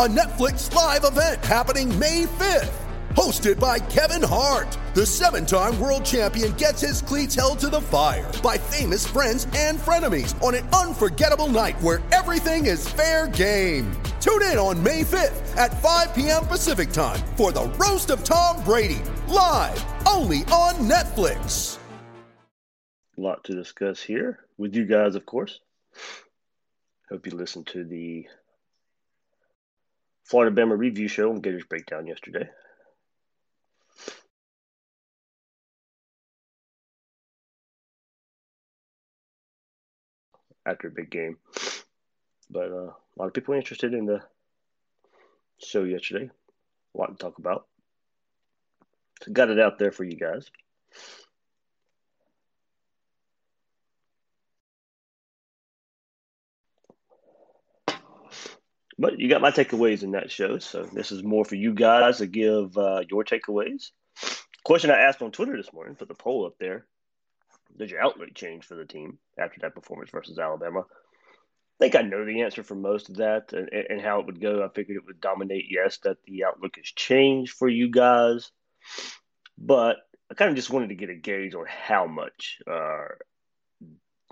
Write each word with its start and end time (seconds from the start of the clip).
a 0.00 0.08
Netflix 0.08 0.74
live 0.74 1.04
event 1.04 1.44
happening 1.44 1.86
May 1.98 2.24
5th. 2.24 2.72
Hosted 3.10 3.60
by 3.60 3.78
Kevin 3.78 4.26
Hart, 4.26 4.78
the 4.94 5.04
seven 5.04 5.44
time 5.44 5.78
world 5.78 6.06
champion 6.06 6.52
gets 6.52 6.80
his 6.80 7.02
cleats 7.02 7.34
held 7.34 7.58
to 7.58 7.68
the 7.68 7.82
fire 7.82 8.32
by 8.42 8.56
famous 8.56 9.06
friends 9.06 9.46
and 9.54 9.78
frenemies 9.78 10.42
on 10.42 10.54
an 10.54 10.66
unforgettable 10.68 11.48
night 11.48 11.78
where 11.82 12.00
everything 12.12 12.64
is 12.64 12.88
fair 12.88 13.28
game. 13.28 13.92
Tune 14.22 14.40
in 14.44 14.56
on 14.56 14.82
May 14.82 15.02
5th 15.02 15.54
at 15.58 15.82
5 15.82 16.14
p.m. 16.14 16.46
Pacific 16.46 16.92
time 16.92 17.20
for 17.36 17.52
the 17.52 17.66
Roast 17.78 18.08
of 18.08 18.24
Tom 18.24 18.64
Brady, 18.64 19.02
live 19.28 19.84
only 20.08 20.44
on 20.44 20.76
Netflix. 20.76 21.76
A 23.18 23.20
lot 23.20 23.44
to 23.44 23.54
discuss 23.54 24.00
here 24.00 24.38
with 24.56 24.74
you 24.74 24.86
guys, 24.86 25.14
of 25.14 25.26
course. 25.26 25.60
Hope 27.10 27.26
you 27.26 27.32
listened 27.32 27.66
to 27.66 27.84
the 27.84 28.26
Florida 30.30 30.54
Bama 30.54 30.78
review 30.78 31.08
show 31.08 31.30
on 31.30 31.40
Gators 31.40 31.64
Breakdown 31.64 32.06
yesterday. 32.06 32.48
After 40.64 40.86
a 40.86 40.92
big 40.92 41.10
game. 41.10 41.36
But 42.48 42.70
uh, 42.70 42.92
a 42.92 43.16
lot 43.16 43.26
of 43.26 43.32
people 43.32 43.54
interested 43.54 43.92
in 43.92 44.06
the 44.06 44.22
show 45.58 45.82
yesterday. 45.82 46.30
A 46.94 46.98
lot 46.98 47.08
to 47.08 47.16
talk 47.16 47.38
about. 47.38 47.66
So 49.24 49.32
got 49.32 49.50
it 49.50 49.58
out 49.58 49.80
there 49.80 49.90
for 49.90 50.04
you 50.04 50.16
guys. 50.16 50.48
But 59.00 59.18
you 59.18 59.30
got 59.30 59.40
my 59.40 59.50
takeaways 59.50 60.02
in 60.02 60.10
that 60.10 60.30
show. 60.30 60.58
So 60.58 60.82
this 60.82 61.10
is 61.10 61.22
more 61.22 61.46
for 61.46 61.54
you 61.54 61.72
guys 61.72 62.18
to 62.18 62.26
give 62.26 62.76
uh, 62.76 63.02
your 63.08 63.24
takeaways. 63.24 63.92
Question 64.62 64.90
I 64.90 65.00
asked 65.00 65.22
on 65.22 65.32
Twitter 65.32 65.56
this 65.56 65.72
morning, 65.72 65.94
put 65.94 66.08
the 66.08 66.14
poll 66.14 66.44
up 66.44 66.56
there. 66.60 66.84
Did 67.78 67.90
your 67.90 68.02
outlook 68.02 68.34
change 68.34 68.66
for 68.66 68.74
the 68.74 68.84
team 68.84 69.16
after 69.38 69.58
that 69.62 69.74
performance 69.74 70.10
versus 70.10 70.38
Alabama? 70.38 70.80
I 70.80 70.84
think 71.78 71.94
I 71.94 72.02
know 72.02 72.26
the 72.26 72.42
answer 72.42 72.62
for 72.62 72.74
most 72.74 73.08
of 73.08 73.16
that 73.16 73.54
and, 73.54 73.70
and 73.72 74.02
how 74.02 74.20
it 74.20 74.26
would 74.26 74.38
go. 74.38 74.62
I 74.62 74.68
figured 74.68 74.98
it 74.98 75.06
would 75.06 75.22
dominate 75.22 75.64
yes, 75.70 75.96
that 76.04 76.18
the 76.26 76.44
outlook 76.44 76.76
has 76.76 76.84
changed 76.84 77.54
for 77.54 77.70
you 77.70 77.90
guys. 77.90 78.50
But 79.56 79.96
I 80.30 80.34
kind 80.34 80.50
of 80.50 80.56
just 80.56 80.68
wanted 80.68 80.90
to 80.90 80.94
get 80.94 81.08
a 81.08 81.14
gauge 81.14 81.54
on 81.54 81.64
how 81.66 82.06
much, 82.06 82.58
uh, 82.70 83.04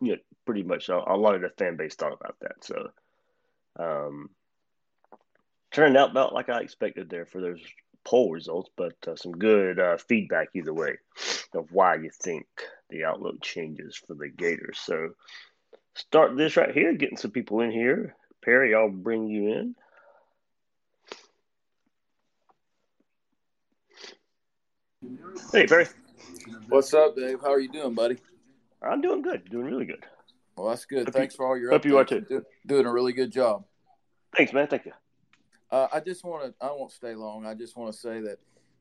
you 0.03 0.12
know, 0.12 0.16
pretty 0.44 0.62
much 0.62 0.91
a, 0.91 0.97
a 0.97 1.16
lot 1.16 1.36
of 1.36 1.41
the 1.41 1.48
fan 1.56 1.78
base 1.78 1.94
thought 1.94 2.12
about 2.12 2.36
that. 2.42 2.64
So, 2.64 2.91
um, 3.78 4.28
turned 5.70 5.96
out 5.96 6.10
about 6.10 6.32
like 6.34 6.48
I 6.48 6.60
expected 6.60 7.08
there 7.10 7.26
for 7.26 7.40
those 7.40 7.60
poll 8.04 8.32
results, 8.32 8.70
but 8.76 8.94
uh, 9.06 9.16
some 9.16 9.32
good 9.32 9.78
uh, 9.78 9.96
feedback 9.98 10.48
either 10.54 10.72
way 10.72 10.96
of 11.54 11.70
why 11.72 11.96
you 11.96 12.10
think 12.22 12.46
the 12.90 13.04
outlook 13.04 13.42
changes 13.42 13.96
for 13.96 14.14
the 14.14 14.28
Gators. 14.28 14.78
So 14.78 15.10
start 15.94 16.36
this 16.36 16.56
right 16.56 16.72
here, 16.72 16.94
getting 16.94 17.18
some 17.18 17.30
people 17.32 17.60
in 17.60 17.70
here. 17.70 18.14
Perry, 18.42 18.74
I'll 18.74 18.88
bring 18.88 19.28
you 19.28 19.48
in. 19.52 19.74
Hey, 25.52 25.66
Perry. 25.66 25.86
What's 26.68 26.92
up, 26.94 27.16
Dave? 27.16 27.40
How 27.40 27.52
are 27.52 27.60
you 27.60 27.70
doing, 27.70 27.94
buddy? 27.94 28.18
I'm 28.82 29.00
doing 29.00 29.22
good, 29.22 29.48
doing 29.50 29.66
really 29.66 29.86
good. 29.86 30.04
Well, 30.56 30.68
that's 30.68 30.84
good. 30.84 31.06
Hope 31.06 31.14
Thanks 31.14 31.34
you- 31.34 31.36
for 31.38 31.46
all 31.46 31.56
your 31.56 31.70
hope 31.70 31.84
you 31.84 31.98
are 31.98 32.04
updates. 32.04 32.28
too. 32.28 32.40
Do- 32.40 32.46
doing 32.66 32.86
a 32.86 32.92
really 32.92 33.12
good 33.12 33.30
job. 33.30 33.64
Thanks, 34.36 34.52
man. 34.52 34.66
Thank 34.68 34.86
you. 34.86 34.92
Uh, 35.70 35.88
I 35.92 36.00
just 36.00 36.24
want 36.24 36.44
to. 36.44 36.54
I 36.64 36.70
won't 36.70 36.92
stay 36.92 37.14
long. 37.14 37.44
I 37.46 37.54
just 37.54 37.76
want 37.76 37.92
to 37.92 37.98
say 37.98 38.20
that, 38.22 38.38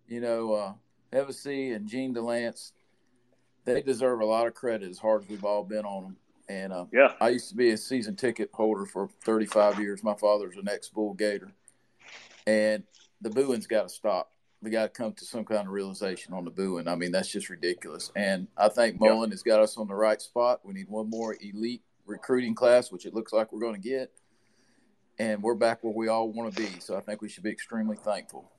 you 0.08 0.22
know, 0.22 0.54
uh, 0.54 0.74
Hevesy 1.12 1.76
and 1.76 1.88
Jean 1.88 2.14
Delance, 2.14 2.72
they 3.66 3.82
deserve 3.82 4.22
a 4.22 4.26
lot 4.26 4.48
of 4.48 4.54
credit 4.54 4.90
as 4.90 4.98
hard 4.98 5.24
as 5.24 5.30
we've 5.30 5.44
all 5.44 5.64
been 5.64 5.86
on 5.86 6.04
them. 6.04 6.18
And 6.50 6.72
uh, 6.72 6.86
Yeah. 6.94 7.14
I 7.20 7.30
used 7.30 7.50
to 7.50 7.56
be 7.56 7.72
a 7.72 7.78
season 7.78 8.16
ticket 8.16 8.50
holder 8.54 8.86
for 8.86 9.10
35 9.26 9.80
years. 9.80 10.02
My 10.04 10.16
father's 10.16 10.56
an 10.56 10.70
ex 10.70 10.88
Bull 10.88 11.14
Gator, 11.14 11.52
and 12.46 12.84
the 13.22 13.30
booing's 13.30 13.68
got 13.68 13.84
to 13.84 13.90
stop. 13.90 14.32
We 14.62 14.72
got 14.72 14.84
to 14.84 14.90
come 14.90 15.14
to 15.14 15.26
some 15.26 15.46
kind 15.46 15.68
of 15.68 15.74
realization 15.74 16.34
on 16.34 16.46
the 16.46 16.52
booing. 16.52 16.88
I 16.88 16.96
mean, 16.96 17.12
that's 17.12 17.28
just 17.30 17.50
ridiculous. 17.50 18.12
And 18.16 18.48
I 18.58 18.70
think 18.70 18.98
Yeah. 19.02 19.10
Mullen 19.10 19.32
has 19.32 19.44
got 19.44 19.60
us 19.60 19.78
on 19.78 19.88
the 19.88 19.94
right 19.94 20.22
spot. 20.22 20.62
We 20.64 20.74
need 20.74 20.88
one 20.88 21.10
more 21.10 21.36
elite 21.42 21.84
recruiting 22.06 22.56
class, 22.56 22.92
which 22.92 23.06
it 23.06 23.14
looks 23.14 23.34
like 23.34 23.52
we're 23.52 23.60
going 23.60 23.80
to 23.80 23.88
get, 23.90 24.12
and 25.20 25.42
we're 25.42 25.56
back 25.56 25.84
where 25.84 25.94
we 25.94 26.08
all 26.08 26.32
want 26.32 26.54
to 26.54 26.62
be. 26.62 26.80
So 26.80 26.96
I 26.96 27.02
think 27.02 27.22
we 27.22 27.30
should 27.30 27.44
be 27.44 27.52
extremely 27.52 27.98
thankful. 27.98 28.52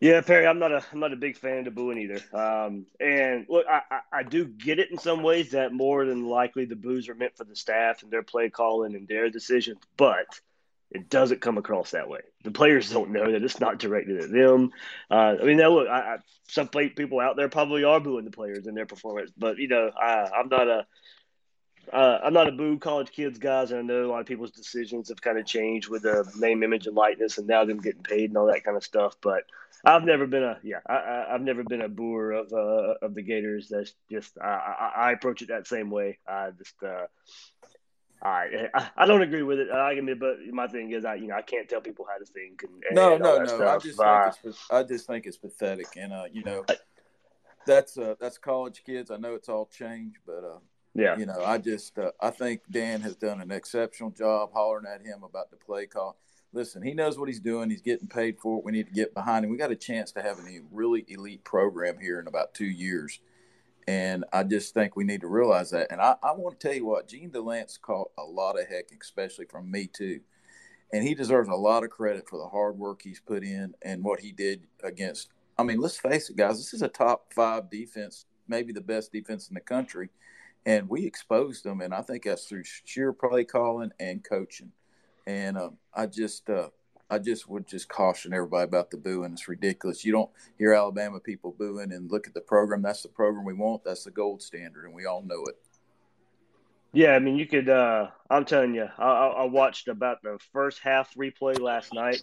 Yeah, 0.00 0.20
Perry, 0.20 0.48
I'm 0.48 0.58
not 0.58 0.72
a 0.72 0.84
I'm 0.92 0.98
not 0.98 1.12
a 1.12 1.16
big 1.16 1.36
fan 1.36 1.64
of 1.68 1.76
booing 1.76 1.98
either. 1.98 2.20
Um, 2.36 2.86
and 2.98 3.46
look, 3.48 3.64
I, 3.68 3.82
I, 3.88 4.00
I 4.12 4.22
do 4.24 4.46
get 4.46 4.80
it 4.80 4.90
in 4.90 4.98
some 4.98 5.22
ways 5.22 5.52
that 5.52 5.72
more 5.72 6.04
than 6.04 6.26
likely 6.26 6.64
the 6.64 6.74
boos 6.74 7.08
are 7.08 7.14
meant 7.14 7.36
for 7.36 7.44
the 7.44 7.54
staff 7.54 8.02
and 8.02 8.10
their 8.10 8.24
play 8.24 8.50
calling 8.50 8.96
and 8.96 9.06
their 9.06 9.30
decisions, 9.30 9.78
but 9.96 10.26
it 10.90 11.08
doesn't 11.08 11.40
come 11.40 11.56
across 11.56 11.92
that 11.92 12.08
way. 12.08 12.20
The 12.42 12.50
players 12.50 12.90
don't 12.90 13.12
know 13.12 13.30
that 13.30 13.44
it's 13.44 13.60
not 13.60 13.78
directed 13.78 14.20
at 14.22 14.32
them. 14.32 14.72
Uh, 15.08 15.36
I 15.40 15.44
mean, 15.44 15.56
now 15.56 15.70
look, 15.70 15.88
I, 15.88 16.00
I, 16.00 16.16
some 16.48 16.66
people 16.66 17.20
out 17.20 17.36
there 17.36 17.48
probably 17.48 17.84
are 17.84 18.00
booing 18.00 18.24
the 18.24 18.32
players 18.32 18.66
in 18.66 18.74
their 18.74 18.86
performance, 18.86 19.30
but 19.38 19.58
you 19.58 19.68
know, 19.68 19.88
I, 19.96 20.28
I'm 20.36 20.48
not 20.48 20.66
a 20.66 20.86
uh, 21.90 22.18
I'm 22.22 22.32
not 22.34 22.48
a 22.48 22.52
boo 22.52 22.78
college 22.78 23.10
kids 23.10 23.38
guys, 23.38 23.70
and 23.70 23.80
I 23.80 23.82
know 23.82 24.04
a 24.06 24.10
lot 24.10 24.20
of 24.20 24.26
people's 24.26 24.50
decisions 24.50 25.08
have 25.08 25.20
kind 25.22 25.38
of 25.38 25.46
changed 25.46 25.88
with 25.88 26.02
the 26.02 26.30
name, 26.36 26.62
image, 26.62 26.86
and 26.86 26.94
likeness, 26.96 27.38
and 27.38 27.46
now 27.46 27.64
them 27.64 27.78
getting 27.80 28.02
paid 28.02 28.30
and 28.30 28.36
all 28.36 28.46
that 28.46 28.64
kind 28.64 28.76
of 28.76 28.84
stuff. 28.84 29.16
But 29.22 29.44
I've 29.84 30.04
never 30.04 30.26
been 30.26 30.42
a 30.44 30.58
yeah, 30.62 30.80
I, 30.86 30.94
I, 30.94 31.34
I've 31.34 31.42
never 31.42 31.64
been 31.64 31.80
a 31.82 31.88
booer 31.88 32.32
of 32.32 32.52
uh, 32.52 32.94
of 33.02 33.14
the 33.14 33.22
Gators. 33.22 33.68
That's 33.68 33.94
just 34.10 34.38
I, 34.38 34.46
I, 34.46 34.92
I 35.08 35.12
approach 35.12 35.42
it 35.42 35.48
that 35.48 35.66
same 35.66 35.90
way. 35.90 36.18
I 36.26 36.50
just 36.56 36.80
uh, 36.82 37.06
I, 38.22 38.68
I 38.74 38.90
I 38.96 39.06
don't 39.06 39.22
agree 39.22 39.42
with 39.42 39.58
it. 39.58 39.70
I 39.70 39.92
admit, 39.92 40.20
but 40.20 40.36
my 40.52 40.68
thing 40.68 40.92
is 40.92 41.04
I 41.04 41.16
you 41.16 41.26
know 41.26 41.34
I 41.34 41.42
can't 41.42 41.68
tell 41.68 41.80
people 41.80 42.06
how 42.10 42.18
to 42.18 42.24
think 42.24 42.62
and, 42.62 42.82
and 42.88 42.96
No, 42.96 43.16
no, 43.16 43.38
no. 43.38 43.66
I 43.66 43.78
just 43.78 44.00
Uh, 44.00 44.30
think 44.30 44.44
it's 44.44 44.70
I 44.70 44.82
just 44.84 45.06
think 45.06 45.26
it's 45.26 45.36
pathetic, 45.36 45.96
and 45.96 46.12
uh, 46.12 46.26
you 46.32 46.44
know, 46.44 46.64
that's 47.66 47.98
uh, 47.98 48.14
that's 48.20 48.38
college 48.38 48.82
kids. 48.84 49.10
I 49.10 49.16
know 49.16 49.34
it's 49.34 49.48
all 49.48 49.66
changed, 49.66 50.18
but 50.26 50.44
uh, 50.44 50.58
yeah, 50.94 51.16
you 51.16 51.26
know, 51.26 51.42
I 51.44 51.58
just 51.58 51.98
uh, 51.98 52.10
I 52.20 52.30
think 52.30 52.62
Dan 52.70 53.00
has 53.00 53.16
done 53.16 53.40
an 53.40 53.50
exceptional 53.50 54.10
job 54.10 54.50
hollering 54.52 54.86
at 54.86 55.04
him 55.04 55.22
about 55.22 55.50
the 55.50 55.56
play 55.56 55.86
call. 55.86 56.16
Listen, 56.52 56.82
he 56.82 56.92
knows 56.92 57.18
what 57.18 57.28
he's 57.28 57.40
doing. 57.40 57.70
He's 57.70 57.80
getting 57.80 58.08
paid 58.08 58.38
for 58.38 58.58
it. 58.58 58.64
We 58.64 58.72
need 58.72 58.86
to 58.86 58.92
get 58.92 59.14
behind 59.14 59.44
him. 59.44 59.50
We 59.50 59.56
got 59.56 59.70
a 59.70 59.76
chance 59.76 60.12
to 60.12 60.22
have 60.22 60.38
a 60.38 60.60
really 60.70 61.04
elite 61.08 61.44
program 61.44 61.98
here 61.98 62.20
in 62.20 62.26
about 62.26 62.52
two 62.52 62.66
years. 62.66 63.20
And 63.88 64.24
I 64.32 64.44
just 64.44 64.74
think 64.74 64.94
we 64.94 65.04
need 65.04 65.22
to 65.22 65.28
realize 65.28 65.70
that. 65.70 65.90
And 65.90 66.00
I, 66.00 66.14
I 66.22 66.32
want 66.32 66.60
to 66.60 66.68
tell 66.68 66.76
you 66.76 66.86
what, 66.86 67.08
Jean 67.08 67.30
Delance 67.30 67.80
caught 67.80 68.10
a 68.18 68.22
lot 68.22 68.60
of 68.60 68.68
heck, 68.68 68.90
especially 69.00 69.46
from 69.46 69.70
me 69.70 69.86
too. 69.86 70.20
And 70.92 71.02
he 71.02 71.14
deserves 71.14 71.48
a 71.48 71.54
lot 71.54 71.84
of 71.84 71.90
credit 71.90 72.28
for 72.28 72.38
the 72.38 72.46
hard 72.46 72.78
work 72.78 73.00
he's 73.02 73.20
put 73.20 73.42
in 73.42 73.74
and 73.82 74.04
what 74.04 74.20
he 74.20 74.30
did 74.30 74.66
against. 74.84 75.30
I 75.58 75.62
mean, 75.62 75.80
let's 75.80 75.96
face 75.96 76.28
it, 76.28 76.36
guys. 76.36 76.58
This 76.58 76.74
is 76.74 76.82
a 76.82 76.88
top 76.88 77.32
five 77.32 77.70
defense, 77.70 78.26
maybe 78.46 78.72
the 78.72 78.80
best 78.82 79.10
defense 79.10 79.48
in 79.48 79.54
the 79.54 79.60
country, 79.60 80.10
and 80.64 80.88
we 80.88 81.06
exposed 81.06 81.64
them. 81.64 81.80
And 81.80 81.94
I 81.94 82.02
think 82.02 82.24
that's 82.24 82.44
through 82.44 82.64
sheer 82.84 83.12
play 83.12 83.44
calling 83.44 83.92
and 83.98 84.22
coaching. 84.22 84.72
And 85.26 85.56
um, 85.56 85.78
I 85.94 86.06
just, 86.06 86.48
uh, 86.50 86.68
I 87.10 87.18
just 87.18 87.48
would 87.48 87.66
just 87.66 87.88
caution 87.88 88.32
everybody 88.32 88.64
about 88.64 88.90
the 88.90 88.96
booing. 88.96 89.32
It's 89.32 89.46
ridiculous. 89.46 90.04
You 90.04 90.12
don't 90.12 90.30
hear 90.56 90.72
Alabama 90.72 91.20
people 91.20 91.54
booing 91.58 91.92
and 91.92 92.10
look 92.10 92.26
at 92.26 92.34
the 92.34 92.40
program. 92.40 92.82
That's 92.82 93.02
the 93.02 93.08
program 93.08 93.44
we 93.44 93.52
want. 93.52 93.84
That's 93.84 94.04
the 94.04 94.10
gold 94.10 94.40
standard, 94.40 94.86
and 94.86 94.94
we 94.94 95.04
all 95.04 95.22
know 95.22 95.44
it. 95.44 95.56
Yeah, 96.94 97.14
I 97.14 97.18
mean, 97.18 97.36
you 97.36 97.46
could. 97.46 97.68
Uh, 97.68 98.08
I'm 98.30 98.44
telling 98.44 98.74
you, 98.74 98.86
I, 98.98 99.04
I 99.04 99.26
I 99.28 99.44
watched 99.44 99.88
about 99.88 100.22
the 100.22 100.38
first 100.52 100.78
half 100.80 101.14
replay 101.14 101.58
last 101.60 101.92
night. 101.94 102.22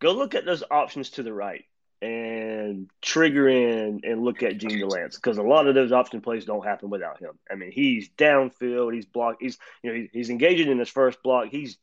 Go 0.00 0.12
look 0.12 0.34
at 0.34 0.44
those 0.44 0.64
options 0.70 1.10
to 1.10 1.22
the 1.22 1.32
right, 1.32 1.64
and 2.02 2.90
trigger 3.00 3.48
in 3.48 4.00
and 4.02 4.24
look 4.24 4.42
at 4.42 4.58
Jean 4.58 4.72
Delance 4.72 5.14
because 5.14 5.38
a 5.38 5.42
lot 5.42 5.68
of 5.68 5.76
those 5.76 5.92
option 5.92 6.20
plays 6.20 6.44
don't 6.44 6.66
happen 6.66 6.90
without 6.90 7.20
him. 7.20 7.38
I 7.48 7.54
mean, 7.54 7.70
he's 7.70 8.10
downfield, 8.10 8.92
he's 8.92 9.06
blocked, 9.06 9.40
he's 9.40 9.56
you 9.82 9.90
know 9.90 9.96
he's, 9.96 10.08
he's 10.12 10.30
engaging 10.30 10.68
in 10.68 10.80
his 10.80 10.88
first 10.88 11.22
block, 11.22 11.46
he's 11.48 11.78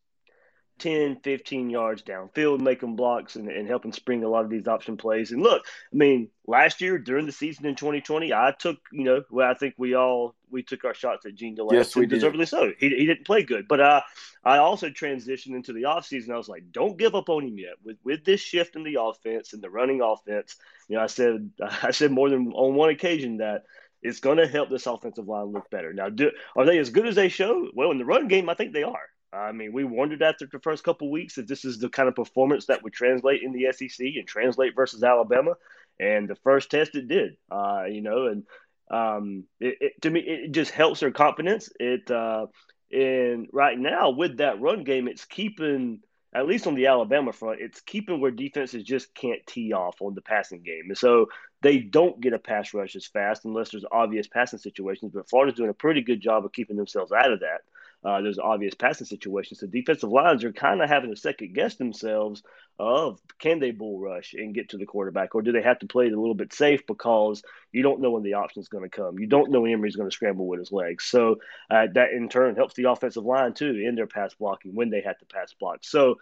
10, 0.79 1.19
15 1.23 1.69
yards 1.69 2.01
downfield, 2.01 2.59
making 2.59 2.95
blocks 2.95 3.35
and, 3.35 3.49
and 3.49 3.67
helping 3.67 3.91
spring 3.91 4.23
a 4.23 4.27
lot 4.27 4.43
of 4.43 4.49
these 4.49 4.67
option 4.67 4.97
plays. 4.97 5.31
And 5.31 5.43
look, 5.43 5.63
I 5.93 5.95
mean, 5.95 6.29
last 6.47 6.81
year 6.81 6.97
during 6.97 7.25
the 7.25 7.31
season 7.31 7.65
in 7.65 7.75
2020, 7.75 8.33
I 8.33 8.53
took, 8.57 8.77
you 8.91 9.03
know, 9.03 9.23
well, 9.29 9.49
I 9.49 9.53
think 9.53 9.75
we 9.77 9.93
all 9.95 10.35
we 10.51 10.63
took 10.63 10.83
our 10.85 10.93
shots 10.93 11.25
at 11.25 11.35
Jean 11.35 11.55
Delance. 11.55 11.73
Yes, 11.73 11.95
we 11.95 12.05
did. 12.05 12.15
deservedly 12.15 12.45
so. 12.45 12.71
He, 12.79 12.89
he 12.89 13.05
didn't 13.05 13.25
play 13.25 13.43
good. 13.43 13.67
But 13.67 13.79
uh, 13.79 14.01
I 14.43 14.57
also 14.57 14.89
transitioned 14.89 15.55
into 15.55 15.73
the 15.73 15.83
offseason. 15.83 16.31
I 16.31 16.37
was 16.37 16.49
like, 16.49 16.71
don't 16.71 16.97
give 16.97 17.13
up 17.13 17.29
on 17.29 17.45
him 17.45 17.59
yet. 17.59 17.75
With 17.83 17.97
with 18.03 18.25
this 18.25 18.41
shift 18.41 18.75
in 18.75 18.83
the 18.83 18.97
offense 19.01 19.53
and 19.53 19.61
the 19.61 19.69
running 19.69 20.01
offense, 20.01 20.55
you 20.87 20.95
know, 20.95 21.03
I 21.03 21.07
said 21.07 21.51
I 21.83 21.91
said 21.91 22.11
more 22.11 22.29
than 22.29 22.51
on 22.53 22.75
one 22.75 22.89
occasion 22.89 23.37
that 23.37 23.63
it's 24.01 24.19
going 24.19 24.37
to 24.37 24.47
help 24.47 24.69
this 24.69 24.87
offensive 24.87 25.27
line 25.27 25.47
look 25.47 25.69
better. 25.69 25.93
Now, 25.93 26.09
do, 26.09 26.31
are 26.55 26.65
they 26.65 26.77
as 26.77 26.89
good 26.89 27.05
as 27.05 27.15
they 27.15 27.29
show? 27.29 27.69
Well, 27.73 27.91
in 27.91 27.97
the 27.97 28.05
run 28.05 28.27
game, 28.27 28.49
I 28.49 28.53
think 28.53 28.73
they 28.73 28.83
are. 28.83 29.09
I 29.31 29.51
mean, 29.51 29.73
we 29.73 29.83
wondered 29.83 30.23
after 30.23 30.47
the 30.51 30.59
first 30.59 30.83
couple 30.83 31.11
weeks 31.11 31.37
if 31.37 31.47
this 31.47 31.63
is 31.63 31.77
the 31.77 31.89
kind 31.89 32.09
of 32.09 32.15
performance 32.15 32.65
that 32.65 32.83
would 32.83 32.93
translate 32.93 33.43
in 33.43 33.51
the 33.51 33.71
SEC 33.71 34.05
and 34.15 34.27
translate 34.27 34.75
versus 34.75 35.03
Alabama. 35.03 35.53
And 35.99 36.27
the 36.27 36.35
first 36.35 36.71
test 36.71 36.95
it 36.95 37.07
did, 37.07 37.35
uh, 37.51 37.83
you 37.89 38.01
know, 38.01 38.27
and 38.27 38.43
um, 38.89 39.43
it, 39.59 39.77
it, 39.81 40.01
to 40.01 40.09
me 40.09 40.21
it 40.21 40.51
just 40.51 40.71
helps 40.71 41.01
their 41.01 41.11
confidence. 41.11 41.69
It 41.79 42.09
uh, 42.09 42.47
and 42.91 43.47
right 43.51 43.77
now 43.77 44.09
with 44.09 44.37
that 44.37 44.61
run 44.61 44.83
game, 44.83 45.07
it's 45.07 45.25
keeping 45.25 45.99
at 46.33 46.47
least 46.47 46.67
on 46.67 46.75
the 46.75 46.85
Alabama 46.87 47.33
front, 47.33 47.59
it's 47.59 47.81
keeping 47.81 48.21
where 48.21 48.29
defenses 48.29 48.83
just 48.83 49.13
can't 49.15 49.45
tee 49.47 49.73
off 49.73 49.99
on 49.99 50.13
the 50.13 50.21
passing 50.21 50.61
game, 50.61 50.85
and 50.87 50.97
so 50.97 51.27
they 51.61 51.79
don't 51.79 52.21
get 52.21 52.33
a 52.33 52.39
pass 52.39 52.73
rush 52.73 52.95
as 52.95 53.07
fast 53.07 53.45
unless 53.45 53.71
there's 53.71 53.85
obvious 53.91 54.27
passing 54.27 54.59
situations. 54.59 55.11
But 55.13 55.27
Florida's 55.29 55.57
doing 55.57 55.71
a 55.71 55.73
pretty 55.73 56.01
good 56.01 56.21
job 56.21 56.45
of 56.45 56.53
keeping 56.53 56.77
themselves 56.77 57.11
out 57.11 57.31
of 57.31 57.41
that 57.41 57.61
uh, 58.03 58.21
there's 58.21 58.39
obvious 58.39 58.73
passing 58.75 59.07
situations. 59.07 59.59
So 59.59 59.67
defensive 59.67 60.09
lines 60.09 60.43
are 60.43 60.53
kind 60.53 60.81
of 60.81 60.89
having 60.89 61.09
to 61.09 61.19
second 61.19 61.53
guess 61.53 61.75
themselves 61.75 62.43
of 62.79 63.19
can 63.39 63.59
they 63.59 63.71
bull 63.71 63.99
rush 63.99 64.33
and 64.33 64.55
get 64.55 64.69
to 64.69 64.77
the 64.77 64.85
quarterback, 64.85 65.35
or 65.35 65.41
do 65.41 65.51
they 65.51 65.61
have 65.61 65.79
to 65.79 65.87
play 65.87 66.05
it 66.05 66.13
a 66.13 66.19
little 66.19 66.35
bit 66.35 66.53
safe 66.53 66.87
because 66.87 67.43
you 67.73 67.83
don't 67.83 67.99
know 67.99 68.11
when 68.11 68.23
the 68.23 68.35
option 68.35 68.61
is 68.61 68.69
going 68.69 68.83
to 68.83 68.89
come. 68.89 69.19
You 69.19 69.27
don't 69.27 69.51
know 69.51 69.61
when 69.61 69.71
Emory's 69.71 69.97
going 69.97 70.09
to 70.09 70.15
scramble 70.15 70.47
with 70.47 70.59
his 70.59 70.71
legs. 70.71 71.03
So 71.03 71.37
uh, 71.69 71.87
that 71.93 72.11
in 72.11 72.29
turn 72.29 72.55
helps 72.55 72.75
the 72.75 72.89
offensive 72.89 73.25
line 73.25 73.53
too 73.53 73.83
in 73.85 73.95
their 73.95 74.07
pass 74.07 74.33
blocking 74.33 74.75
when 74.75 74.89
they 74.89 75.01
have 75.01 75.17
to 75.17 75.25
pass 75.25 75.53
block. 75.59 75.79
So 75.81 76.15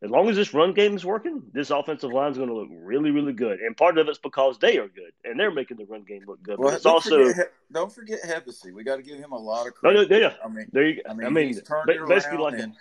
as 0.00 0.10
long 0.10 0.28
as 0.28 0.36
this 0.36 0.54
run 0.54 0.72
game 0.74 0.94
is 0.94 1.04
working, 1.04 1.42
this 1.52 1.70
offensive 1.70 2.12
line 2.12 2.30
is 2.30 2.38
going 2.38 2.48
to 2.48 2.54
look 2.54 2.68
really, 2.70 3.10
really 3.10 3.32
good. 3.32 3.58
And 3.58 3.76
part 3.76 3.98
of 3.98 4.06
it's 4.08 4.18
because 4.18 4.58
they 4.58 4.78
are 4.78 4.86
good 4.86 5.12
and 5.24 5.38
they're 5.38 5.50
making 5.50 5.76
the 5.76 5.86
run 5.86 6.04
game 6.04 6.22
look 6.26 6.40
good. 6.42 6.58
Well, 6.58 6.68
but 6.68 6.74
it's 6.76 6.84
don't 6.84 6.94
also 6.94 7.24
forget, 7.24 7.52
don't 7.72 7.92
forget 7.92 8.20
Hevesy. 8.22 8.72
We 8.72 8.84
got 8.84 8.96
to 8.96 9.02
give 9.02 9.18
him 9.18 9.32
a 9.32 9.38
lot 9.38 9.66
of 9.66 9.74
credit. 9.74 10.08
No, 10.08 10.16
no, 10.16 10.22
yeah. 10.22 10.34
I 10.44 10.48
mean, 10.48 10.66
there 10.72 10.88
you, 10.88 11.02
I 11.08 11.14
mean, 11.14 11.26
I 11.26 11.30
mean, 11.30 11.48
he's 11.48 11.62
turned 11.62 11.90
it 11.90 11.96
around. 11.96 12.40
like 12.40 12.58
and, 12.60 12.74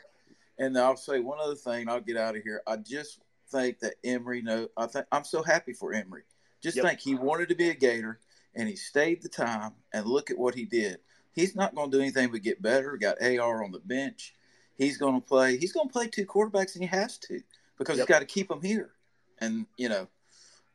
and 0.60 0.78
I'll 0.78 0.96
say 0.96 1.20
one 1.20 1.40
other 1.42 1.56
thing. 1.56 1.90
I'll 1.90 2.02
get 2.02 2.18
out 2.18 2.36
of 2.36 2.44
here. 2.44 2.62
I 2.68 2.78
just 2.78 3.20
think 3.50 3.80
that 3.80 3.96
Emory. 4.04 4.44
No, 4.44 4.68
I 4.78 4.86
think 4.86 5.08
I'm 5.12 5.24
so 5.24 5.42
happy 5.42 5.74
for 5.74 5.94
Emory. 5.94 6.24
Just 6.62 6.78
Yep. 6.78 6.86
think 6.86 7.00
he 7.00 7.16
wanted 7.16 7.50
to 7.50 7.56
be 7.56 7.70
a 7.70 7.74
Gator 7.74 8.20
and 8.56 8.68
he 8.68 8.76
stayed 8.76 9.22
the 9.24 9.30
time. 9.30 9.74
And 9.92 10.06
look 10.06 10.30
at 10.30 10.38
what 10.38 10.54
he 10.54 10.66
did. 10.66 11.00
He's 11.32 11.56
not 11.56 11.76
going 11.76 11.92
to 11.92 11.98
do 11.98 12.02
anything 12.02 12.30
but 12.32 12.42
get 12.42 12.62
better. 12.62 12.98
Got 12.98 13.22
AR 13.22 13.64
on 13.64 13.72
the 13.72 13.80
bench. 13.80 14.36
He's 14.78 14.98
going 14.98 15.20
to 15.20 15.26
play. 15.26 15.58
He's 15.58 15.72
going 15.74 15.88
to 15.88 15.94
play 15.94 16.08
two 16.08 16.26
quarterbacks, 16.26 16.76
and 16.76 16.84
he 16.84 16.88
has 16.88 17.18
to 17.20 17.42
because 17.78 17.98
Yep. 17.98 18.08
he's 18.08 18.14
got 18.16 18.20
to 18.20 18.26
keep 18.26 18.48
them 18.48 18.62
here. 18.62 18.92
And 19.40 19.66
you 19.78 19.90
know, 19.90 20.08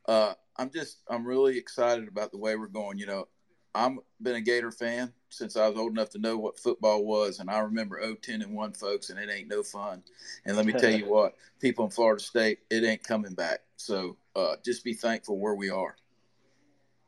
uh, 0.07 0.33
I'm 0.57 0.69
just 0.69 0.97
I'm 1.09 1.25
really 1.25 1.57
excited 1.57 2.07
about 2.07 2.31
the 2.31 2.37
way 2.37 2.55
we're 2.55 2.67
going. 2.67 2.97
You 2.97 3.05
know, 3.07 3.27
I'm 3.75 3.99
been 4.21 4.35
a 4.35 4.41
Gator 4.41 4.71
fan 4.71 5.13
since 5.29 5.57
I 5.57 5.67
was 5.67 5.77
old 5.77 5.91
enough 5.91 6.09
to 6.11 6.19
know 6.19 6.37
what 6.37 6.59
football 6.59 7.03
was, 7.05 7.39
and 7.39 7.49
I 7.49 7.59
remember 7.59 7.99
010 8.21 8.41
and 8.41 8.53
one, 8.55 8.73
folks, 8.73 9.09
and 9.09 9.17
it 9.19 9.29
ain't 9.31 9.47
no 9.49 9.63
fun. 9.63 10.03
And 10.45 10.55
let 10.55 10.65
me 10.65 10.73
tell 10.73 10.91
you 10.91 11.05
what, 11.09 11.35
people 11.59 11.85
in 11.85 11.91
Florida 11.91 12.21
State, 12.21 12.59
it 12.69 12.83
ain't 12.83 13.03
coming 13.03 13.33
back. 13.33 13.59
So 13.77 14.15
uh, 14.35 14.55
just 14.63 14.83
be 14.83 14.93
thankful 14.93 15.37
where 15.39 15.55
we 15.55 15.69
are. 15.69 15.95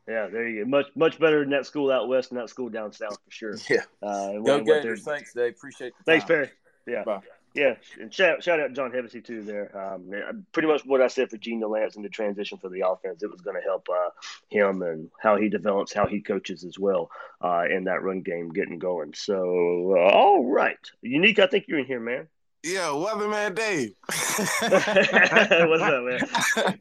Yeah, 0.07 0.27
there 0.27 0.47
you 0.47 0.63
go. 0.65 0.69
Much 0.69 0.87
much 0.95 1.19
better 1.19 1.39
than 1.41 1.49
that 1.51 1.65
school 1.65 1.91
out 1.91 2.07
west 2.07 2.31
and 2.31 2.39
that 2.39 2.49
school 2.49 2.69
down 2.69 2.91
south 2.93 3.17
for 3.23 3.31
sure. 3.31 3.55
Yeah. 3.69 3.81
Uh, 4.03 4.33
Go 4.33 4.41
what- 4.41 4.43
what 4.43 4.65
they're- 4.65 4.81
Gators. 4.81 5.03
Thanks, 5.03 5.33
Dave. 5.33 5.53
Appreciate 5.53 5.93
the 5.97 6.03
Thanks, 6.03 6.23
time. 6.25 6.27
Perry. 6.35 6.49
Yeah. 6.87 7.03
Bye. 7.03 7.21
Yeah, 7.53 7.75
and 8.01 8.13
shout, 8.13 8.43
shout 8.43 8.59
out 8.59 8.73
John 8.73 8.91
Hevesy 8.91 9.23
too 9.23 9.41
there. 9.41 9.71
Um, 9.77 10.11
pretty 10.51 10.67
much 10.67 10.85
what 10.85 11.01
I 11.01 11.07
said 11.07 11.29
for 11.29 11.37
Jean 11.37 11.61
Delance 11.61 11.95
and 11.95 12.03
the 12.03 12.09
transition 12.09 12.57
for 12.57 12.67
the 12.67 12.85
offense, 12.85 13.23
it 13.23 13.31
was 13.31 13.39
going 13.39 13.55
to 13.55 13.61
help 13.61 13.87
uh, 13.89 14.09
him 14.49 14.81
and 14.81 15.09
how 15.21 15.37
he 15.37 15.47
develops, 15.47 15.93
how 15.93 16.05
he 16.05 16.19
coaches 16.19 16.65
as 16.65 16.77
well 16.77 17.09
uh, 17.41 17.63
in 17.71 17.85
that 17.85 18.03
run 18.03 18.19
game 18.23 18.49
getting 18.49 18.77
going. 18.77 19.13
So, 19.13 19.95
uh, 19.97 20.01
all 20.13 20.43
right, 20.45 20.75
unique. 21.01 21.39
I 21.39 21.47
think 21.47 21.63
you're 21.69 21.79
in 21.79 21.85
here, 21.85 22.01
man. 22.01 22.27
Yeah, 22.61 22.87
Weatherman 22.89 23.55
Dave. 23.55 23.91
What's 24.09 25.83
up, 25.83 26.03
man? 26.03 26.19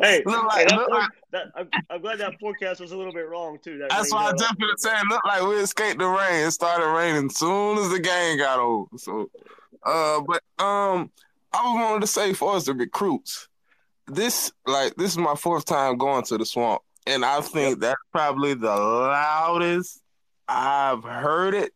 Hey, 0.00 0.22
Look 0.24 0.52
hey, 0.52 0.64
like- 0.64 0.72
look 0.72 0.88
for- 0.88 0.94
like- 0.94 1.10
that- 1.32 1.46
I'm, 1.54 1.68
I'm 1.90 2.00
glad 2.00 2.18
that 2.18 2.38
forecast 2.40 2.80
was 2.80 2.90
a 2.92 2.96
little 2.96 3.12
bit 3.12 3.28
wrong 3.28 3.58
too. 3.62 3.78
That 3.78 3.90
That's 3.90 4.12
why 4.12 4.24
I 4.26 4.30
got 4.30 4.38
just 4.38 4.50
off- 4.52 4.58
been 4.58 4.76
saying 4.78 5.02
look 5.10 5.24
like 5.24 5.42
we 5.42 5.54
escaped 5.56 5.98
the 5.98 6.06
rain. 6.08 6.46
It 6.46 6.50
started 6.52 6.86
raining 6.90 7.30
soon 7.30 7.78
as 7.78 7.90
the 7.90 8.00
game 8.00 8.38
got 8.38 8.58
over. 8.58 8.88
So 8.96 9.30
uh 9.84 10.20
but 10.20 10.42
um 10.64 11.10
I 11.52 11.62
was 11.62 11.74
wanted 11.74 12.00
to 12.00 12.06
say 12.08 12.32
for 12.32 12.56
us 12.56 12.64
the 12.64 12.74
recruits, 12.74 13.48
this 14.08 14.52
like 14.66 14.96
this 14.96 15.12
is 15.12 15.18
my 15.18 15.34
fourth 15.36 15.64
time 15.64 15.96
going 15.96 16.24
to 16.24 16.38
the 16.38 16.44
swamp. 16.44 16.82
And 17.06 17.24
I 17.24 17.40
think 17.42 17.80
that's 17.80 18.00
probably 18.12 18.54
the 18.54 18.74
loudest 18.74 20.02
I've 20.48 21.04
heard 21.04 21.54
it. 21.54 21.72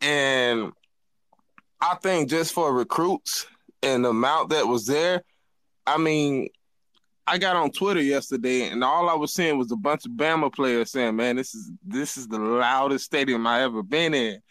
And 0.00 0.72
I 1.80 1.96
think 2.02 2.28
just 2.28 2.52
for 2.52 2.72
recruits 2.74 3.46
and 3.82 4.04
the 4.04 4.10
amount 4.10 4.50
that 4.50 4.66
was 4.66 4.86
there, 4.86 5.22
I 5.86 5.96
mean, 5.96 6.48
I 7.26 7.38
got 7.38 7.56
on 7.56 7.70
Twitter 7.70 8.02
yesterday, 8.02 8.68
and 8.68 8.82
all 8.82 9.08
I 9.08 9.14
was 9.14 9.32
seeing 9.32 9.56
was 9.56 9.70
a 9.72 9.76
bunch 9.76 10.04
of 10.04 10.12
Bama 10.12 10.52
players 10.52 10.90
saying, 10.90 11.16
"Man, 11.16 11.36
this 11.36 11.54
is 11.54 11.70
this 11.86 12.16
is 12.16 12.28
the 12.28 12.38
loudest 12.38 13.04
stadium 13.04 13.46
I 13.46 13.62
ever 13.62 13.82
been 13.82 14.12
in." 14.12 14.42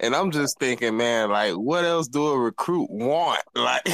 And 0.00 0.14
I'm 0.14 0.30
just 0.30 0.58
thinking, 0.60 0.96
man, 0.96 1.30
like, 1.30 1.54
what 1.54 1.84
else 1.84 2.06
do 2.08 2.28
a 2.28 2.38
recruit 2.38 2.88
want? 2.90 3.40
Like, 3.56 3.84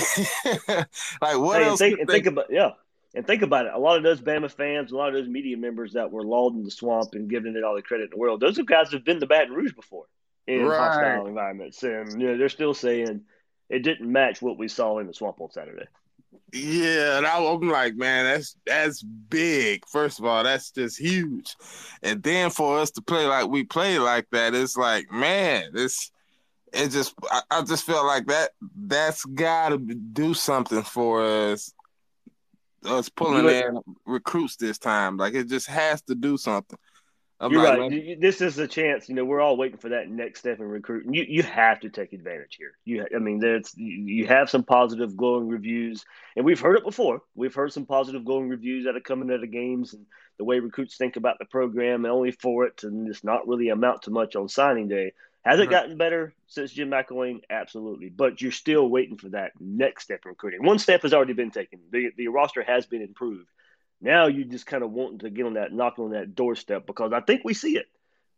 like 1.23 1.39
what 1.39 1.61
Hey, 1.61 1.69
else? 1.69 1.79
think, 1.79 1.99
they- 1.99 2.05
think 2.05 2.27
about 2.27 2.47
yeah, 2.51 2.71
and 3.15 3.27
think 3.27 3.43
about 3.43 3.67
it. 3.67 3.73
A 3.75 3.79
lot 3.79 3.97
of 3.97 4.03
those 4.03 4.21
Bama 4.21 4.51
fans, 4.51 4.93
a 4.93 4.97
lot 4.97 5.09
of 5.09 5.15
those 5.15 5.29
media 5.29 5.56
members 5.56 5.93
that 5.95 6.11
were 6.11 6.25
lauding 6.25 6.62
the 6.65 6.71
swamp 6.71 7.15
and 7.15 7.29
giving 7.31 7.56
it 7.56 7.65
all 7.65 7.75
the 7.75 7.83
credit 7.83 8.05
in 8.05 8.11
the 8.11 8.17
world, 8.19 8.41
those 8.41 8.59
are 8.59 8.65
guys 8.65 8.91
who've 8.91 9.05
been 9.05 9.21
to 9.21 9.27
Baton 9.27 9.55
Rouge 9.55 9.73
before 9.75 10.05
in 10.46 10.61
Right. 10.67 10.77
hostile 10.79 11.27
environments, 11.27 11.82
and 11.82 12.20
you 12.20 12.29
know 12.29 12.37
they're 12.37 12.49
still 12.51 12.75
saying 12.75 13.23
it 13.70 13.79
didn't 13.82 14.11
match 14.13 14.43
what 14.43 14.58
we 14.58 14.69
saw 14.69 14.99
in 14.99 15.06
the 15.06 15.15
swamp 15.15 15.41
on 15.41 15.51
Saturday. 15.51 15.87
Yeah, 16.53 17.19
and 17.19 17.26
I, 17.26 17.44
I'm 17.44 17.69
like, 17.69 17.96
man, 17.96 18.24
that's 18.26 18.56
that's 18.67 19.03
big. 19.03 19.84
First 19.86 20.19
of 20.19 20.24
all, 20.24 20.44
that's 20.44 20.70
just 20.70 20.98
huge, 20.98 21.56
and 22.03 22.22
then 22.22 22.50
for 22.50 22.79
us 22.79 22.91
to 22.93 23.03
play 23.03 23.26
like 23.26 23.48
we 23.48 23.64
play 23.64 23.98
like 23.98 24.26
that, 24.31 24.55
it's 24.55 24.76
like, 24.76 25.10
man, 25.10 25.70
it's 25.74 26.12
it 26.72 26.91
just 26.91 27.14
I, 27.31 27.43
I 27.50 27.62
just 27.62 27.84
felt 27.84 28.06
like 28.06 28.26
that 28.26 28.50
that's 28.76 29.24
got 29.24 29.70
to 29.70 29.79
do 29.79 30.34
something 30.34 30.82
for 30.82 31.22
us. 31.22 31.72
Us 32.84 33.08
pulling 33.08 33.48
in 33.48 33.81
recruits 34.05 34.56
this 34.56 34.79
time, 34.79 35.17
like 35.17 35.34
it 35.34 35.48
just 35.48 35.69
has 35.69 36.03
to 36.03 36.14
do 36.14 36.36
something. 36.36 36.79
I'm 37.41 37.53
You're 37.53 37.62
like, 37.62 37.79
right. 37.79 37.91
man, 37.91 37.93
You- 37.93 38.05
you- 38.10 38.17
This 38.17 38.41
is 38.41 38.58
a 38.58 38.67
chance. 38.69 39.08
You 39.08 39.14
know, 39.14 39.24
we're 39.24 39.41
all 39.41 39.56
waiting 39.56 39.79
for 39.79 39.88
that 39.91 40.08
next 40.08 40.41
step 40.41 40.60
in 40.60 40.67
recruiting. 40.67 41.12
You 41.14 41.24
you 41.29 41.43
have 41.43 41.81
to 41.81 41.91
take 41.91 42.12
advantage 42.12 42.56
here. 42.56 42.72
You, 42.84 43.06
I 43.14 43.19
mean, 43.19 43.41
there's 43.41 43.76
you 43.76 43.93
you 44.05 44.26
have 44.29 44.48
some 44.48 44.62
positive 44.62 45.17
glowing 45.17 45.48
reviews, 45.48 46.05
and 46.36 46.44
we've 46.44 46.60
heard 46.60 46.76
it 46.76 46.84
before. 46.84 47.22
We've 47.34 47.55
heard 47.55 47.72
some 47.72 47.86
positive 47.86 48.24
glowing 48.24 48.48
reviews 48.48 48.84
that 48.84 48.96
are 48.96 49.00
coming 49.00 49.31
out 49.32 49.43
of 49.43 49.50
games 49.50 49.94
and 49.94 50.06
the 50.38 50.44
way 50.44 50.58
recruits 50.60 50.96
think 50.96 51.17
about 51.17 51.38
the 51.38 51.44
program, 51.44 52.05
and 52.05 52.12
only 52.12 52.31
for 52.32 52.67
it 52.67 52.76
to 52.79 53.06
just 53.06 53.24
not 53.24 53.46
really 53.48 53.69
amount 53.69 54.03
to 54.03 54.10
much 54.10 54.36
on 54.36 54.48
signing 54.48 54.88
day. 54.88 55.12
Has 55.44 55.60
it 55.60 55.69
gotten 55.69 55.98
better 55.98 56.32
since 56.46 56.72
Jim 56.72 56.88
McElwain? 56.88 57.41
Absolutely, 57.50 58.08
but 58.08 58.41
you're 58.41 58.50
still 58.53 58.88
waiting 58.88 59.19
for 59.19 59.29
that 59.31 59.53
next 59.60 60.05
step 60.05 60.20
in 60.24 60.31
recruiting. 60.31 60.64
One 60.64 60.79
step 60.79 61.03
has 61.03 61.12
already 61.12 61.34
been 61.34 61.50
taken. 61.50 61.81
The 61.91 62.10
the 62.17 62.29
roster 62.29 62.62
has 62.62 62.86
been 62.86 63.03
improved. 63.03 63.48
Now 64.05 64.27
you 64.27 64.44
just 64.44 64.67
kind 64.67 64.84
of 64.84 64.91
wanting 64.91 65.20
to 65.20 65.31
get 65.31 65.46
on 65.46 65.55
that, 65.55 65.73
knock 65.73 65.99
on 65.99 66.11
that 66.11 66.34
doorstep 66.34 66.87
because 66.87 67.15
I 67.15 67.20
think 67.20 67.41
we 67.43 67.55
see 67.55 67.79
it. 67.79 67.87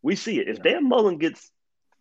We 0.01 0.15
see 0.15 0.39
it. 0.39 0.49
If 0.49 0.63
Dan 0.63 0.89
Mullen 0.89 1.19
gets 1.19 1.51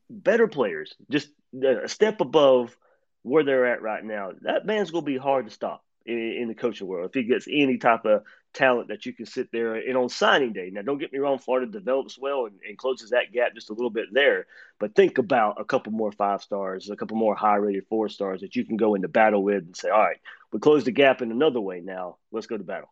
better 0.08 0.48
players, 0.48 0.94
just 1.10 1.30
a 1.64 1.90
step 1.90 2.22
above 2.22 2.78
where 3.24 3.44
they're 3.44 3.66
at 3.66 3.82
right 3.82 4.06
now, 4.06 4.34
that 4.42 4.68
man's 4.68 4.92
going 4.92 5.04
to 5.04 5.12
be 5.12 5.18
hard 5.18 5.48
to 5.48 5.52
stop 5.52 5.84
in, 6.06 6.20
in 6.20 6.48
the 6.48 6.54
coaching 6.54 6.86
world. 6.86 7.10
If 7.10 7.16
he 7.16 7.24
gets 7.24 7.48
any 7.50 7.80
type 7.80 8.06
of 8.06 8.22
talent 8.54 8.90
that 8.90 9.08
you 9.08 9.14
can 9.14 9.26
sit 9.26 9.52
there 9.52 9.76
and 9.76 9.98
on 9.98 10.10
signing 10.10 10.54
day. 10.54 10.70
Now, 10.72 10.84
don't 10.84 11.00
get 11.00 11.12
me 11.12 11.18
wrong, 11.18 11.40
Florida 11.40 11.72
develops 11.72 12.20
well 12.20 12.46
and, 12.46 12.60
and 12.68 12.78
closes 12.78 13.10
that 13.10 13.34
gap 13.34 13.56
just 13.56 13.72
a 13.72 13.74
little 13.74 13.90
bit 13.90 14.14
there. 14.14 14.46
But 14.80 14.96
think 14.96 15.18
about 15.18 15.60
a 15.60 15.66
couple 15.66 15.92
more 15.92 16.12
five 16.12 16.44
stars, 16.44 16.90
a 16.90 16.96
couple 16.96 17.18
more 17.18 17.36
high 17.36 17.56
rated 17.56 17.88
four 17.88 18.10
stars 18.10 18.42
that 18.42 18.56
you 18.56 18.64
can 18.64 18.78
go 18.78 18.94
into 18.94 19.08
battle 19.08 19.44
with 19.44 19.64
and 19.64 19.76
say, 19.76 19.90
all 19.90 20.00
right, 20.00 20.18
we 20.54 20.60
close 20.60 20.84
the 20.84 20.92
gap 20.92 21.24
in 21.24 21.32
another 21.32 21.60
way 21.60 21.82
now. 21.82 22.18
Let's 22.32 22.48
go 22.48 22.58
to 22.58 22.64
battle. 22.64 22.90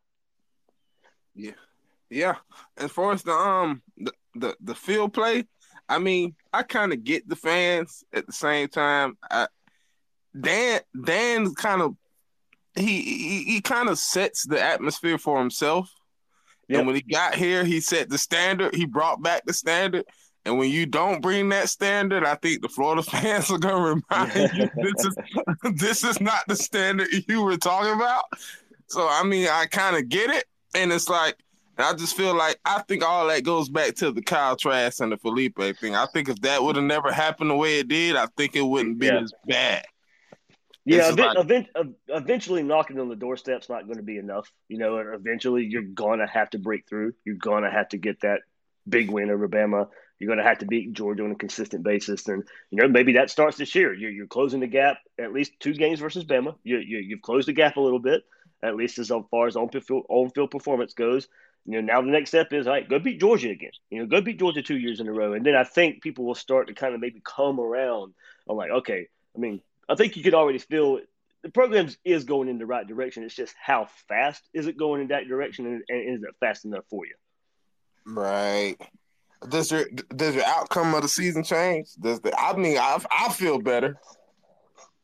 Yeah, 1.36 1.52
yeah. 2.10 2.36
As 2.78 2.92
far 2.92 3.12
as 3.12 3.24
the 3.24 3.34
um 3.34 3.82
the 3.98 4.12
the, 4.36 4.56
the 4.62 4.76
field 4.76 5.14
play, 5.14 5.46
I 5.90 6.00
mean, 6.00 6.36
I 6.52 6.64
kind 6.64 6.94
of 6.94 7.04
get 7.04 7.28
the 7.28 7.36
fans 7.36 8.04
at 8.14 8.26
the 8.26 8.34
same 8.34 8.68
time. 8.68 9.18
I, 9.30 9.48
Dan 10.40 10.82
Dan 11.06 11.54
kind 11.54 11.82
of 11.82 11.96
he 12.76 13.02
he, 13.02 13.44
he 13.44 13.62
kind 13.62 13.90
of 13.90 14.00
sets 14.00 14.46
the 14.46 14.62
atmosphere 14.62 15.18
for 15.18 15.40
himself. 15.40 15.92
Yep. 16.70 16.78
And 16.78 16.88
when 16.88 16.96
he 16.96 17.02
got 17.02 17.36
here, 17.36 17.66
he 17.66 17.82
set 17.82 18.10
the 18.10 18.18
standard. 18.18 18.74
He 18.74 18.86
brought 18.86 19.22
back 19.22 19.44
the 19.46 19.54
standard. 19.54 20.06
And 20.46 20.58
when 20.58 20.70
you 20.72 20.86
don't 20.86 21.22
bring 21.22 21.50
that 21.50 21.70
standard, 21.70 22.26
I 22.26 22.36
think 22.36 22.62
the 22.62 22.70
Florida 22.70 23.04
fans 23.10 23.50
are 23.52 23.58
gonna 23.58 24.02
remind 24.10 24.36
you 24.36 24.70
this 24.84 25.06
is 25.06 25.16
this 25.76 26.04
is 26.04 26.22
not 26.22 26.44
the 26.48 26.56
standard 26.56 27.08
you 27.28 27.44
were 27.44 27.58
talking 27.58 27.94
about. 27.94 28.26
So 28.88 29.08
I 29.10 29.24
mean, 29.24 29.48
I 29.50 29.66
kind 29.68 29.96
of 29.96 30.10
get 30.10 30.30
it, 30.30 30.46
and 30.76 30.92
it's 30.92 31.10
like 31.10 31.36
I 31.78 31.94
just 31.94 32.16
feel 32.16 32.36
like 32.36 32.60
I 32.66 32.82
think 32.84 33.04
all 33.04 33.28
that 33.28 33.44
goes 33.44 33.70
back 33.70 33.96
to 33.96 34.12
the 34.12 34.22
Kyle 34.22 34.56
Trask 34.56 35.02
and 35.02 35.12
the 35.12 35.18
Feleipe 35.18 35.80
thing. 35.80 35.96
I 35.96 36.06
think 36.08 36.30
if 36.30 36.40
that 36.42 36.62
would 36.62 36.76
have 36.76 36.86
never 36.86 37.12
happened 37.12 37.50
the 37.50 37.56
way 37.56 37.80
it 37.80 37.88
did, 37.88 38.16
I 38.16 38.28
think 38.38 38.56
it 38.56 38.62
wouldn't 38.62 39.00
be 39.00 39.08
yeah. 39.08 39.22
as 39.22 39.34
bad. 39.46 39.86
Yeah, 40.86 41.10
event, 41.10 41.38
like, 41.38 41.46
event, 41.46 41.68
eventually 42.10 42.62
knocking 42.62 43.00
on 43.00 43.08
the 43.08 43.16
doorstep's 43.16 43.70
not 43.70 43.86
going 43.86 43.98
to 43.98 44.04
be 44.04 44.18
enough. 44.18 44.52
You 44.68 44.78
know, 44.78 44.98
eventually 44.98 45.64
you're 45.64 45.82
going 45.82 46.20
to 46.20 46.28
have 46.28 46.50
to 46.52 46.60
break 46.60 46.88
through. 46.90 47.14
You're 47.24 47.38
going 47.38 47.64
to 47.64 47.72
have 47.72 47.88
to 47.90 47.98
get 47.98 48.20
that 48.22 48.42
big 48.88 49.10
win 49.10 49.30
over 49.30 49.48
Bama. 49.48 49.88
You're 50.20 50.28
going 50.28 50.40
to 50.40 50.44
have 50.44 50.60
to 50.60 50.66
beat 50.66 50.92
Georgia 50.92 51.24
on 51.24 51.32
a 51.32 51.36
consistent 51.36 51.84
basis, 51.84 52.28
and 52.28 52.44
you 52.70 52.82
know 52.82 52.88
maybe 52.88 53.14
that 53.14 53.30
starts 53.30 53.58
this 53.58 53.74
year. 53.76 53.94
You're, 53.94 54.12
you're 54.12 54.28
closing 54.28 54.60
the 54.60 54.68
gap 54.68 54.98
at 55.20 55.34
least 55.34 55.54
two 55.60 55.74
games 55.74 56.00
versus 56.00 56.26
Bama. 56.26 56.56
You, 56.64 56.78
you 56.78 56.98
you've 57.00 57.22
closed 57.22 57.48
the 57.48 57.54
gap 57.54 57.78
a 57.78 57.82
little 57.82 58.00
bit, 58.00 58.24
at 58.64 58.76
least 58.76 58.98
as 59.00 59.12
far 59.30 59.48
as 59.48 59.56
on 59.56 59.70
field 59.70 60.52
performance 60.52 60.94
goes. 60.94 61.28
You 61.66 61.74
know 61.74 61.82
now 61.82 62.02
the 62.02 62.08
next 62.08 62.32
step 62.32 62.52
is 62.52 62.68
all 62.68 62.74
right, 62.74 62.90
go 62.90 63.00
beat 63.00 63.20
Georgia 63.20 63.50
again. 63.50 63.72
You 63.90 64.00
know, 64.00 64.06
go 64.06 64.22
beat 64.22 64.40
Georgia 64.40 64.62
two 64.62 64.78
years 64.78 65.00
in 65.00 65.08
a 65.08 65.14
row, 65.14 65.34
and 65.34 65.46
then 65.46 65.56
I 65.56 65.64
think 65.64 66.02
people 66.02 66.26
will 66.26 66.36
start 66.36 66.68
to 66.68 66.74
kind 66.74 66.94
of 66.94 67.00
maybe 67.00 67.22
come 67.24 67.60
around. 67.60 68.14
I'm 68.50 68.58
like, 68.58 68.72
okay, 68.72 69.08
I 69.36 69.40
mean, 69.40 69.62
I 69.88 69.96
think 69.96 70.18
you 70.18 70.24
could 70.24 70.34
already 70.34 70.60
feel 70.60 71.00
the 71.42 71.50
program 71.50 71.90
is 72.04 72.24
going 72.24 72.50
in 72.50 72.58
the 72.58 72.66
right 72.66 72.88
direction. 72.88 73.24
It's 73.24 73.36
just 73.36 73.54
how 73.62 73.88
fast 74.08 74.44
is 74.54 74.68
it 74.68 74.78
going 74.78 75.02
in 75.02 75.08
that 75.10 75.28
direction, 75.28 75.66
and, 75.66 75.84
and 75.88 76.16
is 76.16 76.24
it 76.24 76.36
fast 76.40 76.66
enough 76.66 76.86
for 76.90 77.06
you? 77.06 77.16
Right. 78.06 78.76
Does 79.48 79.72
your 79.72 79.86
does 80.16 80.36
your 80.36 80.46
outcome 80.46 80.94
of 80.94 81.02
the 81.02 81.08
season 81.08 81.44
change? 81.44 81.90
Does 82.00 82.20
the 82.22 82.38
I 82.38 82.56
mean 82.56 82.78
I 82.78 82.98
I 83.12 83.32
feel 83.32 83.60
better. 83.60 84.00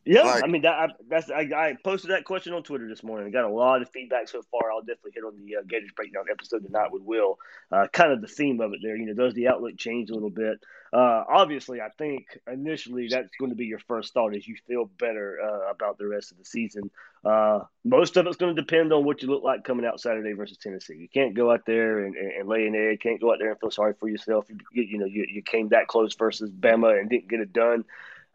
Yeah, 0.10 0.24
like, 0.24 0.44
I 0.44 0.48
mean 0.48 0.64
that, 0.64 0.74
I, 0.74 0.88
that's 1.08 1.30
I, 1.30 1.42
I, 1.56 1.78
posted 1.84 2.10
that 2.10 2.24
question 2.26 2.52
on 2.54 2.64
Twitter 2.64 2.88
this 2.90 3.04
morning. 3.04 3.28
I 3.28 3.30
got 3.30 3.46
a 3.46 3.54
lot 3.54 3.84
of 3.84 3.92
feedback 3.92 4.28
so 4.28 4.42
far. 4.50 4.72
I'll 4.72 4.82
definitely 4.82 5.12
hit 5.14 5.24
on 5.24 5.36
the 5.38 5.58
uh, 5.58 5.62
Gators 5.68 5.92
breakdown 5.96 6.24
episode 6.32 6.66
tonight 6.66 6.92
with 6.92 7.04
Will. 7.04 7.38
Uh, 7.72 7.86
kind 7.94 8.12
of 8.12 8.20
the 8.20 8.28
theme 8.28 8.60
of 8.60 8.74
it 8.74 8.80
there. 8.82 8.96
You 8.96 9.06
know, 9.06 9.14
does 9.14 9.36
the 9.36 9.50
outlook 9.50 9.78
change 9.78 10.10
a 10.10 10.16
little 10.16 10.32
bit? 10.32 10.62
Uh, 10.92 11.26
obviously, 11.30 11.80
I 11.80 11.90
think 11.90 12.40
initially 12.52 13.08
that's 13.08 13.30
going 13.40 13.52
to 13.52 13.56
be 13.56 13.68
your 13.68 13.78
first 13.78 14.16
thought 14.16 14.36
as 14.36 14.48
you 14.48 14.56
feel 14.68 14.86
better 14.98 15.38
uh, 15.44 15.70
about 15.70 16.00
the 16.00 16.08
rest 16.08 16.32
of 16.32 16.40
the 16.40 16.46
season. 16.46 16.90
Uh, 17.24 17.60
most 17.86 18.18
of 18.18 18.26
it's 18.26 18.38
going 18.38 18.56
to 18.56 18.60
depend 18.60 18.92
on 18.92 19.06
what 19.06 19.22
you 19.22 19.28
look 19.28 19.44
like 19.44 19.64
coming 19.64 19.86
out 19.86 20.02
Saturday 20.02 20.34
versus 20.34 20.58
Tennessee. 20.58 20.96
You 20.96 21.08
can't 21.08 21.36
go 21.36 21.52
out 21.52 21.68
there 21.68 22.00
and, 22.00 22.16
and, 22.16 22.32
and 22.32 22.50
lay 22.50 22.66
an 22.66 22.74
egg. 22.74 23.02
Can't 23.02 23.22
go 23.22 23.32
out 23.32 23.38
there 23.38 23.52
and 23.52 23.60
feel 23.60 23.70
sorry 23.70 23.94
for 23.94 24.10
yourself. 24.10 24.48
You, 24.50 24.58
you 24.82 24.98
know, 24.98 25.06
you, 25.06 25.28
you 25.30 25.44
came 25.44 25.70
that 25.70 25.88
close 25.88 26.16
versus 26.16 26.50
Bama 26.50 27.00
and 27.00 27.12
didn't 27.12 27.30
get 27.30 27.42
it 27.42 27.54
done. 27.54 27.86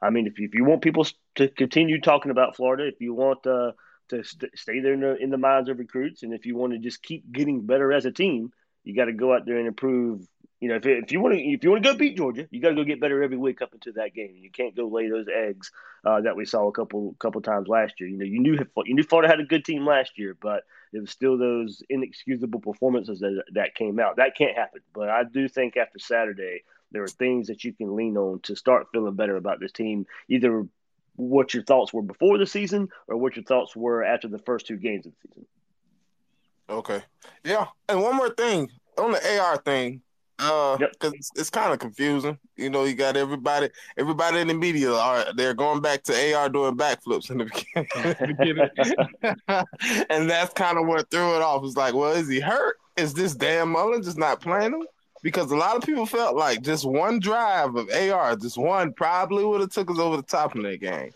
I 0.00 0.10
mean, 0.10 0.28
if 0.28 0.38
you, 0.38 0.46
if 0.46 0.54
you 0.54 0.64
want 0.64 0.82
people 0.82 1.04
to 1.36 1.48
continue 1.48 2.00
talking 2.00 2.30
about 2.30 2.56
Florida, 2.56 2.86
if 2.86 3.00
you 3.00 3.14
want 3.14 3.46
uh, 3.46 3.72
to 4.08 4.22
st- 4.24 4.56
stay 4.56 4.80
there 4.80 4.94
in 4.94 5.00
the, 5.00 5.16
in 5.16 5.30
the 5.30 5.38
minds 5.38 5.68
of 5.68 5.78
recruits, 5.78 6.22
and 6.22 6.32
if 6.32 6.46
you 6.46 6.56
want 6.56 6.72
to 6.72 6.78
just 6.78 7.02
keep 7.02 7.30
getting 7.30 7.66
better 7.66 7.92
as 7.92 8.04
a 8.04 8.12
team, 8.12 8.52
you 8.84 8.94
got 8.94 9.06
to 9.06 9.12
go 9.12 9.34
out 9.34 9.46
there 9.46 9.58
and 9.58 9.66
improve. 9.66 10.26
You 10.60 10.68
know, 10.68 10.76
if, 10.76 10.86
if 10.86 11.12
you 11.12 11.20
want 11.20 11.34
to 11.34 11.40
if 11.40 11.62
you 11.62 11.70
want 11.70 11.82
to 11.82 11.92
go 11.92 11.98
beat 11.98 12.16
Georgia, 12.16 12.46
you 12.50 12.60
got 12.60 12.70
to 12.70 12.74
go 12.74 12.84
get 12.84 13.00
better 13.00 13.22
every 13.22 13.36
week 13.36 13.60
up 13.60 13.74
into 13.74 13.92
that 13.92 14.14
game. 14.14 14.36
You 14.40 14.50
can't 14.50 14.74
go 14.74 14.86
lay 14.86 15.08
those 15.08 15.26
eggs 15.34 15.70
uh, 16.04 16.22
that 16.22 16.36
we 16.36 16.46
saw 16.46 16.68
a 16.68 16.72
couple 16.72 17.14
couple 17.18 17.42
times 17.42 17.68
last 17.68 17.94
year. 18.00 18.08
You 18.08 18.16
know, 18.16 18.24
you 18.24 18.40
knew 18.40 18.58
you 18.84 18.94
knew 18.94 19.02
Florida 19.02 19.28
had 19.28 19.40
a 19.40 19.44
good 19.44 19.64
team 19.64 19.84
last 19.84 20.18
year, 20.18 20.36
but 20.40 20.62
it 20.92 21.00
was 21.00 21.10
still 21.10 21.36
those 21.36 21.82
inexcusable 21.90 22.60
performances 22.60 23.20
that 23.20 23.44
that 23.52 23.74
came 23.74 23.98
out. 23.98 24.16
That 24.16 24.36
can't 24.36 24.56
happen. 24.56 24.80
But 24.94 25.10
I 25.10 25.24
do 25.24 25.48
think 25.48 25.76
after 25.76 25.98
Saturday, 25.98 26.62
there 26.92 27.02
are 27.02 27.08
things 27.08 27.48
that 27.48 27.64
you 27.64 27.74
can 27.74 27.96
lean 27.96 28.16
on 28.16 28.40
to 28.44 28.56
start 28.56 28.86
feeling 28.92 29.16
better 29.16 29.36
about 29.36 29.60
this 29.60 29.72
team, 29.72 30.06
either 30.28 30.66
what 31.16 31.54
your 31.54 31.62
thoughts 31.62 31.92
were 31.92 32.02
before 32.02 32.38
the 32.38 32.46
season 32.46 32.88
or 33.08 33.16
what 33.16 33.36
your 33.36 33.44
thoughts 33.44 33.76
were 33.76 34.04
after 34.04 34.28
the 34.28 34.38
first 34.38 34.66
two 34.66 34.76
games 34.76 35.06
of 35.06 35.12
the 35.12 35.28
season. 35.28 35.46
Okay. 36.68 37.02
Yeah. 37.44 37.66
And 37.88 38.02
one 38.02 38.16
more 38.16 38.30
thing 38.30 38.70
on 38.98 39.12
the 39.12 39.40
AR 39.40 39.56
thing, 39.58 40.00
uh, 40.38 40.76
because 40.76 40.94
yep. 41.02 41.12
it's, 41.14 41.30
it's 41.36 41.50
kind 41.50 41.72
of 41.72 41.78
confusing. 41.78 42.38
You 42.56 42.70
know, 42.70 42.84
you 42.84 42.94
got 42.94 43.16
everybody, 43.16 43.70
everybody 43.96 44.38
in 44.38 44.48
the 44.48 44.54
media 44.54 44.92
are 44.92 45.32
they're 45.34 45.54
going 45.54 45.80
back 45.80 46.02
to 46.04 46.34
AR 46.34 46.48
doing 46.48 46.76
backflips 46.76 47.30
in 47.30 47.38
the 47.38 47.44
beginning, 48.26 48.68
and 50.10 50.28
that's 50.28 50.52
kind 50.54 50.78
of 50.78 50.86
what 50.86 51.10
threw 51.10 51.36
it 51.36 51.42
off. 51.42 51.64
It's 51.64 51.76
like, 51.76 51.94
well, 51.94 52.12
is 52.12 52.28
he 52.28 52.40
hurt? 52.40 52.78
Is 52.96 53.14
this 53.14 53.34
Dan 53.34 53.68
Mullen 53.68 54.02
just 54.02 54.18
not 54.18 54.40
playing 54.40 54.72
him? 54.72 54.86
Because 55.24 55.50
a 55.50 55.56
lot 55.56 55.74
of 55.74 55.82
people 55.82 56.04
felt 56.04 56.36
like 56.36 56.60
just 56.60 56.84
one 56.84 57.18
drive 57.18 57.74
of 57.76 57.88
AR, 57.90 58.36
just 58.36 58.58
one 58.58 58.92
probably 58.92 59.42
would 59.42 59.62
have 59.62 59.70
took 59.70 59.90
us 59.90 59.98
over 59.98 60.18
the 60.18 60.22
top 60.22 60.54
in 60.54 60.62
that 60.62 60.80
game. 60.82 61.12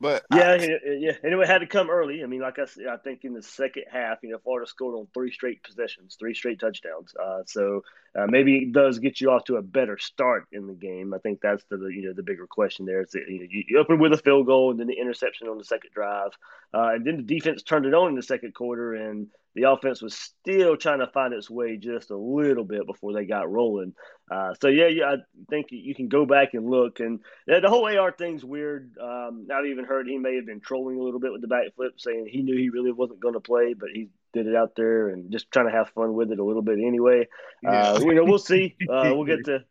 But 0.00 0.24
yeah, 0.32 0.52
I, 0.52 0.78
yeah, 0.86 1.12
it 1.22 1.46
had 1.46 1.58
to 1.58 1.66
come 1.66 1.90
early. 1.90 2.22
I 2.22 2.26
mean, 2.26 2.40
like 2.40 2.58
I 2.58 2.64
said, 2.64 2.86
I 2.86 2.96
think 2.96 3.24
in 3.24 3.34
the 3.34 3.42
second 3.42 3.84
half, 3.92 4.20
you 4.22 4.30
know, 4.30 4.38
Florida 4.38 4.66
scored 4.66 4.94
on 4.94 5.06
three 5.12 5.30
straight 5.30 5.62
possessions, 5.62 6.16
three 6.18 6.32
straight 6.32 6.58
touchdowns. 6.58 7.14
Uh, 7.14 7.42
so 7.44 7.82
uh, 8.18 8.26
maybe 8.26 8.56
it 8.58 8.72
does 8.72 8.98
get 8.98 9.20
you 9.20 9.30
off 9.30 9.44
to 9.44 9.56
a 9.56 9.62
better 9.62 9.96
start 9.98 10.46
in 10.52 10.66
the 10.66 10.74
game. 10.74 11.14
I 11.14 11.18
think 11.18 11.40
that's 11.40 11.64
the 11.70 11.76
you 11.78 12.06
know 12.06 12.12
the 12.12 12.22
bigger 12.22 12.46
question 12.46 12.84
there. 12.84 13.02
Is 13.02 13.10
that, 13.10 13.22
you, 13.28 13.40
know, 13.40 13.46
you 13.50 13.78
open 13.78 14.00
with 14.00 14.12
a 14.12 14.18
field 14.18 14.46
goal 14.46 14.70
and 14.70 14.80
then 14.80 14.88
the 14.88 14.98
interception 14.98 15.48
on 15.48 15.58
the 15.58 15.64
second 15.64 15.90
drive, 15.94 16.32
uh, 16.74 16.90
and 16.94 17.04
then 17.06 17.18
the 17.18 17.22
defense 17.22 17.62
turned 17.62 17.86
it 17.86 17.94
on 17.94 18.08
in 18.08 18.16
the 18.16 18.22
second 18.22 18.54
quarter, 18.54 18.94
and 18.94 19.28
the 19.54 19.64
offense 19.64 20.02
was 20.02 20.14
still 20.14 20.76
trying 20.76 21.00
to 21.00 21.06
find 21.08 21.34
its 21.34 21.50
way 21.50 21.76
just 21.76 22.10
a 22.10 22.16
little 22.16 22.64
bit 22.64 22.86
before 22.86 23.12
they 23.12 23.24
got 23.24 23.50
rolling. 23.50 23.94
Uh, 24.30 24.54
so 24.60 24.68
yeah, 24.68 24.86
yeah, 24.86 25.06
I 25.06 25.16
think 25.48 25.68
you 25.70 25.94
can 25.94 26.08
go 26.08 26.24
back 26.26 26.54
and 26.54 26.68
look, 26.68 27.00
and 27.00 27.20
the 27.46 27.68
whole 27.68 27.86
AR 27.86 28.12
thing's 28.12 28.44
weird. 28.44 28.96
Um, 29.00 29.46
I've 29.52 29.66
even 29.66 29.84
heard 29.84 30.06
he 30.06 30.18
may 30.18 30.36
have 30.36 30.46
been 30.46 30.60
trolling 30.60 30.98
a 30.98 31.02
little 31.02 31.20
bit 31.20 31.32
with 31.32 31.42
the 31.42 31.48
backflip, 31.48 31.92
saying 31.98 32.28
he 32.28 32.42
knew 32.42 32.56
he 32.56 32.70
really 32.70 32.92
wasn't 32.92 33.20
going 33.20 33.34
to 33.34 33.40
play, 33.40 33.74
but 33.74 33.90
he 33.92 34.08
did 34.32 34.46
it 34.46 34.56
out 34.56 34.74
there 34.76 35.08
and 35.08 35.30
just 35.30 35.50
trying 35.50 35.66
to 35.66 35.72
have 35.72 35.90
fun 35.90 36.14
with 36.14 36.30
it 36.32 36.38
a 36.38 36.44
little 36.44 36.62
bit 36.62 36.78
anyway. 36.78 37.26
Uh, 37.66 37.98
you 38.02 38.14
know, 38.14 38.24
we'll 38.24 38.38
see. 38.38 38.76
Uh, 38.90 39.12
we'll 39.14 39.24
get 39.24 39.44
to 39.44 39.64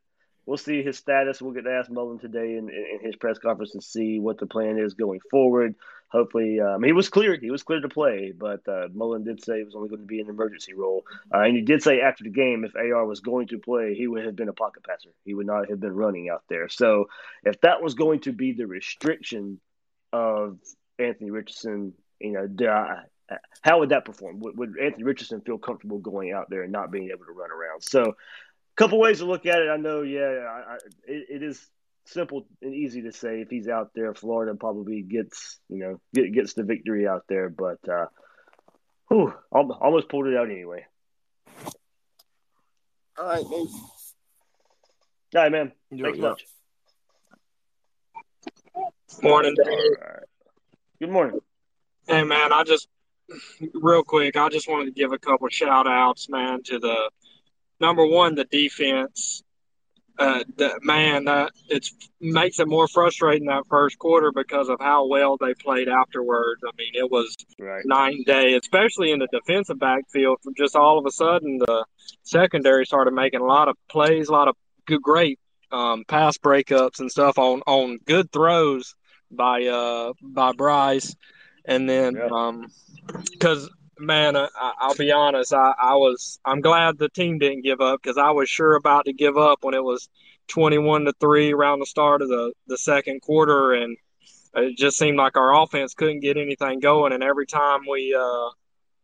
we'll 0.45 0.57
see 0.57 0.81
his 0.81 0.97
status. 0.97 1.41
We'll 1.41 1.53
get 1.53 1.65
to 1.65 1.71
ask 1.71 1.91
Mullen 1.91 2.19
today 2.19 2.57
in, 2.57 2.69
in 2.69 2.99
his 3.01 3.15
press 3.15 3.37
conference 3.37 3.73
and 3.73 3.83
see 3.83 4.19
what 4.19 4.37
the 4.37 4.47
plan 4.47 4.77
is 4.77 4.93
going 4.93 5.19
forward 5.29 5.75
hopefully 6.09 6.59
um, 6.59 6.83
he 6.83 6.91
was 6.91 7.09
cleared. 7.09 7.41
He 7.41 7.51
was 7.51 7.63
cleared 7.63 7.83
to 7.83 7.89
play, 7.89 8.33
but 8.37 8.67
uh, 8.67 8.87
Mullen 8.93 9.23
did 9.23 9.43
say 9.43 9.59
it 9.59 9.65
was 9.65 9.75
only 9.75 9.89
going 9.89 10.01
to 10.01 10.07
be 10.07 10.19
an 10.19 10.29
emergency 10.29 10.73
role, 10.73 11.05
uh, 11.33 11.41
and 11.41 11.55
he 11.55 11.61
did 11.61 11.81
say 11.81 12.01
after 12.01 12.23
the 12.23 12.29
game 12.29 12.65
if 12.65 12.75
AR 12.75 13.05
was 13.05 13.21
going 13.21 13.47
to 13.47 13.59
play, 13.59 13.93
he 13.93 14.07
would 14.07 14.25
have 14.25 14.35
been 14.35 14.49
a 14.49 14.53
pocket 14.53 14.83
passer. 14.83 15.09
He 15.23 15.33
would 15.33 15.47
not 15.47 15.69
have 15.69 15.79
been 15.79 15.95
running 15.95 16.29
out 16.29 16.43
there. 16.49 16.67
So 16.67 17.05
if 17.43 17.61
that 17.61 17.81
was 17.81 17.93
going 17.93 18.21
to 18.21 18.33
be 18.33 18.53
the 18.53 18.67
restriction 18.67 19.59
of 20.11 20.57
Anthony 20.97 21.31
Richardson, 21.31 21.93
you 22.19 22.31
know, 22.31 22.69
I, 22.69 23.03
how 23.61 23.79
would 23.79 23.89
that 23.89 24.05
perform? 24.05 24.39
Would, 24.39 24.57
would, 24.57 24.75
Anthony 24.81 25.03
Richardson 25.03 25.41
feel 25.41 25.57
comfortable 25.57 25.99
going 25.99 26.31
out 26.31 26.49
there 26.49 26.63
and 26.63 26.71
not 26.71 26.91
being 26.91 27.09
able 27.09 27.25
to 27.25 27.31
run 27.31 27.51
around? 27.51 27.83
So, 27.83 28.01
a 28.01 28.15
couple 28.75 28.99
ways 28.99 29.19
to 29.19 29.25
look 29.25 29.45
at 29.45 29.61
it. 29.61 29.69
I 29.69 29.77
know, 29.77 30.01
yeah, 30.01 30.21
I, 30.21 30.73
I, 30.73 30.75
it, 31.07 31.25
it 31.29 31.43
is 31.43 31.69
simple 32.05 32.47
and 32.61 32.73
easy 32.73 33.03
to 33.03 33.11
say 33.11 33.41
if 33.41 33.49
he's 33.49 33.67
out 33.67 33.91
there, 33.93 34.13
Florida 34.13 34.55
probably 34.55 35.01
gets 35.01 35.59
you 35.69 35.77
know 35.77 36.01
get, 36.13 36.33
gets 36.33 36.53
the 36.53 36.63
victory 36.63 37.07
out 37.07 37.25
there. 37.29 37.49
But 37.49 37.79
uh, 37.87 38.07
whew, 39.07 39.33
almost 39.51 40.09
pulled 40.09 40.27
it 40.27 40.37
out 40.37 40.49
anyway. 40.49 40.85
All 43.17 43.25
right, 43.25 43.43
Nate. 43.49 43.67
All 45.35 45.41
right, 45.43 45.51
man. 45.51 45.71
Thanks 45.91 46.17
yeah. 46.17 46.29
much. 46.29 46.45
Morning, 49.21 49.55
Dave. 49.55 49.67
Right. 49.67 50.23
Good 50.99 51.09
morning. 51.09 51.39
Hey, 52.07 52.23
man. 52.23 52.53
I 52.53 52.63
just 52.63 52.87
real 53.73 54.03
quick. 54.03 54.35
I 54.35 54.49
just 54.49 54.67
wanted 54.67 54.85
to 54.85 54.91
give 54.91 55.11
a 55.11 55.19
couple 55.19 55.47
shout 55.49 55.87
outs, 55.87 56.29
man, 56.29 56.63
to 56.63 56.79
the 56.79 57.09
number 57.79 58.05
one, 58.05 58.35
the 58.35 58.45
defense 58.45 59.43
uh, 60.19 60.43
that, 60.57 60.83
man, 60.83 61.25
that 61.25 61.51
it 61.69 61.87
makes 62.19 62.59
it 62.59 62.67
more 62.67 62.89
frustrating 62.89 63.47
that 63.47 63.63
first 63.69 63.97
quarter 63.97 64.33
because 64.33 64.67
of 64.67 64.77
how 64.81 65.07
well 65.07 65.37
they 65.37 65.53
played 65.53 65.87
afterwards. 65.87 66.61
I 66.65 66.71
mean, 66.77 66.91
it 66.93 67.09
was 67.09 67.37
right. 67.57 67.85
night 67.85 68.15
and 68.15 68.25
day, 68.25 68.55
especially 68.55 69.11
in 69.11 69.19
the 69.19 69.29
defensive 69.31 69.79
backfield. 69.79 70.39
Just 70.57 70.75
all 70.75 70.99
of 70.99 71.05
a 71.05 71.11
sudden, 71.11 71.59
the 71.59 71.85
secondary 72.23 72.85
started 72.85 73.13
making 73.13 73.39
a 73.39 73.45
lot 73.45 73.69
of 73.69 73.77
plays, 73.87 74.27
a 74.27 74.33
lot 74.33 74.49
of 74.49 74.57
good, 74.85 75.01
great 75.01 75.39
um, 75.71 76.03
pass 76.05 76.37
breakups 76.37 76.99
and 76.99 77.09
stuff 77.09 77.37
on 77.37 77.61
on 77.65 77.99
good 78.05 78.31
throws 78.31 78.95
by 79.31 79.63
uh 79.65 80.11
by 80.21 80.51
Bryce, 80.51 81.15
and 81.63 81.89
then 81.89 82.15
yeah. 82.15 82.27
um 82.31 82.67
because 83.31 83.69
man, 83.99 84.35
I, 84.35 84.47
I'll 84.55 84.95
be 84.95 85.11
honest. 85.11 85.53
I, 85.53 85.73
I 85.79 85.95
was 85.95 86.39
I'm 86.45 86.61
glad 86.61 86.97
the 86.97 87.09
team 87.09 87.37
didn't 87.39 87.63
give 87.63 87.81
up 87.81 88.01
because 88.01 88.17
I 88.17 88.31
was 88.31 88.49
sure 88.49 88.75
about 88.75 89.05
to 89.05 89.13
give 89.13 89.37
up 89.37 89.59
when 89.61 89.73
it 89.73 89.83
was 89.83 90.09
21 90.47 91.05
to 91.05 91.13
three 91.19 91.53
around 91.53 91.79
the 91.79 91.85
start 91.85 92.21
of 92.21 92.29
the 92.29 92.53
the 92.67 92.77
second 92.77 93.21
quarter, 93.21 93.73
and 93.73 93.97
it 94.55 94.77
just 94.77 94.97
seemed 94.97 95.17
like 95.17 95.37
our 95.37 95.61
offense 95.61 95.93
couldn't 95.93 96.21
get 96.21 96.37
anything 96.37 96.79
going. 96.79 97.13
And 97.13 97.23
every 97.23 97.45
time 97.45 97.81
we, 97.89 98.15
uh, 98.15 98.49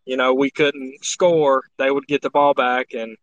you 0.05 0.17
know, 0.17 0.33
we 0.33 0.49
couldn't 0.49 1.03
score, 1.03 1.63
they 1.77 1.91
would 1.91 2.07
get 2.07 2.21
the 2.21 2.29
ball 2.29 2.53
back, 2.53 2.93
and 2.93 3.17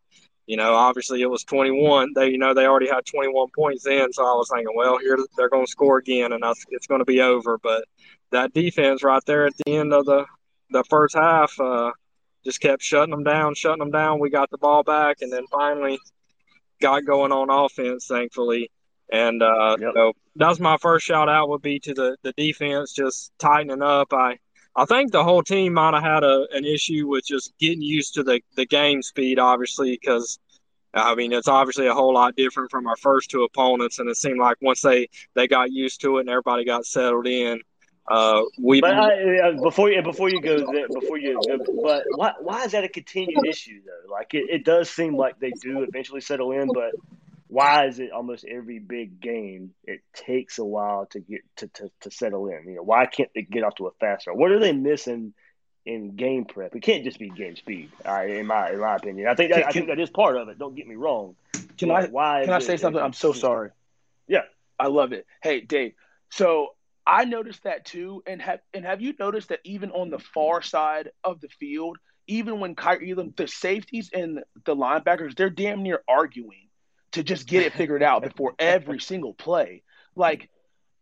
you 0.47 0.57
know, 0.57 0.75
obviously 0.75 1.23
it 1.23 1.31
was 1.31 1.45
21. 1.45 2.13
They, 2.15 2.31
you 2.31 2.39
know, 2.39 2.53
they 2.53 2.67
already 2.67 2.89
had 2.89 3.07
21 3.07 3.49
points 3.55 3.87
in, 3.87 4.13
so 4.13 4.23
I 4.25 4.35
was 4.35 4.51
thinking, 4.53 4.75
well, 4.75 4.99
here 4.99 5.17
they're 5.37 5.49
going 5.49 5.67
to 5.67 5.71
score 5.71 5.99
again, 5.99 6.33
and 6.33 6.45
it's 6.71 6.87
going 6.87 7.01
to 7.01 7.05
be 7.05 7.21
over. 7.21 7.59
But 7.59 7.85
that 8.31 8.53
defense 8.53 9.03
right 9.03 9.23
there 9.27 9.47
at 9.47 9.55
the 9.57 9.77
end 9.77 9.93
of 9.93 10.05
the 10.05 10.27
the 10.73 10.85
first 10.85 11.15
half 11.15 11.59
uh, 11.61 11.93
just 12.45 12.61
kept 12.61 12.83
shutting 12.83 13.11
them 13.11 13.25
down, 13.25 13.55
shutting 13.55 13.79
them 13.79 13.91
down. 13.91 14.19
We 14.19 14.31
got 14.31 14.51
the 14.51 14.59
ball 14.59 14.83
back, 14.83 15.19
and 15.21 15.33
then 15.33 15.47
finally 15.47 15.99
got 16.81 17.05
going 17.05 17.33
on 17.33 17.51
offense, 17.51 18.07
thankfully. 18.07 18.71
And 19.11 19.43
uh, 19.43 19.77
yep. 19.79 19.93
so 19.95 20.13
that's 20.37 20.59
my 20.59 20.77
first 20.79 21.05
shout 21.05 21.29
out 21.29 21.49
would 21.51 21.63
be 21.63 21.79
to 21.81 21.95
the, 21.95 22.17
the 22.23 22.33
defense 22.37 22.93
just 22.93 23.33
tightening 23.39 23.83
up. 23.83 24.13
I 24.13 24.39
I 24.75 24.87
think 24.87 25.13
the 25.13 25.23
whole 25.23 25.43
team 25.43 25.75
might 25.75 25.95
have 25.95 26.03
had 26.03 26.25
a, 26.25 26.47
an 26.53 26.65
issue 26.65 27.07
with 27.07 27.27
just 27.27 27.53
getting 27.59 27.83
used 27.83 28.15
to 28.15 28.23
the, 28.23 28.41
the 28.57 28.65
game 28.65 29.03
speed, 29.03 29.39
obviously, 29.39 29.99
because 30.01 30.39
I 30.95 31.15
mean 31.15 31.33
it's 31.33 31.49
obviously 31.49 31.87
a 31.87 31.95
whole 31.95 32.15
lot 32.15 32.37
different 32.37 32.71
from 32.71 32.87
our 32.87 32.97
first 32.97 33.31
two 33.31 33.45
opponents, 33.45 33.99
and 33.99 34.09
it 34.09 34.17
seemed 34.17 34.39
like 34.39 34.57
once 34.63 34.81
they 34.81 35.09
they 35.35 35.47
got 35.47 35.71
used 35.71 36.01
to 36.03 36.17
it 36.17 36.21
and 36.21 36.31
everybody 36.31 36.65
got 36.65 36.87
settled 36.87 37.27
in, 37.27 37.61
uh, 38.09 38.43
we. 38.59 38.81
But 38.81 38.95
I, 38.95 39.39
uh, 39.39 39.63
before 39.63 39.91
you 39.91 40.03
before 40.03 40.29
you 40.29 40.41
go 40.41 40.73
there, 40.73 40.89
before 40.89 41.19
you 41.19 41.41
go, 41.47 41.59
but 41.83 42.05
why 42.11 42.33
why 42.41 42.65
is 42.65 42.73
that 42.73 42.85
a 42.85 42.89
continued 42.89 43.47
issue 43.47 43.81
though? 43.85 44.13
Like 44.13 44.35
it, 44.35 44.47
it 44.51 44.65
does 44.65 44.91
seem 44.91 45.17
like 45.17 45.39
they 45.39 45.53
do 45.61 45.83
eventually 45.83 46.21
settle 46.21 46.53
in, 46.53 46.69
but 46.73 46.93
why 47.53 47.87
is 47.87 47.99
it 47.99 48.11
almost 48.13 48.45
every 48.45 48.79
big 48.79 49.21
game 49.21 49.75
it 49.85 50.01
takes 50.15 50.59
a 50.59 50.65
while 50.65 51.05
to 51.11 51.21
get 51.21 51.43
to, 51.57 51.69
to, 51.69 51.91
to 52.01 52.11
settle 52.11 52.49
in? 52.49 52.67
You 52.67 52.77
know, 52.77 52.83
why 52.83 53.07
can't 53.07 53.29
they 53.35 53.43
get 53.43 53.63
off 53.63 53.75
to 53.77 53.87
a 53.87 53.91
faster? 54.01 54.33
What 54.33 54.51
are 54.53 54.59
they 54.59 54.73
missing 54.73 55.35
in 55.85 56.17
game 56.17 56.47
prep? 56.47 56.75
It 56.75 56.81
can't 56.81 57.05
just 57.05 57.19
be 57.19 57.29
game 57.29 57.57
speed. 57.57 57.91
Uh, 58.07 58.23
in 58.23 58.47
my 58.47 58.73
in 58.73 58.81
my 58.81 58.97
opinion, 58.97 59.29
I 59.29 59.35
think 59.35 59.53
that, 59.53 59.61
can, 59.61 59.69
I 59.69 59.73
think 59.73 59.87
that 59.89 60.01
is 60.01 60.11
part 60.11 60.37
of 60.37 60.49
it. 60.49 60.59
Don't 60.59 60.75
get 60.75 60.89
me 60.89 60.95
wrong. 60.95 61.37
Can 61.79 61.91
I 61.91 62.07
why 62.07 62.43
can 62.45 62.55
I 62.55 62.59
say 62.59 62.77
something? 62.77 63.03
I'm 63.03 63.13
so 63.13 63.33
sorry. 63.33 63.71
Yeah, 64.27 64.43
I 64.79 64.89
love 64.89 65.13
it. 65.13 65.27
Hey, 65.43 65.61
Dave. 65.61 65.93
So 66.31 66.71
I 67.07 67.25
noticed 67.25 67.65
that 67.65 67.85
too, 67.85 68.23
and 68.27 68.41
have 68.41 68.61
and 68.73 68.85
have 68.85 69.01
you 69.01 69.15
noticed 69.19 69.49
that 69.49 69.61
even 69.65 69.91
on 69.91 70.11
the 70.11 70.19
far 70.19 70.63
side 70.63 71.11
of 71.25 71.41
the 71.41 71.49
field, 71.49 71.99
even 72.27 72.61
when 72.61 72.75
Kyrie, 72.75 73.13
Elam, 73.13 73.35
the 73.37 73.49
safeties 73.49 74.11
and 74.13 74.41
the 74.65 74.77
linebackers, 74.77 75.37
they're 75.37 75.51
damn 75.51 75.83
near 75.83 76.03
arguing 76.07 76.69
to 77.13 77.23
just 77.23 77.47
get 77.47 77.65
it 77.65 77.73
figured 77.73 78.03
out 78.03 78.23
before 78.23 78.55
every 78.59 79.01
single 79.01 79.35
play. 79.35 79.83
Like 80.15 80.49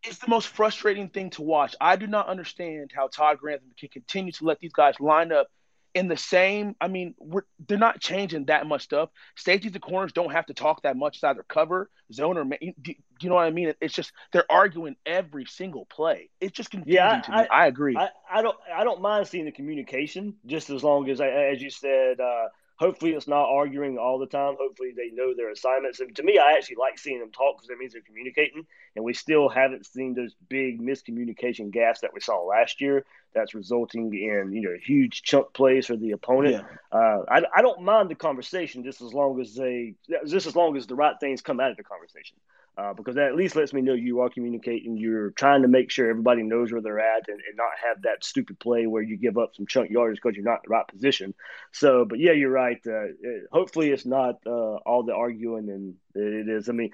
it's 0.02 0.18
the 0.18 0.28
most 0.28 0.48
frustrating 0.48 1.08
thing 1.08 1.30
to 1.30 1.42
watch. 1.42 1.74
I 1.80 1.96
do 1.96 2.06
not 2.06 2.28
understand 2.28 2.90
how 2.94 3.08
Todd 3.08 3.38
Grantham 3.38 3.72
can 3.78 3.90
continue 3.90 4.32
to 4.32 4.44
let 4.44 4.58
these 4.58 4.72
guys 4.72 4.98
line 4.98 5.32
up 5.32 5.48
in 5.94 6.08
the 6.08 6.16
same. 6.16 6.76
I 6.80 6.88
mean, 6.88 7.14
we're, 7.18 7.42
they're 7.66 7.78
not 7.78 8.00
changing 8.00 8.46
that 8.46 8.66
much 8.66 8.82
stuff. 8.82 9.10
Safeties 9.36 9.72
and 9.72 9.82
corners 9.82 10.12
don't 10.12 10.32
have 10.32 10.46
to 10.46 10.54
talk 10.54 10.82
that 10.82 10.96
much. 10.96 11.16
It's 11.16 11.24
either 11.24 11.44
cover, 11.48 11.90
zone, 12.12 12.38
or 12.38 12.44
do 12.44 12.94
you 13.20 13.28
know 13.28 13.34
what 13.34 13.46
I 13.46 13.50
mean? 13.50 13.74
It's 13.80 13.94
just 13.94 14.12
they're 14.32 14.50
arguing 14.50 14.96
every 15.04 15.46
single 15.46 15.86
play. 15.86 16.30
It's 16.40 16.56
just 16.56 16.70
confusing 16.70 16.94
yeah, 16.94 17.22
I, 17.28 17.46
I, 17.46 17.66
agree. 17.66 17.96
I, 17.96 18.08
I, 18.30 18.42
don't. 18.42 18.56
I 18.74 18.84
don't 18.84 19.00
mind 19.00 19.26
seeing 19.26 19.44
the 19.44 19.52
communication, 19.52 20.34
just 20.46 20.70
as 20.70 20.82
long 20.82 21.08
as, 21.10 21.20
as 21.20 21.60
you 21.60 21.70
said. 21.70 22.20
Uh, 22.20 22.48
hopefully, 22.80 23.12
it's 23.12 23.28
not 23.28 23.44
arguing 23.44 23.98
all 23.98 24.18
the 24.18 24.26
time. 24.26 24.56
Hopefully, 24.58 24.92
they 24.96 25.10
know 25.10 25.34
their 25.36 25.50
assignments. 25.50 26.00
And 26.00 26.16
to 26.16 26.22
me, 26.22 26.38
I 26.38 26.52
actually 26.52 26.76
like 26.76 26.98
seeing 26.98 27.20
them 27.20 27.30
talk 27.30 27.58
because 27.58 27.68
that 27.68 27.78
means 27.78 27.92
they're 27.92 28.02
communicating. 28.02 28.66
And 28.96 29.04
we 29.04 29.12
still 29.12 29.48
haven't 29.48 29.86
seen 29.86 30.14
those 30.14 30.34
big 30.48 30.80
miscommunication 30.80 31.70
gaps 31.70 32.00
that 32.00 32.14
we 32.14 32.20
saw 32.20 32.42
last 32.42 32.80
year 32.80 33.04
that's 33.32 33.54
resulting 33.54 34.12
in 34.12 34.52
you 34.52 34.62
know 34.62 34.74
huge 34.82 35.22
chunk 35.22 35.52
plays 35.52 35.86
for 35.86 35.96
the 35.96 36.12
opponent. 36.12 36.64
Yeah. 36.92 36.98
Uh, 36.98 37.22
I, 37.28 37.42
I 37.54 37.62
don't 37.62 37.82
mind 37.82 38.10
the 38.10 38.16
conversation 38.16 38.82
just 38.82 39.02
as 39.02 39.12
long 39.12 39.40
as 39.40 39.54
they 39.54 39.94
just 40.26 40.46
as 40.46 40.56
long 40.56 40.76
as 40.76 40.86
the 40.86 40.96
right 40.96 41.14
things 41.20 41.42
come 41.42 41.60
out 41.60 41.70
of 41.70 41.76
the 41.76 41.84
conversation. 41.84 42.38
Uh, 42.78 42.94
because 42.94 43.16
that 43.16 43.28
at 43.28 43.36
least 43.36 43.56
lets 43.56 43.74
me 43.74 43.82
know 43.82 43.92
you 43.92 44.20
are 44.20 44.30
communicating. 44.30 44.96
You're 44.96 45.32
trying 45.32 45.62
to 45.62 45.68
make 45.68 45.90
sure 45.90 46.08
everybody 46.08 46.42
knows 46.42 46.72
where 46.72 46.80
they're 46.80 47.00
at 47.00 47.28
and, 47.28 47.40
and 47.40 47.56
not 47.56 47.72
have 47.86 48.02
that 48.02 48.24
stupid 48.24 48.58
play 48.58 48.86
where 48.86 49.02
you 49.02 49.18
give 49.18 49.36
up 49.36 49.54
some 49.54 49.66
chunk 49.66 49.90
yards 49.90 50.18
because 50.18 50.36
you're 50.36 50.44
not 50.44 50.60
in 50.60 50.68
the 50.68 50.70
right 50.70 50.88
position. 50.88 51.34
So, 51.72 52.06
but 52.06 52.20
yeah, 52.20 52.32
you're 52.32 52.50
right. 52.50 52.80
Uh, 52.86 53.08
it, 53.20 53.48
hopefully, 53.52 53.90
it's 53.90 54.06
not 54.06 54.36
uh, 54.46 54.76
all 54.76 55.02
the 55.02 55.14
arguing 55.14 55.68
and 55.68 55.94
it 56.14 56.48
is. 56.48 56.68
I 56.68 56.72
mean, 56.72 56.92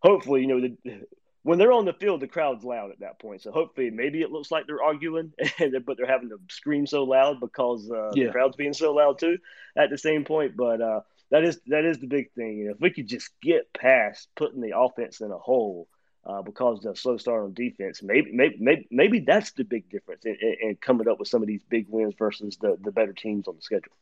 hopefully, 0.00 0.40
you 0.40 0.46
know, 0.48 0.60
the, 0.60 1.06
when 1.42 1.58
they're 1.58 1.72
on 1.72 1.84
the 1.84 1.92
field, 1.92 2.20
the 2.20 2.26
crowd's 2.26 2.64
loud 2.64 2.90
at 2.90 3.00
that 3.00 3.18
point. 3.20 3.42
So 3.42 3.52
hopefully, 3.52 3.90
maybe 3.90 4.20
it 4.22 4.30
looks 4.30 4.50
like 4.50 4.66
they're 4.66 4.82
arguing, 4.82 5.32
but 5.86 5.96
they're 5.96 6.06
having 6.06 6.30
to 6.30 6.38
scream 6.50 6.86
so 6.86 7.04
loud 7.04 7.40
because 7.40 7.90
uh, 7.90 8.10
yeah. 8.14 8.26
the 8.26 8.32
crowd's 8.32 8.56
being 8.56 8.74
so 8.74 8.92
loud 8.92 9.18
too 9.18 9.38
at 9.76 9.90
the 9.90 9.98
same 9.98 10.24
point. 10.24 10.56
But 10.56 10.80
uh, 10.80 11.00
that 11.30 11.44
is 11.44 11.60
that 11.66 11.84
is 11.84 11.98
the 11.98 12.06
big 12.06 12.32
thing. 12.32 12.58
You 12.58 12.64
know, 12.66 12.70
if 12.72 12.80
we 12.80 12.90
could 12.90 13.06
just 13.06 13.30
get 13.40 13.72
past 13.72 14.28
putting 14.36 14.60
the 14.60 14.78
offense 14.78 15.20
in 15.20 15.30
a 15.30 15.38
hole 15.38 15.88
uh, 16.24 16.42
because 16.42 16.78
of 16.78 16.94
the 16.94 17.00
slow 17.00 17.16
start 17.16 17.44
on 17.44 17.54
defense, 17.54 18.02
maybe 18.02 18.32
maybe 18.32 18.56
maybe, 18.58 18.88
maybe 18.90 19.20
that's 19.20 19.52
the 19.52 19.64
big 19.64 19.88
difference 19.90 20.24
in, 20.24 20.36
in, 20.40 20.56
in 20.62 20.76
coming 20.76 21.08
up 21.08 21.18
with 21.18 21.28
some 21.28 21.42
of 21.42 21.48
these 21.48 21.62
big 21.68 21.86
wins 21.88 22.14
versus 22.18 22.56
the 22.60 22.76
the 22.80 22.92
better 22.92 23.12
teams 23.12 23.48
on 23.48 23.56
the 23.56 23.62
schedule. 23.62 23.92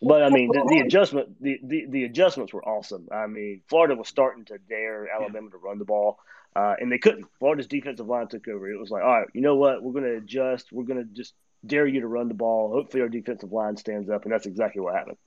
But 0.00 0.22
I 0.22 0.30
mean, 0.30 0.50
the, 0.52 0.64
the 0.68 0.78
adjustment, 0.78 1.42
the, 1.42 1.58
the, 1.62 1.86
the 1.88 2.04
adjustments 2.04 2.52
were 2.52 2.64
awesome. 2.64 3.08
I 3.10 3.26
mean, 3.26 3.62
Florida 3.68 3.96
was 3.96 4.06
starting 4.06 4.44
to 4.44 4.58
dare 4.58 5.08
Alabama 5.08 5.50
to 5.50 5.56
run 5.56 5.78
the 5.78 5.84
ball, 5.84 6.20
uh, 6.54 6.74
and 6.78 6.92
they 6.92 6.98
couldn't. 6.98 7.26
Florida's 7.40 7.66
defensive 7.66 8.06
line 8.06 8.28
took 8.28 8.46
over. 8.46 8.70
It 8.70 8.78
was 8.78 8.90
like, 8.90 9.02
all 9.02 9.20
right, 9.20 9.28
you 9.34 9.40
know 9.40 9.56
what? 9.56 9.82
We're 9.82 9.92
going 9.92 10.04
to 10.04 10.16
adjust. 10.18 10.70
We're 10.70 10.84
going 10.84 11.04
to 11.04 11.12
just 11.12 11.34
dare 11.64 11.86
you 11.86 12.00
to 12.00 12.06
run 12.06 12.28
the 12.28 12.34
ball. 12.34 12.72
Hopefully, 12.72 13.02
our 13.02 13.08
defensive 13.08 13.52
line 13.52 13.76
stands 13.76 14.10
up, 14.10 14.24
and 14.24 14.32
that's 14.32 14.46
exactly 14.46 14.80
what 14.80 14.94
happened. 14.94 15.18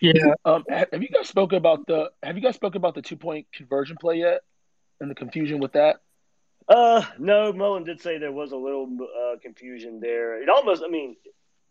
Yeah. 0.00 0.34
Um, 0.44 0.64
have 0.68 1.02
you 1.02 1.08
guys 1.08 1.28
spoken 1.28 1.56
about 1.56 1.86
the 1.86 2.10
Have 2.22 2.36
you 2.36 2.42
guys 2.42 2.54
spoken 2.54 2.78
about 2.78 2.94
the 2.94 3.02
two 3.02 3.16
point 3.16 3.46
conversion 3.52 3.96
play 3.98 4.16
yet, 4.16 4.40
and 5.00 5.10
the 5.10 5.14
confusion 5.14 5.58
with 5.58 5.72
that? 5.72 5.96
Uh, 6.68 7.04
no. 7.18 7.52
Mullen 7.52 7.84
did 7.84 8.00
say 8.00 8.18
there 8.18 8.32
was 8.32 8.52
a 8.52 8.56
little 8.56 8.88
uh, 9.02 9.38
confusion 9.40 10.00
there. 10.00 10.42
It 10.42 10.48
almost, 10.48 10.82
I 10.84 10.88
mean, 10.88 11.16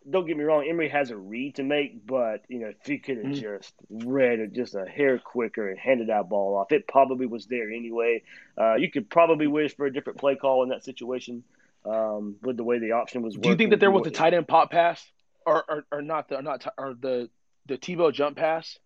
don't 0.09 0.27
get 0.27 0.37
me 0.37 0.43
wrong, 0.43 0.65
Emory 0.69 0.89
has 0.89 1.09
a 1.09 1.17
read 1.17 1.55
to 1.55 1.63
make, 1.63 2.05
but 2.05 2.43
you 2.47 2.59
know, 2.59 2.67
if 2.67 2.85
he 2.85 2.99
could 2.99 3.17
have 3.17 3.25
mm-hmm. 3.25 3.57
just 3.57 3.73
read 3.89 4.39
it 4.39 4.53
just 4.53 4.75
a 4.75 4.85
hair 4.85 5.19
quicker 5.19 5.69
and 5.69 5.79
handed 5.79 6.09
that 6.09 6.29
ball 6.29 6.57
off, 6.57 6.71
it 6.71 6.87
probably 6.87 7.25
was 7.25 7.47
there 7.47 7.71
anyway. 7.71 8.21
Uh, 8.57 8.75
you 8.75 8.91
could 8.91 9.09
probably 9.09 9.47
wish 9.47 9.75
for 9.75 9.85
a 9.85 9.93
different 9.93 10.19
play 10.19 10.35
call 10.35 10.63
in 10.63 10.69
that 10.69 10.83
situation 10.83 11.43
um, 11.85 12.35
with 12.41 12.57
the 12.57 12.63
way 12.63 12.79
the 12.79 12.93
option 12.93 13.21
was. 13.21 13.35
Do 13.35 13.49
you 13.49 13.55
think 13.55 13.71
that 13.71 13.79
there 13.79 13.91
was 13.91 14.07
a 14.07 14.11
tight 14.11 14.33
end 14.33 14.47
pop 14.47 14.71
pass, 14.71 15.03
or 15.45 15.63
or, 15.67 15.85
or 15.91 16.01
not 16.01 16.29
the 16.29 16.41
not 16.41 16.65
or 16.77 16.93
the 16.99 17.29
the 17.65 17.77
Tebow 17.77 18.13
jump 18.13 18.37
pass? 18.37 18.77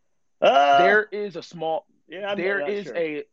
Uh, 0.42 0.80
there 0.80 1.04
is 1.12 1.36
a 1.36 1.44
small. 1.44 1.86
Yeah, 2.08 2.32
I'm 2.32 2.38
there 2.38 2.68
is 2.68 2.86
sure. 2.86 2.98
a 2.98 3.24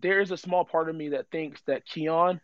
there 0.00 0.20
is 0.20 0.30
a 0.30 0.36
small 0.36 0.64
part 0.64 0.88
of 0.88 0.96
me 0.96 1.10
that 1.10 1.30
thinks 1.30 1.60
that 1.66 1.86
Keon 1.86 2.40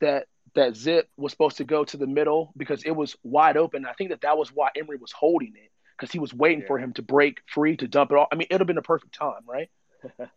that 0.00 0.26
that 0.54 0.76
zip 0.76 1.08
was 1.16 1.32
supposed 1.32 1.58
to 1.58 1.64
go 1.64 1.84
to 1.84 1.96
the 1.96 2.06
middle 2.06 2.52
because 2.56 2.82
it 2.84 2.90
was 2.90 3.16
wide 3.22 3.56
open. 3.56 3.86
I 3.86 3.92
think 3.92 4.10
that 4.10 4.22
that 4.22 4.36
was 4.36 4.50
why 4.52 4.70
Emory 4.76 4.96
was 4.96 5.12
holding 5.12 5.52
it 5.54 5.70
because 5.96 6.12
he 6.12 6.18
was 6.18 6.34
waiting 6.34 6.60
yeah. 6.60 6.66
for 6.66 6.78
him 6.78 6.92
to 6.94 7.02
break 7.02 7.40
free 7.46 7.76
to 7.76 7.86
dump 7.86 8.10
it 8.10 8.16
off. 8.16 8.28
I 8.32 8.36
mean, 8.36 8.48
it 8.50 8.54
would 8.54 8.60
have 8.62 8.66
been 8.66 8.78
a 8.78 8.82
perfect 8.82 9.14
time, 9.14 9.42
right? 9.46 9.70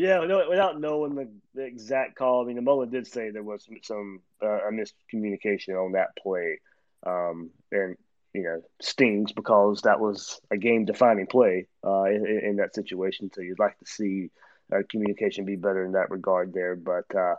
yeah, 0.00 0.20
without 0.48 0.80
knowing 0.80 1.14
the, 1.14 1.28
the, 1.54 1.62
exact 1.62 2.16
call, 2.16 2.42
I 2.42 2.46
mean, 2.46 2.56
the 2.56 2.62
Mullen 2.62 2.90
did 2.90 3.06
say 3.06 3.30
there 3.30 3.42
was 3.42 3.64
some, 3.64 3.76
some 3.82 4.20
uh, 4.42 4.68
a 4.68 4.72
miscommunication 4.72 5.74
on 5.74 5.92
that 5.92 6.16
play, 6.16 6.58
um, 7.04 7.50
and 7.70 7.96
you 8.32 8.42
know 8.42 8.62
stings 8.80 9.32
because 9.32 9.82
that 9.82 10.00
was 10.00 10.40
a 10.50 10.56
game-defining 10.56 11.26
play 11.26 11.66
uh, 11.84 12.04
in, 12.04 12.40
in, 12.42 12.56
that 12.56 12.74
situation. 12.74 13.30
So 13.34 13.42
you'd 13.42 13.58
like 13.58 13.78
to 13.78 13.86
see 13.86 14.30
uh, 14.72 14.78
communication 14.88 15.44
be 15.44 15.56
better 15.56 15.84
in 15.84 15.92
that 15.92 16.10
regard 16.10 16.52
there, 16.54 16.76
but. 16.76 17.14
Uh, 17.14 17.34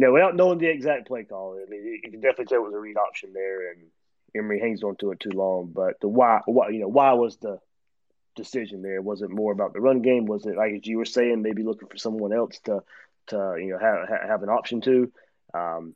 no, 0.00 0.12
without 0.12 0.36
knowing 0.36 0.58
the 0.58 0.68
exact 0.68 1.08
play 1.08 1.24
call, 1.24 1.60
I 1.60 1.68
mean, 1.68 1.84
you 1.84 2.00
can 2.00 2.20
definitely 2.20 2.44
tell 2.44 2.60
it 2.60 2.66
was 2.66 2.72
a 2.72 2.78
read 2.78 2.96
option 2.96 3.32
there, 3.32 3.72
and 3.72 3.80
Emory 4.32 4.60
hangs 4.60 4.84
on 4.84 4.94
to 5.00 5.10
it 5.10 5.18
too 5.18 5.32
long. 5.34 5.72
But 5.74 5.98
the 6.00 6.06
why, 6.06 6.40
why, 6.46 6.68
you 6.68 6.78
know, 6.78 6.86
why 6.86 7.14
was 7.14 7.36
the 7.38 7.58
decision 8.38 8.80
there? 8.80 9.02
Was 9.02 9.20
it 9.20 9.30
more 9.30 9.52
about 9.52 9.74
the 9.74 9.80
run 9.80 10.00
game? 10.00 10.24
Was 10.24 10.46
it 10.46 10.56
like 10.56 10.72
as 10.72 10.86
you 10.86 10.96
were 10.96 11.04
saying, 11.04 11.42
maybe 11.42 11.62
looking 11.62 11.88
for 11.88 11.98
someone 11.98 12.32
else 12.32 12.58
to, 12.64 12.82
to 13.26 13.56
you 13.58 13.72
know, 13.72 13.78
have 13.78 14.08
have 14.08 14.42
an 14.42 14.48
option 14.48 14.80
to? 14.82 15.12
Um, 15.52 15.94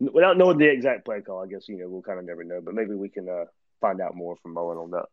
without 0.00 0.36
knowing 0.36 0.58
the 0.58 0.70
exact 0.70 1.04
play 1.04 1.20
call, 1.20 1.44
I 1.44 1.46
guess 1.46 1.68
you 1.68 1.76
know 1.78 1.88
we'll 1.88 2.02
kind 2.02 2.18
of 2.18 2.24
never 2.24 2.42
know. 2.42 2.60
But 2.60 2.74
maybe 2.74 2.94
we 2.94 3.08
can 3.08 3.28
uh, 3.28 3.44
find 3.80 4.00
out 4.00 4.16
more 4.16 4.36
from 4.42 4.54
Mullen 4.54 4.78
on 4.78 4.90
that. 4.90 5.06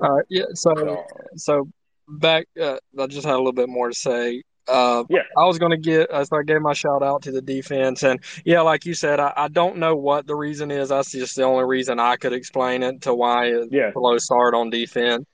All 0.00 0.16
right. 0.16 0.26
Yeah. 0.28 0.44
So, 0.54 1.04
so 1.36 1.68
back, 2.06 2.46
uh, 2.60 2.76
I 2.98 3.06
just 3.06 3.26
had 3.26 3.34
a 3.34 3.38
little 3.38 3.52
bit 3.52 3.68
more 3.68 3.88
to 3.88 3.94
say. 3.94 4.42
Uh, 4.68 5.04
Yeah. 5.08 5.22
I 5.36 5.44
was 5.44 5.58
going 5.58 5.70
to 5.72 5.76
get, 5.76 6.10
as 6.10 6.28
I 6.32 6.42
gave 6.42 6.60
my 6.60 6.72
shout 6.72 7.02
out 7.02 7.22
to 7.22 7.32
the 7.32 7.42
defense. 7.42 8.02
And 8.02 8.20
yeah, 8.44 8.60
like 8.62 8.84
you 8.86 8.94
said, 8.94 9.20
I, 9.20 9.32
I 9.36 9.48
don't 9.48 9.76
know 9.76 9.96
what 9.96 10.26
the 10.26 10.34
reason 10.34 10.70
is. 10.70 10.88
That's 10.88 11.12
just 11.12 11.36
the 11.36 11.44
only 11.44 11.64
reason 11.64 11.98
I 12.00 12.16
could 12.16 12.32
explain 12.32 12.82
it 12.82 13.02
to 13.02 13.14
why 13.14 13.46
it's 13.46 13.72
Yeah. 13.72 13.92
a 13.94 13.98
low 13.98 14.18
start 14.18 14.54
on 14.54 14.70
defense. 14.70 15.24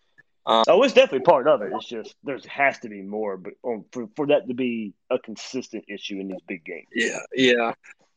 Oh, 0.44 0.82
it's 0.82 0.92
definitely 0.92 1.20
part 1.24 1.46
of 1.46 1.62
it. 1.62 1.70
It's 1.72 1.86
just 1.86 2.16
there 2.24 2.36
has 2.48 2.78
to 2.80 2.88
be 2.88 3.00
more, 3.00 3.36
but 3.36 3.52
um, 3.64 3.84
for 3.92 4.08
for 4.16 4.26
that 4.26 4.48
to 4.48 4.54
be 4.54 4.92
a 5.08 5.16
consistent 5.20 5.84
issue 5.88 6.18
in 6.18 6.26
these 6.26 6.40
big 6.48 6.64
games. 6.64 6.88
Yeah, 6.92 7.20
yeah. 7.32 7.72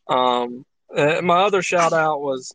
Um, 0.08 0.66
uh, 0.96 1.22
my 1.22 1.44
other 1.44 1.62
shout 1.62 1.94
out 1.94 2.22
was 2.22 2.52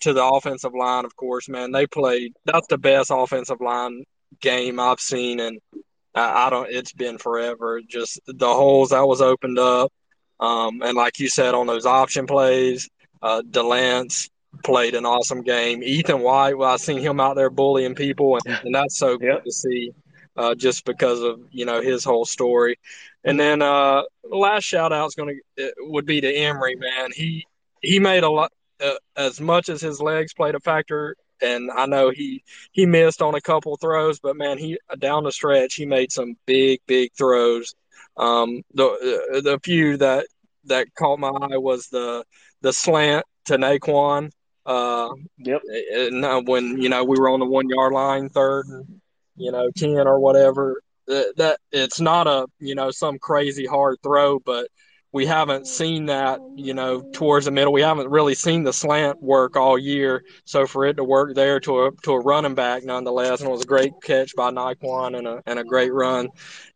to 0.00 0.14
the 0.14 0.24
offensive 0.24 0.74
line, 0.74 1.04
of 1.04 1.16
course, 1.16 1.48
man. 1.50 1.70
They 1.70 1.86
played, 1.86 2.32
that's 2.46 2.66
the 2.68 2.78
best 2.78 3.10
offensive 3.12 3.60
line 3.60 4.04
game 4.40 4.80
I've 4.80 5.00
seen. 5.00 5.38
And 5.38 5.60
I, 6.14 6.46
I 6.46 6.50
don't, 6.50 6.68
it's 6.70 6.92
been 6.92 7.18
forever. 7.18 7.80
Just 7.86 8.20
the 8.26 8.48
holes 8.48 8.90
that 8.90 9.06
was 9.06 9.20
opened 9.20 9.58
up. 9.58 9.92
Um, 10.40 10.82
and 10.82 10.94
like 10.96 11.18
you 11.18 11.28
said, 11.28 11.54
on 11.54 11.66
those 11.66 11.86
option 11.86 12.26
plays, 12.26 12.88
uh, 13.22 13.42
Delance 13.42 14.30
played 14.64 14.94
an 14.94 15.04
awesome 15.04 15.42
game. 15.42 15.82
Ethan 15.82 16.20
White, 16.20 16.56
well, 16.56 16.70
I 16.72 16.76
seen 16.76 17.00
him 17.00 17.20
out 17.20 17.36
there 17.36 17.50
bullying 17.50 17.94
people, 17.94 18.38
and, 18.44 18.58
and 18.64 18.74
that's 18.74 18.96
so 18.98 19.16
good 19.18 19.26
Yep. 19.26 19.44
to 19.44 19.52
see, 19.52 19.92
uh, 20.36 20.54
just 20.54 20.84
because 20.84 21.20
of 21.20 21.40
you 21.50 21.66
know 21.66 21.80
his 21.82 22.04
whole 22.04 22.24
story. 22.24 22.78
And 23.22 23.38
then 23.38 23.60
uh, 23.60 24.02
last 24.24 24.64
shout 24.64 24.92
out 24.92 25.06
is 25.08 25.14
going 25.14 25.38
to 25.58 25.72
would 25.80 26.06
be 26.06 26.20
to 26.22 26.32
Emory, 26.32 26.74
man. 26.76 27.10
He 27.14 27.46
he 27.82 27.98
made 28.00 28.22
a 28.24 28.30
lot 28.30 28.50
uh, 28.82 28.94
as 29.16 29.40
much 29.40 29.68
as 29.68 29.80
his 29.82 30.00
legs 30.00 30.32
played 30.32 30.54
a 30.54 30.60
factor. 30.60 31.16
And 31.42 31.70
I 31.70 31.86
know 31.86 32.10
he 32.10 32.42
he 32.72 32.86
missed 32.86 33.22
on 33.22 33.34
a 33.34 33.40
couple 33.40 33.76
throws, 33.76 34.20
but 34.20 34.36
man, 34.36 34.58
he 34.58 34.78
down 34.98 35.24
the 35.24 35.32
stretch 35.32 35.74
he 35.74 35.86
made 35.86 36.12
some 36.12 36.36
big 36.46 36.80
big 36.86 37.12
throws. 37.16 37.74
Um, 38.16 38.62
the 38.74 39.40
the 39.42 39.58
few 39.62 39.96
that 39.98 40.26
that 40.64 40.94
caught 40.94 41.18
my 41.18 41.28
eye 41.28 41.56
was 41.56 41.88
the 41.88 42.24
the 42.60 42.72
slant 42.72 43.24
to 43.46 43.56
Nay'Quan. 43.56 44.30
Uh, 44.66 45.08
Yep. 45.38 45.62
and 45.92 46.24
uh, 46.24 46.42
when 46.42 46.80
you 46.80 46.88
know 46.88 47.02
we 47.04 47.18
were 47.18 47.30
on 47.30 47.40
the 47.40 47.46
one 47.46 47.68
yard 47.68 47.92
line, 47.92 48.28
third 48.28 48.66
and 48.66 49.00
you 49.36 49.50
know 49.50 49.70
ten 49.76 50.06
or 50.06 50.18
whatever. 50.20 50.82
That, 51.06 51.32
that 51.38 51.58
it's 51.72 52.00
not 52.00 52.26
a 52.28 52.46
you 52.58 52.74
know 52.74 52.90
some 52.90 53.18
crazy 53.18 53.66
hard 53.66 53.98
throw, 54.02 54.38
but 54.38 54.68
we 55.12 55.26
haven't 55.26 55.66
seen 55.66 56.06
that 56.06 56.40
you 56.54 56.72
know 56.72 57.02
towards 57.12 57.46
the 57.46 57.50
middle. 57.50 57.72
We 57.72 57.82
haven't 57.82 58.08
really 58.08 58.34
seen 58.34 58.62
the 58.62 58.72
slant 58.72 59.20
work 59.22 59.56
all 59.56 59.76
year. 59.76 60.24
So 60.44 60.66
for 60.66 60.86
it 60.86 60.94
to 60.94 61.04
work 61.04 61.34
there 61.34 61.58
to 61.60 61.86
a 61.86 61.90
to 62.02 62.12
a 62.12 62.20
running 62.20 62.54
back 62.54 62.84
nonetheless, 62.84 63.40
and 63.40 63.48
it 63.48 63.52
was 63.52 63.62
a 63.62 63.66
great 63.66 63.92
catch 64.02 64.34
by 64.36 64.50
Nay'Quan 64.50 65.18
and 65.18 65.26
a 65.26 65.42
and 65.46 65.58
a 65.58 65.64
great 65.64 65.92
run. 65.92 66.28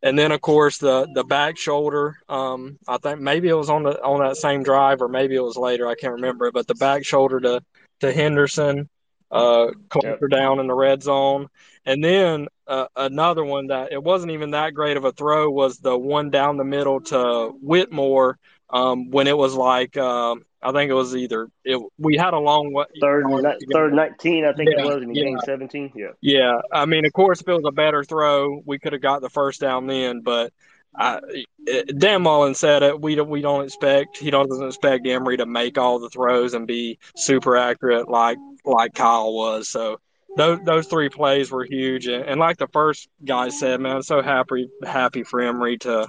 And 0.03 0.19
then 0.19 0.31
of 0.31 0.41
course 0.41 0.77
the 0.77 1.07
the 1.13 1.23
back 1.23 1.57
shoulder. 1.57 2.17
Um, 2.27 2.77
I 2.87 2.97
think 2.97 3.21
maybe 3.21 3.47
it 3.47 3.53
was 3.53 3.69
on 3.69 3.83
the 3.83 4.01
on 4.03 4.19
that 4.19 4.37
same 4.37 4.63
drive 4.63 5.01
or 5.01 5.07
maybe 5.07 5.35
it 5.35 5.43
was 5.43 5.57
later. 5.57 5.87
I 5.87 5.95
can't 5.95 6.13
remember. 6.13 6.47
It, 6.47 6.53
but 6.53 6.67
the 6.67 6.75
back 6.75 7.05
shoulder 7.05 7.39
to 7.39 7.61
to 8.01 8.11
Henderson, 8.11 8.89
uh, 9.31 9.67
closer 9.89 10.27
down 10.27 10.59
in 10.59 10.67
the 10.67 10.73
red 10.73 11.03
zone. 11.03 11.47
And 11.85 12.03
then 12.03 12.47
uh, 12.67 12.87
another 12.95 13.43
one 13.43 13.67
that 13.67 13.91
it 13.91 14.01
wasn't 14.03 14.31
even 14.31 14.51
that 14.51 14.73
great 14.73 14.97
of 14.97 15.05
a 15.05 15.11
throw 15.11 15.49
was 15.49 15.77
the 15.79 15.97
one 15.97 16.29
down 16.29 16.57
the 16.57 16.63
middle 16.63 17.01
to 17.01 17.53
Whittemore 17.61 18.39
um, 18.69 19.11
when 19.11 19.27
it 19.27 19.37
was 19.37 19.53
like 19.53 19.95
um, 19.97 20.43
I 20.61 20.71
think 20.71 20.89
it 20.89 20.95
was 20.95 21.15
either 21.15 21.47
it, 21.63 21.79
we 21.99 22.17
had 22.17 22.33
a 22.33 22.39
long 22.39 22.73
way 22.73 22.85
Third, 22.99 23.25
and 23.25 23.43
ni- 23.43 23.67
third 23.71 23.93
nineteen, 23.93 24.45
I 24.45 24.53
think 24.53 24.71
Yeah, 24.71 24.83
it 24.83 24.85
was, 24.85 25.03
and 25.03 25.15
yeah. 25.15 25.23
gained 25.25 25.41
seventeen. 25.45 25.91
Yeah. 25.95 26.11
yeah, 26.21 26.59
I 26.71 26.85
mean, 26.85 27.05
of 27.05 27.13
course, 27.13 27.41
if 27.41 27.47
it 27.47 27.53
was 27.53 27.65
a 27.67 27.71
better 27.71 28.03
throw, 28.03 28.61
we 28.65 28.79
could 28.79 28.93
have 28.93 29.01
got 29.01 29.21
the 29.21 29.29
first 29.29 29.61
down 29.61 29.85
then. 29.85 30.21
But 30.21 30.51
I, 30.95 31.19
it, 31.67 31.97
Dan 31.99 32.23
Mullen 32.23 32.55
said 32.55 32.81
it. 32.81 32.99
We 32.99 33.13
don't, 33.13 33.29
we 33.29 33.41
don't 33.41 33.65
expect 33.65 34.17
he 34.17 34.31
doesn't 34.31 34.65
expect 34.65 35.05
Emory 35.05 35.37
to 35.37 35.45
make 35.45 35.77
all 35.77 35.99
the 35.99 36.09
throws 36.09 36.55
and 36.55 36.65
be 36.65 36.97
super 37.15 37.55
accurate 37.55 38.09
like 38.09 38.39
like 38.65 38.93
Kyle 38.93 39.33
was. 39.33 39.69
So 39.69 39.99
those 40.37 40.59
those 40.65 40.87
three 40.87 41.09
plays 41.09 41.51
were 41.51 41.65
huge. 41.65 42.07
And, 42.07 42.23
and 42.23 42.39
like 42.39 42.57
the 42.57 42.67
first 42.67 43.07
guy 43.23 43.49
said, 43.49 43.79
man, 43.79 43.97
I'm 43.97 44.03
so 44.03 44.21
happy 44.21 44.69
happy 44.83 45.23
for 45.23 45.41
Emory 45.41 45.77
to 45.79 46.07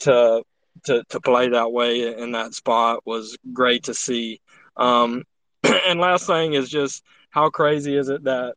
to 0.00 0.42
to 0.84 1.04
to 1.08 1.20
play 1.20 1.50
that 1.50 1.72
way 1.72 2.16
in 2.16 2.32
that 2.32 2.54
spot 2.54 3.06
was 3.06 3.36
great 3.52 3.84
to 3.84 3.94
see. 3.94 4.40
Um, 4.76 5.24
and 5.62 6.00
last 6.00 6.26
thing 6.26 6.54
is 6.54 6.68
just 6.70 7.04
how 7.30 7.50
crazy 7.50 7.96
is 7.96 8.08
it 8.08 8.24
that 8.24 8.54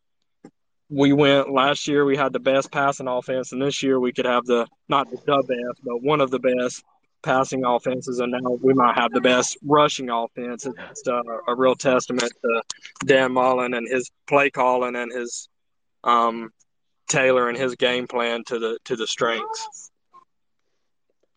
we 0.90 1.12
went 1.12 1.50
last 1.50 1.88
year 1.88 2.04
we 2.04 2.16
had 2.16 2.32
the 2.32 2.40
best 2.40 2.70
passing 2.70 3.08
offense 3.08 3.52
and 3.52 3.62
this 3.62 3.82
year 3.82 3.98
we 3.98 4.12
could 4.12 4.26
have 4.26 4.44
the 4.44 4.66
not 4.88 5.10
the 5.10 5.16
best 5.16 5.80
but 5.82 6.02
one 6.02 6.20
of 6.20 6.30
the 6.30 6.38
best 6.38 6.84
passing 7.24 7.64
offenses 7.64 8.20
and 8.20 8.32
now 8.32 8.58
we 8.62 8.74
might 8.74 8.94
have 8.96 9.12
the 9.12 9.20
best 9.20 9.56
rushing 9.64 10.10
offense. 10.10 10.66
It's 10.66 11.08
uh, 11.08 11.22
a 11.48 11.54
real 11.54 11.74
testament 11.74 12.32
to 12.42 12.62
dan 13.04 13.32
mullen 13.32 13.74
and 13.74 13.88
his 13.88 14.10
play 14.26 14.50
calling 14.50 14.94
and 14.96 15.12
his 15.12 15.48
um 16.04 16.50
taylor 17.08 17.48
and 17.48 17.56
his 17.56 17.74
game 17.76 18.06
plan 18.06 18.44
to 18.44 18.58
the 18.58 18.78
to 18.84 18.96
the 18.96 19.06
strengths. 19.06 19.90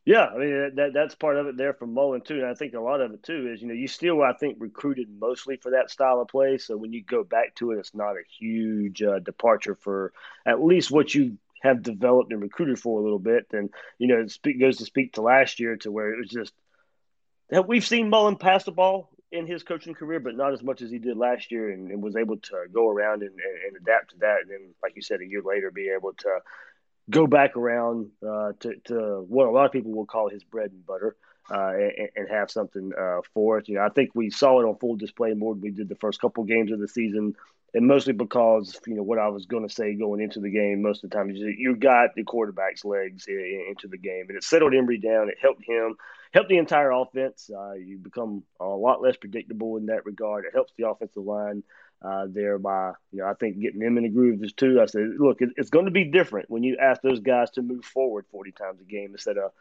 Yeah, 0.08 0.28
I 0.28 0.38
mean 0.38 0.76
that 0.76 0.92
that's 0.94 1.16
part 1.16 1.36
of 1.36 1.48
it 1.48 1.58
there 1.58 1.74
from 1.74 1.94
Mullen 1.94 2.22
too, 2.22 2.36
and 2.36 2.46
I 2.46 2.54
think 2.54 2.74
a 2.74 2.80
lot 2.80 3.02
of 3.02 3.12
it 3.12 3.24
too 3.24 3.52
is 3.52 3.62
you 3.62 3.68
know 3.68 3.74
you 3.74 3.90
still 3.90 4.22
I 4.22 4.32
think 4.32 4.56
recruited 4.58 5.10
mostly 5.20 5.58
for 5.58 5.72
that 5.72 5.92
style 5.92 6.22
of 6.22 6.30
play, 6.30 6.58
so 6.58 6.78
when 6.78 6.94
you 6.94 7.04
go 7.04 7.26
back 7.26 7.56
to 7.56 7.72
it, 7.72 7.80
it's 7.80 7.94
not 7.94 8.16
a 8.16 8.22
huge 8.40 9.04
uh, 9.04 9.20
departure 9.20 9.76
for 9.76 10.14
at 10.46 10.64
least 10.64 10.92
what 10.92 11.14
you 11.14 11.38
have 11.68 11.84
developed 11.84 12.32
and 12.32 12.42
recruited 12.42 12.80
for 12.80 13.00
a 13.00 13.04
little 13.04 13.20
bit. 13.20 13.48
And 13.52 13.70
you 14.00 14.08
know 14.08 14.26
it 14.26 14.60
goes 14.60 14.78
to 14.78 14.86
speak 14.86 15.14
to 15.14 15.22
last 15.22 15.60
year 15.60 15.78
to 15.78 15.92
where 15.92 16.14
it 16.14 16.18
was 16.18 16.30
just 16.30 16.54
that 17.50 17.68
we've 17.68 17.86
seen 17.86 18.10
Mullen 18.10 18.36
pass 18.36 18.64
the 18.64 18.72
ball 18.72 19.10
in 19.32 19.46
his 19.46 19.64
coaching 19.64 19.94
career, 19.94 20.20
but 20.20 20.36
not 20.36 20.54
as 20.54 20.64
much 20.64 20.82
as 20.82 20.90
he 20.90 21.00
did 21.00 21.18
last 21.18 21.52
year, 21.52 21.70
and, 21.72 21.92
and 21.92 22.02
was 22.02 22.16
able 22.16 22.38
to 22.38 22.66
go 22.72 22.90
around 22.90 23.22
and, 23.22 23.32
and, 23.32 23.68
and 23.68 23.78
adapt 23.82 24.12
to 24.12 24.18
that. 24.20 24.42
And 24.42 24.50
then, 24.50 24.74
like 24.82 24.96
you 24.96 25.02
said, 25.02 25.22
a 25.22 25.26
year 25.26 25.42
later, 25.44 25.72
be 25.72 25.90
able 25.90 26.14
to 26.14 26.40
go 27.10 27.28
back 27.28 27.56
around 27.56 28.10
uh, 28.26 28.54
to, 28.60 28.76
to 28.86 29.26
what 29.28 29.48
a 29.48 29.52
lot 29.52 29.66
of 29.66 29.72
people 29.72 29.92
will 29.92 30.06
call 30.06 30.30
his 30.30 30.44
bread 30.44 30.72
and 30.72 30.86
butter 30.86 31.16
uh, 31.50 31.72
and, 31.72 32.10
and 32.16 32.30
have 32.30 32.52
something 32.52 32.92
uh, 32.98 33.20
for 33.34 33.58
it. 33.58 33.68
You 33.68 33.76
know, 33.76 33.82
I 33.82 33.90
think 33.90 34.12
we 34.14 34.30
saw 34.30 34.60
it 34.60 34.66
on 34.66 34.78
full 34.78 34.96
display 34.96 35.34
more 35.34 35.54
than 35.54 35.62
we 35.62 35.72
did 35.72 35.90
the 35.90 35.96
first 35.96 36.20
couple 36.22 36.44
games 36.44 36.72
of 36.72 36.80
the 36.80 36.88
season, 36.88 37.36
and 37.74 37.88
mostly 37.88 38.14
because 38.14 38.80
you 38.88 38.96
know 38.96 39.04
what 39.04 39.20
I 39.20 39.28
was 39.28 39.46
going 39.46 39.68
to 39.68 39.74
say 39.74 39.94
going 39.94 40.22
into 40.22 40.40
the 40.40 40.50
game. 40.50 40.82
Most 40.82 41.04
of 41.04 41.10
the 41.10 41.16
time, 41.16 41.30
you, 41.30 41.76
got 41.76 42.16
the 42.16 42.24
quarterback's 42.24 42.86
legs 42.86 43.26
into 43.28 43.88
the 43.88 43.98
game, 43.98 44.26
and 44.30 44.38
it 44.38 44.44
settled 44.44 44.74
Emory 44.74 44.98
down. 44.98 45.30
It 45.30 45.38
helped 45.42 45.64
him, 45.66 45.96
helped 46.34 46.50
the 46.50 46.58
entire 46.58 46.92
offense. 46.92 47.50
Uh, 47.56 47.74
you 47.74 47.98
become 47.98 48.44
a 48.60 48.66
lot 48.66 49.02
less 49.02 49.18
predictable 49.18 49.78
in 49.78 49.88
that 49.88 50.06
regard. 50.06 50.46
It 50.46 50.54
helps 50.54 50.74
the 50.78 50.88
offensive 50.88 51.24
line 51.24 51.64
uh, 52.02 52.28
there 52.30 52.58
by, 52.58 52.94
you 53.12 53.20
know, 53.20 53.28
I 53.28 53.34
think 53.34 53.60
getting 53.60 53.80
them 53.80 53.98
in 53.98 54.04
the 54.04 54.10
grooves 54.10 54.54
too. 54.54 54.80
I 54.82 54.86
said, 54.86 55.10
look, 55.18 55.42
it, 55.42 55.50
it's 55.58 55.70
going 55.70 55.86
to 55.86 55.92
be 55.92 56.06
different 56.06 56.50
when 56.50 56.64
you 56.64 56.78
ask 56.82 57.02
those 57.02 57.20
guys 57.20 57.50
to 57.52 57.62
move 57.62 57.84
forward 57.84 58.26
40 58.32 58.52
times 58.52 58.82
a 58.82 58.84
game 58.84 59.12
instead 59.12 59.38
of, 59.38 59.52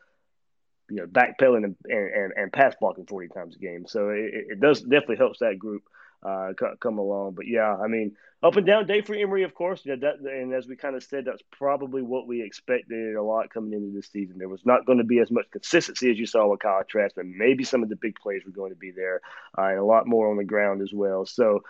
you 0.90 0.96
know, 0.96 1.06
backpedaling 1.06 1.64
and, 1.64 1.76
and, 1.86 2.32
and 2.36 2.52
pass 2.52 2.74
blocking 2.78 3.06
40 3.06 3.28
times 3.28 3.56
a 3.56 3.58
game. 3.58 3.86
So 3.86 4.10
it, 4.10 4.30
it 4.32 4.60
does 4.60 4.82
definitely 4.82 5.16
helps 5.16 5.40
that 5.40 5.58
group 5.58 5.82
uh, 6.26 6.52
come 6.80 6.98
along. 6.98 7.34
But 7.34 7.46
yeah, 7.46 7.76
I 7.76 7.86
mean, 7.86 8.16
up 8.42 8.56
and 8.56 8.66
down 8.66 8.86
day 8.86 9.00
for 9.00 9.14
Emory, 9.14 9.44
of 9.44 9.54
course. 9.54 9.82
Yeah, 9.84 9.96
that, 10.00 10.18
and 10.20 10.52
as 10.52 10.66
we 10.66 10.76
kind 10.76 10.96
of 10.96 11.02
said, 11.02 11.24
that's 11.24 11.42
probably 11.52 12.02
what 12.02 12.26
we 12.26 12.42
expected 12.42 13.14
a 13.14 13.22
lot 13.22 13.50
coming 13.52 13.72
into 13.72 13.94
this 13.94 14.10
season. 14.10 14.38
There 14.38 14.48
was 14.48 14.66
not 14.66 14.86
going 14.86 14.98
to 14.98 15.04
be 15.04 15.20
as 15.20 15.30
much 15.30 15.46
consistency 15.52 16.10
as 16.10 16.18
you 16.18 16.26
saw 16.26 16.48
with 16.48 16.60
Kyle 16.60 16.82
Trask, 16.88 17.14
but 17.14 17.26
maybe 17.26 17.64
some 17.64 17.82
of 17.82 17.88
the 17.88 17.96
big 17.96 18.16
plays 18.16 18.42
were 18.44 18.52
going 18.52 18.72
to 18.72 18.78
be 18.78 18.90
there 18.90 19.20
uh, 19.56 19.68
and 19.68 19.78
a 19.78 19.84
lot 19.84 20.06
more 20.06 20.30
on 20.30 20.36
the 20.36 20.44
ground 20.44 20.82
as 20.82 20.92
well. 20.92 21.24
So 21.24 21.62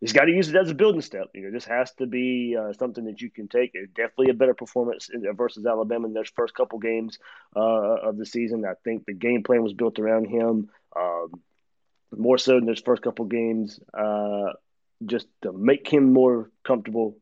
he's 0.00 0.12
got 0.12 0.26
to 0.26 0.32
use 0.32 0.48
it 0.48 0.56
as 0.56 0.70
a 0.70 0.74
building 0.74 1.00
step. 1.00 1.28
You 1.34 1.42
know, 1.42 1.50
this 1.50 1.64
has 1.64 1.92
to 1.94 2.06
be 2.06 2.56
uh, 2.58 2.72
something 2.74 3.04
that 3.06 3.20
you 3.20 3.30
can 3.30 3.48
take. 3.48 3.72
It's 3.74 3.92
definitely 3.92 4.30
a 4.30 4.34
better 4.34 4.54
performance 4.54 5.10
in, 5.12 5.24
versus 5.34 5.66
Alabama 5.66 6.06
in 6.06 6.14
those 6.14 6.30
first 6.34 6.54
couple 6.54 6.78
games 6.78 7.18
uh, 7.54 7.60
of 7.60 8.16
the 8.16 8.26
season. 8.26 8.64
I 8.64 8.74
think 8.84 9.04
the 9.04 9.14
game 9.14 9.42
plan 9.42 9.62
was 9.62 9.72
built 9.72 9.98
around 9.98 10.26
him 10.26 10.70
um, 10.96 11.40
more 12.16 12.38
so 12.38 12.56
in 12.56 12.66
those 12.66 12.80
first 12.80 13.02
couple 13.02 13.24
games, 13.26 13.78
uh, 13.92 14.52
just 15.04 15.26
to 15.42 15.52
make 15.52 15.88
him 15.88 16.12
more 16.12 16.50
comfortable. 16.64 17.16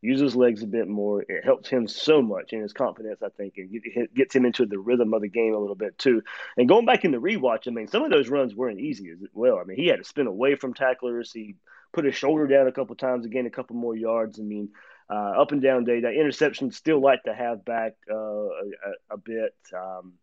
Use 0.00 0.20
his 0.20 0.36
legs 0.36 0.62
a 0.62 0.66
bit 0.66 0.86
more. 0.86 1.22
It 1.22 1.44
helps 1.44 1.70
him 1.70 1.88
so 1.88 2.20
much 2.20 2.52
in 2.52 2.60
his 2.60 2.74
confidence, 2.74 3.22
I 3.22 3.30
think, 3.30 3.54
and 3.56 3.72
get, 3.72 4.14
gets 4.14 4.34
him 4.34 4.44
into 4.44 4.66
the 4.66 4.78
rhythm 4.78 5.14
of 5.14 5.22
the 5.22 5.30
game 5.30 5.54
a 5.54 5.58
little 5.58 5.74
bit 5.74 5.96
too. 5.96 6.22
And 6.58 6.68
going 6.68 6.84
back 6.84 7.06
in 7.06 7.10
the 7.10 7.16
rewatch, 7.16 7.66
I 7.66 7.70
mean, 7.70 7.88
some 7.88 8.02
of 8.02 8.10
those 8.10 8.28
runs 8.28 8.54
weren't 8.54 8.80
easy 8.80 9.08
as 9.08 9.18
well. 9.32 9.58
I 9.58 9.64
mean, 9.64 9.78
he 9.78 9.86
had 9.86 10.00
to 10.00 10.04
spin 10.04 10.26
away 10.26 10.56
from 10.56 10.74
tacklers. 10.74 11.32
He 11.32 11.56
put 11.94 12.04
his 12.04 12.14
shoulder 12.14 12.46
down 12.46 12.66
a 12.66 12.72
couple 12.72 12.94
times, 12.96 13.24
again, 13.24 13.46
a 13.46 13.50
couple 13.50 13.76
more 13.76 13.96
yards. 13.96 14.38
I 14.38 14.42
mean, 14.42 14.68
uh, 15.08 15.40
up 15.40 15.52
and 15.52 15.62
down 15.62 15.84
day. 15.84 16.00
That 16.00 16.14
interception 16.14 16.70
still 16.70 17.00
like 17.00 17.22
to 17.24 17.34
have 17.34 17.64
back 17.64 17.94
uh, 18.10 18.16
a, 18.16 18.70
a, 19.10 19.16
bit. 19.16 19.54
Um, 19.74 20.14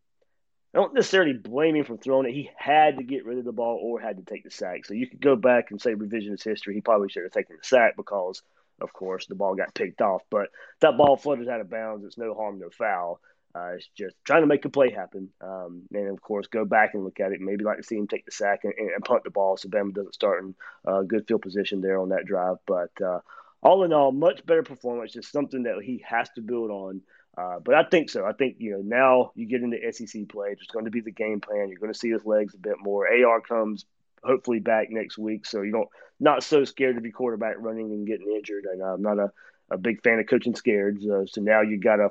I 0.74 0.78
don't 0.78 0.94
necessarily 0.94 1.34
blame 1.34 1.76
him 1.76 1.84
for 1.84 1.98
throwing 1.98 2.30
it. 2.30 2.34
He 2.34 2.50
had 2.56 2.98
to 2.98 3.04
get 3.04 3.26
rid 3.26 3.38
of 3.38 3.44
the 3.46 3.52
ball 3.52 3.80
or 3.82 4.00
had 4.00 4.18
to 4.18 4.24
take 4.24 4.44
the 4.44 4.52
sack. 4.52 4.86
So 4.86 4.94
you 4.94 5.08
could 5.08 5.22
go 5.22 5.36
back 5.36 5.72
and 5.72 5.82
say 5.82 5.96
revisionist 5.96 6.44
history. 6.44 6.74
He 6.74 6.82
probably 6.82 7.10
should 7.10 7.24
have 7.24 7.34
taken 7.34 7.58
the 7.58 7.68
sack 7.68 7.98
because, 7.98 8.42
of 8.80 8.94
course, 8.94 9.26
the 9.26 9.36
ball 9.36 9.56
got 9.56 9.76
picked 9.76 10.02
off. 10.02 10.22
But 10.30 10.50
that 10.80 10.96
ball 10.98 11.18
flutters 11.18 11.50
out 11.50 11.60
of 11.60 11.70
bounds. 11.70 12.06
It's 12.06 12.18
no 12.18 12.34
harm, 12.34 12.60
no 12.60 12.70
foul. 12.70 13.20
Uh, 13.54 13.74
it's 13.76 13.90
just 13.98 14.16
trying 14.24 14.44
to 14.44 14.48
make 14.48 14.64
a 14.64 14.70
play 14.70 14.92
happen, 14.92 15.30
um, 15.42 15.82
and 15.94 16.08
of 16.08 16.22
course, 16.22 16.48
go 16.48 16.64
back 16.64 16.94
and 16.94 17.04
look 17.04 17.20
at 17.20 17.34
it. 17.34 17.42
Maybe 17.42 17.66
like 17.66 17.78
to 17.78 17.84
see 17.84 17.98
him 17.98 18.08
take 18.08 18.26
the 18.26 18.32
sack 18.32 18.62
and, 18.64 18.74
and 18.74 19.04
punt 19.04 19.26
the 19.26 19.30
ball, 19.30 19.58
so 19.58 19.68
Bama 19.68 19.94
doesn't 19.94 20.14
start 20.14 20.44
in 20.44 20.56
uh, 20.86 21.02
good 21.02 21.28
field 21.28 21.42
position 21.42 21.82
there 21.82 22.00
on 22.00 22.10
that 22.10 22.26
drive. 22.26 22.58
But 22.66 22.92
uh, 23.02 23.20
all 23.62 23.84
in 23.84 23.92
all, 23.92 24.12
much 24.12 24.46
better 24.46 24.64
performance. 24.64 25.12
Just 25.12 25.32
something 25.32 25.64
that 25.64 25.84
he 25.84 26.04
has 26.08 26.30
to 26.36 26.42
build 26.42 26.72
on. 26.72 27.02
Uh, 27.38 27.60
but 27.64 27.76
I 27.76 27.84
think 27.84 28.10
so. 28.10 28.26
I 28.26 28.34
think 28.34 28.58
you 28.60 28.72
know 28.72 28.82
now 28.84 29.32
you 29.36 29.48
get 29.48 29.62
into 29.62 29.78
SEC 29.92 30.28
play. 30.30 30.50
It's 30.52 30.66
going 30.68 30.86
to 30.86 30.92
be 30.92 31.02
the 31.02 31.12
game 31.12 31.40
plan. 31.40 31.70
You're 31.70 31.80
going 31.80 31.94
to 31.94 31.98
see 31.98 32.10
his 32.10 32.26
legs 32.26 32.54
a 32.54 32.58
bit 32.58 32.76
more. 32.82 33.08
AR 33.08 33.42
comes 33.42 33.86
hopefully 34.24 34.60
back 34.60 34.90
next 34.90 35.18
week, 35.18 35.46
so 35.46 35.62
you 35.62 35.72
don't 35.72 35.90
not 36.20 36.44
so 36.44 36.64
scared 36.66 36.96
to 36.96 37.02
be 37.02 37.12
quarterback 37.12 37.56
running 37.58 37.92
and 37.92 38.06
getting 38.06 38.32
injured. 38.32 38.66
And 38.66 38.82
I'm 38.82 39.02
not 39.02 39.18
a, 39.18 39.32
a 39.72 39.78
big 39.78 40.04
fan 40.04 40.20
of 40.20 40.28
coaching 40.28 40.56
scared. 40.56 41.02
So, 41.02 41.26
so 41.26 41.42
now 41.42 41.62
you 41.62 41.80
got 41.80 42.00
a 42.00 42.10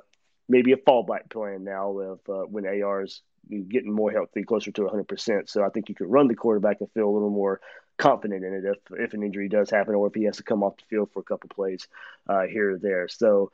maybe 0.49 0.73
a 0.73 0.77
fallback 0.77 1.31
plan 1.31 1.65
now 1.65 1.99
if 1.99 2.29
uh, 2.29 2.43
when 2.47 2.67
AR's 2.67 3.23
getting 3.49 3.93
more 3.93 4.11
healthy, 4.11 4.43
closer 4.43 4.71
to 4.73 4.83
100%. 4.83 5.49
So 5.49 5.65
I 5.65 5.69
think 5.71 5.89
you 5.89 5.95
could 5.95 6.11
run 6.11 6.29
the 6.29 6.35
quarterback 6.35 6.81
and 6.81 6.91
feel 6.93 7.09
a 7.09 7.11
little 7.11 7.31
more 7.31 7.61
confident 7.99 8.45
in 8.45 8.55
it 8.55 8.65
if, 8.65 8.79
if 8.99 9.15
an 9.15 9.23
injury 9.23 9.49
does 9.49 9.71
happen 9.71 9.95
or 9.95 10.07
if 10.07 10.15
he 10.15 10.25
has 10.25 10.39
to 10.39 10.43
come 10.43 10.63
off 10.63 10.77
the 10.77 10.85
field 10.89 11.11
for 11.13 11.21
a 11.21 11.25
couple 11.25 11.49
plays 11.49 11.87
uh, 12.29 12.43
here 12.43 12.75
or 12.75 12.79
there. 12.79 13.09
So 13.09 13.53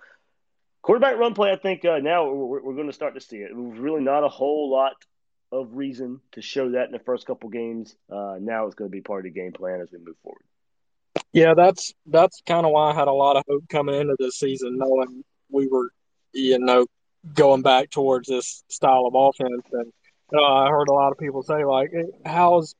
quarterback 0.86 1.18
run 1.18 1.34
play, 1.34 1.50
I 1.50 1.56
think 1.56 1.84
uh, 1.84 1.98
now 1.98 2.30
we're, 2.30 2.62
we're 2.62 2.74
going 2.74 2.86
to 2.86 2.92
start 2.92 3.14
to 3.14 3.20
see 3.20 3.38
it. 3.38 3.54
Was 3.54 3.78
really 3.78 4.02
not 4.02 4.24
a 4.24 4.28
whole 4.28 4.70
lot 4.70 4.94
of 5.52 5.76
reason 5.76 6.20
to 6.32 6.42
show 6.42 6.70
that 6.70 6.86
in 6.86 6.92
the 6.92 6.98
first 7.00 7.26
couple 7.26 7.50
games. 7.50 7.94
Uh, 8.10 8.36
now 8.40 8.66
it's 8.66 8.74
going 8.74 8.90
to 8.90 8.94
be 8.94 9.00
part 9.02 9.26
of 9.26 9.34
the 9.34 9.40
game 9.40 9.52
plan 9.52 9.80
as 9.80 9.90
we 9.92 9.98
move 9.98 10.16
forward. 10.22 10.42
Yeah, 11.32 11.54
that's 11.54 11.92
that's 12.06 12.40
kind 12.46 12.64
of 12.64 12.72
why 12.72 12.90
I 12.90 12.94
had 12.94 13.08
a 13.08 13.12
lot 13.12 13.36
of 13.36 13.44
hope 13.48 13.68
coming 13.68 14.00
into 14.00 14.16
this 14.18 14.38
season, 14.38 14.78
knowing 14.78 15.24
we 15.50 15.66
were 15.66 15.90
you 16.36 16.58
know, 16.58 16.86
going 17.34 17.62
back 17.62 17.90
towards 17.90 18.28
this 18.28 18.62
style 18.68 19.06
of 19.06 19.14
offense. 19.14 19.66
And 19.72 19.92
uh, 20.34 20.42
I 20.42 20.68
heard 20.68 20.88
a 20.88 20.92
lot 20.92 21.12
of 21.12 21.18
people 21.18 21.42
say, 21.42 21.64
like, 21.64 21.90
how's 22.24 22.74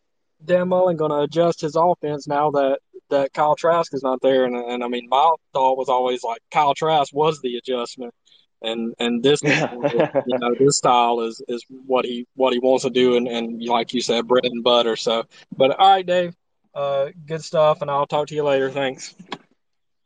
Dan 0.44 0.68
Mullen 0.68 0.96
going 0.96 1.11
to 1.11 1.20
adjust 1.20 1.61
his 1.61 1.77
offense 1.77 2.27
now 2.27 2.51
that, 2.53 2.79
that 3.11 3.33
Kyle 3.33 3.57
Trask 3.57 3.92
is 3.94 4.03
not 4.03 4.20
there? 4.22 4.44
And, 4.44 4.55
and 4.55 4.85
I 4.85 4.88
mean, 4.88 5.09
my 5.09 5.35
thought 5.53 5.79
was 5.79 5.88
always 5.88 6.22
like 6.22 6.40
Kyle 6.51 6.75
Trask 6.75 7.12
was 7.14 7.40
the 7.40 7.57
adjustment. 7.57 8.14
And 8.62 8.94
and 8.99 9.22
this 9.22 9.42
you 9.42 10.38
know 10.38 10.55
this 10.59 10.79
style 10.79 11.20
is, 11.20 11.42
is 11.46 11.62
what 11.68 12.07
he 12.07 12.27
what 12.37 12.55
he 12.55 12.59
wants 12.59 12.85
to 12.85 12.90
do. 12.90 13.16
And, 13.16 13.29
and 13.29 13.62
like 13.62 13.92
you 13.92 14.01
said 14.01 14.27
bread 14.27 14.46
and 14.46 14.64
butter. 14.64 14.96
So 14.96 15.25
but 15.55 15.79
all 15.79 15.90
right 15.90 16.07
Dave 16.07 16.35
uh, 16.77 17.09
good 17.25 17.42
stuff. 17.42 17.83
And 17.83 17.90
I'll 17.90 18.07
talk 18.07 18.29
to 18.29 18.35
you 18.35 18.44
later. 18.44 18.70
Thanks. 18.70 19.14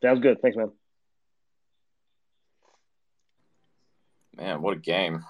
Sounds 0.03 0.21
good. 0.21 0.41
Thanks 0.41 0.57
man. 0.57 0.71
Man, 4.37 4.63
what 4.63 4.77
a 4.77 4.81
game! 4.81 5.25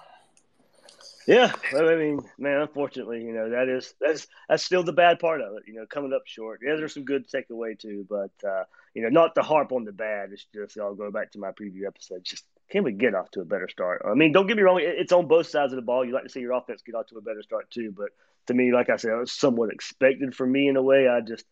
Yeah, 1.27 1.53
I 1.77 1.95
mean, 1.95 2.21
man, 2.39 2.61
unfortunately, 2.61 3.23
you 3.23 3.31
know 3.33 3.51
that 3.51 3.69
is 3.69 3.93
that's 4.01 4.27
that's 4.49 4.63
still 4.63 4.83
the 4.83 4.93
bad 4.93 5.19
part 5.19 5.41
of 5.41 5.55
it. 5.55 5.63
You 5.67 5.75
know, 5.75 5.85
coming 5.85 6.13
up 6.13 6.23
short. 6.25 6.61
Yeah, 6.65 6.75
there's 6.75 6.93
some 6.95 7.05
good 7.05 7.29
takeaway 7.29 7.77
too, 7.77 8.05
but 8.09 8.31
uh, 8.47 8.63
you 8.95 9.03
know, 9.03 9.09
not 9.09 9.35
to 9.35 9.43
harp 9.43 9.71
on 9.71 9.83
the 9.83 9.91
bad. 9.91 10.31
It's 10.31 10.45
just 10.53 10.79
I'll 10.79 10.95
go 10.95 11.11
back 11.11 11.31
to 11.33 11.39
my 11.39 11.51
preview 11.51 11.85
episode. 11.85 12.23
Just 12.23 12.45
can 12.71 12.83
we 12.83 12.93
get 12.93 13.13
off 13.13 13.29
to 13.31 13.41
a 13.41 13.45
better 13.45 13.69
start? 13.69 14.01
I 14.09 14.13
mean, 14.15 14.31
don't 14.31 14.47
get 14.47 14.57
me 14.57 14.63
wrong, 14.63 14.79
it's 14.81 15.11
on 15.11 15.27
both 15.27 15.47
sides 15.47 15.73
of 15.73 15.75
the 15.75 15.83
ball. 15.83 16.05
You 16.05 16.13
like 16.13 16.23
to 16.23 16.29
see 16.29 16.39
your 16.39 16.53
offense 16.53 16.81
get 16.81 16.95
off 16.95 17.07
to 17.07 17.17
a 17.17 17.21
better 17.21 17.43
start 17.43 17.69
too, 17.69 17.93
but 17.95 18.09
to 18.47 18.53
me, 18.53 18.71
like 18.71 18.89
I 18.89 18.95
said, 18.95 19.11
it 19.11 19.19
was 19.19 19.31
somewhat 19.31 19.71
expected 19.71 20.33
for 20.33 20.47
me 20.47 20.69
in 20.69 20.77
a 20.77 20.81
way. 20.81 21.07
I 21.07 21.19
just, 21.21 21.45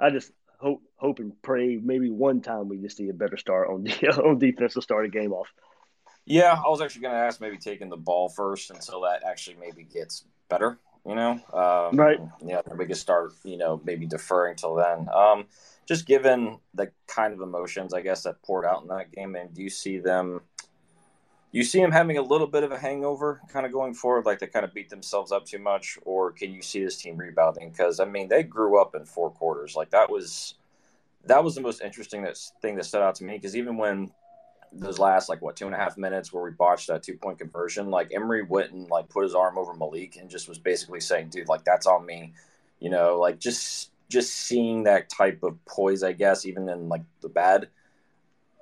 I 0.00 0.10
just 0.10 0.32
hope, 0.58 0.82
hope 0.96 1.18
and 1.18 1.32
pray 1.42 1.76
maybe 1.76 2.10
one 2.10 2.40
time 2.40 2.68
we 2.68 2.78
just 2.78 2.96
see 2.96 3.08
a 3.10 3.14
better 3.14 3.36
start 3.36 3.68
on 3.68 3.86
on 4.24 4.38
defense 4.38 4.74
to 4.74 4.82
start 4.82 5.04
a 5.04 5.08
game 5.10 5.32
off. 5.32 5.52
Yeah, 6.26 6.60
I 6.64 6.68
was 6.68 6.80
actually 6.80 7.02
going 7.02 7.14
to 7.14 7.20
ask 7.20 7.40
maybe 7.40 7.56
taking 7.56 7.88
the 7.88 7.96
ball 7.96 8.28
first 8.28 8.70
until 8.70 9.00
that 9.02 9.22
actually 9.24 9.56
maybe 9.60 9.84
gets 9.84 10.24
better. 10.48 10.78
You 11.06 11.14
know, 11.14 11.30
um, 11.52 11.96
right? 11.96 12.18
Yeah, 12.44 12.62
we 12.76 12.84
could 12.84 12.96
start. 12.96 13.32
You 13.44 13.56
know, 13.56 13.80
maybe 13.84 14.06
deferring 14.06 14.56
till 14.56 14.74
then. 14.74 15.08
Um, 15.14 15.44
just 15.86 16.04
given 16.04 16.58
the 16.74 16.90
kind 17.06 17.32
of 17.32 17.40
emotions, 17.40 17.94
I 17.94 18.00
guess 18.00 18.24
that 18.24 18.42
poured 18.42 18.64
out 18.64 18.82
in 18.82 18.88
that 18.88 19.12
game, 19.12 19.36
and 19.36 19.54
do 19.54 19.62
you 19.62 19.70
see 19.70 19.98
them? 19.98 20.40
You 21.52 21.62
see 21.62 21.80
them 21.80 21.92
having 21.92 22.18
a 22.18 22.22
little 22.22 22.48
bit 22.48 22.64
of 22.64 22.72
a 22.72 22.78
hangover, 22.78 23.40
kind 23.48 23.64
of 23.64 23.70
going 23.70 23.94
forward, 23.94 24.26
like 24.26 24.40
they 24.40 24.48
kind 24.48 24.64
of 24.64 24.74
beat 24.74 24.90
themselves 24.90 25.30
up 25.30 25.46
too 25.46 25.60
much, 25.60 25.96
or 26.04 26.32
can 26.32 26.52
you 26.52 26.60
see 26.60 26.82
this 26.82 27.00
team 27.00 27.16
rebounding? 27.16 27.70
Because 27.70 28.00
I 28.00 28.04
mean, 28.04 28.28
they 28.28 28.42
grew 28.42 28.80
up 28.80 28.96
in 28.96 29.04
four 29.04 29.30
quarters. 29.30 29.76
Like 29.76 29.90
that 29.90 30.10
was 30.10 30.54
that 31.26 31.44
was 31.44 31.54
the 31.54 31.60
most 31.60 31.82
interesting 31.82 32.26
thing 32.60 32.74
that 32.74 32.84
stood 32.84 33.02
out 33.02 33.14
to 33.16 33.24
me. 33.24 33.34
Because 33.34 33.54
even 33.54 33.76
when 33.76 34.10
those 34.78 34.98
last 34.98 35.28
like 35.28 35.42
what 35.42 35.56
two 35.56 35.66
and 35.66 35.74
a 35.74 35.78
half 35.78 35.96
minutes 35.96 36.32
where 36.32 36.42
we 36.42 36.50
botched 36.50 36.88
that 36.88 37.02
two 37.02 37.16
point 37.16 37.38
conversion, 37.38 37.90
like 37.90 38.12
Emory 38.14 38.44
Witten 38.44 38.88
like 38.88 39.08
put 39.08 39.24
his 39.24 39.34
arm 39.34 39.58
over 39.58 39.74
Malik 39.74 40.16
and 40.16 40.30
just 40.30 40.48
was 40.48 40.58
basically 40.58 41.00
saying, 41.00 41.28
"Dude, 41.30 41.48
like 41.48 41.64
that's 41.64 41.86
on 41.86 42.06
me," 42.06 42.32
you 42.80 42.90
know, 42.90 43.18
like 43.18 43.38
just 43.38 43.90
just 44.08 44.32
seeing 44.32 44.84
that 44.84 45.08
type 45.08 45.42
of 45.42 45.62
poise, 45.64 46.02
I 46.02 46.12
guess, 46.12 46.46
even 46.46 46.68
in 46.68 46.88
like 46.88 47.02
the 47.20 47.28
bad. 47.28 47.68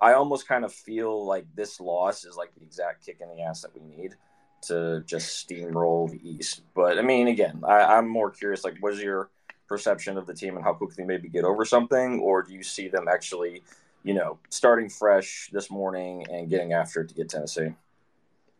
I 0.00 0.14
almost 0.14 0.48
kind 0.48 0.64
of 0.64 0.72
feel 0.72 1.24
like 1.24 1.46
this 1.54 1.80
loss 1.80 2.24
is 2.24 2.36
like 2.36 2.54
the 2.54 2.62
exact 2.62 3.06
kick 3.06 3.18
in 3.20 3.28
the 3.28 3.42
ass 3.42 3.62
that 3.62 3.74
we 3.74 3.82
need 3.96 4.14
to 4.62 5.02
just 5.06 5.48
steamroll 5.48 6.10
the 6.10 6.20
East. 6.28 6.62
But 6.74 6.98
I 6.98 7.02
mean, 7.02 7.28
again, 7.28 7.62
I, 7.66 7.96
I'm 7.96 8.08
more 8.08 8.30
curious. 8.30 8.64
Like, 8.64 8.76
what 8.80 8.94
is 8.94 9.02
your 9.02 9.30
perception 9.68 10.18
of 10.18 10.26
the 10.26 10.34
team 10.34 10.56
and 10.56 10.64
how 10.64 10.74
quickly 10.74 11.04
maybe 11.04 11.28
get 11.28 11.44
over 11.44 11.64
something, 11.64 12.20
or 12.20 12.42
do 12.42 12.52
you 12.52 12.62
see 12.62 12.88
them 12.88 13.06
actually? 13.08 13.62
You 14.04 14.14
know, 14.14 14.38
starting 14.50 14.88
fresh 14.88 15.48
this 15.50 15.70
morning 15.70 16.26
and 16.30 16.48
getting 16.48 16.72
after 16.72 17.00
it 17.00 17.08
to 17.08 17.14
get 17.14 17.30
Tennessee? 17.30 17.74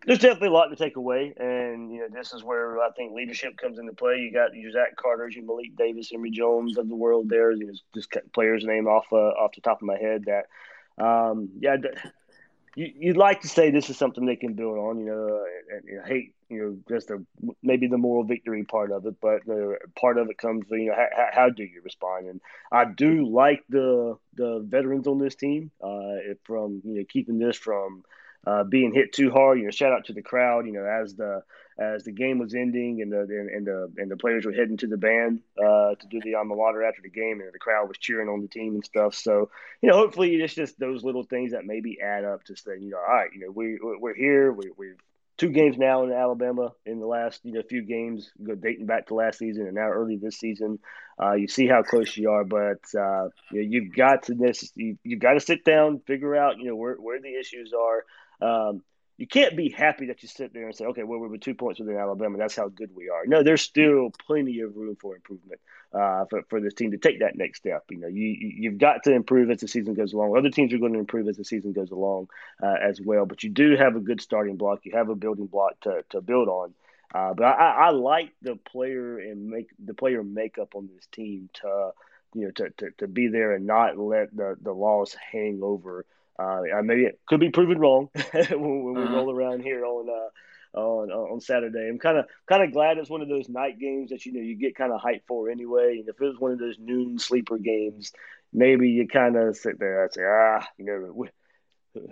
There's 0.07 0.19
definitely 0.19 0.49
a 0.49 0.53
lot 0.53 0.69
to 0.69 0.77
take 0.77 0.97
away, 0.97 1.33
and 1.39 1.91
you 1.91 2.01
know 2.01 2.09
this 2.13 2.35
is 2.35 2.43
where 2.43 2.79
I 2.81 2.91
think 2.91 3.15
leadership 3.15 3.57
comes 3.57 3.79
into 3.79 3.93
play. 3.93 4.17
You 4.17 4.33
got 4.33 4.55
your 4.55 4.71
Zach 4.71 4.97
Carter's, 4.97 5.35
your 5.35 5.47
Malik 5.47 5.77
Davis, 5.77 6.11
Emory 6.13 6.31
Jones 6.31 6.77
of 6.77 6.89
the 6.89 6.95
world. 6.95 7.31
There, 7.31 7.53
you 7.53 7.69
know, 7.69 7.73
just 7.95 8.15
players' 8.35 8.65
name 8.65 8.87
off 8.87 9.07
uh, 9.13 9.17
off 9.17 9.55
the 9.55 9.63
top 9.63 9.81
of 9.81 9.87
my 9.87 9.97
head. 9.97 10.27
That, 10.27 11.03
um, 11.03 11.49
yeah, 11.59 11.77
you, 12.75 12.93
would 13.09 13.17
like 13.17 13.41
to 13.43 13.49
say 13.49 13.71
this 13.71 13.89
is 13.89 13.97
something 13.97 14.27
they 14.27 14.37
can 14.37 14.53
build 14.53 14.77
on. 14.77 14.99
You 14.99 15.07
know, 15.07 15.45
and, 15.71 15.89
and 15.89 16.07
hate 16.07 16.34
you 16.49 16.59
know 16.63 16.79
just 16.89 17.11
a, 17.11 17.23
maybe 17.63 17.87
the 17.87 17.99
moral 17.99 18.25
victory 18.25 18.65
part 18.65 18.93
of 18.93 19.07
it, 19.07 19.15
but 19.21 19.45
the 19.47 19.79
part 19.99 20.19
of 20.19 20.29
it 20.31 20.39
comes 20.39 20.65
you 20.71 20.87
know 20.87 20.95
how, 20.95 21.27
how 21.33 21.51
do 21.51 21.63
you 21.63 21.81
respond? 21.83 22.29
And 22.29 22.41
I 22.73 22.85
do 22.85 23.27
like 23.29 23.65
the 23.69 24.17
the 24.35 24.65
veterans 24.67 25.07
on 25.07 25.19
this 25.19 25.35
team 25.35 25.71
uh, 25.83 26.35
from 26.45 26.83
you 26.85 26.99
know 26.99 27.05
keeping 27.09 27.39
this 27.39 27.57
from 27.57 28.05
uh, 28.47 28.65
being 28.65 28.93
hit 28.93 29.13
too 29.13 29.31
hard. 29.31 29.59
You 29.59 29.65
know, 29.65 29.71
shout 29.71 29.93
out 29.93 30.07
to 30.07 30.13
the 30.13 30.23
crowd. 30.23 30.67
You 30.67 30.73
know, 30.73 30.85
as 30.85 31.15
the 31.15 31.43
as 31.79 32.05
the 32.05 32.13
game 32.13 32.39
was 32.39 32.55
ending 32.55 33.03
and 33.03 33.11
the 33.11 33.21
and, 33.21 33.51
and 33.51 33.67
the 33.67 33.93
and 33.97 34.11
the 34.11 34.17
players 34.17 34.45
were 34.45 34.53
heading 34.53 34.77
to 34.79 34.87
the 34.87 34.97
band 34.97 35.41
uh, 35.59 35.95
to 35.95 36.07
do 36.09 36.21
the 36.23 36.35
alma 36.35 36.55
mater 36.55 36.85
after 36.85 37.03
the 37.03 37.11
game, 37.11 37.41
and 37.41 37.53
the 37.53 37.59
crowd 37.59 37.89
was 37.89 37.99
cheering 37.99 38.29
on 38.29 38.43
the 38.43 38.49
team 38.49 38.75
and 38.75 38.85
stuff. 38.85 39.15
So, 39.15 39.51
you 39.83 39.89
know, 39.89 39.97
hopefully 39.97 40.35
it's 40.37 40.55
just 40.55 40.79
those 40.79 41.03
little 41.03 41.25
things 41.25 41.53
that 41.53 41.65
maybe 41.65 41.99
add 42.01 42.25
up 42.25 42.45
to 42.45 42.57
saying, 42.57 42.83
you 42.83 42.91
know, 42.91 42.99
all 42.99 43.15
right, 43.15 43.31
you 43.33 43.41
know, 43.41 43.51
we 43.51 43.79
we're 43.81 44.15
here, 44.15 44.53
we, 44.53 44.71
we've 44.77 45.01
two 45.37 45.51
games 45.51 45.77
now 45.77 46.05
in 46.05 46.13
Alabama 46.13 46.73
in 46.87 47.01
the 47.01 47.07
last 47.07 47.41
you 47.45 47.53
know 47.53 47.63
few 47.63 47.83
games, 47.83 48.31
dating 48.61 48.87
back 48.87 49.09
to 49.09 49.15
last 49.15 49.39
season 49.39 49.67
and 49.67 49.75
now 49.75 49.89
early 49.89 50.17
this 50.17 50.39
season. 50.39 50.79
Uh, 51.21 51.35
you 51.35 51.49
see 51.49 51.67
how 51.67 51.83
close 51.83 52.17
you 52.17 52.31
are, 52.31 52.45
but 52.45 52.83
uh, 52.99 53.29
you 53.53 53.63
you've 53.63 53.95
got 53.95 54.25
to 54.25 54.35
this. 54.35 54.73
You, 54.75 54.99
have 55.11 55.19
got 55.19 55.35
to 55.35 55.41
sit 55.41 55.65
down, 55.65 56.01
figure 56.07 56.37
out 56.37 56.59
you 56.59 56.67
know 56.67 56.77
where 56.77 56.95
where 56.97 57.21
the 57.21 57.39
issues 57.39 57.73
are. 57.73 58.05
Um, 58.41 58.83
you 59.17 59.27
can't 59.27 59.57
be 59.57 59.69
happy 59.69 60.07
that 60.07 60.23
you 60.23 60.29
sit 60.29 60.53
there 60.53 60.67
and 60.67 60.75
say, 60.75 60.87
okay, 60.87 61.05
well, 61.05 61.21
we're 61.21 61.37
two 61.37 61.55
points 61.55 61.79
within 61.79 61.97
Alabama. 61.97 62.37
That's 62.37 62.57
how 62.57 62.69
good 62.69 62.91
we 62.95 63.09
are. 63.09 63.27
No, 63.27 63.43
there's 63.43 63.63
still 63.63 64.11
plenty 64.27 64.61
of 64.61 64.77
room 64.77 64.97
for 65.01 65.15
improvement 65.15 65.61
uh, 65.93 66.25
for, 66.25 66.43
for 66.49 66.61
this 66.61 66.75
team 66.75 66.91
to 66.91 66.99
take 66.99 67.21
that 67.21 67.37
next 67.37 67.59
step. 67.59 67.85
You 67.91 67.99
know, 67.99 68.09
you, 68.09 68.37
you've 68.41 68.79
got 68.79 69.05
to 69.05 69.13
improve 69.13 69.51
as 69.51 69.61
the 69.61 69.69
season 69.69 69.95
goes 69.95 70.13
along. 70.13 70.37
Other 70.37 70.51
teams 70.51 70.73
are 70.75 70.79
going 70.79 70.95
to 70.95 70.99
improve 70.99 71.29
as 71.29 71.37
the 71.37 71.45
season 71.45 71.73
goes 71.73 71.93
along 71.93 72.29
uh, 72.61 72.75
as 72.83 73.01
well. 73.01 73.25
But 73.25 73.45
you 73.45 73.51
do 73.51 73.77
have 73.77 73.95
a 73.95 74.01
good 74.01 74.21
starting 74.21 74.57
block. 74.57 74.81
You 74.85 74.93
have 74.97 75.09
a 75.09 75.15
building 75.15 75.47
block 75.47 75.79
to, 75.83 76.05
to 76.11 76.21
build 76.21 76.49
on. 76.49 76.75
Uh, 77.15 77.35
but 77.35 77.45
I, 77.45 77.87
I 77.87 77.91
like 77.91 78.33
the 78.43 78.57
player 78.57 79.19
and 79.19 79.49
make 79.49 79.69
the 79.79 79.95
player 79.95 80.25
makeup 80.25 80.75
on 80.75 80.89
this 80.93 81.07
team 81.13 81.49
to, 81.55 81.93
you 82.35 82.47
know, 82.47 82.51
to, 82.51 82.71
to, 82.79 82.91
to 82.99 83.07
be 83.07 83.29
there 83.29 83.53
and 83.53 83.65
not 83.65 83.97
let 83.97 84.35
the, 84.35 84.57
the 84.61 84.73
loss 84.73 85.15
hang 85.15 85.61
over 85.63 86.05
uh, 86.39 86.63
maybe 86.83 87.05
it 87.05 87.21
could 87.27 87.41
be 87.41 87.51
proven 87.51 87.79
wrong 87.79 88.09
when, 88.33 88.85
when 88.85 88.95
we 88.95 89.03
uh-huh. 89.03 89.15
roll 89.15 89.35
around 89.35 89.63
here 89.63 89.85
on 89.85 90.09
uh, 90.09 90.79
on 90.79 91.11
on 91.11 91.41
Saturday. 91.41 91.89
I'm 91.89 91.99
kind 91.99 92.19
of 92.19 92.27
kind 92.49 92.63
of 92.63 92.73
glad 92.73 92.99
it's 92.99 93.11
one 93.11 93.23
of 93.23 93.29
those 93.29 93.49
night 93.49 93.79
games 93.79 94.11
that 94.11 94.27
you 94.27 94.33
know 94.33 94.41
you 94.41 94.57
get 94.57 94.75
kind 94.75 94.93
of 94.93 95.01
hyped 95.01 95.27
for 95.27 95.51
anyway. 95.51 95.99
And 95.99 96.09
if 96.09 96.21
it 96.21 96.25
was 96.25 96.39
one 96.39 96.53
of 96.53 96.59
those 96.59 96.79
noon 96.79 97.19
sleeper 97.19 97.59
games, 97.59 98.13
maybe 98.53 98.89
you 98.91 99.07
kind 99.07 99.37
of 99.37 99.57
sit 99.57 99.79
there 99.79 100.05
and 100.05 100.13
say, 100.13 100.23
ah, 100.25 100.67
you 100.79 100.85
know. 100.85 101.27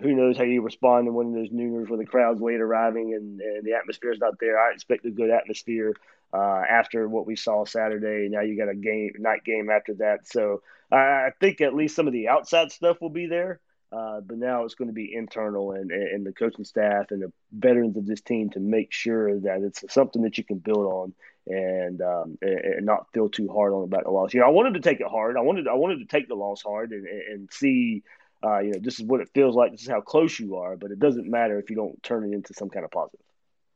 Who 0.01 0.15
knows 0.15 0.37
how 0.37 0.45
you 0.45 0.61
respond 0.61 1.07
to 1.07 1.11
one 1.11 1.25
of 1.25 1.33
those 1.33 1.49
nooners 1.49 1.89
where 1.89 1.97
the 1.97 2.05
crowd's 2.05 2.39
late 2.39 2.61
arriving 2.61 3.15
and, 3.15 3.41
and 3.41 3.65
the 3.65 3.73
atmosphere 3.73 4.13
is 4.13 4.19
not 4.21 4.39
there? 4.39 4.57
I 4.57 4.71
expect 4.71 5.05
a 5.05 5.11
good 5.11 5.29
atmosphere 5.29 5.93
uh, 6.33 6.61
after 6.69 7.07
what 7.09 7.27
we 7.27 7.35
saw 7.35 7.65
Saturday. 7.65 8.29
Now 8.29 8.39
you 8.39 8.57
got 8.57 8.69
a 8.69 8.75
game, 8.75 9.11
night 9.19 9.43
game 9.43 9.69
after 9.69 9.95
that. 9.95 10.25
So 10.25 10.61
I 10.89 11.31
think 11.39 11.59
at 11.59 11.75
least 11.75 11.97
some 11.97 12.07
of 12.07 12.13
the 12.13 12.29
outside 12.29 12.71
stuff 12.71 13.01
will 13.01 13.09
be 13.09 13.27
there. 13.27 13.59
Uh, 13.93 14.21
but 14.21 14.37
now 14.37 14.63
it's 14.63 14.75
going 14.75 14.87
to 14.87 14.93
be 14.93 15.13
internal 15.13 15.71
and, 15.71 15.91
and 15.91 16.25
the 16.25 16.33
coaching 16.33 16.65
staff 16.65 17.11
and 17.11 17.21
the 17.21 17.31
veterans 17.51 17.95
of 17.95 18.05
this 18.07 18.21
team 18.21 18.49
to 18.49 18.59
make 18.59 18.91
sure 18.91 19.39
that 19.39 19.61
it's 19.61 19.83
something 19.93 20.23
that 20.23 20.37
you 20.37 20.43
can 20.43 20.57
build 20.57 20.85
on 20.85 21.13
and 21.45 22.01
um, 22.01 22.37
and 22.41 22.85
not 22.85 23.11
feel 23.13 23.29
too 23.29 23.47
hard 23.49 23.73
on 23.73 23.83
about 23.83 24.05
the 24.05 24.09
loss. 24.11 24.33
You 24.33 24.39
know, 24.39 24.47
I 24.47 24.49
wanted 24.49 24.73
to 24.75 24.79
take 24.79 24.99
it 24.99 25.07
hard. 25.07 25.37
I 25.37 25.41
wanted 25.41 25.67
I 25.67 25.73
wanted 25.73 25.99
to 25.99 26.05
take 26.05 26.27
the 26.27 26.35
loss 26.35 26.63
hard 26.63 26.91
and 26.91 27.05
and 27.05 27.49
see. 27.51 28.03
Uh, 28.43 28.59
you 28.59 28.71
know, 28.71 28.79
this 28.81 28.99
is 28.99 29.05
what 29.05 29.21
it 29.21 29.29
feels 29.33 29.55
like. 29.55 29.71
This 29.71 29.83
is 29.83 29.87
how 29.87 30.01
close 30.01 30.37
you 30.37 30.57
are, 30.57 30.75
but 30.75 30.91
it 30.91 30.99
doesn't 30.99 31.29
matter 31.29 31.59
if 31.59 31.69
you 31.69 31.77
don't 31.77 32.01
turn 32.03 32.25
it 32.25 32.35
into 32.35 32.53
some 32.53 32.69
kind 32.69 32.83
of 32.83 32.91
positive. 32.91 33.21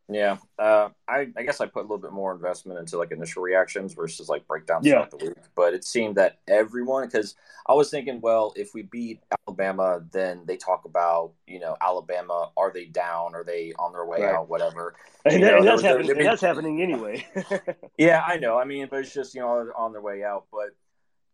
Yeah, 0.10 0.38
uh, 0.58 0.88
I, 1.06 1.28
I 1.36 1.44
guess 1.44 1.60
I 1.60 1.66
put 1.66 1.80
a 1.80 1.82
little 1.82 1.98
bit 1.98 2.14
more 2.14 2.34
investment 2.34 2.80
into 2.80 2.98
like 2.98 3.12
initial 3.12 3.42
reactions 3.44 3.94
versus 3.94 4.30
like 4.30 4.48
breakdowns 4.48 4.86
Yeah. 4.86 4.94
throughout 5.06 5.12
the 5.12 5.26
week. 5.28 5.34
But 5.54 5.74
it 5.74 5.84
seemed 5.84 6.16
that 6.16 6.40
everyone, 6.48 7.06
because 7.08 7.36
I 7.68 7.74
was 7.74 7.90
thinking, 7.90 8.22
well, 8.22 8.54
if 8.56 8.74
we 8.74 8.84
beat 8.84 9.20
Alabama, 9.46 10.02
then 10.14 10.44
they 10.46 10.56
talk 10.56 10.86
about 10.86 11.34
you 11.46 11.60
know 11.60 11.76
Alabama. 11.82 12.52
Are 12.56 12.72
they 12.72 12.86
down? 12.86 13.36
Are 13.36 13.44
they 13.44 13.74
on 13.78 13.92
their 13.92 14.06
way 14.06 14.22
Right. 14.22 14.34
out? 14.36 14.48
Whatever. 14.48 14.96
And, 15.26 15.44
that- 15.44 15.52
know, 15.52 15.58
and 15.58 15.68
that's 15.68 15.82
there- 15.82 15.92
happening. 15.92 16.08
there'd 16.08 16.18
and 16.20 16.28
that's 16.28 16.42
happening 16.42 16.82
anyway. 16.82 17.28
yeah, 17.98 18.24
I 18.26 18.38
know. 18.38 18.58
I 18.58 18.64
mean, 18.64 18.88
but 18.90 19.02
it's 19.02 19.14
just 19.14 19.36
you 19.36 19.42
know 19.42 19.72
on- 19.76 19.92
their 19.92 20.02
way 20.02 20.24
out. 20.24 20.46
But 20.54 20.70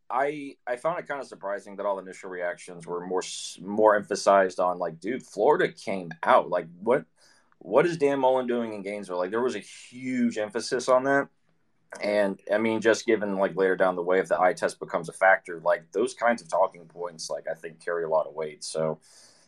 I 0.10 0.56
I 0.66 0.78
found 0.78 0.98
it 0.98 1.08
kind 1.08 1.22
of 1.22 1.28
surprising 1.28 1.76
that 1.76 1.86
all 1.86 2.00
initial 2.00 2.32
reactions 2.32 2.88
were 2.88 3.06
more 3.06 3.22
more 3.62 3.96
emphasized 3.96 4.60
on 4.60 4.80
like, 4.80 5.00
dude, 5.00 5.22
Florida 5.22 5.72
came 5.72 6.10
out. 6.24 6.50
Like, 6.50 6.66
what 6.82 7.06
what 7.64 7.86
is 7.86 7.98
Dan 7.98 8.20
Mullen 8.20 8.46
doing 8.46 8.74
in 8.74 8.84
Gainesville? 8.84 9.18
Like, 9.18 9.32
there 9.32 9.42
was 9.42 9.56
a 9.56 9.60
huge 9.60 10.38
emphasis 10.38 10.88
on 10.88 11.06
that. 11.06 11.30
And 12.02 12.40
I 12.52 12.58
mean, 12.58 12.82
just 12.82 13.06
given 13.06 13.38
like 13.38 13.56
later 13.56 13.76
down 13.76 13.96
the 13.96 14.02
way, 14.02 14.20
if 14.20 14.28
the 14.28 14.40
eye 14.40 14.54
test 14.54 14.80
becomes 14.80 15.10
a 15.10 15.14
factor, 15.14 15.62
like 15.64 15.92
those 15.92 16.14
kinds 16.14 16.42
of 16.42 16.50
talking 16.50 16.86
points, 16.86 17.30
like 17.30 17.46
I 17.50 17.54
think 17.54 17.84
carry 17.84 18.04
a 18.04 18.10
lot 18.10 18.26
of 18.26 18.34
weight. 18.34 18.64
So 18.64 19.00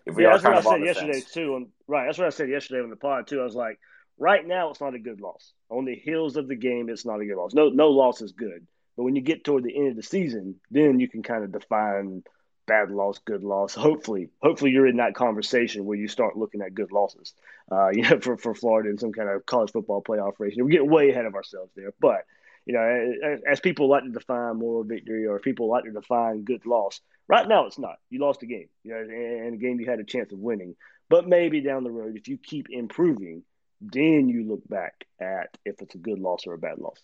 if 0.06 0.15
we 0.15 0.23
yeah, 0.23 0.30
are 0.30 0.32
that's 0.34 0.43
what 0.43 0.54
kind 0.54 0.58
I 0.58 0.60
of 0.60 0.67
on 0.67 0.73
said 0.73 0.86
yesterday 0.86 1.13
fence, 1.13 1.32
too. 1.32 1.56
On, 1.56 1.67
right, 1.88 2.06
that's 2.06 2.17
what 2.17 2.28
I 2.28 2.30
said 2.30 2.49
yesterday 2.49 2.84
on 2.84 2.89
the 2.91 2.95
pod 2.95 3.28
too. 3.28 3.41
I 3.41 3.43
was 3.43 3.56
like, 3.56 3.80
right 4.19 4.45
now 4.45 4.69
it's 4.69 4.80
not 4.80 4.93
a 4.93 4.99
good 4.99 5.21
loss. 5.21 5.54
On 5.69 5.86
the 5.86 5.95
heels 5.95 6.36
of 6.36 6.47
the 6.47 6.56
game, 6.56 6.89
it's 6.89 7.06
not 7.06 7.19
a 7.19 7.25
good 7.25 7.38
loss. 7.38 7.54
No, 7.54 7.69
no 7.69 7.89
loss 7.89 8.21
is 8.21 8.32
good. 8.32 8.67
But 8.95 9.04
when 9.04 9.15
you 9.15 9.23
get 9.23 9.43
toward 9.43 9.63
the 9.63 9.75
end 9.75 9.89
of 9.89 9.95
the 9.95 10.04
season, 10.04 10.56
then 10.69 10.99
you 10.99 11.10
can 11.10 11.23
kind 11.23 11.43
of 11.43 11.51
define 11.51 12.23
bad 12.65 12.91
loss, 12.91 13.19
good 13.19 13.43
loss. 13.43 13.75
Hopefully, 13.75 14.30
hopefully 14.41 14.71
you're 14.71 14.88
in 14.88 14.97
that 14.97 15.15
conversation 15.15 15.86
where 15.86 15.97
you 15.97 16.08
start 16.08 16.38
looking 16.38 16.62
at 16.62 16.73
good 16.73 16.91
losses. 16.91 17.34
Uh, 17.71 17.89
you 17.93 18.04
know, 18.04 18.19
for 18.19 18.38
for 18.38 18.54
Florida 18.56 18.89
in 18.89 18.97
some 18.97 19.13
kind 19.13 19.30
of 19.30 19.45
college 19.45 19.71
football 19.71 20.04
playoff 20.04 20.34
race. 20.39 20.56
we 20.58 20.71
get 20.71 20.86
way 20.86 21.10
ahead 21.10 21.25
of 21.25 21.36
ourselves 21.36 21.71
there, 21.75 21.93
but. 21.99 22.25
You 22.67 22.73
know, 22.73 22.82
as, 23.23 23.41
as 23.47 23.60
people 23.60 23.88
like 23.88 24.06
to 24.06 24.10
define 24.10 24.58
moral 24.58 24.84
victory, 24.84 25.28
or 25.28 25.39
people 25.39 25.69
like 25.69 25.84
to 25.84 25.91
define 25.91 26.45
good 26.45 26.65
loss, 26.65 26.99
right 27.28 27.47
now 27.47 27.67
it's 27.67 27.78
not. 27.78 27.97
You 28.10 28.19
lost 28.19 28.41
a 28.41 28.47
game, 28.47 28.69
you 28.84 28.91
know, 28.91 29.01
and 29.01 29.54
a 29.54 29.58
game 29.58 29.80
you 29.80 29.88
had 29.88 29.99
a 29.99 30.04
chance 30.04 30.32
of 30.32 30.39
winning. 30.39 30.75
But 31.08 31.28
maybe 31.28 31.62
down 31.62 31.84
the 31.84 31.91
road, 31.91 32.17
if 32.17 32.28
you 32.28 32.39
keep 32.39 32.67
improving, 32.71 33.43
then 33.82 34.30
you 34.30 34.47
look 34.47 34.67
back 34.67 35.06
at 35.19 35.58
if 35.65 35.82
it's 35.82 35.95
a 35.95 35.99
good 35.99 36.19
loss 36.19 36.47
or 36.47 36.54
a 36.54 36.58
bad 36.58 36.80
loss. 36.80 36.99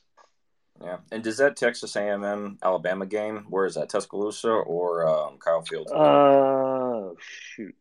Yeah. 0.83 0.97
And 1.11 1.23
does 1.23 1.37
that 1.37 1.55
Texas 1.55 1.95
A&M 1.95 2.57
Alabama 2.63 3.05
game? 3.05 3.45
Where 3.49 3.65
is 3.65 3.75
that? 3.75 3.89
Tuscaloosa 3.89 4.49
or 4.49 5.07
um, 5.07 5.37
Kyle 5.37 5.61
Field? 5.61 5.89
Uh, 5.91 7.13
shoot. 7.19 7.75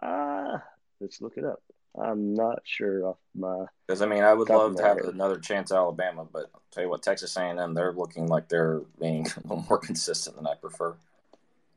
Uh, 0.00 0.58
let's 1.00 1.20
look 1.20 1.36
it 1.36 1.44
up. 1.44 1.62
I'm 2.00 2.34
not 2.34 2.60
sure 2.64 3.06
off 3.06 3.18
my. 3.34 3.66
Because 3.86 4.00
I 4.00 4.06
mean, 4.06 4.22
I 4.22 4.32
would 4.32 4.48
love 4.48 4.76
to 4.76 4.82
have 4.82 4.96
head. 4.96 5.06
another 5.06 5.38
chance 5.38 5.70
at 5.70 5.76
Alabama, 5.76 6.26
but 6.30 6.50
I'll 6.54 6.62
tell 6.70 6.82
you 6.82 6.88
what, 6.88 7.02
Texas 7.02 7.36
A&M, 7.36 7.74
they're 7.74 7.92
looking 7.92 8.28
like 8.28 8.48
they're 8.48 8.80
being 8.98 9.26
a 9.26 9.40
little 9.48 9.66
more 9.68 9.78
consistent 9.78 10.36
than 10.36 10.46
I 10.46 10.54
prefer. 10.54 10.94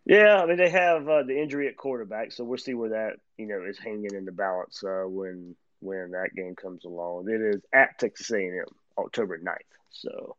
Yeah, 0.06 0.42
I 0.42 0.46
mean 0.46 0.58
they 0.58 0.70
have 0.70 1.10
uh, 1.10 1.24
the 1.24 1.38
injury 1.38 1.68
at 1.68 1.78
quarterback, 1.78 2.32
so 2.32 2.44
we'll 2.44 2.60
see 2.60 2.76
where 2.76 2.90
that 2.90 3.14
you 3.38 3.48
know 3.48 3.64
is 3.68 3.80
hanging 3.80 4.14
in 4.14 4.26
the 4.26 4.32
balance 4.32 4.84
uh, 4.84 5.04
when 5.08 5.56
when 5.80 6.12
that 6.12 6.36
game 6.36 6.56
comes 6.56 6.86
along. 6.86 7.28
It 7.28 7.42
is 7.42 7.62
at 7.74 7.98
Texas 7.98 8.32
A&M 8.32 8.66
October 8.98 9.40
9th. 9.40 9.56
So, 9.96 10.36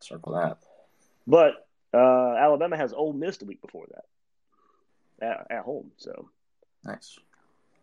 Circle 0.00 0.32
that. 0.34 0.58
but 1.26 1.68
uh, 1.92 2.34
Alabama 2.36 2.76
has 2.76 2.92
Ole 2.92 3.12
Miss 3.12 3.36
the 3.36 3.44
week 3.44 3.60
before 3.60 3.86
that 3.90 5.26
at, 5.26 5.46
at 5.50 5.64
home. 5.64 5.90
So 5.98 6.30
Nice. 6.84 7.18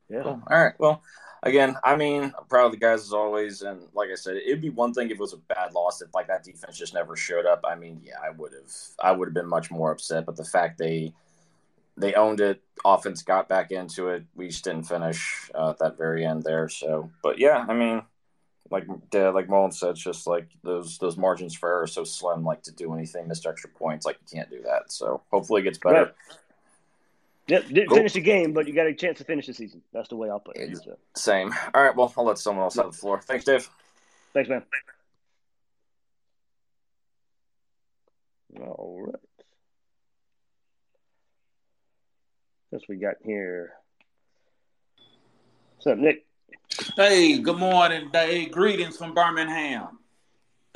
yeah, 0.09 0.23
Cool. 0.23 0.41
All 0.49 0.63
right. 0.63 0.73
Well, 0.79 1.01
again, 1.43 1.75
I 1.83 1.95
mean, 1.95 2.23
I'm 2.23 2.45
proud 2.49 2.67
of 2.67 2.71
the 2.71 2.77
guys 2.77 3.01
as 3.03 3.13
always, 3.13 3.61
and 3.61 3.81
like 3.93 4.09
I 4.11 4.15
said, 4.15 4.37
it'd 4.37 4.61
be 4.61 4.69
one 4.69 4.93
thing 4.93 5.07
if 5.07 5.13
it 5.13 5.19
was 5.19 5.33
a 5.33 5.37
bad 5.37 5.73
loss, 5.73 6.01
if 6.01 6.13
like 6.13 6.27
that 6.27 6.43
defense 6.43 6.77
just 6.77 6.93
never 6.93 7.15
showed 7.15 7.45
up. 7.45 7.61
I 7.67 7.75
mean, 7.75 8.01
yeah, 8.03 8.15
I 8.23 8.31
would 8.31 8.53
have, 8.53 8.71
I 8.99 9.11
would 9.11 9.27
have 9.27 9.35
been 9.35 9.47
much 9.49 9.69
more 9.69 9.91
upset. 9.91 10.25
But 10.25 10.37
the 10.37 10.45
fact 10.45 10.77
they 10.77 11.13
they 11.97 12.13
owned 12.13 12.41
it, 12.41 12.61
offense 12.83 13.21
got 13.21 13.47
back 13.47 13.71
into 13.71 14.09
it, 14.09 14.23
we 14.35 14.47
just 14.47 14.63
didn't 14.63 14.83
finish 14.83 15.49
uh, 15.53 15.69
at 15.71 15.79
that 15.79 15.97
very 15.97 16.25
end 16.25 16.43
there. 16.43 16.67
So, 16.67 17.11
but 17.21 17.37
yeah, 17.39 17.65
I 17.67 17.73
mean, 17.73 18.01
like 18.71 18.85
uh, 19.13 19.31
like 19.31 19.47
Mullen 19.47 19.71
said, 19.71 19.91
it's 19.91 20.01
just 20.01 20.27
like 20.27 20.49
those 20.63 20.97
those 20.97 21.17
margins 21.17 21.53
for 21.53 21.69
error 21.69 21.81
are 21.83 21.87
so 21.87 22.03
slim. 22.03 22.43
Like 22.43 22.63
to 22.63 22.71
do 22.71 22.93
anything, 22.93 23.27
missed 23.27 23.45
extra 23.45 23.69
points, 23.69 24.05
like 24.05 24.17
you 24.21 24.37
can't 24.37 24.49
do 24.49 24.61
that. 24.63 24.91
So 24.91 25.21
hopefully 25.31 25.61
it 25.61 25.65
gets 25.65 25.77
better. 25.77 26.03
Right. 26.05 26.13
Yep, 27.47 27.67
didn't 27.67 27.87
Cool. 27.89 27.97
finish 27.97 28.13
the 28.13 28.21
game, 28.21 28.53
but 28.53 28.67
you 28.67 28.73
got 28.73 28.87
a 28.87 28.93
chance 28.93 29.19
to 29.19 29.23
finish 29.23 29.45
the 29.45 29.53
season. 29.53 29.83
That's 29.93 30.09
the 30.09 30.15
way 30.15 30.31
I'll 30.31 30.39
put 30.39 30.57
it. 30.57 30.77
So, 30.77 30.97
Same. 31.15 31.53
All 31.75 31.83
right. 31.83 31.95
Well, 31.95 32.11
I'll 32.17 32.25
let 32.25 32.39
someone 32.39 32.63
else 32.63 32.75
have 32.75 32.87
the 32.87 32.97
floor. 32.97 33.21
Thanks, 33.21 33.45
Dave. 33.45 33.69
thanks, 34.33 34.49
man. 34.49 34.63
All 38.59 39.03
right. 39.05 39.21
Guess 42.71 42.81
we 42.89 42.95
got 42.95 43.15
here. 43.23 43.73
What's 45.75 45.85
up, 45.87 45.97
Nick? 45.99 46.25
Hey, 46.93 47.39
good 47.39 47.57
morning, 47.57 48.09
Dave. 48.13 48.51
Greetings 48.51 48.95
from 48.95 49.13
Birmingham. 49.13 49.97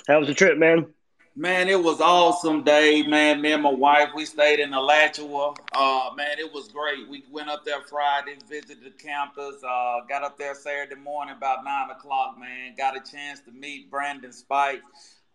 How 0.07 0.19
was 0.19 0.27
the 0.27 0.33
trip, 0.33 0.57
man? 0.57 0.87
Man, 1.35 1.69
it 1.69 1.81
was 1.81 2.01
awesome, 2.01 2.63
Dave. 2.63 3.07
Man, 3.07 3.41
me 3.41 3.53
and 3.53 3.63
my 3.63 3.71
wife, 3.71 4.09
we 4.15 4.25
stayed 4.25 4.59
in 4.59 4.73
Alachua. 4.73 5.53
Uh, 5.71 6.09
man, 6.15 6.39
it 6.39 6.51
was 6.51 6.67
great. 6.67 7.07
We 7.07 7.23
went 7.31 7.47
up 7.49 7.63
there 7.63 7.81
Friday, 7.81 8.35
visited 8.49 8.83
the 8.83 8.89
campus. 8.89 9.63
Uh, 9.63 9.99
got 10.09 10.23
up 10.23 10.37
there 10.37 10.55
Saturday 10.55 10.99
morning 10.99 11.35
about 11.37 11.63
nine 11.63 11.91
o'clock. 11.91 12.37
Man, 12.39 12.73
got 12.75 12.97
a 12.97 13.11
chance 13.11 13.39
to 13.41 13.51
meet 13.51 13.89
Brandon 13.91 14.33
Spike. 14.33 14.81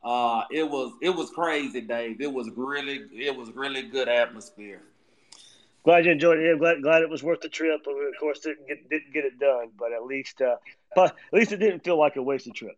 Uh, 0.02 0.42
it 0.50 0.68
was 0.68 0.92
it 1.00 1.10
was 1.10 1.30
crazy, 1.30 1.80
Dave. 1.80 2.20
It 2.20 2.32
was 2.32 2.50
really 2.56 3.06
it 3.14 3.34
was 3.34 3.50
really 3.52 3.82
good 3.82 4.08
atmosphere. 4.08 4.82
Glad 5.84 6.06
you 6.06 6.12
enjoyed 6.12 6.38
it. 6.38 6.46
Yeah, 6.46 6.58
glad 6.58 6.82
glad 6.82 7.02
it 7.02 7.10
was 7.10 7.22
worth 7.22 7.40
the 7.40 7.48
trip. 7.48 7.82
But 7.84 7.94
we, 7.94 8.06
of 8.06 8.14
course, 8.18 8.40
didn't 8.40 8.66
get 8.66 8.88
didn't 8.88 9.12
get 9.12 9.24
it 9.24 9.38
done. 9.38 9.70
But 9.78 9.92
at 9.92 10.04
least, 10.04 10.40
uh, 10.40 10.56
but 10.96 11.10
at 11.32 11.38
least 11.38 11.52
it 11.52 11.58
didn't 11.58 11.84
feel 11.84 11.98
like 11.98 12.16
a 12.16 12.22
wasted 12.22 12.54
trip. 12.54 12.76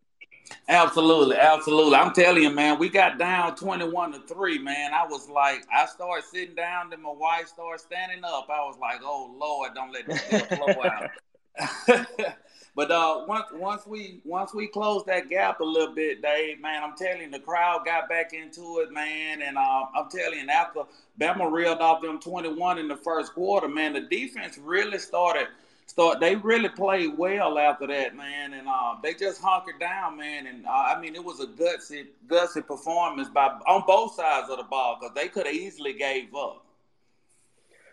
Absolutely, 0.69 1.37
absolutely. 1.37 1.97
I'm 1.97 2.13
telling 2.13 2.43
you, 2.43 2.51
man, 2.51 2.79
we 2.79 2.89
got 2.89 3.19
down 3.19 3.57
21 3.57 4.13
to 4.13 4.21
3, 4.21 4.59
man. 4.61 4.95
I 4.95 5.05
was 5.05 5.29
like, 5.29 5.65
I 5.75 5.87
started 5.87 6.25
sitting 6.25 6.55
down, 6.55 6.91
then 6.91 7.03
my 7.03 7.11
wife 7.11 7.49
started 7.49 7.81
standing 7.81 8.23
up. 8.23 8.47
I 8.49 8.61
was 8.61 8.77
like, 8.81 9.01
oh 9.03 9.35
Lord, 9.37 9.73
don't 9.75 9.93
let 9.93 10.07
this 10.07 10.21
flow 10.47 10.85
out. 10.85 12.37
but 12.77 12.91
uh 12.91 13.25
once 13.27 13.47
once 13.55 13.87
we 13.87 14.21
once 14.25 14.55
we 14.55 14.69
closed 14.69 15.07
that 15.07 15.31
gap 15.31 15.61
a 15.61 15.65
little 15.65 15.95
bit, 15.95 16.23
Dave, 16.23 16.61
man, 16.61 16.85
I'm 16.85 16.95
telling 16.95 17.23
you, 17.23 17.31
the 17.31 17.41
crowd 17.41 17.87
got 17.87 18.09
back 18.09 18.35
into 18.35 18.81
it, 18.81 18.93
man. 18.93 19.41
And 19.43 19.57
uh, 19.57 19.87
I'm 19.97 20.11
telling 20.11 20.39
you, 20.39 20.49
after 20.49 20.83
Bama 21.19 21.51
reeled 21.51 21.79
off 21.79 22.03
them 22.03 22.21
21 22.21 22.79
in 22.79 22.87
the 22.87 22.97
first 22.97 23.33
quarter, 23.33 23.67
man, 23.67 23.95
the 23.95 24.03
defense 24.03 24.59
really 24.59 24.99
started 24.99 25.49
start 25.87 26.21
they 26.21 26.37
really 26.37 26.69
played 26.69 27.17
well 27.17 27.59
after 27.59 27.87
that, 27.87 28.15
man, 28.15 28.53
and 28.53 28.69
uh, 28.69 28.97
they 29.03 29.15
just 29.15 29.41
hunkered 29.41 29.81
down, 29.81 30.17
man. 30.19 30.47
And 30.47 30.67
uh, 30.67 30.71
I 30.71 31.01
mean, 31.01 31.15
it 31.15 31.25
was 31.25 31.41
a 31.41 31.47
gutsy, 31.47 32.07
gutsy 32.27 32.67
performance 32.67 33.29
by 33.31 33.47
on 33.67 33.85
both 33.87 34.15
sides 34.15 34.51
of 34.51 34.59
the 34.59 34.65
ball 34.65 34.99
because 35.01 35.15
they 35.15 35.29
could 35.29 35.47
have 35.47 35.55
easily 35.55 35.95
gave 35.95 36.35
up. 36.35 36.65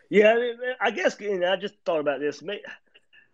Yeah, 0.09 0.35
I 0.81 0.91
guess 0.91 1.17
and 1.19 1.45
I 1.45 1.55
just 1.55 1.75
thought 1.85 1.99
about 1.99 2.19
this. 2.19 2.43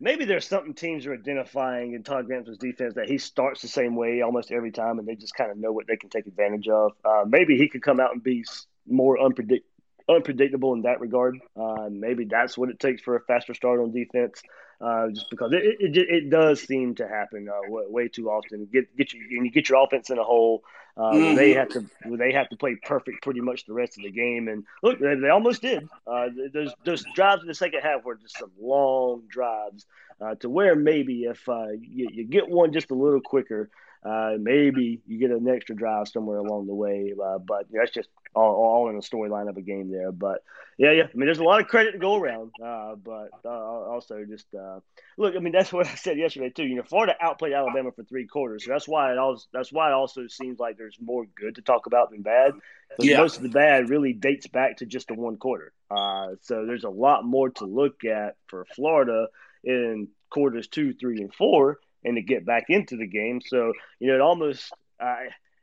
Maybe, 0.01 0.23
there's 0.23 0.47
something 0.47 0.73
teams 0.73 1.05
are 1.05 1.13
identifying 1.13 1.93
in 1.93 2.03
Todd 2.03 2.25
Grantham's 2.25 2.57
defense 2.57 2.93
that 2.95 3.09
he 3.09 3.17
starts 3.17 3.62
the 3.62 3.67
same 3.67 3.95
way 3.95 4.21
almost 4.21 4.52
every 4.52 4.71
time, 4.71 4.97
and 4.97 5.06
they 5.06 5.15
just 5.15 5.35
kind 5.35 5.52
of 5.52 5.58
know 5.58 5.73
what 5.73 5.87
they 5.87 5.97
can 5.97 6.10
take 6.10 6.25
advantage 6.25 6.69
of. 6.69 6.93
Uh, 7.04 7.25
maybe 7.27 7.58
he 7.58 7.67
could 7.67 7.81
come 7.81 8.00
out 8.00 8.13
and 8.13 8.23
be 8.23 8.45
more 8.87 9.17
unpredict- 9.17 9.63
unpredictable 10.08 10.73
in 10.73 10.83
that 10.83 11.02
regard. 11.02 11.37
Uh, 11.60 11.89
maybe 11.91 12.25
that's 12.25 12.58
what 12.58 12.69
it 12.69 12.79
takes 12.79 13.02
for 13.02 13.17
a 13.17 13.21
faster 13.21 13.54
start 13.54 13.81
on 13.81 13.91
defense. 13.91 14.41
Uh, 14.82 15.10
just 15.10 15.30
because 15.30 15.52
it, 15.52 15.75
it, 15.80 15.98
it, 15.98 16.30
does 16.30 16.62
seem 16.62 16.96
to 16.96 17.06
happen 17.06 17.50
uh, 17.50 17.69
way, 17.69 18.08
too 18.08 18.30
often. 18.30 18.65
Get 18.71 18.96
get 18.96 19.12
you 19.12 19.19
and 19.32 19.46
you 19.46 19.52
get 19.52 19.67
your 19.67 19.84
offense 19.84 20.10
in 20.10 20.17
a 20.17 20.23
hole. 20.23 20.63
Uh, 20.96 21.12
where 21.12 21.36
they 21.36 21.54
have 21.54 21.69
to 21.69 21.86
they 22.06 22.32
have 22.32 22.50
to 22.50 22.58
play 22.58 22.75
perfect 22.75 23.21
pretty 23.21 23.42
much 23.42 23.65
the 23.65 23.73
rest 23.73 23.98
of 23.98 24.04
the 24.04 24.12
game. 24.12 24.48
And 24.48 24.63
look, 24.82 25.00
they, 25.00 25.15
they 25.15 25.30
almost 25.30 25.62
did. 25.62 25.88
Uh, 26.08 26.27
those 26.54 26.73
those 26.86 27.04
drives 27.13 27.42
in 27.42 27.48
the 27.48 27.54
second 27.54 27.82
half 27.82 28.06
were 28.06 28.15
just 28.15 28.38
some 28.38 28.52
long 28.60 29.23
drives 29.30 29.86
uh, 30.21 30.36
to 30.36 30.50
where 30.50 30.75
maybe 30.75 31.23
if 31.23 31.48
uh, 31.48 31.69
you, 31.69 32.10
you 32.12 32.23
get 32.25 32.50
one 32.50 32.73
just 32.73 32.92
a 32.92 32.96
little 32.96 33.21
quicker, 33.21 33.69
Uh, 34.04 34.35
maybe 34.39 35.02
you 35.08 35.19
get 35.19 35.31
an 35.31 35.47
extra 35.50 35.75
drive 35.75 36.08
somewhere 36.08 36.37
along 36.37 36.67
the 36.67 36.73
way, 36.73 37.13
uh, 37.21 37.37
but 37.37 37.65
that's 37.69 37.91
just 37.91 38.08
all, 38.33 38.56
all 38.56 38.89
in 38.89 38.95
the 38.95 39.02
storyline 39.02 39.50
of 39.50 39.58
a 39.58 39.62
game 39.62 39.91
there. 39.91 40.12
But 40.12 40.41
yeah, 40.77 40.91
yeah. 40.91 41.04
I 41.04 41.17
mean, 41.17 41.25
there's 41.25 41.39
a 41.39 41.43
lot 41.43 41.60
of 41.60 41.67
credit 41.67 41.91
to 41.91 41.97
go 41.97 42.15
around, 42.15 42.52
uh, 42.63 42.95
but 42.95 43.31
uh, 43.43 43.50
also 43.50 44.23
just 44.23 44.47
uh, 44.56 44.79
look. 45.17 45.35
I 45.35 45.39
mean, 45.39 45.52
that's 45.52 45.73
what 45.73 45.87
I 45.87 45.95
said 45.95 46.17
yesterday 46.17 46.50
too. 46.50 46.63
You 46.63 46.75
know, 46.75 46.83
Florida 46.83 47.15
outplayed 47.19 47.52
Alabama 47.52 47.91
for 47.91 48.04
three 48.04 48.25
quarters, 48.25 48.63
so 48.63 48.71
that's 48.71 48.87
why 48.87 49.12
it 49.12 49.17
also 49.17 49.45
that's 49.52 49.73
why 49.73 49.89
it 49.89 49.93
also 49.93 50.27
seems 50.27 50.60
like 50.60 50.77
there's 50.77 50.97
more 51.02 51.25
good 51.35 51.56
to 51.56 51.62
talk 51.62 51.85
about 51.85 52.12
than 52.12 52.21
bad. 52.21 52.54
Yeah. 53.00 53.17
Most 53.17 53.37
of 53.37 53.43
the 53.43 53.50
bad 53.50 53.89
really 53.89 54.13
dates 54.13 54.47
back 54.47 54.77
to 54.77 54.85
just 54.85 55.10
the 55.10 55.13
one 55.13 55.35
quarter. 55.35 55.73
Uh, 55.91 56.35
so 56.41 56.65
there's 56.65 56.85
a 56.85 56.89
lot 56.89 57.25
more 57.25 57.50
to 57.50 57.65
look 57.65 58.06
at 58.06 58.37
for 58.47 58.65
Florida 58.75 59.27
in 59.63 60.08
quarters 60.29 60.67
two, 60.67 60.93
three, 60.93 61.21
and 61.21 61.33
four, 61.33 61.79
and 62.04 62.15
to 62.15 62.21
get 62.21 62.45
back 62.45 62.65
into 62.69 62.97
the 62.97 63.08
game. 63.08 63.41
So 63.45 63.73
you 64.00 64.08
know, 64.08 64.15
it 64.15 64.21
almost 64.21 64.71
uh, 65.00 65.15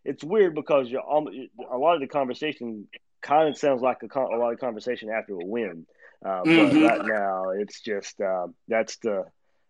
it's 0.04 0.24
weird 0.24 0.54
because 0.54 0.88
you're 0.88 1.00
almost 1.00 1.36
a 1.70 1.76
lot 1.76 1.94
of 1.94 2.00
the 2.00 2.06
conversation 2.06 2.88
kind 3.20 3.48
of 3.48 3.58
sounds 3.58 3.82
like 3.82 3.98
a, 4.02 4.18
a 4.18 4.38
lot 4.38 4.52
of 4.52 4.60
conversation 4.60 5.10
after 5.10 5.34
a 5.34 5.44
win. 5.44 5.86
Uh, 6.24 6.42
mm-hmm. 6.42 6.80
But 6.80 6.88
right 6.88 7.06
now, 7.06 7.50
it's 7.50 7.80
just 7.80 8.20
uh, 8.20 8.46
that's 8.68 8.96
the 8.98 9.24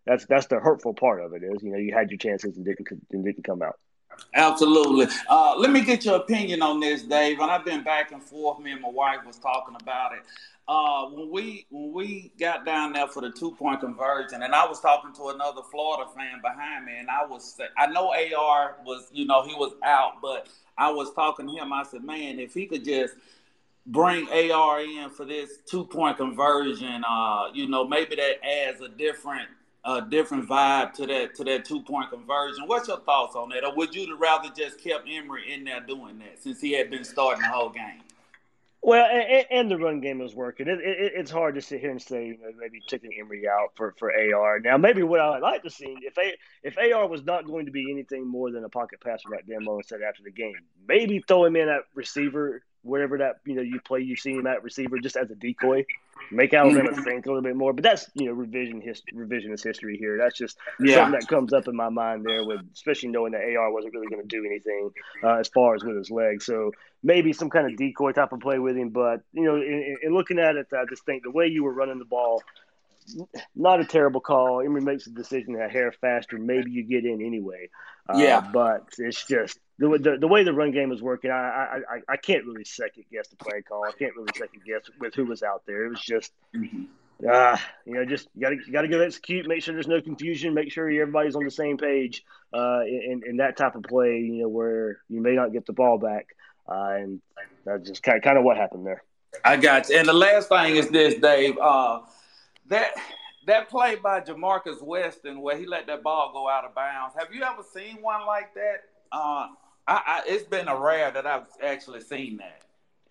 that's 0.05 0.25
that's 0.25 0.47
the 0.47 0.59
hurtful 0.59 0.93
part 0.93 1.21
of 1.21 1.33
it 1.33 1.43
is 1.43 1.61
you 1.61 1.71
know 1.71 1.77
you 1.77 1.93
had 1.93 2.09
your 2.09 2.17
chances 2.17 2.55
and 2.55 2.65
didn't 2.65 2.87
and 3.11 3.25
didn't 3.25 3.43
come 3.43 3.61
out. 3.61 3.79
Absolutely. 4.33 5.07
Uh, 5.29 5.55
let 5.57 5.71
me 5.71 5.81
get 5.81 6.05
your 6.05 6.15
opinion 6.15 6.61
on 6.61 6.79
this, 6.79 7.03
Dave. 7.03 7.39
And 7.39 7.51
I've 7.51 7.65
been 7.65 7.83
back 7.83 8.11
and 8.11 8.23
forth. 8.23 8.59
Me 8.59 8.71
and 8.71 8.81
my 8.81 8.89
wife 8.89 9.19
was 9.25 9.37
talking 9.37 9.75
about 9.79 10.13
it. 10.13 10.21
Uh, 10.67 11.05
when 11.05 11.31
we 11.31 11.65
when 11.69 11.93
we 11.93 12.31
got 12.37 12.65
down 12.65 12.91
there 12.91 13.07
for 13.07 13.21
the 13.21 13.31
two 13.31 13.51
point 13.51 13.79
conversion, 13.79 14.43
and 14.43 14.53
I 14.53 14.67
was 14.67 14.81
talking 14.81 15.13
to 15.13 15.29
another 15.29 15.61
Florida 15.71 16.09
fan 16.13 16.41
behind 16.41 16.85
me, 16.85 16.97
and 16.97 17.09
I 17.09 17.25
was 17.25 17.57
I 17.77 17.87
know 17.87 18.13
Ar 18.37 18.75
was 18.85 19.07
you 19.13 19.25
know 19.25 19.43
he 19.43 19.55
was 19.55 19.73
out, 19.83 20.21
but 20.21 20.49
I 20.77 20.91
was 20.91 21.13
talking 21.13 21.47
to 21.47 21.53
him. 21.53 21.71
I 21.71 21.83
said, 21.83 22.03
man, 22.03 22.39
if 22.39 22.53
he 22.53 22.65
could 22.65 22.83
just 22.83 23.15
bring 23.85 24.27
AR 24.29 24.81
in 24.81 25.09
for 25.09 25.23
this 25.25 25.59
two 25.65 25.85
point 25.85 26.17
conversion, 26.17 27.03
uh, 27.07 27.45
you 27.53 27.69
know, 27.69 27.87
maybe 27.87 28.15
that 28.17 28.45
adds 28.45 28.81
a 28.81 28.89
different 28.89 29.47
a 29.85 30.01
different 30.01 30.49
vibe 30.49 30.91
to 30.93 31.07
that 31.07 31.33
to 31.35 31.45
that 31.45 31.63
two 31.63 31.81
point 31.81 32.09
conversion. 32.09 32.67
What's 32.67 32.89
your 32.89 32.99
thoughts 32.99 33.37
on 33.37 33.49
that? 33.49 33.63
Or 33.63 33.73
would 33.75 33.95
you 33.95 34.17
rather 34.17 34.49
just 34.49 34.79
kept 34.81 35.07
Emory 35.09 35.53
in 35.53 35.63
there 35.63 35.79
doing 35.79 36.19
that 36.19 36.43
since 36.43 36.59
he 36.59 36.73
had 36.73 36.91
been 36.91 37.05
starting 37.05 37.43
the 37.43 37.49
whole 37.49 37.69
game? 37.69 38.01
Well, 38.87 39.05
and, 39.05 39.45
and 39.51 39.69
the 39.69 39.77
run 39.77 39.99
game 39.99 40.19
was 40.19 40.33
working. 40.33 40.69
It, 40.69 40.79
it, 40.79 41.11
it's 41.13 41.29
hard 41.29 41.55
to 41.55 41.61
sit 41.61 41.81
here 41.81 41.91
and 41.91 42.01
say, 42.01 42.27
you 42.27 42.37
know, 42.37 42.51
maybe 42.57 42.79
taking 42.87 43.11
Emory 43.19 43.43
out 43.45 43.71
for, 43.75 43.93
for 43.99 44.13
AR. 44.13 44.61
Now, 44.61 44.77
maybe 44.77 45.03
what 45.03 45.19
I 45.19 45.31
would 45.31 45.41
like 45.41 45.63
to 45.63 45.69
see 45.69 45.93
if 46.03 46.17
a, 46.17 46.33
if 46.63 46.77
AR 46.77 47.05
was 47.05 47.25
not 47.25 47.45
going 47.45 47.65
to 47.65 47.73
be 47.73 47.91
anything 47.91 48.25
more 48.25 48.49
than 48.49 48.63
a 48.63 48.69
pocket 48.69 49.01
passer 49.01 49.27
like 49.29 49.43
Mullen 49.45 49.83
said 49.83 49.99
after 50.07 50.23
the 50.23 50.31
game, 50.31 50.55
maybe 50.87 51.21
throw 51.27 51.43
him 51.43 51.57
in 51.57 51.67
at 51.67 51.81
receiver 51.95 52.63
wherever 52.87 53.17
that 53.19 53.37
you 53.45 53.55
know 53.55 53.61
you 53.61 53.79
play, 53.81 54.01
you 54.01 54.15
see 54.15 54.33
him 54.33 54.47
at 54.47 54.63
receiver 54.63 54.99
just 54.99 55.15
as 55.15 55.29
a 55.29 55.35
decoy, 55.35 55.85
make 56.31 56.53
Alabama 56.53 56.89
mm-hmm. 56.89 57.03
think 57.03 57.25
a 57.25 57.29
little 57.29 57.43
bit 57.43 57.55
more. 57.55 57.73
But 57.73 57.83
that's 57.83 58.09
you 58.13 58.25
know 58.25 58.33
revision 58.33 58.81
his, 58.81 59.01
revisionist 59.13 59.63
history 59.63 59.97
here. 59.97 60.17
That's 60.17 60.37
just 60.37 60.57
yeah. 60.79 60.95
something 60.95 61.19
that 61.19 61.27
comes 61.27 61.53
up 61.53 61.67
in 61.67 61.75
my 61.75 61.89
mind 61.89 62.25
there, 62.25 62.45
with 62.45 62.61
especially 62.73 63.09
knowing 63.09 63.33
that 63.33 63.41
AR 63.41 63.71
wasn't 63.71 63.93
really 63.93 64.07
going 64.07 64.21
to 64.21 64.27
do 64.27 64.45
anything 64.45 64.91
uh, 65.23 65.35
as 65.35 65.47
far 65.49 65.75
as 65.75 65.83
with 65.83 65.97
his 65.97 66.09
legs. 66.09 66.45
So 66.45 66.71
maybe 67.03 67.33
some 67.33 67.49
kind 67.49 67.71
of 67.71 67.77
decoy 67.77 68.11
type 68.11 68.31
of 68.31 68.39
play 68.39 68.59
with 68.59 68.77
him. 68.77 68.89
But 68.89 69.21
you 69.33 69.43
know, 69.43 69.55
in, 69.55 69.97
in 70.01 70.13
looking 70.13 70.39
at 70.39 70.55
it, 70.55 70.67
I 70.73 70.85
just 70.89 71.05
think 71.05 71.23
the 71.23 71.31
way 71.31 71.47
you 71.47 71.63
were 71.63 71.73
running 71.73 71.99
the 71.99 72.05
ball 72.05 72.41
not 73.55 73.79
a 73.79 73.85
terrible 73.85 74.21
call. 74.21 74.61
Emory 74.61 74.81
makes 74.81 75.07
a 75.07 75.11
decision 75.11 75.55
a 75.55 75.69
hair 75.69 75.91
faster. 75.91 76.37
Maybe 76.37 76.71
you 76.71 76.83
get 76.83 77.05
in 77.05 77.21
anyway. 77.25 77.69
Uh, 78.09 78.17
yeah. 78.17 78.41
But 78.51 78.89
it's 78.97 79.25
just 79.25 79.59
the, 79.79 79.97
the, 79.97 80.17
the 80.19 80.27
way 80.27 80.43
the 80.43 80.53
run 80.53 80.71
game 80.71 80.89
was 80.89 81.01
working. 81.01 81.31
I, 81.31 81.81
I 81.89 82.13
I 82.13 82.17
can't 82.17 82.45
really 82.45 82.63
second 82.63 83.05
guess 83.11 83.27
the 83.27 83.35
play 83.35 83.61
call. 83.61 83.83
I 83.85 83.91
can't 83.91 84.15
really 84.15 84.31
second 84.35 84.61
guess 84.65 84.81
with 84.99 85.13
who 85.13 85.25
was 85.25 85.43
out 85.43 85.63
there. 85.65 85.85
It 85.85 85.89
was 85.89 86.01
just. 86.01 86.31
Uh, 87.27 87.57
you 87.85 87.95
know, 87.95 88.05
just 88.05 88.27
you 88.35 88.41
gotta 88.41 88.55
you 88.55 88.71
gotta 88.71 88.87
go 88.87 88.99
execute. 89.01 89.47
Make 89.47 89.63
sure 89.63 89.73
there's 89.73 89.87
no 89.87 90.01
confusion. 90.01 90.53
Make 90.53 90.71
sure 90.71 90.87
everybody's 90.87 91.35
on 91.35 91.43
the 91.43 91.51
same 91.51 91.77
page. 91.77 92.23
Uh, 92.53 92.81
in, 92.85 93.23
in 93.27 93.37
that 93.37 93.57
type 93.57 93.75
of 93.75 93.83
play, 93.83 94.19
you 94.19 94.43
know, 94.43 94.47
where 94.47 94.99
you 95.09 95.19
may 95.19 95.33
not 95.33 95.51
get 95.51 95.65
the 95.65 95.73
ball 95.73 95.97
back, 95.97 96.27
uh, 96.69 96.91
and 96.91 97.21
that's 97.65 97.87
just 97.87 98.03
kind 98.03 98.17
of, 98.17 98.23
kind 98.23 98.37
of 98.37 98.43
what 98.43 98.55
happened 98.55 98.85
there. 98.85 99.03
I 99.43 99.57
got 99.57 99.89
you. 99.89 99.97
And 99.97 100.07
the 100.07 100.13
last 100.13 100.49
thing 100.49 100.75
is 100.75 100.89
this, 100.89 101.15
Dave. 101.15 101.57
Uh, 101.57 102.01
that 102.67 102.91
that 103.47 103.69
play 103.69 103.95
by 103.95 104.21
Jamarcus 104.21 104.81
Weston 104.81 105.41
where 105.41 105.57
he 105.57 105.65
let 105.65 105.87
that 105.87 106.03
ball 106.03 106.31
go 106.33 106.47
out 106.47 106.65
of 106.65 106.75
bounds. 106.75 107.15
Have 107.17 107.33
you 107.33 107.41
ever 107.41 107.63
seen 107.73 108.01
one 108.01 108.27
like 108.27 108.53
that? 108.53 108.83
Uh, 109.11 109.47
I, 109.87 109.93
I, 110.05 110.21
it's 110.25 110.43
been 110.43 110.67
a 110.67 110.77
rare 110.77 111.11
that 111.11 111.25
I've 111.25 111.47
actually 111.63 112.01
seen 112.01 112.37
that. 112.37 112.61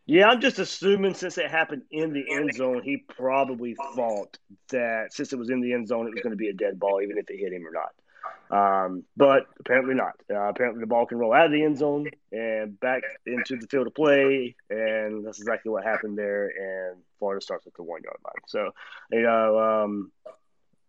Yeah, 0.07 0.29
I'm 0.29 0.41
just 0.41 0.61
assuming 0.61 1.15
since 1.15 1.37
it 1.37 1.51
happened 1.51 1.83
in 1.91 2.13
the 2.13 2.25
end 2.31 2.55
zone, 2.55 2.83
he 2.85 2.99
probably 2.99 3.75
thought 3.97 4.39
that 4.71 5.09
since 5.11 5.33
it 5.33 5.39
was 5.39 5.51
in 5.51 5.61
the 5.61 5.73
end 5.73 5.89
zone, 5.89 6.07
it 6.07 6.15
was 6.15 6.23
going 6.23 6.31
to 6.31 6.37
be 6.37 6.49
a 6.49 6.53
dead 6.53 6.79
ball, 6.79 7.01
even 7.03 7.19
if 7.19 7.29
it 7.29 7.39
hit 7.39 7.53
him 7.53 7.65
or 7.67 7.73
not. 7.73 7.93
Um, 8.49 9.03
but 9.17 9.47
apparently 9.59 9.95
not. 9.95 10.15
Uh, 10.31 10.49
apparently 10.49 10.81
the 10.81 10.87
ball 10.87 11.07
can 11.07 11.19
roll 11.19 11.33
out 11.33 11.47
of 11.47 11.53
the 11.53 11.65
end 11.65 11.79
zone 11.79 12.09
and 12.31 12.79
back 12.79 13.03
into 13.27 13.57
the 13.57 13.67
field 13.67 13.89
of 13.89 13.95
play, 13.95 14.55
and 14.71 15.27
that's 15.27 15.41
exactly 15.41 15.73
what 15.73 15.83
happened 15.83 16.17
there. 16.17 16.91
And 16.91 17.03
Florida 17.19 17.43
starts 17.43 17.67
at 17.67 17.75
the 17.75 17.83
one 17.83 18.03
yard 18.05 18.19
line. 18.25 18.43
So, 18.47 18.71
you 19.11 19.23
know, 19.23 19.59
um, 19.59 20.13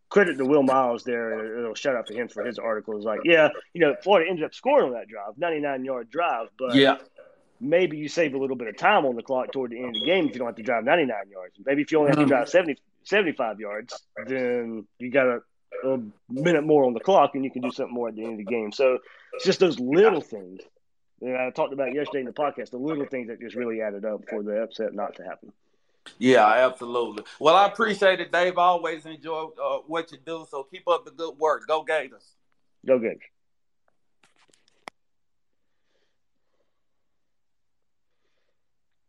credit 0.10 0.38
to 0.38 0.46
Will 0.46 0.64
Miles 0.64 1.04
there. 1.04 1.70
A 1.70 1.76
shout 1.76 1.96
out 1.96 2.08
to 2.08 2.14
him 2.14 2.28
for 2.28 2.44
his 2.44 2.60
article. 2.60 2.96
It's 2.96 3.06
like, 3.06 3.22
yeah, 3.24 3.50
you 3.74 3.82
know, 3.82 3.96
Florida 4.04 4.30
ended 4.30 4.46
up 4.46 4.54
scoring 4.54 4.88
on 4.88 4.94
that 4.94 5.08
drive, 5.08 5.38
99 5.38 5.86
yard 5.86 6.10
drive, 6.10 6.48
but 6.58 6.76
yeah. 6.76 6.98
Maybe 7.60 7.98
you 7.98 8.08
save 8.08 8.36
a 8.36 8.38
little 8.38 8.56
bit 8.56 8.68
of 8.68 8.78
time 8.78 9.04
on 9.08 9.16
the 9.16 9.24
clock 9.24 9.52
toward 9.52 9.72
the 9.72 9.80
end 9.80 9.88
of 9.88 9.94
the 9.96 10.06
game 10.06 10.28
if 10.28 10.34
you 10.34 10.38
don't 10.38 10.48
have 10.48 10.58
to 10.58 10.62
drive 10.62 10.84
99 10.84 11.16
yards. 11.32 11.56
Maybe 11.66 11.82
if 11.82 11.92
you 11.92 11.98
only 11.98 12.10
have 12.10 12.18
to 12.18 12.22
mm-hmm. 12.22 12.30
drive 12.30 12.50
70, 12.50 12.78
75 13.04 13.60
yards, 13.60 14.00
then 14.28 14.86
you 15.00 15.10
got 15.10 15.24
to 15.24 15.42
a 15.84 16.00
minute 16.30 16.64
more 16.64 16.86
on 16.86 16.94
the 16.94 17.00
clock 17.00 17.32
and 17.34 17.44
you 17.44 17.52
can 17.52 17.62
do 17.62 17.72
something 17.72 17.94
more 17.94 18.10
at 18.10 18.16
the 18.16 18.24
end 18.24 18.34
of 18.34 18.46
the 18.46 18.52
game. 18.52 18.72
So 18.72 19.00
it's 19.34 19.46
just 19.46 19.60
those 19.60 19.80
little 19.80 20.22
things 20.22 20.62
that 21.22 21.36
I 21.36 21.50
talked 21.50 21.74
about 21.74 21.94
yesterday 21.94 22.20
in 22.20 22.26
the 22.26 22.32
podcast, 22.32 22.70
the 22.70 22.78
little 22.78 23.06
things 23.06 23.28
that 23.30 23.40
just 23.40 23.56
really 23.56 23.82
added 23.82 24.06
up 24.06 24.22
for 24.30 24.44
the 24.44 24.62
upset 24.62 24.94
not 24.94 25.16
to 25.16 25.24
happen. 25.24 25.52
Yeah, 26.20 26.48
absolutely. 26.48 27.24
Well, 27.40 27.56
I 27.56 27.68
appreciate 27.68 28.20
it, 28.20 28.32
Dave. 28.32 28.58
I 28.58 28.64
always 28.64 29.06
enjoy 29.06 29.50
uh, 29.62 29.80
what 29.88 30.12
you 30.12 30.18
do. 30.26 30.46
So 30.50 30.64
keep 30.64 30.88
up 30.88 31.06
the 31.06 31.12
good 31.12 31.38
work. 31.38 31.68
Go 31.68 31.84
Gators. 31.84 32.36
Go 32.86 33.00
Gators. 33.00 33.22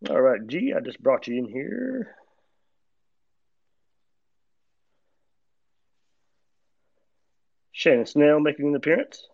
All 0.08 0.20
right, 0.20 0.46
G, 0.46 0.72
I 0.76 0.80
just 0.80 1.02
brought 1.02 1.26
you 1.26 1.38
in 1.38 1.44
here. 1.44 2.14
Shannon 7.72 8.06
Snell 8.06 8.40
making 8.40 8.68
an 8.68 8.76
appearance. 8.76 9.26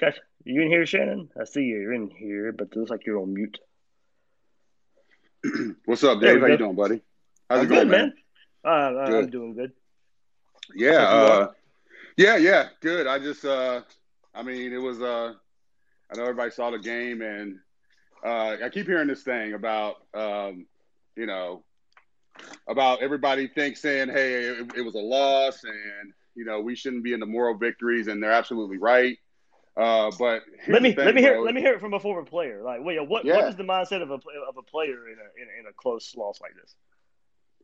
You 0.00 0.06
got 0.06 0.20
you 0.44 0.62
in 0.62 0.68
here, 0.68 0.86
Shannon? 0.86 1.28
I 1.40 1.42
see 1.42 1.62
you. 1.62 1.80
You're 1.80 1.92
in 1.92 2.08
here, 2.08 2.52
but 2.52 2.68
it 2.68 2.76
looks 2.76 2.90
like 2.90 3.04
you're 3.04 3.18
on 3.18 3.34
mute. 3.34 3.58
What's 5.86 6.04
up, 6.04 6.20
Dave? 6.20 6.40
How 6.40 6.46
you 6.46 6.56
doing, 6.56 6.76
buddy? 6.76 7.00
How's 7.50 7.60
I'm 7.60 7.64
it 7.64 7.68
going, 7.68 7.80
good, 7.80 7.88
man? 7.88 8.14
man? 8.64 8.94
Uh, 8.94 9.00
I'm 9.00 9.30
doing 9.30 9.54
good. 9.54 9.72
Yeah, 10.72 11.02
uh, 11.02 11.50
yeah, 12.16 12.36
yeah, 12.36 12.68
good. 12.80 13.08
I 13.08 13.18
just, 13.18 13.44
uh, 13.44 13.80
I 14.32 14.44
mean, 14.44 14.72
it 14.72 14.80
was. 14.80 15.02
Uh, 15.02 15.34
I 16.12 16.16
know 16.16 16.22
everybody 16.22 16.52
saw 16.52 16.70
the 16.70 16.78
game, 16.78 17.20
and 17.20 17.58
uh, 18.24 18.56
I 18.64 18.68
keep 18.68 18.86
hearing 18.86 19.08
this 19.08 19.24
thing 19.24 19.54
about, 19.54 19.96
um, 20.14 20.66
you 21.16 21.26
know, 21.26 21.64
about 22.68 23.02
everybody 23.02 23.48
thinks 23.48 23.82
saying, 23.82 24.10
"Hey, 24.10 24.44
it, 24.44 24.70
it, 24.76 24.82
was 24.82 24.94
a 24.94 24.98
loss," 24.98 25.64
and 25.64 26.12
you 26.36 26.44
know 26.44 26.60
we 26.60 26.76
shouldn't 26.76 27.02
be 27.02 27.14
in 27.14 27.20
the 27.20 27.26
moral 27.26 27.56
victories, 27.56 28.06
and 28.06 28.22
they're 28.22 28.30
absolutely 28.30 28.78
right. 28.78 29.18
Uh, 29.78 30.10
but 30.18 30.42
let 30.66 30.82
me 30.82 30.92
thing, 30.92 31.04
let 31.04 31.14
me 31.14 31.20
hear 31.20 31.34
bro. 31.34 31.44
let 31.44 31.54
me 31.54 31.60
hear 31.60 31.74
it 31.74 31.80
from 31.80 31.94
a 31.94 32.00
former 32.00 32.24
player. 32.24 32.62
Like, 32.64 32.82
wait, 32.82 32.98
what 33.06 33.24
yeah. 33.24 33.36
what 33.36 33.48
is 33.48 33.54
the 33.54 33.62
mindset 33.62 34.02
of 34.02 34.10
a 34.10 34.14
of 34.14 34.56
a 34.58 34.62
player 34.62 35.08
in 35.08 35.18
a 35.18 35.42
in, 35.42 35.60
in 35.60 35.66
a 35.68 35.72
close 35.72 36.16
loss 36.16 36.40
like 36.40 36.54
this? 36.60 36.74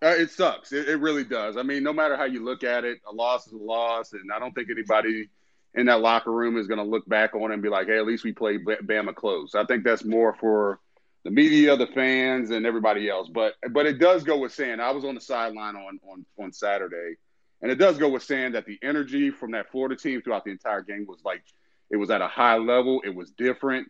Uh, 0.00 0.14
it 0.14 0.30
sucks. 0.30 0.72
It, 0.72 0.88
it, 0.88 0.96
really 0.96 1.24
does. 1.24 1.56
I 1.56 1.62
mean, 1.62 1.82
no 1.82 1.92
matter 1.92 2.16
how 2.16 2.24
you 2.24 2.44
look 2.44 2.62
at 2.62 2.84
it, 2.84 3.00
a 3.10 3.12
loss 3.12 3.46
is 3.46 3.52
a 3.52 3.56
loss, 3.56 4.12
and 4.12 4.30
I 4.32 4.38
don't 4.38 4.52
think 4.52 4.68
anybody 4.70 5.28
in 5.74 5.86
that 5.86 6.02
locker 6.02 6.30
room 6.30 6.56
is 6.56 6.66
going 6.66 6.78
to 6.78 6.84
look 6.84 7.08
back 7.08 7.34
on 7.34 7.50
it 7.50 7.54
and 7.54 7.62
be 7.62 7.68
like, 7.68 7.88
"Hey, 7.88 7.98
at 7.98 8.06
least 8.06 8.22
we 8.22 8.32
played 8.32 8.64
Bama 8.64 9.12
close." 9.12 9.56
I 9.56 9.64
think 9.64 9.82
that's 9.82 10.04
more 10.04 10.34
for 10.34 10.78
the 11.24 11.32
media, 11.32 11.76
the 11.76 11.88
fans, 11.88 12.50
and 12.50 12.64
everybody 12.64 13.10
else. 13.10 13.28
But 13.28 13.54
but 13.72 13.86
it 13.86 13.98
does 13.98 14.22
go 14.22 14.38
with 14.38 14.52
saying 14.52 14.78
I 14.78 14.92
was 14.92 15.04
on 15.04 15.16
the 15.16 15.20
sideline 15.20 15.74
on 15.74 15.98
on 16.08 16.24
on 16.38 16.52
Saturday, 16.52 17.16
and 17.60 17.72
it 17.72 17.76
does 17.76 17.98
go 17.98 18.08
with 18.08 18.22
saying 18.22 18.52
that 18.52 18.66
the 18.66 18.78
energy 18.84 19.30
from 19.30 19.50
that 19.50 19.72
Florida 19.72 19.96
team 19.96 20.22
throughout 20.22 20.44
the 20.44 20.52
entire 20.52 20.82
game 20.82 21.06
was 21.08 21.18
like 21.24 21.42
it 21.90 21.96
was 21.96 22.10
at 22.10 22.20
a 22.20 22.28
high 22.28 22.56
level. 22.56 23.00
It 23.04 23.14
was 23.14 23.30
different, 23.32 23.88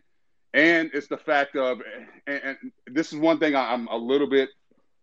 and 0.53 0.89
it's 0.93 1.07
the 1.07 1.17
fact 1.17 1.55
of 1.55 1.81
and, 2.27 2.41
and 2.43 2.57
this 2.87 3.11
is 3.13 3.19
one 3.19 3.39
thing 3.39 3.55
I'm 3.55 3.87
a 3.87 3.97
little 3.97 4.29
bit 4.29 4.49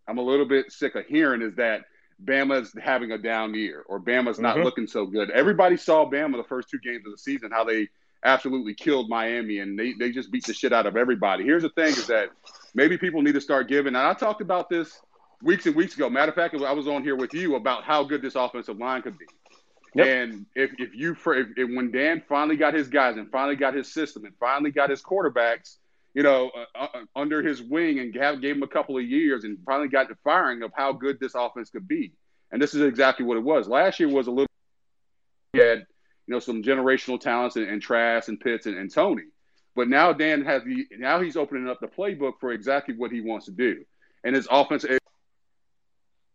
I'm 0.09 0.19
a 0.19 0.23
little 0.23 0.47
bit 0.47 0.71
sick 0.73 0.95
of 0.97 1.07
hearing 1.07 1.43
is 1.43 1.55
that 1.57 1.83
Bama's 2.25 2.73
having 2.81 3.13
a 3.13 3.19
down 3.19 3.55
year 3.55 3.83
or 3.89 4.01
Bama's 4.01 4.39
not 4.39 4.57
Mhm. 4.57 4.65
looking 4.65 4.87
so 4.87 5.07
good. 5.07 5.31
Everybody 5.31 5.77
saw 5.77 6.09
Bama 6.09 6.37
the 6.37 6.45
first 6.49 6.69
two 6.69 6.79
games 6.79 7.05
of 7.07 7.13
the 7.13 7.19
season, 7.19 7.51
how 7.51 7.65
they 7.65 7.89
absolutely 8.25 8.75
killed 8.75 9.09
Miami 9.09 9.59
and 9.59 9.77
they, 9.79 9.95
they 9.95 10.11
just 10.13 10.31
beat 10.31 10.45
the 10.47 10.55
shit 10.55 10.73
out 10.73 10.87
of 10.87 10.97
everybody. 10.97 11.43
Here's 11.45 11.63
the 11.63 11.71
thing 11.71 11.89
is 11.89 12.07
that 12.07 12.29
maybe 12.75 12.97
people 12.97 13.23
need 13.23 13.35
to 13.35 13.41
start 13.41 13.69
giving, 13.69 13.89
and 13.89 13.97
I 14.07 14.15
talked 14.15 14.41
about 14.41 14.69
this 14.69 15.01
weeks 15.43 15.67
and 15.67 15.75
weeks 15.75 15.97
ago. 15.97 16.09
Matter 16.09 16.31
of 16.31 16.37
fact, 16.37 16.55
I 16.55 16.73
was 16.73 16.87
on 16.87 17.03
here 17.03 17.17
with 17.17 17.35
you 17.35 17.57
about 17.57 17.83
how 17.83 18.05
good 18.05 18.23
this 18.23 18.37
offensive 18.37 18.79
line 18.79 19.03
could 19.03 19.19
be. 19.19 19.27
And 19.97 20.47
if, 20.55 20.71
if 20.79 20.95
you 20.95 21.13
if, 21.13 21.47
if 21.57 21.71
when 21.71 21.91
Dan 21.91 22.23
finally 22.29 22.57
got 22.57 22.75
his 22.75 22.89
guys 22.89 23.17
and 23.17 23.31
finally 23.31 23.57
got 23.57 23.75
his 23.75 23.93
system 23.93 24.25
and 24.25 24.35
finally 24.41 24.71
got 24.71 24.89
his 24.89 25.03
quarterbacks, 25.03 25.77
you 26.15 26.23
know, 26.23 26.51
uh, 26.75 26.87
uh, 26.95 27.01
under 27.15 27.43
his 27.43 27.63
wing 27.63 27.99
and 27.99 28.13
gave, 28.13 28.41
gave 28.41 28.57
him 28.57 28.63
a 28.63 28.69
couple 28.69 28.97
of 28.97 29.05
years 29.05 29.45
and 29.45 29.59
finally 29.67 29.89
got 29.89 30.09
the 30.09 30.17
firing 30.25 30.63
of 30.63 30.73
how 30.75 30.93
good 30.93 31.19
this 31.21 31.35
offense 31.35 31.71
could 31.71 31.87
be. 31.87 32.13
And 32.51 32.61
this 32.61 32.75
is 32.75 32.83
exactly 32.83 33.25
what 33.25 33.37
it 33.37 33.43
was. 33.43 33.69
Last 33.69 33.99
year 34.01 34.09
was 34.09 34.27
a 34.27 34.31
little 34.31 34.47
he 35.53 35.59
had, 35.59 35.87
you 36.27 36.33
know, 36.33 36.39
some 36.39 36.63
generational 36.63 37.21
talents 37.21 37.57
and, 37.57 37.69
and 37.69 37.81
Trask 37.81 38.29
and 38.29 38.41
Pitts 38.41 38.67
and, 38.67 38.77
and 38.77 38.93
Tony. 38.93 39.25
But 39.75 39.89
now 39.89 40.13
Dan 40.13 40.45
has 40.45 40.63
the 40.65 40.87
now 40.99 41.21
he's 41.21 41.37
opening 41.37 41.69
up 41.69 41.81
the 41.81 41.87
playbook 41.87 42.35
for 42.41 42.53
exactly 42.53 42.95
what 42.95 43.11
he 43.11 43.21
wants 43.21 43.47
to 43.47 43.53
do. 43.53 43.85
And 44.25 44.37
his 44.37 44.47
offense 44.51 44.85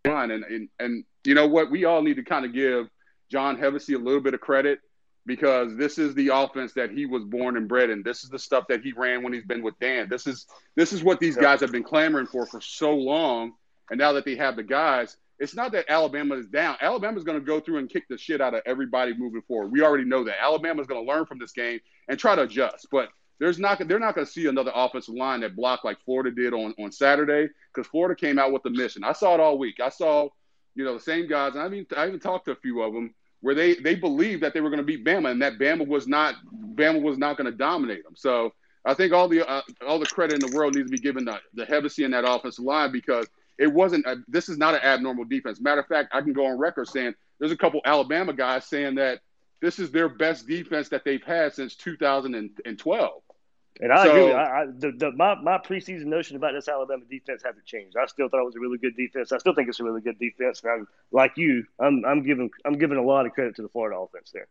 line 0.06 0.32
and, 0.32 0.44
and 0.44 0.70
and 0.80 1.04
you 1.24 1.36
know 1.36 1.48
what, 1.48 1.70
we 1.70 1.86
all 1.86 2.02
need 2.02 2.16
to 2.16 2.24
kind 2.24 2.46
of 2.46 2.54
give 2.54 2.88
John 3.30 3.58
Hevesy 3.58 3.96
a 3.96 3.98
little 3.98 4.22
bit 4.22 4.34
of 4.34 4.42
credit 4.42 4.80
because 5.26 5.76
this 5.76 5.98
is 5.98 6.16
the 6.16 6.30
offense 6.30 6.74
that 6.74 6.90
he 6.92 7.06
was 7.06 7.24
born 7.24 7.58
and 7.58 7.68
bred 7.68 7.90
in. 7.90 8.02
This 8.02 8.24
is 8.24 8.30
the 8.30 8.40
stuff 8.40 8.66
that 8.70 8.82
he 8.82 8.94
ran 8.94 9.22
when 9.22 9.34
he's 9.34 9.46
been 9.46 9.62
with 9.62 9.78
Dan. 9.80 10.08
This 10.10 10.26
is 10.26 10.48
this 10.76 10.94
is 10.94 11.04
what 11.04 11.20
these 11.20 11.36
guys 11.36 11.60
have 11.60 11.72
been 11.72 11.84
clamoring 11.84 12.28
for 12.28 12.46
for 12.46 12.62
so 12.62 12.96
long. 12.96 13.54
And 13.90 14.00
now 14.00 14.14
that 14.14 14.26
they 14.26 14.36
have 14.36 14.56
the 14.56 14.64
guys, 14.64 15.18
it's 15.40 15.56
not 15.56 15.72
that 15.74 15.86
Alabama 15.90 16.36
is 16.36 16.48
down. 16.48 16.78
Alabama's 16.82 17.24
going 17.24 17.40
to 17.40 17.46
go 17.46 17.60
through 17.60 17.78
and 17.78 17.90
kick 17.90 18.08
the 18.10 18.18
shit 18.18 18.42
out 18.42 18.54
of 18.54 18.62
everybody 18.66 19.14
moving 19.16 19.42
forward. 19.42 19.72
We 19.72 19.82
already 19.82 20.06
know 20.06 20.24
that. 20.24 20.42
Alabama's 20.42 20.88
going 20.88 21.06
to 21.06 21.12
learn 21.12 21.26
from 21.26 21.40
this 21.40 21.52
game 21.52 21.80
and 22.08 22.18
try 22.18 22.36
to 22.36 22.44
adjust. 22.44 22.88
But 22.92 23.10
there's 23.40 23.60
not 23.60 23.86
they're 23.88 24.00
not 24.00 24.16
going 24.16 24.26
to 24.26 24.32
see 24.32 24.48
another 24.48 24.72
offensive 24.74 25.14
line 25.14 25.42
that 25.42 25.56
blocked 25.56 25.86
like 25.86 25.98
Florida 26.06 26.32
did 26.32 26.54
on, 26.54 26.74
on 26.80 26.92
Saturday 26.92 27.50
because 27.74 27.88
Florida 27.90 28.16
came 28.16 28.40
out 28.40 28.52
with 28.52 28.64
the 28.64 28.70
mission. 28.70 29.04
I 29.04 29.14
saw 29.14 29.36
it 29.36 29.40
all 29.40 29.58
week. 29.58 29.80
I 29.80 29.90
saw 29.90 30.30
you 30.78 30.86
know 30.86 30.94
the 30.94 31.00
same 31.00 31.28
guys. 31.28 31.56
I 31.56 31.68
mean 31.68 31.86
I 31.96 32.08
even 32.08 32.20
talked 32.20 32.46
to 32.46 32.52
a 32.52 32.56
few 32.56 32.82
of 32.82 32.94
them 32.94 33.14
where 33.42 33.56
they 33.56 33.76
they 33.76 33.96
believed 33.96 34.44
that 34.44 34.54
they 34.54 34.62
were 34.62 34.70
going 34.70 34.78
to 34.80 34.86
beat 34.86 35.04
Bama 35.04 35.32
and 35.32 35.42
that 35.42 35.58
Bama 35.58 35.88
was 35.88 36.08
not 36.08 36.36
Bama 36.76 37.02
was 37.02 37.18
not 37.18 37.36
going 37.36 37.52
to 37.52 37.58
dominate 37.58 38.04
them. 38.04 38.16
So 38.16 38.54
I 38.86 38.94
think 38.94 39.12
all 39.12 39.28
the 39.28 39.48
uh, 39.48 39.62
all 39.86 40.00
the 40.00 40.06
credit 40.06 40.42
in 40.42 40.50
the 40.50 40.56
world 40.56 40.76
needs 40.76 40.90
to 40.90 40.96
be 40.96 41.02
given 41.02 41.26
to 41.26 41.40
the 41.56 41.66
Hevesy 41.66 42.06
in 42.06 42.12
that 42.12 42.30
offensive 42.30 42.64
line 42.64 42.92
because 42.92 43.28
it 43.58 43.68
wasn't. 43.68 44.06
A, 44.06 44.18
this 44.28 44.50
is 44.50 44.58
not 44.58 44.76
an 44.76 44.82
abnormal 44.82 45.26
defense. 45.26 45.60
Matter 45.60 45.82
of 45.82 45.88
fact, 45.88 46.14
I 46.14 46.22
can 46.22 46.32
go 46.32 46.46
on 46.46 46.58
record 46.58 46.88
saying 46.88 47.14
there's 47.40 47.52
a 47.52 47.58
couple 47.58 47.82
Alabama 47.84 48.34
guys 48.34 48.66
saying 48.66 48.96
that 48.96 49.20
this 49.62 49.80
is 49.80 49.92
their 49.92 50.08
best 50.08 50.48
defense 50.48 50.90
that 50.90 51.04
they've 51.04 51.24
had 51.24 51.54
since 51.54 51.76
2012. 51.76 53.22
And 53.80 53.92
I 53.92 54.04
So- 54.04 54.10
agree. 54.10 54.24
With, 54.26 54.34
I, 54.36 54.62
I, 54.62 54.66
the, 54.66 54.92
the, 54.92 55.12
my 55.12 55.36
my 55.36 55.58
preseason 55.58 56.06
notion 56.06 56.36
about 56.36 56.54
this 56.54 56.68
Alabama 56.68 57.04
defense 57.10 57.44
hasn't 57.44 57.66
changed. 57.66 57.96
I 57.96 58.06
still 58.08 58.28
thought 58.30 58.42
it 58.42 58.46
was 58.46 58.56
a 58.56 58.60
really 58.60 58.78
good 58.78 58.96
defense. 58.98 59.32
I 59.32 59.38
still 59.38 59.54
think 59.54 59.70
it's 59.70 59.80
a 59.80 59.84
really 59.84 60.02
good 60.02 60.18
defense. 60.20 60.62
And 60.64 60.72
I'm 60.72 60.88
like 61.12 61.34
you. 61.38 61.66
I'm 61.80 62.04
I'm 62.06 62.24
giving 62.24 62.50
I'm 62.66 62.78
giving 62.78 62.98
a 62.98 63.04
lot 63.04 63.26
of 63.26 63.34
credit 63.34 63.56
to 63.58 63.62
the 63.62 63.70
Florida 63.70 63.98
offense 63.98 64.32
there. 64.34 64.48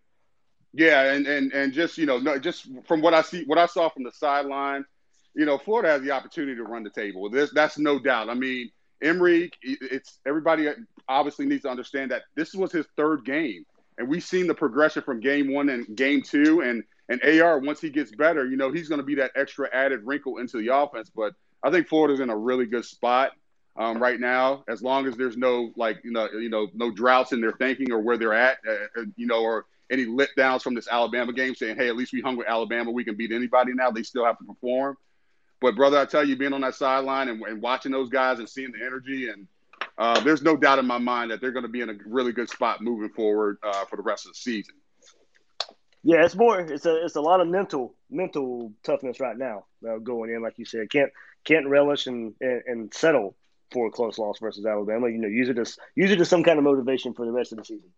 Yeah, 0.72 1.12
and 1.12 1.26
and 1.26 1.52
and 1.52 1.72
just 1.72 1.98
you 1.98 2.06
know, 2.06 2.18
no, 2.18 2.38
just 2.38 2.68
from 2.86 3.00
what 3.00 3.14
I 3.14 3.22
see, 3.22 3.44
what 3.44 3.58
I 3.58 3.66
saw 3.66 3.88
from 3.88 4.04
the 4.04 4.12
sideline, 4.12 4.84
you 5.34 5.46
know, 5.46 5.58
Florida 5.58 5.88
has 5.88 6.02
the 6.02 6.10
opportunity 6.10 6.54
to 6.56 6.64
run 6.64 6.82
the 6.82 6.90
table. 6.90 7.28
There's 7.30 7.50
that's 7.50 7.78
no 7.78 7.98
doubt. 7.98 8.28
I 8.28 8.34
mean, 8.34 8.70
Emory, 9.02 9.50
it's 9.62 10.18
everybody 10.26 10.68
obviously 11.08 11.46
needs 11.46 11.62
to 11.62 11.68
understand 11.70 12.10
that 12.10 12.22
this 12.34 12.54
was 12.54 12.72
his 12.72 12.86
third 12.96 13.24
game, 13.24 13.64
and 13.98 14.06
we've 14.08 14.22
seen 14.24 14.46
the 14.46 14.54
progression 14.54 15.02
from 15.02 15.20
game 15.20 15.52
one 15.52 15.68
and 15.68 15.96
game 15.96 16.22
two, 16.22 16.60
and 16.60 16.84
and 17.08 17.22
AR 17.22 17.58
once 17.58 17.80
he 17.80 17.90
gets 17.90 18.14
better, 18.14 18.46
you 18.46 18.56
know, 18.56 18.72
he's 18.72 18.88
going 18.88 19.00
to 19.00 19.06
be 19.06 19.16
that 19.16 19.32
extra 19.36 19.68
added 19.72 20.00
wrinkle 20.04 20.38
into 20.38 20.58
the 20.58 20.74
offense. 20.74 21.10
But 21.14 21.34
I 21.62 21.70
think 21.70 21.88
Florida's 21.88 22.20
in 22.20 22.30
a 22.30 22.36
really 22.36 22.66
good 22.66 22.84
spot 22.84 23.32
um, 23.78 24.02
right 24.02 24.18
now, 24.18 24.64
as 24.68 24.82
long 24.82 25.06
as 25.06 25.16
there's 25.16 25.36
no 25.36 25.72
like 25.76 26.00
you 26.02 26.10
know 26.10 26.28
you 26.30 26.48
know 26.48 26.68
no 26.74 26.90
droughts 26.90 27.32
in 27.32 27.40
their 27.40 27.52
thinking 27.52 27.92
or 27.92 28.00
where 28.00 28.16
they're 28.16 28.32
at, 28.32 28.58
uh, 28.66 29.00
uh, 29.00 29.04
you 29.16 29.26
know, 29.26 29.42
or 29.42 29.66
any 29.90 30.06
let 30.06 30.30
downs 30.36 30.62
from 30.62 30.74
this 30.74 30.88
Alabama 30.88 31.32
game, 31.32 31.54
saying, 31.54 31.76
"Hey, 31.76 31.88
at 31.88 31.96
least 31.96 32.12
we 32.12 32.20
hung 32.20 32.36
with 32.36 32.48
Alabama. 32.48 32.90
We 32.90 33.04
can 33.04 33.16
beat 33.16 33.32
anybody 33.32 33.72
now." 33.74 33.90
They 33.90 34.02
still 34.02 34.24
have 34.24 34.38
to 34.38 34.44
perform. 34.44 34.96
But 35.60 35.76
brother, 35.76 35.98
I 35.98 36.06
tell 36.06 36.26
you, 36.26 36.36
being 36.36 36.52
on 36.52 36.62
that 36.62 36.74
sideline 36.74 37.28
and, 37.28 37.42
and 37.42 37.60
watching 37.60 37.92
those 37.92 38.08
guys 38.08 38.38
and 38.38 38.48
seeing 38.48 38.72
the 38.72 38.84
energy, 38.84 39.28
and 39.28 39.46
uh, 39.98 40.20
there's 40.20 40.42
no 40.42 40.56
doubt 40.56 40.78
in 40.78 40.86
my 40.86 40.98
mind 40.98 41.30
that 41.30 41.40
they're 41.40 41.52
going 41.52 41.64
to 41.64 41.70
be 41.70 41.80
in 41.82 41.90
a 41.90 41.94
really 42.06 42.32
good 42.32 42.48
spot 42.48 42.82
moving 42.82 43.10
forward 43.10 43.58
uh, 43.62 43.84
for 43.84 43.96
the 43.96 44.02
rest 44.02 44.26
of 44.26 44.32
the 44.32 44.36
season. 44.36 44.74
Yeah, 46.06 46.24
it's 46.24 46.36
more. 46.36 46.60
It's 46.60 46.86
a 46.86 47.04
it's 47.04 47.16
a 47.16 47.20
lot 47.20 47.40
of 47.40 47.48
mental 47.48 47.92
mental 48.08 48.72
toughness 48.84 49.18
right 49.18 49.36
now 49.36 49.64
uh, 49.86 49.98
going 49.98 50.30
in. 50.30 50.40
Like 50.40 50.56
you 50.56 50.64
said, 50.64 50.88
can't 50.88 51.10
can't 51.44 51.66
relish 51.66 52.06
and, 52.06 52.32
and 52.40 52.62
and 52.64 52.94
settle 52.94 53.34
for 53.72 53.88
a 53.88 53.90
close 53.90 54.16
loss 54.16 54.38
versus 54.38 54.64
Alabama. 54.64 55.08
You 55.08 55.18
know, 55.18 55.26
use 55.26 55.48
it 55.48 55.58
as 55.58 55.76
use 55.96 56.12
it 56.12 56.20
as 56.20 56.28
some 56.28 56.44
kind 56.44 56.58
of 56.58 56.64
motivation 56.64 57.12
for 57.12 57.26
the 57.26 57.32
rest 57.32 57.50
of 57.50 57.58
the 57.58 57.64
season. 57.64 57.90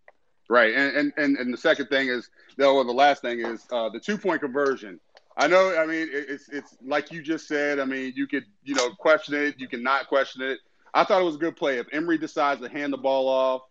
Right, 0.49 0.73
and 0.75 0.97
and 0.97 1.13
and, 1.19 1.37
and 1.37 1.53
the 1.53 1.59
second 1.59 1.89
thing 1.89 2.09
is, 2.09 2.31
no, 2.57 2.77
well, 2.77 2.87
the 2.87 2.93
last 2.93 3.21
thing 3.21 3.41
is 3.41 3.67
uh, 3.71 3.91
the 3.91 4.01
two 4.01 4.17
point 4.17 4.41
conversion. 4.41 4.99
I 5.37 5.47
know. 5.47 5.77
I 5.77 5.85
mean, 5.85 6.09
it's 6.11 6.49
it's 6.49 6.79
like 6.83 7.13
you 7.13 7.21
just 7.21 7.47
said. 7.47 7.79
I 7.79 7.85
mean, 7.85 8.15
you 8.17 8.27
could 8.27 8.45
you 8.65 8.75
know 8.75 8.89
question 8.95 9.35
it, 9.35 9.61
you 9.61 9.69
can 9.69 9.83
not 9.83 10.09
question 10.09 10.41
it. 10.41 10.61
I 10.95 11.05
thought 11.05 11.21
it 11.21 11.27
was 11.27 11.35
a 11.35 11.39
good 11.39 11.57
play. 11.57 11.77
If 11.77 11.89
Emory 11.93 12.17
decides 12.17 12.63
to 12.63 12.71
hand 12.71 12.91
the 12.91 12.97
ball 12.97 13.29
off 13.29 13.68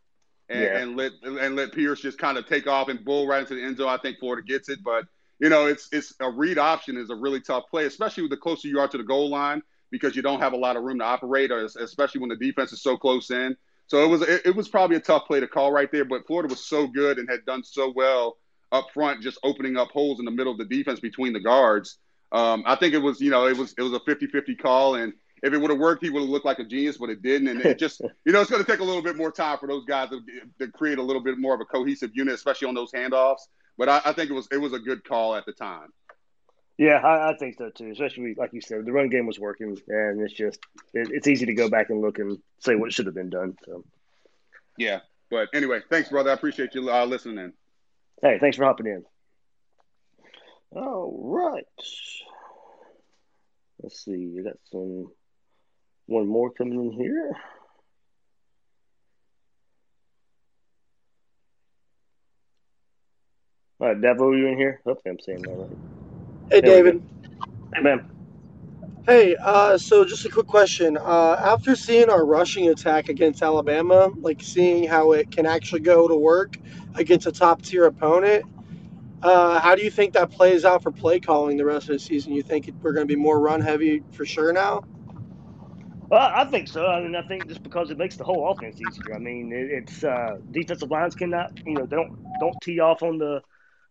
and, 0.50 0.62
Yeah. 0.64 0.78
and 0.80 0.98
let 0.98 1.12
and 1.24 1.56
let 1.56 1.74
Pierce 1.74 2.02
just 2.02 2.18
kind 2.18 2.38
of 2.38 2.48
take 2.48 2.68
off 2.68 2.89
and 2.89 3.04
bull 3.04 3.28
right 3.28 3.41
into 3.41 3.56
the 3.56 3.64
end 3.64 3.78
zone, 3.78 3.89
I 3.89 3.98
think 3.98 4.20
Florida 4.20 4.41
gets 4.45 4.70
it. 4.70 4.80
But 4.84 5.06
you 5.39 5.50
know, 5.50 5.68
it's 5.68 5.89
it's 5.91 6.14
a 6.20 6.30
read 6.30 6.58
option 6.58 6.98
is 6.98 7.10
a 7.10 7.16
really 7.16 7.41
tough 7.41 7.66
play, 7.70 7.86
especially 7.86 8.24
with 8.24 8.32
the 8.32 8.38
closer 8.38 8.68
you 8.68 8.80
are 8.80 8.88
to 8.88 8.98
the 8.98 9.04
goal 9.04 9.30
line 9.30 9.62
because 9.91 10.16
you 10.16 10.22
don't 10.22 10.39
have 10.41 10.54
a 10.54 10.58
lot 10.58 10.76
of 10.76 10.84
room 10.84 11.00
to 11.00 11.06
operate, 11.06 11.52
or 11.52 11.64
especially 11.66 12.20
when 12.22 12.30
the 12.30 12.36
defense 12.36 12.74
is 12.74 12.82
so 12.82 12.98
close 12.98 13.30
in. 13.32 13.56
So 13.88 14.04
it 14.04 14.08
was 14.08 14.22
it, 14.22 14.41
it 14.45 14.56
was 14.56 14.68
probably 14.68 14.98
a 14.98 15.02
tough 15.02 15.28
play 15.28 15.39
to 15.39 15.48
call 15.48 15.72
right 15.72 15.91
there. 15.91 16.06
But 16.06 16.26
Florida 16.28 16.50
was 16.50 16.66
so 16.66 16.88
good 16.88 17.20
and 17.20 17.30
had 17.30 17.45
done 17.45 17.64
so 17.64 17.91
well 17.95 18.38
up 18.72 18.88
front, 18.93 19.22
just 19.22 19.38
opening 19.43 19.78
up 19.78 19.89
holes 19.91 20.20
in 20.20 20.26
the 20.26 20.32
middle 20.32 20.52
of 20.52 20.58
the 20.58 20.66
defense 20.66 21.00
between 21.00 21.34
the 21.34 21.39
guards. 21.39 21.98
Um, 22.32 22.64
I 22.66 22.76
think 22.76 22.93
it 22.93 22.98
was 23.00 23.22
you 23.22 23.32
know 23.32 23.48
it 23.48 23.58
was 23.58 23.74
it 23.78 23.82
was 23.82 23.93
a 23.93 24.00
50-50 24.00 24.60
call 24.62 24.95
and. 24.95 25.14
If 25.44 25.54
it 25.54 25.58
would 25.58 25.70
have 25.70 25.80
worked, 25.80 26.04
he 26.04 26.10
would 26.10 26.22
have 26.22 26.30
looked 26.30 26.46
like 26.46 26.60
a 26.60 26.64
genius, 26.64 26.98
but 26.98 27.10
it 27.10 27.22
didn't. 27.22 27.48
And 27.48 27.62
it 27.62 27.78
just, 27.78 28.02
you 28.26 28.32
know, 28.32 28.42
it's 28.42 28.50
going 28.50 28.64
to 28.64 28.70
take 28.70 28.80
a 28.80 28.84
little 28.84 29.04
bit 29.04 29.18
more 29.18 29.32
time 29.32 29.58
for 29.60 29.68
those 29.68 29.86
guys 29.86 30.10
to, 30.10 30.22
to 30.60 30.72
create 30.72 30.98
a 30.98 31.04
little 31.04 31.22
bit 31.22 31.38
more 31.38 31.54
of 31.54 31.62
a 31.62 31.66
cohesive 31.66 32.12
unit, 32.14 32.34
especially 32.34 32.68
on 32.68 32.74
those 32.74 32.92
handoffs. 32.92 33.42
But 33.78 33.90
I, 33.90 34.02
I 34.06 34.14
think 34.14 34.30
it 34.30 34.34
was 34.34 34.48
it 34.52 34.58
was 34.58 34.74
a 34.74 34.80
good 34.80 35.04
call 35.04 35.36
at 35.36 35.46
the 35.46 35.54
time. 35.54 35.90
Yeah, 36.78 36.98
I, 36.98 37.32
I 37.32 37.38
think 37.38 37.58
so 37.58 37.70
too. 37.70 37.92
Especially 37.92 38.36
like 38.36 38.54
you 38.54 38.62
said, 38.62 38.86
the 38.86 38.92
run 38.92 39.10
game 39.10 39.26
was 39.26 39.40
working, 39.40 39.78
and 39.88 40.22
it's 40.22 40.34
just 40.34 40.60
it, 40.94 41.10
it's 41.12 41.28
easy 41.28 41.46
to 41.46 41.54
go 41.54 41.70
back 41.70 41.90
and 41.90 42.02
look 42.02 42.20
and 42.20 42.40
say 42.60 42.76
what 42.76 42.94
should 42.94 43.06
have 43.06 43.16
been 43.16 43.30
done. 43.30 43.56
So, 43.66 43.84
Yeah. 44.78 45.00
But 45.30 45.50
anyway, 45.54 45.82
thanks, 45.90 46.10
brother. 46.10 46.30
I 46.30 46.34
appreciate 46.34 46.74
you 46.74 46.90
uh, 46.90 47.06
listening 47.06 47.38
in. 47.38 47.54
hey, 48.22 48.38
thanks 48.40 48.58
for 48.58 48.64
hopping 48.64 48.88
in. 48.88 49.04
All 50.72 51.12
right, 51.24 51.66
let's 53.82 54.04
see. 54.04 54.28
We 54.28 54.44
got 54.44 54.58
some 54.72 55.12
one 56.08 56.28
more 56.28 56.49
coming 56.51 56.86
in 56.86 56.91
here. 56.91 57.32
All 63.80 63.89
right, 63.89 64.01
Davo, 64.01 64.36
you 64.36 64.47
in 64.47 64.58
here? 64.58 64.82
Hopefully, 64.86 65.12
I'm 65.12 65.20
saying 65.20 65.43
that 65.43 65.51
right. 65.51 65.78
Hey, 66.49 66.62
There. 66.62 66.72
David. 66.72 67.03
Hey, 67.76 67.82
man. 67.82 68.10
Hey, 69.05 69.36
uh, 69.41 69.78
so 69.78 70.03
just 70.03 70.26
a 70.26 70.30
quick 70.30 70.47
question. 70.47 70.97
Uh, 70.97 71.38
after 71.39 71.76
seeing 71.76 72.10
our 72.10 72.26
rushing 72.26 72.70
attack 72.70 73.08
against 73.08 73.43
Alabama, 73.43 74.12
like 74.18 74.41
seeing 74.41 74.88
how 74.88 75.12
it 75.12 75.30
can 75.32 75.45
actually 75.45 75.82
go 75.82 76.08
to 76.08 76.16
work 76.16 76.58
against 76.95 77.28
a 77.28 77.32
top 77.32 77.62
tier 77.62 77.86
opponent, 77.86 78.43
uh, 79.24 79.60
how 79.60 79.76
do 79.76 79.84
you 79.84 79.91
think 79.91 80.14
that 80.14 80.32
plays 80.32 80.66
out 80.66 80.84
for 80.84 80.91
play 80.91 81.20
calling 81.20 81.55
the 81.58 81.66
rest 81.66 81.89
of 81.89 81.93
the 81.93 81.99
season? 81.99 82.34
You 82.34 82.43
think 82.43 82.70
we're 82.82 82.93
going 82.93 83.08
to 83.08 83.14
be 83.14 83.20
more 83.20 83.39
run 83.39 83.62
heavy 83.62 84.03
for 84.12 84.26
sure 84.26 84.51
now? 84.51 84.84
Well, 86.10 86.32
I 86.34 86.45
think 86.45 86.70
so. 86.70 86.88
I 86.88 87.01
mean, 87.01 87.16
I 87.16 87.22
think 87.24 87.47
just 87.47 87.64
because 87.64 87.89
it 87.89 87.97
makes 87.97 88.16
the 88.16 88.24
whole 88.24 88.49
offense 88.49 88.80
easier. 88.80 89.14
I 89.14 89.20
mean, 89.20 89.51
it, 89.51 89.72
it's 89.72 90.03
uh, 90.03 90.38
defensive 90.51 90.89
lines 90.89 91.16
cannot, 91.16 91.51
you 91.66 91.74
know, 91.74 91.86
they 91.86 91.97
don't 91.97 92.12
don't 92.39 92.62
tee 92.62 92.80
off 92.80 93.03
on 93.03 93.18
the 93.18 93.41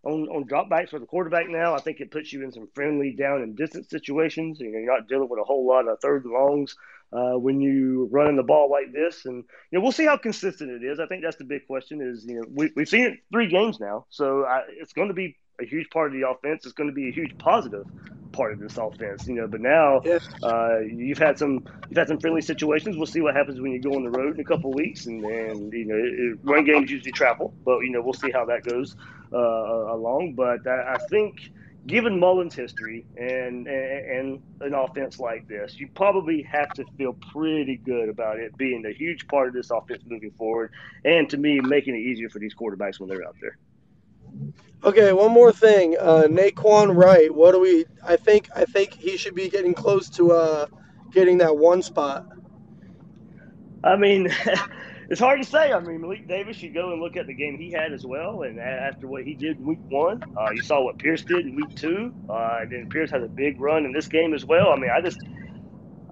on 0.03 0.29
on 0.29 0.45
dropbacks 0.47 0.91
for 0.91 0.99
the 0.99 1.07
quarterback 1.07 1.49
now. 1.49 1.75
I 1.75 1.81
think 1.81 2.01
it 2.01 2.11
puts 2.11 2.33
you 2.33 2.43
in 2.43 2.53
some 2.53 2.69
friendly 2.75 3.15
down 3.19 3.43
and 3.43 3.55
distance 3.57 3.91
situations. 3.91 4.61
You 4.61 4.73
know, 4.73 4.79
you're 4.79 4.97
not 4.97 5.09
dealing 5.09 5.29
with 5.29 5.41
a 5.41 5.45
whole 5.45 5.67
lot 5.67 5.89
of 5.89 6.01
third 6.01 6.25
and 6.25 6.33
longs 6.33 6.75
uh, 7.13 7.39
when 7.39 7.61
you're 7.61 8.07
running 8.07 8.37
the 8.37 8.43
ball 8.43 8.71
like 8.71 8.95
this. 8.95 9.27
And 9.27 9.45
you 9.71 9.79
know, 9.79 9.83
we'll 9.83 9.93
see 9.93 10.07
how 10.07 10.17
consistent 10.17 10.71
it 10.71 10.87
is. 10.87 10.99
I 10.99 11.07
think 11.07 11.23
that's 11.23 11.37
the 11.37 11.45
big 11.45 11.67
question. 11.67 12.01
Is 12.01 12.25
you 12.27 12.37
know, 12.37 12.45
we, 12.51 12.71
we've 12.77 12.89
seen 12.89 13.05
it 13.05 13.19
three 13.31 13.49
games 13.49 13.79
now, 13.79 14.07
so 14.09 14.45
I, 14.47 14.63
it's 14.81 14.95
going 14.95 15.09
to 15.09 15.15
be 15.15 15.37
a 15.61 15.67
huge 15.67 15.91
part 15.91 16.15
of 16.15 16.19
the 16.19 16.27
offense. 16.27 16.65
It's 16.65 16.75
going 16.75 16.89
to 16.89 16.95
be 16.95 17.11
a 17.11 17.13
huge 17.13 17.37
positive 17.39 17.85
part 18.37 18.53
of 18.53 18.61
this 18.61 18.77
offense, 18.77 19.27
you 19.27 19.35
know. 19.35 19.47
But 19.47 19.61
now 19.61 20.03
uh, 20.43 20.81
you've 20.81 21.19
had 21.19 21.39
some 21.39 21.65
you've 21.89 21.97
had 21.97 22.09
some 22.09 22.21
friendly 22.21 22.43
situations. 22.43 22.97
We'll 22.97 23.07
see 23.07 23.21
what 23.21 23.35
happens 23.35 23.61
when 23.61 23.73
you 23.73 23.81
go 23.81 23.95
on 23.95 24.05
the 24.05 24.11
road 24.11 24.35
in 24.35 24.41
a 24.41 24.45
couple 24.45 24.73
weeks, 24.73 25.07
and 25.07 25.25
and 25.25 25.73
you 25.73 25.85
know, 25.87 25.97
it, 25.97 26.39
run 26.43 26.65
games 26.65 26.91
usually 26.91 27.13
travel, 27.13 27.55
but 27.65 27.81
you 27.81 27.91
know 27.91 28.03
we'll 28.03 28.13
see 28.13 28.31
how 28.31 28.45
that 28.45 28.65
goes 28.65 28.97
uh, 29.33 29.37
along. 29.37 30.35
But 30.35 30.67
I, 30.67 30.95
I 30.95 30.99
think 31.09 31.51
given 31.87 32.19
Mullen's 32.19 32.55
history 32.55 33.07
and, 33.17 33.67
and, 33.69 34.11
and 34.11 34.43
an 34.61 34.75
offense 34.75 35.21
like 35.21 35.47
this, 35.47 35.79
you 35.79 35.89
probably 35.95 36.43
have 36.43 36.71
to 36.71 36.85
feel 36.99 37.13
pretty 37.33 37.77
good 37.77 38.09
about 38.09 38.39
it 38.41 38.57
being 38.57 38.85
a 38.87 38.93
huge 38.93 39.27
part 39.29 39.49
of 39.49 39.55
this 39.55 39.71
offense 39.71 40.03
moving 40.07 40.33
forward, 40.33 40.73
and 41.05 41.31
to 41.31 41.37
me, 41.37 41.61
making 41.61 41.95
it 41.95 42.01
easier 42.01 42.29
for 42.29 42.39
these 42.39 42.55
quarterbacks 42.55 42.99
when 42.99 43.09
they're 43.09 43.25
out 43.25 43.37
there. 43.41 43.57
Okay, 44.85 45.13
one 45.13 45.33
more 45.33 45.53
thing. 45.53 45.97
Uh, 45.99 46.25
Nay'Quan 46.29 46.95
Wright. 46.95 47.35
What 47.35 47.53
do 47.53 47.61
we? 47.61 47.87
I 48.05 48.17
think 48.17 48.49
I 48.55 48.65
think 48.65 48.95
he 48.95 49.17
should 49.17 49.35
be 49.35 49.49
getting 49.49 49.75
close 49.75 50.09
to 50.11 50.33
uh, 50.33 50.67
getting 51.13 51.39
that 51.39 51.57
one 51.57 51.83
spot. 51.83 52.27
I 53.83 53.97
mean, 53.97 54.29
it's 55.11 55.21
hard 55.21 55.43
to 55.43 55.49
say. 55.49 55.73
I 55.73 55.81
mean, 55.81 56.01
Malik 56.01 56.29
Davis, 56.29 56.63
you 56.63 56.73
go 56.73 56.93
and 56.93 57.01
look 57.01 57.17
at 57.17 57.27
the 57.27 57.35
game 57.35 57.59
he 57.59 57.71
had 57.71 57.93
as 57.93 58.05
well, 58.05 58.43
and 58.43 58.59
after 58.59 59.07
what 59.07 59.25
he 59.25 59.35
did 59.35 59.59
in 59.59 59.67
week 59.67 59.79
one, 59.89 60.23
uh, 60.37 60.51
you 60.53 60.63
saw 60.63 60.83
what 60.83 60.99
Pierce 60.99 61.23
did 61.23 61.47
in 61.47 61.57
week 61.57 61.75
two, 61.75 62.15
uh, 62.29 62.59
and 62.63 62.71
then 62.71 62.89
Pierce 62.89 63.11
has 63.11 63.23
a 63.23 63.29
big 63.29 63.61
run 63.61 63.85
in 63.85 63.93
this 63.93 64.09
game 64.09 64.35
as 64.35 64.45
well. 64.45 64.71
I 64.71 64.77
mean, 64.77 64.91
I 64.91 65.01
just, 65.01 65.19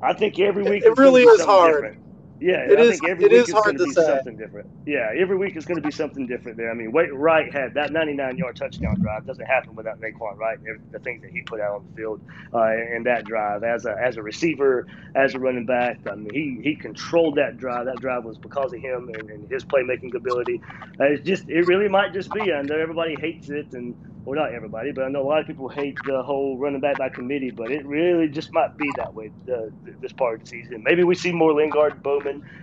I 0.02 0.14
think 0.14 0.38
every 0.40 0.62
week 0.64 0.84
it 0.84 0.96
really 0.96 1.22
is 1.22 1.44
hard. 1.44 1.74
Different. 1.74 2.00
Yeah, 2.40 2.66
it 2.68 2.78
I 2.78 2.82
is, 2.82 3.00
think 3.00 3.04
every 3.04 3.26
it 3.26 3.32
week 3.32 3.48
is 3.48 3.52
hard 3.52 3.64
going 3.64 3.78
to 3.78 3.84
be 3.84 3.94
say. 3.94 4.02
something 4.02 4.36
different. 4.36 4.68
Yeah, 4.86 5.10
every 5.16 5.36
week 5.38 5.56
is 5.56 5.64
going 5.64 5.76
to 5.76 5.82
be 5.82 5.90
something 5.90 6.26
different 6.26 6.58
there. 6.58 6.70
I 6.70 6.74
mean, 6.74 6.92
Wait 6.92 7.14
Wright 7.14 7.52
had 7.52 7.74
that 7.74 7.92
99 7.92 8.36
yard 8.36 8.56
touchdown 8.56 9.00
drive. 9.00 9.26
Doesn't 9.26 9.46
happen 9.46 9.74
without 9.74 10.00
Nay'Quan 10.00 10.36
Wright 10.36 10.58
and 10.66 10.80
the 10.92 11.00
things 11.00 11.22
that 11.22 11.30
he 11.32 11.42
put 11.42 11.60
out 11.60 11.76
on 11.76 11.84
the 11.84 11.92
field 11.96 12.22
uh, 12.54 12.72
in 12.96 13.04
that 13.04 13.24
drive 13.24 13.64
as 13.64 13.86
a 13.86 13.96
as 14.00 14.18
a 14.18 14.22
receiver, 14.22 14.86
as 15.14 15.34
a 15.34 15.40
running 15.40 15.66
back. 15.66 16.00
I 16.10 16.16
mean, 16.16 16.30
he 16.34 16.60
he 16.62 16.76
controlled 16.76 17.36
that 17.36 17.56
drive. 17.56 17.86
That 17.86 18.00
drive 18.00 18.24
was 18.24 18.38
because 18.38 18.72
of 18.74 18.80
him 18.82 19.10
and, 19.14 19.30
and 19.30 19.48
his 19.50 19.64
playmaking 19.64 20.14
ability. 20.14 20.60
Uh, 21.00 21.04
it's 21.06 21.24
just 21.26 21.48
it 21.48 21.66
really 21.66 21.88
might 21.88 22.12
just 22.12 22.32
be. 22.32 22.52
I 22.52 22.62
know 22.62 22.78
everybody 22.78 23.16
hates 23.20 23.48
it 23.50 23.68
and. 23.72 23.96
Well, 24.24 24.36
not 24.40 24.54
everybody, 24.54 24.92
but 24.92 25.04
I 25.04 25.08
know 25.08 25.22
a 25.22 25.28
lot 25.28 25.40
of 25.40 25.46
people 25.46 25.68
hate 25.68 25.96
the 26.04 26.22
whole 26.22 26.58
running 26.58 26.80
back 26.80 26.98
by 26.98 27.10
committee. 27.10 27.50
But 27.50 27.72
it 27.72 27.86
really 27.86 28.28
just 28.28 28.52
might 28.52 28.76
be 28.76 28.92
that 28.96 29.14
way 29.14 29.32
uh, 29.52 29.70
this 30.00 30.12
part 30.12 30.36
of 30.36 30.40
the 30.42 30.46
season. 30.48 30.82
Maybe 30.84 31.04
we 31.04 31.14
see 31.14 31.32
more 31.32 31.54
Lingard, 31.54 32.02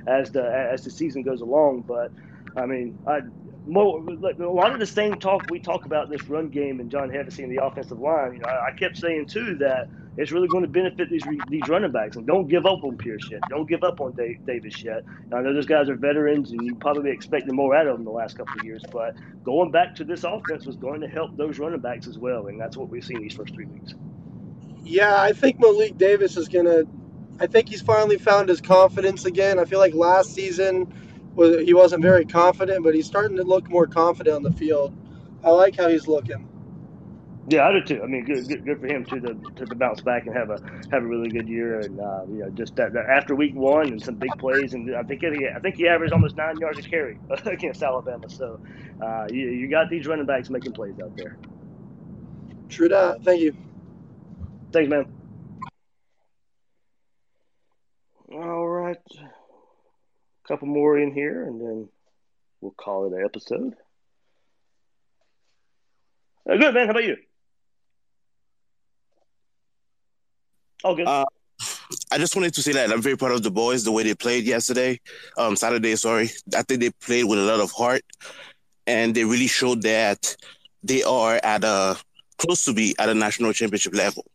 As 0.07 0.32
the 0.32 0.43
as 0.43 0.84
the 0.84 0.91
season 0.91 1.24
goes 1.24 1.41
along. 1.41 1.82
But 1.82 2.12
I 2.55 2.66
mean, 2.66 2.97
I, 3.07 3.22
more 3.68 3.99
a 3.99 4.51
lot 4.51 4.74
of 4.74 4.80
the 4.80 4.86
same 4.86 5.16
talk 5.16 5.43
we 5.49 5.59
talk 5.59 5.86
about 5.86 6.09
this 6.09 6.24
run 6.28 6.49
game 6.49 6.80
and 6.80 6.89
John 6.89 7.09
Hevesy 7.09 7.43
and 7.43 7.55
the 7.55 7.64
offensive 7.64 7.99
line. 7.99 8.34
You 8.34 8.39
know, 8.39 8.49
I, 8.49 8.70
I 8.70 8.72
kept 8.72 8.97
saying 8.97 9.28
too 9.28 9.55
that 9.55 9.88
it's 10.18 10.32
really 10.32 10.47
going 10.47 10.64
to 10.64 10.70
benefit 10.70 11.09
these 11.09 11.24
these 11.49 11.68
running 11.70 11.91
backs. 11.91 12.18
And 12.18 12.28
don't 12.28 12.47
give 12.47 12.66
up 12.66 12.84
on 12.84 12.97
Pierce 12.97 13.30
yet. 13.30 13.41
Don't 13.49 13.68
give 13.68 13.84
up 13.84 14.01
on 14.01 14.14
Dave, 14.14 14.45
Davis 14.45 14.84
yet. 14.84 15.03
I 15.32 15.41
know 15.41 15.53
those 15.53 15.66
guys 15.66 15.89
are 15.89 15.95
veterans, 15.95 16.51
and 16.51 16.62
you 16.66 16.76
probably 16.76 17.12
expected 17.12 17.53
more 17.53 17.76
out 17.76 17.88
of 17.88 17.97
them 17.97 18.05
the 18.05 18.12
last 18.12 18.38
couple 18.38 18.59
of 18.59 18.66
years. 18.66 18.84
But 18.91 19.16
going 19.43 19.72
back 19.72 19.95
to 19.95 20.03
this 20.03 20.24
offense 20.24 20.66
was 20.66 20.76
going 20.76 21.01
to 21.01 21.07
help 21.07 21.38
those 21.38 21.59
running 21.59 21.80
backs 21.80 22.07
as 22.07 22.18
well, 22.18 22.47
and 22.47 22.59
that's 22.59 22.76
what 22.76 22.89
we've 22.89 23.05
seen 23.05 23.22
these 23.22 23.34
first 23.34 23.53
three 23.53 23.66
weeks. 23.66 23.93
Yeah, 24.84 25.22
I 25.22 25.32
think 25.32 25.59
Malik 25.59 25.97
Davis 25.97 26.36
is 26.36 26.47
gonna. 26.47 26.84
I 27.41 27.47
think 27.47 27.69
he's 27.69 27.81
finally 27.81 28.19
found 28.19 28.49
his 28.49 28.61
confidence 28.61 29.25
again. 29.25 29.57
I 29.57 29.65
feel 29.65 29.79
like 29.79 29.95
last 29.95 30.35
season 30.35 30.93
was 31.33 31.59
he 31.65 31.73
wasn't 31.73 32.03
very 32.03 32.23
confident, 32.23 32.83
but 32.83 32.93
he's 32.93 33.07
starting 33.07 33.35
to 33.37 33.43
look 33.43 33.67
more 33.67 33.87
confident 33.87 34.35
on 34.35 34.43
the 34.43 34.51
field. 34.51 34.95
I 35.43 35.49
like 35.49 35.75
how 35.75 35.89
he's 35.89 36.07
looking. 36.07 36.47
Yeah, 37.47 37.67
I 37.67 37.71
do 37.71 37.81
too. 37.81 38.03
I 38.03 38.05
mean, 38.05 38.25
good, 38.25 38.47
good, 38.47 38.63
good 38.63 38.79
for 38.79 38.85
him 38.85 39.03
too 39.05 39.19
to, 39.21 39.33
to, 39.55 39.65
to 39.65 39.75
bounce 39.75 40.01
back 40.01 40.27
and 40.27 40.35
have 40.35 40.51
a 40.51 40.61
have 40.91 41.01
a 41.01 41.07
really 41.07 41.31
good 41.31 41.49
year. 41.49 41.79
And 41.79 41.99
uh, 41.99 42.25
you 42.29 42.43
know, 42.43 42.49
just 42.51 42.75
that, 42.75 42.93
that 42.93 43.05
after 43.09 43.35
week 43.35 43.55
one 43.55 43.87
and 43.87 43.99
some 43.99 44.15
big 44.15 44.37
plays, 44.37 44.75
and 44.75 44.95
I 44.95 45.01
think 45.01 45.21
he, 45.21 45.47
I 45.47 45.59
think 45.59 45.77
he 45.77 45.87
averaged 45.87 46.13
almost 46.13 46.37
nine 46.37 46.59
yards 46.59 46.77
a 46.77 46.83
carry 46.83 47.17
against 47.47 47.81
Alabama. 47.81 48.29
So 48.29 48.59
uh, 49.03 49.25
you, 49.31 49.49
you 49.49 49.67
got 49.67 49.89
these 49.89 50.05
running 50.05 50.27
backs 50.27 50.51
making 50.51 50.73
plays 50.73 50.99
out 51.03 51.17
there. 51.17 51.39
True 52.69 52.89
that. 52.89 53.23
Thank 53.23 53.41
you. 53.41 53.57
Thanks, 54.71 54.91
man. 54.91 55.20
All 58.34 58.65
right, 58.65 58.97
a 59.19 60.47
couple 60.47 60.67
more 60.67 60.97
in 60.97 61.13
here, 61.13 61.43
and 61.43 61.59
then 61.59 61.89
we'll 62.61 62.71
call 62.71 63.07
it 63.07 63.17
an 63.17 63.25
episode. 63.25 63.73
Uh, 66.49 66.55
good 66.55 66.73
man. 66.73 66.86
How 66.86 66.91
about 66.91 67.03
you? 67.03 67.17
Oh, 70.86 70.95
good. 70.95 71.07
Uh, 71.07 71.25
I 72.09 72.17
just 72.17 72.34
wanted 72.34 72.53
to 72.53 72.61
say 72.61 72.71
that 72.71 72.89
I'm 72.91 73.01
very 73.01 73.17
proud 73.17 73.34
of 73.34 73.43
the 73.43 73.51
boys 73.51 73.84
the 73.84 73.91
way 73.91 74.03
they 74.03 74.15
played 74.15 74.45
yesterday, 74.45 75.01
um, 75.38 75.57
Saturday. 75.57 75.95
Sorry, 75.97 76.29
I 76.55 76.61
think 76.63 76.79
they 76.79 76.91
played 77.03 77.25
with 77.25 77.38
a 77.38 77.43
lot 77.43 77.59
of 77.59 77.71
heart, 77.71 78.03
and 78.88 79.13
they 79.13 79.25
really 79.25 79.47
showed 79.47 79.82
that 79.82 80.38
they 80.84 81.03
are 81.03 81.38
at 81.43 81.65
a 81.65 81.97
close 82.38 82.63
to 82.63 82.73
be 82.73 82.95
at 82.97 83.09
a 83.09 83.13
national 83.13 83.51
championship 83.51 83.93
level. 83.93 84.25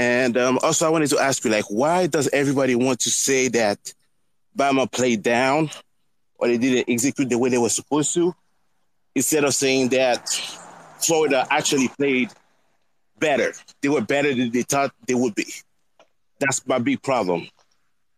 And 0.00 0.38
um, 0.38 0.58
also, 0.62 0.86
I 0.86 0.88
wanted 0.88 1.10
to 1.10 1.18
ask 1.18 1.44
you, 1.44 1.50
like, 1.50 1.66
why 1.66 2.06
does 2.06 2.26
everybody 2.32 2.74
want 2.74 3.00
to 3.00 3.10
say 3.10 3.48
that 3.48 3.92
Bama 4.56 4.90
played 4.90 5.22
down 5.22 5.68
or 6.38 6.48
they 6.48 6.56
didn't 6.56 6.90
execute 6.90 7.28
the 7.28 7.36
way 7.36 7.50
they 7.50 7.58
were 7.58 7.68
supposed 7.68 8.14
to, 8.14 8.34
instead 9.14 9.44
of 9.44 9.52
saying 9.52 9.90
that 9.90 10.26
Florida 11.00 11.46
actually 11.50 11.88
played 11.88 12.30
better? 13.18 13.52
They 13.82 13.90
were 13.90 14.00
better 14.00 14.34
than 14.34 14.50
they 14.50 14.62
thought 14.62 14.94
they 15.06 15.14
would 15.14 15.34
be. 15.34 15.52
That's 16.38 16.66
my 16.66 16.78
big 16.78 17.02
problem. 17.02 17.46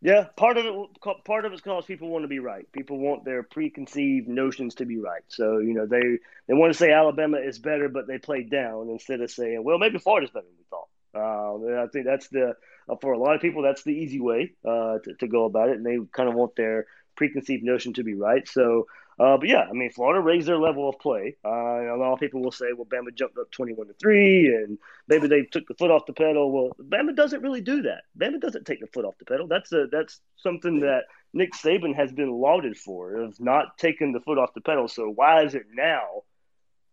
Yeah, 0.01 0.27
part 0.37 0.59
of 0.59 0.67
it, 0.67 1.25
part 1.25 1.47
of 1.47 1.53
it's 1.53 1.63
because 1.63 1.85
people 1.85 2.11
want 2.11 2.23
to 2.23 2.29
be 2.29 2.39
right. 2.39 2.71
People 2.71 2.99
want 2.99 3.25
their 3.25 3.43
preconceived 3.43 4.29
notions 4.29 4.77
to 4.77 4.85
be 4.85 4.99
right. 4.99 5.25
So 5.27 5.59
you 5.59 5.75
know 5.75 5.87
they 5.87 6.19
they 6.47 6.55
want 6.55 6.73
to 6.73 6.79
say 6.79 6.93
Alabama 6.93 7.39
is 7.39 7.59
better, 7.59 7.89
but 7.89 8.07
they 8.07 8.19
played 8.19 8.51
down 8.51 8.89
instead 8.89 9.21
of 9.21 9.33
saying, 9.33 9.65
well, 9.65 9.79
maybe 9.79 9.99
Florida's 9.99 10.31
better 10.31 10.47
than 10.47 10.55
we 10.57 10.65
thought. 10.71 10.87
Uh, 11.15 11.83
I 11.83 11.87
think 11.93 12.07
that's 12.07 12.29
the 12.29 12.55
uh, 12.89 12.97
for 13.01 13.13
a 13.13 13.19
lot 13.19 13.35
of 13.35 13.41
people 13.41 13.63
that's 13.63 13.83
the 13.83 13.93
easy 13.93 14.21
way 14.21 14.53
uh, 14.65 14.99
to, 15.05 15.15
to 15.21 15.27
go 15.29 15.45
about 15.45 15.69
it, 15.69 15.77
and 15.77 15.87
they 15.87 15.99
kind 16.13 16.29
of 16.29 16.35
want 16.35 16.57
their 16.57 16.87
preconceived 17.17 17.63
notion 17.63 17.93
to 17.93 18.03
be 18.03 18.15
right. 18.15 18.49
So, 18.49 18.87
uh, 19.21 19.37
but 19.37 19.47
yeah, 19.49 19.67
I 19.69 19.73
mean, 19.73 19.91
Florida 19.91 20.21
raised 20.21 20.49
their 20.49 20.59
level 20.59 20.89
of 20.89 20.99
play. 20.99 21.37
Uh, 21.45 21.51
a 21.51 21.99
lot 21.99 22.15
of 22.15 22.21
people 22.21 22.41
will 22.41 22.51
say, 22.51 22.73
well, 22.75 22.87
Bama 22.87 23.15
jumped 23.15 23.37
up 23.39 23.51
twenty-one 23.51 23.89
to 23.89 23.95
three, 23.95 24.47
and 24.47 24.79
maybe 25.07 25.29
they 25.29 25.43
took 25.43 25.69
the 25.69 25.75
foot 25.75 25.91
off 25.91 26.07
the 26.07 26.15
pedal. 26.15 26.51
Well, 26.51 26.73
Bama 26.81 27.15
doesn't 27.15 27.43
really 27.43 27.61
do 27.61 27.83
that. 27.83 28.05
Bama 28.19 28.41
doesn't 28.41 28.67
take 28.67 28.81
the 28.81 28.87
foot 28.87 29.05
off 29.05 29.19
the 29.19 29.27
pedal. 29.27 29.47
That's 29.47 29.71
a 29.73 29.87
that's 29.93 30.21
something 30.37 30.81
that 30.81 31.03
Nick 31.35 31.53
Saban 31.53 31.95
has 31.95 32.11
been 32.13 32.31
lauded 32.33 32.77
for 32.77 33.17
of 33.17 33.39
not 33.39 33.77
taking 33.79 34.13
the 34.13 34.21
foot 34.21 34.39
off 34.39 34.55
the 34.55 34.61
pedal. 34.61 34.89
So 34.89 35.13
why 35.15 35.45
is 35.45 35.55
it 35.55 35.67
now? 35.75 36.23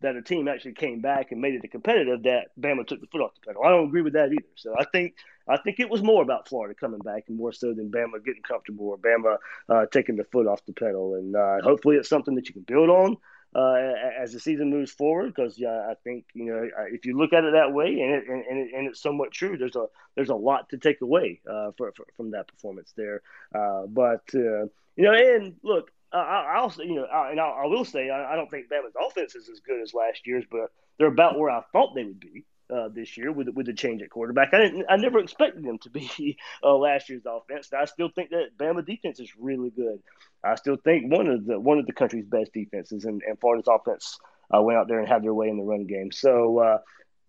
That 0.02 0.16
a 0.16 0.22
team 0.22 0.48
actually 0.48 0.74
came 0.74 1.02
back 1.02 1.32
and 1.32 1.42
made 1.42 1.56
it 1.56 1.64
a 1.64 1.68
competitive 1.68 2.24
that 2.24 2.48
Bama 2.60 2.88
took 2.88 3.02
the 3.02 3.08
foot 3.08 3.22
off 3.22 3.32
the 3.36 3.48
pedal. 3.48 3.64
I 3.64 3.70
don't 3.70 3.88
agree 3.88 4.02
with 4.02 4.14
that 4.14 4.32
either. 4.32 4.48
So 4.56 4.76
I 4.78 4.86
think 4.86 5.16
I 5.48 5.58
think 5.58 5.80
it 5.80 5.90
was 5.90 6.02
more 6.02 6.22
about 6.22 6.48
Florida 6.48 6.76
coming 6.76 7.00
back 7.00 7.26
and 7.28 7.38
more 7.38 7.52
so 7.52 7.74
than 7.74 7.92
Bama 7.92 8.24
getting 8.24 8.44
comfortable 8.44 8.90
or 8.90 8.98
Bama 8.98 9.38
uh, 9.68 9.86
taking 9.92 10.16
the 10.16 10.24
foot 10.26 10.48
off 10.48 10.66
the 10.66 10.74
pedal. 10.74 11.16
And 11.16 11.36
uh, 11.36 11.62
hopefully 11.64 11.98
it's 11.98 12.10
something 12.10 12.36
that 12.36 12.48
you 12.48 12.54
can 12.54 12.64
build 12.64 12.90
on 12.90 13.18
uh, 13.56 13.94
as 14.20 14.32
the 14.32 14.40
season 14.40 14.70
moves 14.70 14.92
forward. 14.92 15.34
Because 15.34 15.58
yeah, 15.58 15.88
I 15.90 15.96
think 16.04 16.26
you 16.34 16.46
know 16.46 16.70
if 16.92 17.06
you 17.06 17.18
look 17.18 17.34
at 17.34 17.44
it 17.44 17.54
that 17.54 17.74
way 17.74 17.88
and 17.88 18.14
it, 18.14 18.24
and, 18.28 18.46
and, 18.46 18.60
it, 18.60 18.74
and 18.76 18.88
it's 18.88 19.02
somewhat 19.02 19.32
true, 19.32 19.58
there's 19.58 19.76
a 19.76 19.88
there's 20.16 20.30
a 20.30 20.36
lot 20.36 20.70
to 20.70 20.78
take 20.78 21.02
away 21.02 21.42
uh, 21.50 21.72
for, 21.78 21.92
for, 21.96 22.06
from 22.16 22.32
that 22.32 22.48
performance 22.48 22.94
there. 22.96 23.22
Uh, 23.54 23.86
but 23.88 24.24
uh, 24.36 24.66
you 24.96 25.06
know, 25.06 25.14
and 25.14 25.56
look, 25.64 25.92
I, 26.12 26.56
I'll 26.56 26.70
say, 26.70 26.84
you 26.86 26.96
know, 26.96 27.06
I, 27.06 27.32
and 27.32 27.40
I, 27.40 27.48
I 27.48 27.66
will 27.68 27.86
say, 27.86 28.10
I, 28.10 28.34
I 28.34 28.36
don't 28.36 28.50
think 28.50 28.68
Bama's 28.70 28.96
offense 29.00 29.36
is 29.36 29.50
as 29.50 29.60
good 29.60 29.82
as 29.82 29.94
last 29.94 30.26
year's, 30.26 30.46
but 30.50 30.72
they're 30.98 31.08
about 31.08 31.38
where 31.38 31.50
I 31.50 31.62
thought 31.72 31.94
they 31.94 32.04
would 32.04 32.20
be 32.20 32.46
uh, 32.74 32.90
this 32.90 33.18
year 33.18 33.32
with 33.32 33.50
with 33.50 33.66
the 33.66 33.74
change 33.74 34.02
at 34.02 34.10
quarterback. 34.10 34.54
I 34.54 34.60
didn't, 34.60 34.86
I 34.90 34.98
never 34.98 35.20
expected 35.20 35.64
them 35.64 35.80
to 35.80 35.90
be 35.90 36.38
uh, 36.64 36.76
last 36.76 37.10
year's 37.10 37.24
offense. 37.26 37.70
I 37.74 37.86
still 37.86 38.10
think 38.10 38.30
that 38.32 38.58
Bama 38.58 38.86
defense 38.86 39.20
is 39.20 39.32
really 39.38 39.70
good. 39.70 40.02
I 40.44 40.56
still 40.56 40.78
think 40.78 41.12
one 41.12 41.28
of 41.28 41.46
the 41.46 41.60
one 41.60 41.80
of 41.80 41.86
the 41.86 41.94
country's 41.94 42.26
best 42.26 42.54
defenses, 42.54 43.06
and, 43.06 43.22
and 43.28 43.40
Florida's 43.40 43.68
offense 43.68 44.20
uh, 44.56 44.62
went 44.62 44.78
out 44.78 44.88
there 44.88 45.00
and 45.00 45.08
had 45.08 45.24
their 45.24 45.34
way 45.34 45.50
in 45.50 45.58
the 45.58 45.64
run 45.64 45.86
game. 45.86 46.12
So. 46.12 46.60
Uh, 46.60 46.78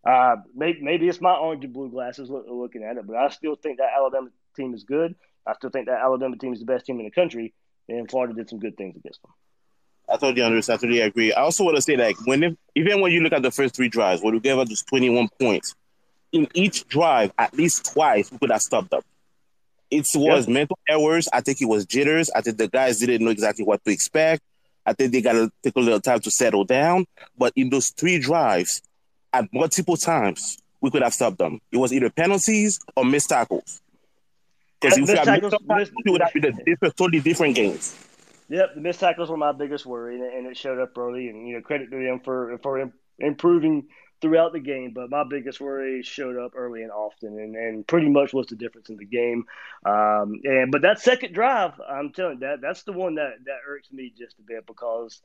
uh, 0.02 0.36
maybe, 0.54 0.78
maybe 0.80 1.06
it's 1.06 1.20
my 1.20 1.34
orange 1.34 1.62
and 1.62 1.74
blue 1.74 1.90
glasses 1.90 2.30
look, 2.30 2.46
looking 2.48 2.82
at 2.82 2.96
it, 2.96 3.06
but 3.06 3.16
I 3.16 3.28
still 3.28 3.54
think 3.54 3.76
that 3.76 3.90
Alabama 3.94 4.30
team 4.56 4.72
is 4.72 4.84
good. 4.84 5.14
I 5.46 5.52
still 5.52 5.68
think 5.68 5.88
that 5.88 6.00
Alabama 6.00 6.38
team 6.38 6.54
is 6.54 6.60
the 6.60 6.64
best 6.64 6.86
team 6.86 6.98
in 7.00 7.04
the 7.04 7.10
country 7.10 7.52
and 7.98 8.10
Florida 8.10 8.34
did 8.34 8.48
some 8.48 8.58
good 8.58 8.76
things 8.76 8.96
against 8.96 9.20
them. 9.22 9.32
I 10.08 10.16
totally 10.16 10.42
understand. 10.42 10.78
I 10.78 10.80
totally 10.80 11.00
agree. 11.00 11.32
I 11.32 11.42
also 11.42 11.64
want 11.64 11.76
to 11.76 11.82
say, 11.82 11.96
like, 11.96 12.16
when 12.26 12.42
if, 12.42 12.54
even 12.74 13.00
when 13.00 13.12
you 13.12 13.20
look 13.20 13.32
at 13.32 13.42
the 13.42 13.50
first 13.50 13.74
three 13.74 13.88
drives, 13.88 14.22
where 14.22 14.32
we 14.32 14.40
gave 14.40 14.58
us 14.58 14.82
21 14.82 15.28
points, 15.40 15.74
in 16.32 16.48
each 16.54 16.86
drive, 16.88 17.32
at 17.38 17.54
least 17.54 17.92
twice, 17.92 18.30
we 18.30 18.38
could 18.38 18.50
have 18.50 18.62
stopped 18.62 18.90
them. 18.90 19.02
It 19.90 20.06
was 20.14 20.46
Yeah. 20.46 20.52
mental 20.54 20.78
errors. 20.88 21.28
I 21.32 21.40
think 21.40 21.60
it 21.60 21.66
was 21.66 21.84
jitters. 21.84 22.30
I 22.30 22.40
think 22.40 22.58
the 22.58 22.68
guys 22.68 22.98
didn't 22.98 23.24
know 23.24 23.30
exactly 23.30 23.64
what 23.64 23.84
to 23.84 23.90
expect. 23.90 24.42
I 24.86 24.92
think 24.92 25.12
they 25.12 25.20
got 25.20 25.32
to 25.32 25.50
take 25.62 25.76
a 25.76 25.80
little 25.80 26.00
time 26.00 26.20
to 26.20 26.30
settle 26.30 26.64
down. 26.64 27.06
But 27.36 27.52
in 27.56 27.70
those 27.70 27.90
three 27.90 28.18
drives, 28.18 28.82
at 29.32 29.52
multiple 29.52 29.96
times, 29.96 30.58
we 30.80 30.90
could 30.90 31.02
have 31.02 31.14
stopped 31.14 31.38
them. 31.38 31.60
It 31.70 31.76
was 31.76 31.92
either 31.92 32.10
penalties 32.10 32.80
or 32.96 33.04
missed 33.04 33.28
tackles. 33.28 33.80
Because 34.80 34.98
if 34.98 35.06
missed 35.06 35.20
we 35.20 35.24
tackles- 35.24 35.54
missed 35.66 35.92
it 36.04 36.10
would 36.10 36.22
have 36.22 36.32
been 36.32 36.76
a 36.82 36.90
totally 36.90 37.20
different 37.20 37.54
games. 37.54 37.96
Yep, 38.48 38.74
the 38.74 38.80
missed 38.80 39.00
tackles 39.00 39.30
were 39.30 39.36
my 39.36 39.52
biggest 39.52 39.86
worry, 39.86 40.16
and, 40.16 40.24
and 40.24 40.46
it 40.46 40.56
showed 40.56 40.80
up 40.80 40.96
early. 40.98 41.28
And 41.28 41.46
you 41.46 41.54
know, 41.54 41.60
credit 41.60 41.90
to 41.90 42.02
them 42.02 42.20
for 42.20 42.58
for 42.62 42.90
improving 43.18 43.86
throughout 44.20 44.52
the 44.52 44.60
game. 44.60 44.92
But 44.92 45.08
my 45.08 45.24
biggest 45.28 45.60
worry 45.60 46.02
showed 46.02 46.36
up 46.36 46.52
early 46.56 46.82
and 46.82 46.90
often, 46.90 47.38
and, 47.38 47.54
and 47.54 47.86
pretty 47.86 48.08
much 48.08 48.32
was 48.32 48.46
the 48.48 48.56
difference 48.56 48.88
in 48.88 48.96
the 48.96 49.04
game. 49.04 49.44
Um, 49.84 50.40
and 50.44 50.72
but 50.72 50.82
that 50.82 50.98
second 51.00 51.32
drive, 51.32 51.72
I'm 51.88 52.12
telling 52.12 52.34
you, 52.34 52.40
that 52.40 52.60
that's 52.60 52.82
the 52.82 52.92
one 52.92 53.16
that 53.16 53.34
that 53.44 53.58
irks 53.68 53.92
me 53.92 54.12
just 54.16 54.38
a 54.38 54.42
bit 54.42 54.66
because 54.66 55.20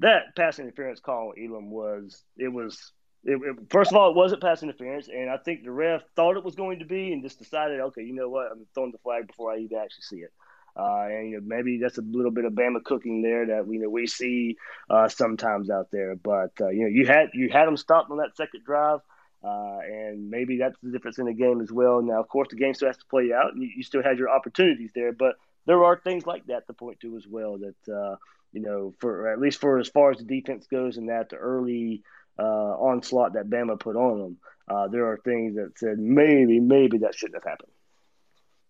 that 0.00 0.36
pass 0.36 0.58
interference 0.58 1.00
call 1.00 1.30
on 1.30 1.42
Elam 1.42 1.70
was 1.70 2.22
it 2.36 2.48
was. 2.48 2.92
It, 3.26 3.36
it- 3.42 3.70
first 3.70 3.92
of 3.92 3.98
all, 3.98 4.10
it 4.10 4.16
wasn't 4.16 4.42
pass 4.42 4.62
interference, 4.62 5.08
and 5.08 5.30
I 5.30 5.38
think 5.38 5.64
the 5.64 5.72
ref 5.72 6.02
thought 6.16 6.38
it 6.38 6.44
was 6.44 6.56
going 6.56 6.80
to 6.80 6.86
be, 6.86 7.12
and 7.12 7.22
just 7.24 7.40
decided, 7.40 7.80
okay, 7.80 8.02
you 8.04 8.14
know 8.14 8.30
what, 8.30 8.52
I'm 8.52 8.66
throwing 8.74 8.92
the 8.92 8.98
flag 8.98 9.28
before 9.28 9.52
I 9.52 9.58
even 9.58 9.78
actually 9.78 10.04
see 10.04 10.18
it. 10.18 10.32
Uh, 10.76 11.06
and 11.10 11.30
you 11.30 11.36
know, 11.40 11.44
maybe 11.46 11.78
that's 11.78 11.98
a 11.98 12.02
little 12.02 12.30
bit 12.30 12.44
of 12.46 12.54
Bama 12.54 12.84
cooking 12.84 13.22
there 13.22 13.46
that 13.46 13.66
you 13.70 13.80
know 13.80 13.90
we 13.90 14.06
see 14.06 14.58
uh, 14.90 15.08
sometimes 15.08 15.70
out 15.70 15.88
there. 15.92 16.16
But 16.16 16.52
uh, 16.60 16.70
you 16.70 16.82
know, 16.82 16.88
you 16.88 17.06
had 17.06 17.30
you 17.34 17.50
had 17.50 17.66
them 17.66 17.78
stopped 17.78 18.10
on 18.10 18.18
that 18.18 18.36
second 18.36 18.64
drive, 18.64 19.00
uh, 19.44 19.78
and 19.84 20.30
maybe 20.30 20.58
that's 20.58 20.78
the 20.82 20.92
difference 20.92 21.18
in 21.18 21.26
the 21.26 21.34
game 21.34 21.62
as 21.62 21.72
well. 21.72 22.02
Now, 22.02 22.20
of 22.20 22.28
course, 22.28 22.48
the 22.50 22.56
game 22.56 22.74
still 22.74 22.88
has 22.88 22.98
to 22.98 23.06
play 23.06 23.32
out, 23.32 23.54
and 23.54 23.62
you, 23.62 23.70
you 23.76 23.82
still 23.84 24.02
had 24.02 24.18
your 24.18 24.30
opportunities 24.30 24.90
there. 24.94 25.12
But 25.12 25.36
there 25.66 25.84
are 25.84 25.98
things 25.98 26.26
like 26.26 26.46
that 26.48 26.66
to 26.66 26.74
point 26.74 27.00
to 27.00 27.16
as 27.16 27.26
well. 27.28 27.58
That 27.58 27.92
uh, 27.94 28.16
you 28.52 28.62
know, 28.62 28.94
for 29.00 29.32
at 29.32 29.40
least 29.40 29.60
for 29.60 29.78
as 29.78 29.88
far 29.88 30.10
as 30.12 30.18
the 30.18 30.24
defense 30.24 30.66
goes, 30.66 30.98
and 30.98 31.08
that 31.08 31.30
the 31.30 31.36
early 31.36 32.02
uh, 32.38 32.42
onslaught 32.42 33.34
that 33.34 33.48
Bama 33.48 33.78
put 33.78 33.96
on 33.96 34.18
them, 34.18 34.36
uh, 34.68 34.88
there 34.88 35.06
are 35.06 35.18
things 35.18 35.56
that 35.56 35.78
said 35.78 35.98
maybe 35.98 36.60
maybe 36.60 36.98
that 36.98 37.14
shouldn't 37.14 37.42
have 37.42 37.50
happened. 37.50 37.72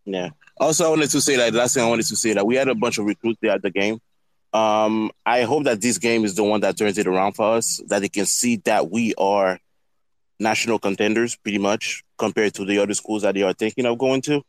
Yeah. 0.04 0.30
Also, 0.58 0.86
I 0.86 0.90
wanted 0.90 1.10
to 1.10 1.20
say 1.20 1.36
that 1.36 1.52
last 1.52 1.74
thing 1.74 1.82
I 1.82 1.88
wanted 1.88 2.06
to 2.06 2.16
say 2.16 2.32
that 2.34 2.46
we 2.46 2.54
had 2.54 2.68
a 2.68 2.74
bunch 2.74 2.98
of 2.98 3.06
recruits 3.06 3.40
there 3.42 3.52
at 3.52 3.62
the 3.62 3.70
game. 3.70 4.00
Um, 4.52 5.10
I 5.26 5.42
hope 5.42 5.64
that 5.64 5.80
this 5.80 5.98
game 5.98 6.24
is 6.24 6.34
the 6.34 6.44
one 6.44 6.60
that 6.60 6.78
turns 6.78 6.96
it 6.96 7.06
around 7.06 7.32
for 7.32 7.56
us, 7.56 7.82
that 7.88 8.00
they 8.00 8.08
can 8.08 8.24
see 8.24 8.56
that 8.64 8.90
we 8.90 9.14
are 9.18 9.58
national 10.38 10.78
contenders 10.78 11.36
pretty 11.36 11.58
much 11.58 12.04
compared 12.18 12.54
to 12.54 12.64
the 12.64 12.78
other 12.78 12.94
schools 12.94 13.22
that 13.22 13.34
they 13.34 13.42
are 13.42 13.52
thinking 13.52 13.84
of 13.84 13.98
going 13.98 14.22
to. 14.22 14.42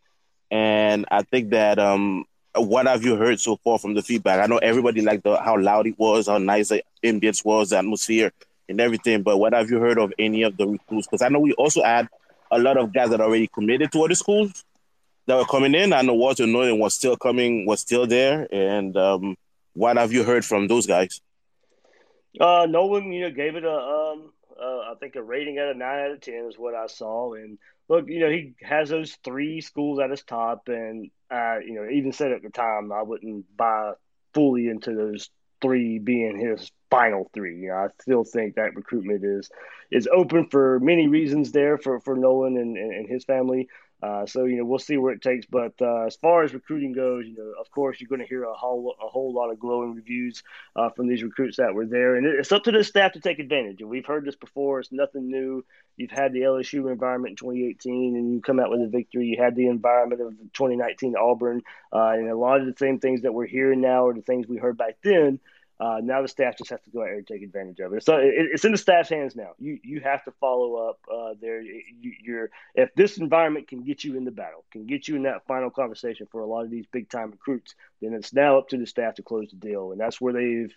And 0.51 1.05
I 1.11 1.23
think 1.23 1.49
that 1.49 1.79
um, 1.79 2.25
what 2.55 2.87
have 2.87 3.03
you 3.03 3.15
heard 3.15 3.39
so 3.39 3.57
far 3.63 3.79
from 3.79 3.95
the 3.95 4.01
feedback? 4.01 4.39
I 4.39 4.47
know 4.47 4.57
everybody 4.59 5.01
liked 5.01 5.23
the, 5.23 5.37
how 5.37 5.59
loud 5.59 5.87
it 5.87 5.97
was, 5.97 6.27
how 6.27 6.37
nice 6.37 6.69
the 6.69 6.83
ambience 7.03 7.43
was, 7.43 7.71
the 7.71 7.79
atmosphere, 7.79 8.31
and 8.69 8.81
everything. 8.81 9.23
But 9.23 9.37
what 9.37 9.53
have 9.53 9.69
you 9.69 9.79
heard 9.79 9.97
of 9.97 10.13
any 10.17 10.43
of 10.43 10.57
the 10.57 10.67
recruits? 10.67 11.07
Because 11.07 11.21
I 11.21 11.29
know 11.29 11.39
we 11.39 11.53
also 11.53 11.83
had 11.83 12.07
a 12.51 12.59
lot 12.59 12.77
of 12.77 12.93
guys 12.93 13.09
that 13.09 13.21
already 13.21 13.47
committed 13.47 13.91
to 13.91 14.03
other 14.03 14.15
schools 14.15 14.63
that 15.25 15.35
were 15.35 15.45
coming 15.45 15.75
in. 15.75 15.93
I 15.93 16.01
know 16.01 16.13
Walter 16.13 16.47
Nolen 16.47 16.79
was 16.79 16.95
still 16.95 17.17
coming, 17.17 17.65
was 17.65 17.81
still 17.81 18.07
there. 18.07 18.47
And 18.51 18.95
um, 18.97 19.37
what 19.73 19.97
have 19.97 20.13
you 20.13 20.23
heard 20.23 20.45
from 20.45 20.67
those 20.67 20.87
guys? 20.87 21.21
Uh, 22.39 22.67
Nolen, 22.69 23.11
you 23.11 23.21
know, 23.21 23.31
gave 23.31 23.55
it 23.55 23.65
a, 23.65 23.71
um, 23.71 24.31
uh, 24.59 24.91
I 24.91 24.93
think 24.99 25.15
a 25.15 25.23
rating 25.23 25.59
out 25.59 25.69
of 25.69 25.77
nine 25.77 25.99
out 26.05 26.11
of 26.11 26.21
ten 26.21 26.45
is 26.49 26.57
what 26.57 26.75
I 26.75 26.87
saw. 26.87 27.33
And 27.33 27.57
look, 27.89 28.07
you 28.07 28.19
know, 28.19 28.29
he 28.29 28.53
has 28.61 28.89
those 28.89 29.17
three 29.23 29.61
schools 29.61 29.99
at 29.99 30.11
his 30.11 30.23
top, 30.23 30.67
and 30.67 31.09
I, 31.29 31.59
you 31.65 31.73
know, 31.73 31.89
even 31.89 32.11
said 32.11 32.31
at 32.31 32.43
the 32.43 32.49
time 32.49 32.91
I 32.91 33.01
wouldn't 33.01 33.45
buy 33.55 33.93
fully 34.33 34.67
into 34.67 34.93
those 34.93 35.29
three 35.61 35.99
being 35.99 36.37
his 36.39 36.71
final 36.89 37.29
three. 37.33 37.57
You 37.59 37.69
know, 37.69 37.75
I 37.75 37.87
still 38.01 38.23
think 38.23 38.55
that 38.55 38.75
recruitment 38.75 39.23
is 39.23 39.49
is 39.91 40.07
open 40.11 40.47
for 40.49 40.79
many 40.79 41.07
reasons 41.07 41.51
there 41.51 41.77
for 41.77 41.99
for 41.99 42.15
Nolen 42.15 42.57
and, 42.57 42.77
and, 42.77 42.93
and 42.93 43.09
his 43.09 43.25
family. 43.25 43.69
Uh, 44.01 44.27
so 44.27 44.45
you 44.45 44.57
know 44.57 44.65
we'll 44.65 44.77
see 44.77 44.95
where 44.97 45.13
it 45.13 45.23
takes, 45.23 45.47
but 45.47 45.73
uh, 45.81 46.05
as 46.05 46.15
far 46.17 46.43
as 46.43 46.53
recruiting 46.53 46.93
goes, 46.93 47.25
you 47.25 47.35
know 47.35 47.53
of 47.59 47.69
course 47.71 47.99
you're 47.99 48.07
going 48.07 48.21
to 48.21 48.27
hear 48.27 48.43
a 48.43 48.53
whole 48.53 48.95
a 49.03 49.07
whole 49.07 49.33
lot 49.33 49.49
of 49.49 49.59
glowing 49.59 49.95
reviews 49.95 50.43
uh, 50.75 50.89
from 50.89 51.07
these 51.07 51.23
recruits 51.23 51.57
that 51.57 51.73
were 51.73 51.87
there, 51.87 52.15
and 52.15 52.27
it's 52.27 52.51
up 52.51 52.63
to 52.63 52.71
the 52.71 52.83
staff 52.83 53.13
to 53.13 53.19
take 53.19 53.39
advantage. 53.39 53.81
And 53.81 53.89
we've 53.89 54.05
heard 54.05 54.23
this 54.23 54.35
before; 54.35 54.79
it's 54.79 54.91
nothing 54.91 55.31
new. 55.31 55.65
You've 55.95 56.11
had 56.11 56.31
the 56.31 56.41
LSU 56.41 56.91
environment 56.91 57.31
in 57.31 57.35
2018, 57.37 58.15
and 58.15 58.33
you 58.35 58.39
come 58.39 58.59
out 58.59 58.69
with 58.69 58.81
a 58.81 58.87
victory. 58.87 59.27
You 59.27 59.43
had 59.43 59.55
the 59.55 59.65
environment 59.65 60.21
of 60.21 60.37
2019 60.53 61.15
Auburn, 61.15 61.63
uh, 61.91 62.09
and 62.09 62.29
a 62.29 62.37
lot 62.37 62.61
of 62.61 62.67
the 62.67 62.75
same 62.77 62.99
things 62.99 63.23
that 63.23 63.33
we're 63.33 63.47
hearing 63.47 63.81
now 63.81 64.05
are 64.05 64.13
the 64.13 64.21
things 64.21 64.47
we 64.47 64.57
heard 64.57 64.77
back 64.77 64.97
then. 65.03 65.39
Uh, 65.79 65.99
now 66.01 66.21
the 66.21 66.27
staff 66.27 66.57
just 66.57 66.71
has 66.71 66.81
to 66.81 66.89
go 66.89 67.03
out 67.03 67.09
and 67.09 67.27
take 67.27 67.43
advantage 67.43 67.79
of 67.79 67.93
it. 67.93 68.03
So 68.03 68.17
it, 68.17 68.33
it's 68.35 68.65
in 68.65 68.71
the 68.71 68.77
staff's 68.77 69.09
hands 69.09 69.35
now. 69.35 69.51
You 69.59 69.79
you 69.83 69.99
have 70.01 70.23
to 70.25 70.31
follow 70.39 70.75
up 70.89 70.99
uh, 71.11 71.33
there. 71.39 71.61
You, 71.61 72.13
you're 72.23 72.49
if 72.73 72.93
this 72.95 73.17
environment 73.17 73.67
can 73.67 73.83
get 73.83 74.03
you 74.03 74.17
in 74.17 74.25
the 74.25 74.31
battle, 74.31 74.65
can 74.71 74.87
get 74.87 75.07
you 75.07 75.15
in 75.15 75.23
that 75.23 75.45
final 75.45 75.69
conversation 75.69 76.27
for 76.31 76.41
a 76.41 76.47
lot 76.47 76.63
of 76.63 76.71
these 76.71 76.85
big 76.91 77.09
time 77.09 77.31
recruits, 77.31 77.75
then 78.01 78.13
it's 78.13 78.33
now 78.33 78.57
up 78.57 78.69
to 78.69 78.77
the 78.77 78.87
staff 78.87 79.15
to 79.15 79.23
close 79.23 79.49
the 79.51 79.57
deal, 79.57 79.91
and 79.91 80.01
that's 80.01 80.19
where 80.19 80.33
they've 80.33 80.73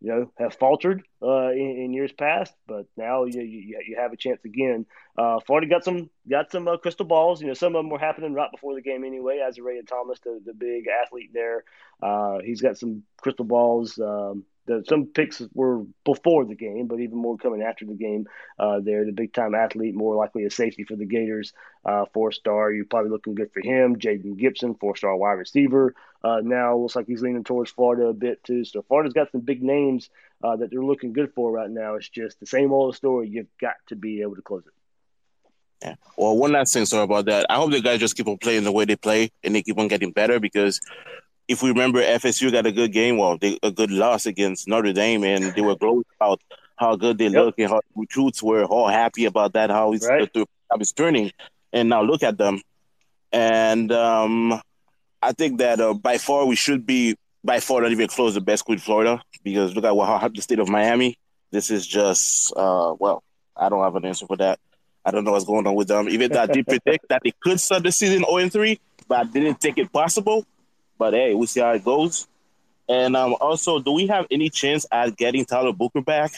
you 0.00 0.08
know 0.08 0.32
have 0.38 0.54
faltered 0.54 1.02
uh, 1.22 1.50
in, 1.50 1.82
in 1.84 1.92
years 1.92 2.12
past. 2.12 2.54
But 2.66 2.86
now 2.96 3.24
you, 3.24 3.42
you 3.42 3.80
you 3.86 3.96
have 3.98 4.12
a 4.12 4.16
chance 4.16 4.44
again. 4.44 4.86
Uh, 5.16 5.40
Florida 5.40 5.68
got 5.68 5.84
some 5.84 6.10
got 6.28 6.50
some 6.50 6.68
uh, 6.68 6.76
crystal 6.76 7.06
balls. 7.06 7.40
You 7.40 7.48
know 7.48 7.54
some 7.54 7.74
of 7.74 7.80
them 7.80 7.90
were 7.90 7.98
happening 7.98 8.34
right 8.34 8.50
before 8.50 8.74
the 8.74 8.82
game 8.82 9.04
anyway. 9.04 9.38
Azareye'h 9.38 9.86
Thomas, 9.86 10.20
the 10.20 10.40
the 10.44 10.54
big 10.54 10.84
athlete 11.04 11.30
there, 11.32 11.64
uh, 12.02 12.38
he's 12.44 12.60
got 12.60 12.78
some 12.78 13.02
crystal 13.20 13.44
balls. 13.44 13.98
Um, 13.98 14.44
the, 14.68 14.84
some 14.86 15.06
picks 15.06 15.42
were 15.54 15.82
before 16.04 16.44
the 16.44 16.54
game, 16.54 16.86
but 16.86 17.00
even 17.00 17.16
more 17.16 17.36
coming 17.36 17.62
after 17.62 17.86
the 17.86 17.94
game. 17.94 18.28
Uh, 18.58 18.80
there, 18.80 19.04
the 19.04 19.12
big 19.12 19.32
time 19.32 19.54
athlete, 19.54 19.94
more 19.94 20.14
likely 20.14 20.44
a 20.44 20.50
safety 20.50 20.84
for 20.84 20.94
the 20.94 21.06
Gators. 21.06 21.52
Uh, 21.84 22.04
four 22.12 22.30
star, 22.30 22.70
you're 22.70 22.84
probably 22.84 23.10
looking 23.10 23.34
good 23.34 23.50
for 23.52 23.60
him. 23.60 23.96
Jaden 23.96 24.36
Gibson, 24.36 24.74
four 24.74 24.94
star 24.94 25.16
wide 25.16 25.32
receiver. 25.32 25.94
Uh, 26.22 26.40
now 26.42 26.76
looks 26.76 26.94
like 26.94 27.06
he's 27.06 27.22
leaning 27.22 27.44
towards 27.44 27.70
Florida 27.70 28.06
a 28.06 28.12
bit 28.12 28.44
too. 28.44 28.64
So 28.64 28.82
Florida's 28.82 29.14
got 29.14 29.32
some 29.32 29.40
big 29.40 29.62
names 29.62 30.10
uh, 30.44 30.56
that 30.56 30.70
they're 30.70 30.82
looking 30.84 31.12
good 31.12 31.32
for 31.34 31.50
right 31.50 31.70
now. 31.70 31.94
It's 31.94 32.08
just 32.08 32.38
the 32.38 32.46
same 32.46 32.72
old 32.72 32.94
story. 32.94 33.28
You've 33.28 33.46
got 33.60 33.76
to 33.88 33.96
be 33.96 34.20
able 34.20 34.36
to 34.36 34.42
close 34.42 34.64
it. 34.66 34.72
Yeah. 35.82 35.94
Well, 36.16 36.36
one 36.36 36.52
last 36.52 36.74
thing, 36.74 36.86
sorry 36.86 37.04
about 37.04 37.26
that. 37.26 37.46
I 37.48 37.56
hope 37.56 37.70
the 37.70 37.80
guys 37.80 38.00
just 38.00 38.16
keep 38.16 38.26
on 38.26 38.36
playing 38.38 38.64
the 38.64 38.72
way 38.72 38.84
they 38.84 38.96
play 38.96 39.30
and 39.44 39.54
they 39.54 39.62
keep 39.62 39.78
on 39.78 39.88
getting 39.88 40.10
better 40.10 40.40
because 40.40 40.80
if 41.48 41.62
we 41.62 41.70
remember, 41.70 42.00
FSU 42.02 42.52
got 42.52 42.66
a 42.66 42.72
good 42.72 42.92
game, 42.92 43.16
well, 43.16 43.38
they, 43.38 43.58
a 43.62 43.70
good 43.70 43.90
loss 43.90 44.26
against 44.26 44.68
Notre 44.68 44.92
Dame, 44.92 45.24
and 45.24 45.44
they 45.54 45.62
were 45.62 45.76
glowing 45.76 46.04
about 46.20 46.40
how 46.76 46.94
good 46.96 47.18
they 47.18 47.26
Yep. 47.28 47.44
look 47.44 47.54
and 47.58 47.70
how 47.70 47.80
recruits 47.96 48.42
were 48.42 48.64
all 48.64 48.88
happy 48.88 49.24
about 49.24 49.54
that, 49.54 49.70
how 49.70 49.92
it's 49.92 50.06
Right. 50.06 50.32
the 50.32 50.40
job 50.70 50.80
is 50.82 50.92
turning. 50.92 51.32
And 51.72 51.88
now 51.88 52.02
look 52.02 52.22
at 52.22 52.38
them. 52.38 52.60
And 53.32 53.90
um, 53.92 54.60
I 55.22 55.32
think 55.32 55.58
that 55.58 55.80
uh, 55.80 55.94
by 55.94 56.18
far 56.18 56.46
we 56.46 56.56
should 56.56 56.86
be 56.86 57.16
by 57.44 57.60
far 57.60 57.82
not 57.82 57.92
even 57.92 58.08
close 58.08 58.34
the 58.34 58.40
best 58.40 58.60
school 58.60 58.74
in 58.74 58.78
Florida 58.80 59.20
because 59.44 59.74
look 59.74 59.84
at 59.84 59.94
what 59.94 60.06
how 60.20 60.28
the 60.28 60.40
state 60.42 60.58
of 60.58 60.68
Miami. 60.68 61.18
This 61.50 61.70
is 61.70 61.86
just 61.86 62.52
uh, 62.56 62.94
well, 62.98 63.22
I 63.56 63.68
don't 63.68 63.82
have 63.82 63.96
an 63.96 64.04
answer 64.06 64.26
for 64.26 64.36
that. 64.38 64.58
I 65.04 65.10
don't 65.10 65.24
know 65.24 65.32
what's 65.32 65.44
going 65.44 65.66
on 65.66 65.74
with 65.74 65.88
them. 65.88 66.08
Even 66.08 66.30
though 66.32 66.42
I 66.42 66.46
did 66.46 66.66
predict 66.66 67.08
that 67.08 67.22
they 67.24 67.32
could 67.40 67.60
start 67.60 67.82
the 67.82 67.92
season 67.92 68.24
0 68.24 68.36
and 68.38 68.52
3, 68.52 68.78
but 69.08 69.18
I 69.18 69.24
didn't 69.24 69.60
think 69.60 69.78
it 69.78 69.92
possible. 69.92 70.44
But 70.98 71.14
hey, 71.14 71.34
we'll 71.34 71.46
see 71.46 71.60
how 71.60 71.72
it 71.72 71.84
goes. 71.84 72.26
And 72.88 73.16
um, 73.16 73.36
also, 73.40 73.78
do 73.78 73.92
we 73.92 74.06
have 74.06 74.26
any 74.30 74.50
chance 74.50 74.86
at 74.90 75.16
getting 75.16 75.44
Tyler 75.44 75.72
Booker 75.72 76.00
back? 76.00 76.32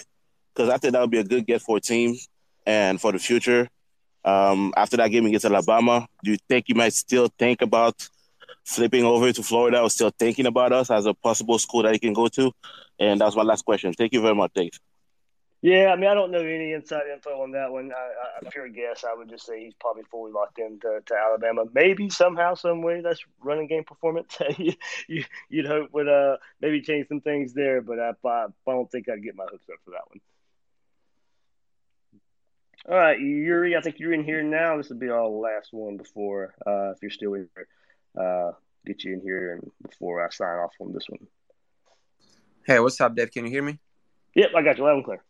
Because 0.53 0.69
I 0.69 0.79
think 0.79 0.93
that 0.93 1.01
would 1.01 1.11
be 1.11 1.19
a 1.19 1.25
good 1.25 1.47
get 1.47 1.63
for 1.63 1.77
a 1.77 1.81
team 1.81 2.17
and 2.67 3.01
for 3.01 3.13
the 3.13 3.19
future. 3.19 3.69
Um, 4.25 4.75
after 4.77 4.97
that 4.99 5.09
game 5.09 5.27
against 5.27 5.47
Alabama, 5.47 6.07
do 6.23 6.33
you 6.33 6.39
think 6.49 6.69
you 6.69 6.75
might 6.75 6.93
still 6.93 7.29
think 7.39 7.63
about 7.63 8.09
flipping 8.65 9.05
over 9.05 9.33
to 9.33 9.43
Florida 9.43 9.81
or 9.81 9.89
still 9.89 10.11
thinking 10.19 10.47
about 10.47 10.73
us 10.73 10.91
as 10.91 11.07
a 11.07 11.15
possible 11.15 11.59
school 11.59 11.85
that 11.85 11.93
he 11.93 11.99
can 11.99 12.13
go 12.13 12.29
to? 12.29 12.53
And 12.99 13.21
that's 13.21 13.37
my 13.37 13.43
last 13.43 13.65
question. 13.65 13.93
Thank 13.93 14.13
you 14.13 14.21
very 14.21 14.35
much, 14.35 14.53
Dave. 14.55 14.73
Yeah, 15.63 15.93
I 15.93 15.97
mean, 15.97 16.09
I 16.09 16.15
don't 16.15 16.31
know 16.31 16.39
any 16.39 16.73
inside 16.73 17.03
info 17.13 17.43
on 17.43 17.51
that 17.51 17.71
one. 17.71 17.93
I, 17.93 17.99
I, 17.99 18.47
a 18.47 18.51
pure 18.51 18.69
guess. 18.71 19.05
I 19.05 19.15
would 19.15 19.29
just 19.29 19.45
say 19.45 19.63
he's 19.63 19.75
probably 19.75 20.05
fully 20.05 20.33
locked 20.33 20.59
into 20.59 21.01
to 21.05 21.15
Alabama. 21.15 21.65
Maybe 21.75 22.09
somehow, 22.09 22.55
some 22.55 22.81
way, 22.81 23.03
that's 23.03 23.23
running 23.43 23.67
game 23.67 23.85
performance. 23.85 24.39
you, 24.59 24.73
you, 25.07 25.25
would 25.51 25.67
hope 25.67 25.93
would 25.93 26.09
uh 26.09 26.39
maybe 26.63 26.81
change 26.81 27.09
some 27.09 27.21
things 27.21 27.53
there, 27.53 27.83
but 27.83 27.99
I, 27.99 28.13
I, 28.27 28.47
I 28.47 28.47
don't 28.67 28.91
think 28.91 29.11
I'd 29.11 29.23
get 29.23 29.37
my 29.37 29.45
hopes 29.45 29.69
up 29.71 29.79
for 29.85 29.91
that 29.91 30.09
one. 30.09 30.21
All 32.89 32.97
right, 32.97 33.21
Yuri. 33.21 33.77
I 33.77 33.83
think 33.83 33.99
you're 33.99 34.15
in 34.15 34.25
here 34.25 34.43
now. 34.43 34.79
This 34.79 34.89
will 34.89 34.97
be 34.97 35.11
our 35.11 35.29
last 35.29 35.75
one 35.75 35.99
before, 35.99 36.55
uh, 36.67 36.93
if 36.93 37.03
you're 37.03 37.11
still 37.11 37.35
in 37.35 37.51
here, 37.55 37.69
uh, 38.19 38.53
get 38.87 39.05
you 39.05 39.13
in 39.13 39.21
here 39.21 39.57
and 39.57 39.71
before 39.83 40.25
I 40.25 40.31
sign 40.31 40.57
off 40.57 40.73
on 40.81 40.95
this 40.95 41.05
one. 41.07 41.27
Hey, 42.67 42.81
what's 42.81 42.99
up, 42.99 43.15
Dave? 43.15 43.31
Can 43.31 43.45
you 43.45 43.51
hear 43.51 43.63
me? 43.63 43.79
Yep, 44.35 44.51
I 44.57 44.63
got 44.63 44.79
you 44.79 44.85
loud 44.85 44.95
and 44.95 45.05
clear. 45.05 45.23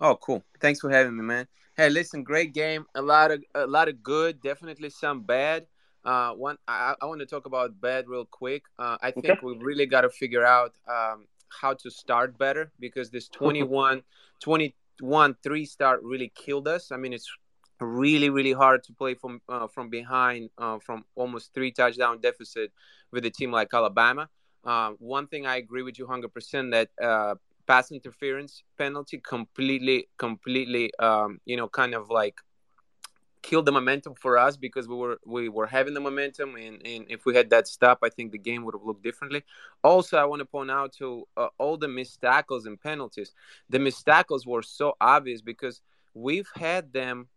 Oh, 0.00 0.16
cool. 0.16 0.44
Thanks 0.60 0.80
for 0.80 0.90
having 0.90 1.16
me, 1.16 1.22
man. 1.24 1.48
Hey, 1.76 1.88
listen, 1.90 2.22
great 2.24 2.52
game. 2.54 2.86
A 2.94 3.02
lot 3.02 3.30
of 3.30 3.42
a 3.54 3.66
lot 3.66 3.88
of 3.88 4.02
good. 4.02 4.40
Definitely 4.42 4.90
some 4.90 5.22
bad. 5.22 5.66
Uh, 6.04 6.32
one, 6.32 6.56
I, 6.66 6.94
I 7.00 7.06
want 7.06 7.20
to 7.20 7.26
talk 7.26 7.46
about 7.46 7.80
bad 7.80 8.08
real 8.08 8.24
quick. 8.24 8.64
Uh, 8.78 8.96
I 9.02 9.10
think 9.10 9.38
Okay. 9.38 9.40
we 9.42 9.56
really 9.58 9.86
got 9.86 10.02
to 10.02 10.10
figure 10.10 10.44
out 10.44 10.72
um, 10.88 11.26
how 11.48 11.74
to 11.74 11.90
start 11.90 12.38
better 12.38 12.72
because 12.80 13.10
this 13.10 13.28
21, 13.28 14.02
21 14.40 15.36
three 15.42 15.66
start 15.66 16.00
really 16.02 16.32
killed 16.34 16.68
us. 16.68 16.90
I 16.92 16.96
mean, 16.96 17.12
it's 17.12 17.30
really 17.80 18.28
really 18.30 18.52
hard 18.52 18.82
to 18.84 18.92
play 18.92 19.14
from 19.14 19.40
uh, 19.48 19.66
from 19.68 19.88
behind 19.88 20.50
uh, 20.58 20.78
from 20.78 21.04
almost 21.14 21.54
three 21.54 21.70
touchdown 21.72 22.20
deficit 22.20 22.72
with 23.12 23.24
a 23.24 23.30
team 23.30 23.52
like 23.52 23.72
Alabama. 23.72 24.28
Uh, 24.64 24.90
one 24.98 25.26
thing 25.28 25.46
I 25.46 25.56
agree 25.56 25.82
with 25.82 25.98
you 25.98 26.06
100% 26.06 26.72
that 26.72 26.88
uh, 27.02 27.36
pass 27.68 27.92
interference 27.92 28.64
penalty 28.78 29.18
completely 29.18 30.08
completely 30.16 30.90
um, 30.98 31.38
you 31.44 31.56
know 31.56 31.68
kind 31.68 31.94
of 31.94 32.10
like 32.10 32.40
killed 33.42 33.66
the 33.66 33.72
momentum 33.72 34.14
for 34.14 34.36
us 34.36 34.56
because 34.56 34.88
we 34.88 34.96
were 34.96 35.18
we 35.24 35.48
were 35.48 35.66
having 35.66 35.94
the 35.94 36.00
momentum 36.00 36.56
and, 36.56 36.84
and 36.84 37.04
if 37.08 37.24
we 37.24 37.34
had 37.36 37.50
that 37.50 37.68
stop 37.68 37.98
i 38.02 38.08
think 38.08 38.32
the 38.32 38.38
game 38.38 38.64
would 38.64 38.74
have 38.74 38.82
looked 38.82 39.02
differently. 39.02 39.44
Also 39.84 40.16
i 40.16 40.24
want 40.24 40.40
to 40.40 40.46
point 40.46 40.70
out 40.70 40.92
to 40.92 41.26
uh, 41.36 41.48
all 41.58 41.76
the 41.76 41.88
missed 41.88 42.20
tackles 42.20 42.66
and 42.66 42.80
penalties. 42.80 43.32
The 43.70 43.78
missed 43.78 44.04
tackles 44.04 44.46
were 44.46 44.62
so 44.62 44.94
obvious 45.00 45.40
because 45.42 45.80
we've 46.14 46.50
had 46.54 46.92
them 46.92 47.28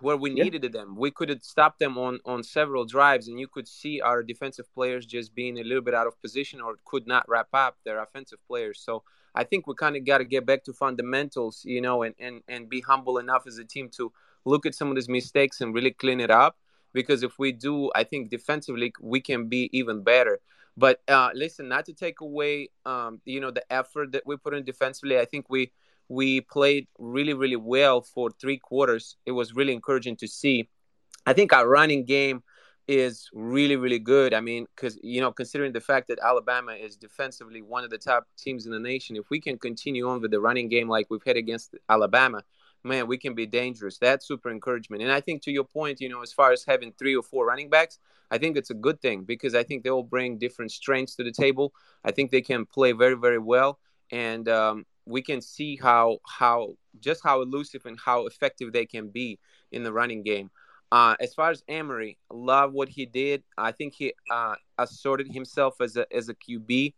where 0.00 0.16
we 0.16 0.30
Yeah. 0.30 0.44
needed 0.44 0.72
them. 0.72 0.96
We 0.96 1.10
could 1.10 1.28
have 1.28 1.42
stopped 1.42 1.78
them 1.78 1.98
on 1.98 2.20
on 2.24 2.42
several 2.42 2.84
drives, 2.84 3.28
and 3.28 3.38
you 3.38 3.48
could 3.48 3.68
see 3.68 4.00
our 4.00 4.22
defensive 4.22 4.72
players 4.72 5.06
just 5.06 5.34
being 5.34 5.58
a 5.58 5.64
little 5.64 5.82
bit 5.82 5.94
out 5.94 6.06
of 6.06 6.20
position 6.20 6.60
or 6.60 6.76
could 6.84 7.06
not 7.06 7.28
wrap 7.28 7.48
up 7.52 7.78
their 7.84 7.98
offensive 7.98 8.38
players. 8.46 8.80
So 8.80 9.02
I 9.34 9.44
think 9.44 9.66
we 9.66 9.74
kind 9.74 9.96
of 9.96 10.04
got 10.04 10.18
to 10.18 10.24
get 10.24 10.46
back 10.46 10.64
to 10.64 10.72
fundamentals, 10.72 11.62
you 11.64 11.80
know, 11.80 12.02
and 12.02 12.14
and 12.18 12.42
and 12.48 12.68
be 12.68 12.80
humble 12.80 13.18
enough 13.18 13.46
as 13.46 13.58
a 13.58 13.64
team 13.64 13.88
to 13.96 14.12
look 14.44 14.66
at 14.66 14.74
some 14.74 14.88
of 14.88 14.94
these 14.94 15.08
mistakes 15.08 15.60
and 15.60 15.74
really 15.74 15.90
clean 15.92 16.20
it 16.20 16.30
up. 16.30 16.56
Because 16.92 17.22
if 17.22 17.38
we 17.38 17.52
do, 17.52 17.90
I 17.94 18.04
think 18.04 18.30
defensively 18.30 18.92
we 19.00 19.20
can 19.20 19.48
be 19.48 19.68
even 19.72 20.02
better. 20.02 20.40
But 20.76 21.02
uh, 21.08 21.30
listen, 21.34 21.68
not 21.68 21.84
to 21.86 21.92
take 21.92 22.20
away, 22.20 22.70
um, 22.86 23.20
you 23.24 23.40
know, 23.40 23.50
the 23.50 23.64
effort 23.70 24.12
that 24.12 24.22
we 24.26 24.36
put 24.36 24.54
in 24.54 24.64
defensively. 24.64 25.18
I 25.18 25.24
think 25.24 25.50
we 25.50 25.72
we 26.08 26.40
played 26.40 26.88
really, 26.98 27.34
really 27.34 27.56
well 27.56 28.00
for 28.00 28.30
three 28.30 28.58
quarters. 28.58 29.16
It 29.26 29.32
was 29.32 29.54
really 29.54 29.72
encouraging 29.72 30.16
to 30.16 30.28
see. 30.28 30.68
I 31.26 31.32
think 31.32 31.52
our 31.52 31.68
running 31.68 32.04
game 32.04 32.42
is 32.86 33.28
really, 33.34 33.76
really 33.76 33.98
good. 33.98 34.32
I 34.32 34.40
mean, 34.40 34.66
because, 34.74 34.98
you 35.02 35.20
know, 35.20 35.30
considering 35.30 35.72
the 35.72 35.80
fact 35.80 36.08
that 36.08 36.18
Alabama 36.20 36.72
is 36.72 36.96
defensively 36.96 37.60
one 37.60 37.84
of 37.84 37.90
the 37.90 37.98
top 37.98 38.26
teams 38.38 38.64
in 38.64 38.72
the 38.72 38.78
nation, 38.78 39.14
if 39.16 39.28
we 39.30 39.40
can 39.40 39.58
continue 39.58 40.08
on 40.08 40.22
with 40.22 40.30
the 40.30 40.40
running 40.40 40.70
game 40.70 40.88
like 40.88 41.06
we've 41.10 41.22
had 41.26 41.36
against 41.36 41.74
Alabama, 41.90 42.42
man, 42.84 43.06
we 43.06 43.18
can 43.18 43.34
be 43.34 43.44
dangerous. 43.44 43.98
That's 43.98 44.26
super 44.26 44.50
encouragement. 44.50 45.02
And 45.02 45.12
I 45.12 45.20
think 45.20 45.42
to 45.42 45.52
your 45.52 45.64
point, 45.64 46.00
you 46.00 46.08
know, 46.08 46.22
as 46.22 46.32
far 46.32 46.50
as 46.50 46.64
having 46.64 46.92
three 46.98 47.14
or 47.14 47.22
four 47.22 47.44
running 47.44 47.68
backs, 47.68 47.98
I 48.30 48.38
think 48.38 48.56
it's 48.56 48.70
a 48.70 48.74
good 48.74 49.02
thing 49.02 49.24
because 49.24 49.54
I 49.54 49.62
think 49.62 49.84
they 49.84 49.90
will 49.90 50.02
bring 50.02 50.38
different 50.38 50.72
strengths 50.72 51.14
to 51.16 51.24
the 51.24 51.32
table. 51.32 51.74
I 52.04 52.12
think 52.12 52.30
they 52.30 52.42
can 52.42 52.64
play 52.64 52.92
very, 52.92 53.16
very 53.16 53.38
well. 53.38 53.78
And, 54.10 54.48
um, 54.48 54.86
we 55.08 55.22
can 55.22 55.40
see 55.40 55.76
how 55.76 56.18
how 56.26 56.74
just 57.00 57.22
how 57.24 57.40
elusive 57.42 57.86
and 57.86 57.98
how 57.98 58.26
effective 58.26 58.72
they 58.72 58.86
can 58.86 59.08
be 59.08 59.38
in 59.72 59.82
the 59.82 59.92
running 59.92 60.22
game. 60.22 60.50
Uh, 60.90 61.14
as 61.20 61.34
far 61.34 61.50
as 61.50 61.62
Emory, 61.68 62.18
love 62.30 62.72
what 62.72 62.88
he 62.88 63.04
did. 63.06 63.42
I 63.56 63.72
think 63.72 63.94
he 63.94 64.14
uh, 64.30 64.54
assorted 64.78 65.32
himself 65.32 65.80
as 65.80 65.96
a 65.96 66.06
as 66.14 66.28
a 66.28 66.34
QB. 66.34 66.94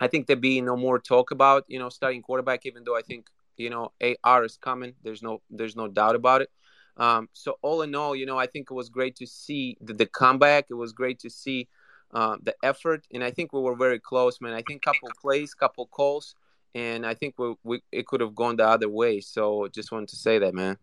I 0.00 0.06
think 0.06 0.26
there 0.26 0.36
be 0.36 0.60
no 0.60 0.76
more 0.76 0.98
talk 0.98 1.30
about 1.30 1.64
you 1.68 1.78
know 1.78 1.88
starting 1.88 2.22
quarterback, 2.22 2.66
even 2.66 2.84
though 2.84 2.96
I 2.96 3.02
think 3.02 3.26
you 3.56 3.70
know 3.70 3.92
AR 4.24 4.44
is 4.44 4.56
coming. 4.56 4.94
There's 5.02 5.22
no 5.22 5.42
there's 5.50 5.76
no 5.76 5.88
doubt 5.88 6.14
about 6.14 6.42
it. 6.42 6.50
Um, 6.96 7.28
so 7.32 7.56
all 7.62 7.82
in 7.82 7.94
all, 7.94 8.14
you 8.14 8.26
know, 8.26 8.38
I 8.38 8.46
think 8.46 8.68
it 8.70 8.74
was 8.74 8.90
great 8.90 9.16
to 9.16 9.26
see 9.26 9.76
the, 9.80 9.94
the 9.94 10.06
comeback. 10.06 10.66
It 10.68 10.74
was 10.74 10.92
great 10.92 11.18
to 11.20 11.30
see 11.30 11.68
uh, 12.12 12.36
the 12.42 12.54
effort, 12.62 13.06
and 13.12 13.24
I 13.24 13.30
think 13.30 13.52
we 13.52 13.60
were 13.60 13.76
very 13.76 13.98
close, 13.98 14.40
man. 14.40 14.52
I 14.52 14.62
think 14.62 14.82
couple 14.82 15.08
plays, 15.22 15.54
couple 15.54 15.86
calls 15.86 16.34
and 16.74 17.06
I 17.06 17.14
think 17.14 17.38
we, 17.38 17.54
we 17.64 17.82
it 17.90 18.06
could 18.06 18.20
have 18.20 18.34
gone 18.34 18.56
the 18.56 18.66
other 18.66 18.88
way. 18.88 19.20
So 19.20 19.68
just 19.68 19.92
wanted 19.92 20.08
to 20.10 20.16
say 20.16 20.38
that, 20.38 20.54
man. 20.54 20.76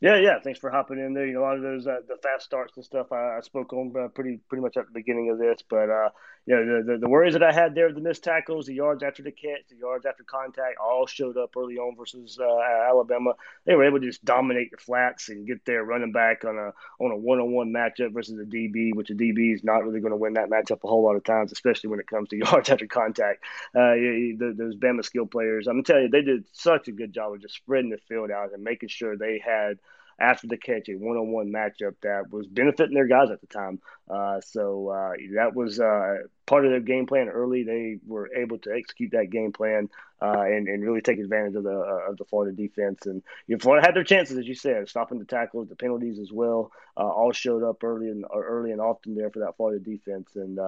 Yeah, 0.00 0.16
yeah. 0.16 0.40
Thanks 0.42 0.58
for 0.58 0.68
hopping 0.68 0.98
in 0.98 1.14
there. 1.14 1.26
You 1.26 1.34
know, 1.34 1.40
a 1.40 1.42
lot 1.42 1.56
of 1.56 1.62
those 1.62 1.86
uh, 1.86 2.00
the 2.08 2.16
fast 2.22 2.44
starts 2.44 2.76
and 2.76 2.84
stuff 2.84 3.12
I, 3.12 3.36
I 3.36 3.40
spoke 3.42 3.72
on 3.72 3.92
uh, 3.96 4.08
pretty 4.08 4.40
pretty 4.48 4.62
much 4.62 4.76
at 4.76 4.86
the 4.86 4.92
beginning 4.92 5.30
of 5.30 5.38
this, 5.38 5.62
but 5.70 5.88
uh, 5.88 6.08
you 6.46 6.56
know 6.56 6.82
the, 6.82 6.92
the 6.92 6.98
the 6.98 7.08
worries 7.08 7.34
that 7.34 7.42
I 7.42 7.52
had 7.52 7.74
there, 7.74 7.92
the 7.92 8.00
missed 8.00 8.24
tackles, 8.24 8.66
the 8.66 8.74
yards 8.74 9.02
after 9.02 9.22
the 9.22 9.30
catch, 9.30 9.62
the 9.70 9.76
yards 9.76 10.06
after 10.06 10.24
contact, 10.24 10.76
all 10.82 11.06
showed 11.06 11.36
up 11.36 11.56
early 11.56 11.76
on 11.78 11.96
versus 11.96 12.38
uh, 12.40 12.60
Alabama. 12.88 13.34
They 13.64 13.74
were 13.76 13.84
able 13.84 14.00
to 14.00 14.06
just 14.06 14.24
dominate 14.24 14.70
the 14.72 14.76
flats 14.76 15.28
and 15.28 15.46
get 15.46 15.64
their 15.64 15.84
running 15.84 16.12
back 16.12 16.44
on 16.44 16.56
a 16.58 16.72
on 17.02 17.12
a 17.12 17.16
one 17.16 17.38
on 17.38 17.52
one 17.52 17.72
matchup 17.72 18.12
versus 18.12 18.38
a 18.40 18.44
DB, 18.44 18.94
which 18.94 19.10
a 19.10 19.14
DB 19.14 19.54
is 19.54 19.62
not 19.62 19.84
really 19.84 20.00
going 20.00 20.10
to 20.12 20.16
win 20.16 20.34
that 20.34 20.50
matchup 20.50 20.82
a 20.84 20.88
whole 20.88 21.04
lot 21.04 21.16
of 21.16 21.24
times, 21.24 21.52
especially 21.52 21.90
when 21.90 22.00
it 22.00 22.06
comes 22.06 22.28
to 22.30 22.36
yards 22.44 22.68
after 22.70 22.86
contact. 22.86 23.44
Uh, 23.74 23.92
you- 23.94 24.36
the, 24.38 24.54
those 24.56 24.76
Bama 24.76 25.04
skill 25.04 25.26
players, 25.26 25.66
I'm 25.66 25.82
telling 25.84 26.04
you, 26.04 26.08
they 26.08 26.22
did 26.22 26.44
such 26.52 26.88
a 26.88 26.92
good 26.92 27.12
job 27.12 27.32
of 27.34 27.40
just 27.42 27.54
spreading 27.54 27.90
the 27.90 27.98
field 28.08 28.30
out 28.30 28.52
and 28.52 28.62
making 28.64 28.88
sure 28.88 29.16
they 29.16 29.38
had 29.44 29.78
after 30.22 30.46
the 30.46 30.56
catch 30.56 30.88
a 30.88 30.94
one-on-one 30.94 31.52
matchup 31.52 31.94
that 32.02 32.30
was 32.30 32.46
benefiting 32.46 32.94
their 32.94 33.08
guys 33.08 33.30
at 33.30 33.40
the 33.40 33.46
time. 33.48 33.80
Uh, 34.08 34.40
so 34.40 34.88
uh, 34.88 35.12
that 35.34 35.54
was 35.54 35.80
uh, 35.80 36.18
part 36.46 36.64
of 36.64 36.70
their 36.70 36.80
game 36.80 37.06
plan 37.06 37.28
early. 37.28 37.64
They 37.64 37.98
were 38.06 38.30
able 38.34 38.58
to 38.58 38.72
execute 38.72 39.10
that 39.12 39.30
game 39.30 39.52
plan 39.52 39.88
uh, 40.20 40.42
and, 40.42 40.68
and 40.68 40.84
really 40.84 41.00
take 41.00 41.18
advantage 41.18 41.56
of 41.56 41.64
the 41.64 41.76
uh, 41.76 42.10
of 42.10 42.16
the 42.18 42.24
Florida 42.24 42.56
defense. 42.56 43.04
And 43.06 43.22
you 43.48 43.56
know, 43.56 43.60
Florida 43.60 43.84
had 43.84 43.96
their 43.96 44.04
chances, 44.04 44.38
as 44.38 44.46
you 44.46 44.54
said, 44.54 44.88
stopping 44.88 45.18
the 45.18 45.24
tackles, 45.24 45.68
the 45.68 45.76
penalties 45.76 46.20
as 46.20 46.30
well. 46.30 46.70
Uh, 46.96 47.08
all 47.08 47.32
showed 47.32 47.64
up 47.64 47.82
early 47.82 48.08
and 48.08 48.24
early 48.32 48.70
and 48.70 48.80
often 48.80 49.16
there 49.16 49.30
for 49.30 49.40
that 49.40 49.56
Florida 49.56 49.82
defense. 49.82 50.36
And 50.36 50.58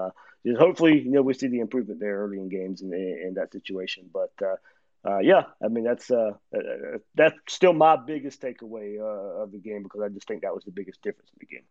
hopefully, 0.59 1.01
you 1.01 1.11
know, 1.13 1.23
we 1.23 1.35
see 1.35 1.47
the 1.49 1.61
improvement 1.61 2.01
there 2.01 2.19
early 2.19 2.39
in 2.39 2.49
games 2.49 2.83
in, 2.83 2.93
in 2.93 3.35
that 3.35 3.53
situation. 3.53 4.11
But 4.13 4.33
uh, 5.05 5.11
uh, 5.11 5.19
yeah, 5.19 5.43
I 5.63 5.69
mean 5.69 5.85
that's 5.85 6.11
uh, 6.11 6.33
uh, 6.55 6.99
that's 7.15 7.37
still 7.49 7.73
my 7.73 7.97
biggest 7.97 8.41
takeaway 8.41 8.99
uh, 8.99 9.43
of 9.43 9.53
the 9.53 9.59
game 9.59 9.83
because 9.83 10.01
I 10.03 10.09
just 10.09 10.27
think 10.27 10.43
that 10.43 10.55
was 10.55 10.65
the 10.65 10.73
biggest 10.73 11.03
difference 11.03 11.31
in 11.31 11.39
the 11.41 11.47
game. 11.47 11.65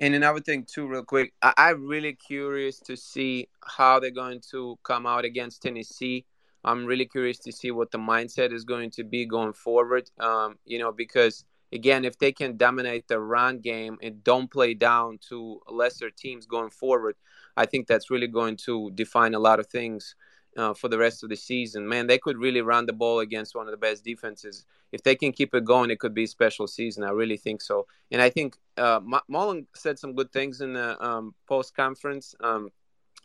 And 0.00 0.14
another 0.14 0.40
thing 0.40 0.64
too, 0.64 0.86
real 0.86 1.04
quick, 1.04 1.34
I- 1.42 1.54
I'm 1.56 1.86
really 1.86 2.14
curious 2.14 2.78
to 2.80 2.96
see 2.96 3.48
how 3.64 3.98
they're 3.98 4.10
going 4.10 4.40
to 4.50 4.78
come 4.84 5.06
out 5.06 5.24
against 5.24 5.62
Tennessee. 5.62 6.24
I'm 6.64 6.86
really 6.86 7.06
curious 7.06 7.38
to 7.40 7.52
see 7.52 7.70
what 7.70 7.90
the 7.90 7.98
mindset 7.98 8.52
is 8.52 8.64
going 8.64 8.90
to 8.92 9.04
be 9.04 9.26
going 9.26 9.52
forward. 9.52 10.10
Um, 10.20 10.58
you 10.64 10.78
know, 10.78 10.92
because 10.92 11.44
again, 11.72 12.04
if 12.04 12.18
they 12.18 12.32
can 12.32 12.56
dominate 12.56 13.08
the 13.08 13.20
run 13.20 13.58
game 13.58 13.98
and 14.02 14.22
don't 14.22 14.50
play 14.50 14.74
down 14.74 15.18
to 15.28 15.60
lesser 15.68 16.10
teams 16.10 16.46
going 16.46 16.70
forward, 16.70 17.16
I 17.56 17.66
think 17.66 17.86
that's 17.86 18.10
really 18.10 18.28
going 18.28 18.56
to 18.66 18.90
define 18.94 19.34
a 19.34 19.38
lot 19.40 19.58
of 19.58 19.66
things 19.66 20.14
uh, 20.58 20.74
for 20.74 20.88
the 20.88 20.98
rest 20.98 21.22
of 21.22 21.30
the 21.30 21.36
season. 21.36 21.88
Man, 21.88 22.08
they 22.08 22.18
could 22.18 22.36
really 22.36 22.60
run 22.60 22.84
the 22.84 22.92
ball 22.92 23.20
against 23.20 23.54
one 23.54 23.66
of 23.66 23.70
the 23.70 23.78
best 23.78 24.04
defenses. 24.04 24.66
If 24.90 25.02
they 25.04 25.14
can 25.14 25.32
keep 25.32 25.54
it 25.54 25.64
going, 25.64 25.90
it 25.90 26.00
could 26.00 26.14
be 26.14 26.24
a 26.24 26.28
special 26.28 26.66
season. 26.66 27.04
I 27.04 27.10
really 27.10 27.36
think 27.36 27.62
so. 27.62 27.86
And 28.10 28.20
I 28.20 28.28
think 28.28 28.56
uh, 28.76 29.00
Mullen 29.28 29.68
said 29.74 29.98
some 29.98 30.14
good 30.14 30.32
things 30.32 30.60
in 30.60 30.72
the 30.72 31.02
um, 31.02 31.34
post 31.46 31.76
conference 31.76 32.34
um, 32.42 32.70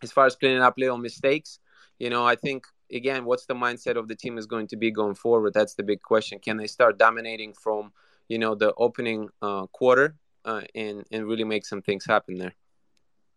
as 0.04 0.12
far 0.12 0.28
as 0.28 0.36
cleaning 0.36 0.62
up 0.62 0.76
little 0.78 1.00
mistakes. 1.00 1.60
You 1.98 2.12
know, 2.12 2.24
I 2.26 2.36
think 2.36 2.66
again, 2.92 3.26
what's 3.26 3.48
the 3.48 3.56
mindset 3.56 3.98
of 3.98 4.08
the 4.08 4.16
team 4.16 4.38
is 4.38 4.46
going 4.46 4.68
to 4.68 4.78
be 4.78 4.92
going 4.92 5.16
forward? 5.16 5.54
That's 5.54 5.74
the 5.74 5.84
big 5.84 6.04
question. 6.04 6.38
Can 6.38 6.58
they 6.58 6.68
start 6.68 7.00
dominating 7.00 7.54
from 7.54 7.92
you 8.28 8.38
know 8.38 8.54
the 8.54 8.74
opening 8.76 9.30
uh, 9.42 9.66
quarter 9.68 10.16
uh, 10.46 10.62
and 10.76 11.04
and 11.12 11.26
really 11.26 11.46
make 11.46 11.66
some 11.66 11.82
things 11.82 12.06
happen 12.06 12.36
there? 12.38 12.54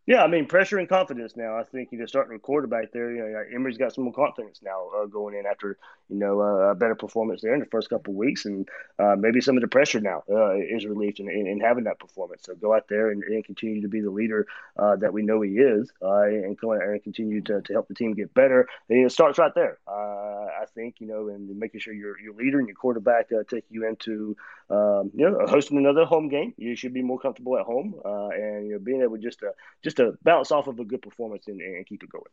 Yeah, 0.06 0.22
I 0.22 0.28
mean 0.28 0.46
pressure 0.46 0.78
and 0.78 0.88
confidence 0.88 1.36
now. 1.36 1.58
I 1.58 1.64
think 1.64 1.90
you 1.90 1.98
know 1.98 2.06
starting 2.06 2.36
a 2.36 2.38
quarterback 2.38 2.92
there. 2.92 3.10
You 3.12 3.22
know, 3.24 3.44
Emory's 3.52 3.76
got 3.76 3.92
some 3.92 4.04
more 4.04 4.12
confidence 4.12 4.60
now 4.62 4.88
uh, 4.96 5.06
going 5.06 5.34
in 5.34 5.46
after 5.46 5.78
you 6.08 6.16
know 6.16 6.40
uh, 6.40 6.70
a 6.70 6.74
better 6.76 6.94
performance 6.94 7.42
there 7.42 7.54
in 7.54 7.58
the 7.58 7.66
first 7.66 7.90
couple 7.90 8.14
weeks, 8.14 8.44
and 8.44 8.68
uh, 9.00 9.16
maybe 9.18 9.40
some 9.40 9.56
of 9.56 9.62
the 9.62 9.68
pressure 9.68 10.00
now 10.00 10.22
uh, 10.30 10.54
is 10.54 10.86
relieved 10.86 11.18
in, 11.18 11.28
in, 11.28 11.48
in 11.48 11.58
having 11.58 11.84
that 11.84 11.98
performance. 11.98 12.42
So 12.44 12.54
go 12.54 12.72
out 12.72 12.86
there 12.88 13.10
and, 13.10 13.24
and 13.24 13.44
continue 13.44 13.82
to 13.82 13.88
be 13.88 14.00
the 14.00 14.10
leader 14.10 14.46
uh, 14.76 14.94
that 14.94 15.12
we 15.12 15.22
know 15.22 15.40
he 15.40 15.54
is, 15.54 15.90
uh, 16.00 16.22
and 16.22 16.56
and 16.56 17.02
continue 17.02 17.40
to, 17.42 17.60
to 17.62 17.72
help 17.72 17.88
the 17.88 17.94
team 17.94 18.14
get 18.14 18.32
better. 18.32 18.68
And 18.88 19.04
it 19.04 19.10
starts 19.10 19.40
right 19.40 19.54
there. 19.56 19.78
I 19.88 20.66
think 20.72 21.00
you 21.00 21.08
know, 21.08 21.28
and 21.28 21.58
making 21.58 21.80
sure 21.80 21.92
your 21.92 22.18
your 22.20 22.34
leader 22.34 22.60
and 22.60 22.68
your 22.68 22.76
quarterback 22.76 23.28
take 23.50 23.64
you 23.70 23.86
into 23.86 24.36
um, 24.70 25.10
you 25.14 25.28
know 25.28 25.46
hosting 25.46 25.78
another 25.78 26.04
home 26.04 26.28
game. 26.28 26.54
You 26.56 26.76
should 26.76 26.94
be 26.94 27.02
more 27.02 27.18
comfortable 27.18 27.58
at 27.58 27.64
home, 27.64 27.94
and 28.04 28.68
you 28.68 28.74
know 28.74 28.78
being 28.78 29.02
able 29.02 29.16
just 29.16 29.40
to 29.40 29.52
just 29.82 29.95
to 29.96 30.16
bounce 30.22 30.50
off 30.50 30.66
of 30.66 30.78
a 30.78 30.84
good 30.84 31.02
performance 31.02 31.48
and, 31.48 31.60
and 31.60 31.86
keep 31.86 32.02
it 32.02 32.10
going. 32.10 32.24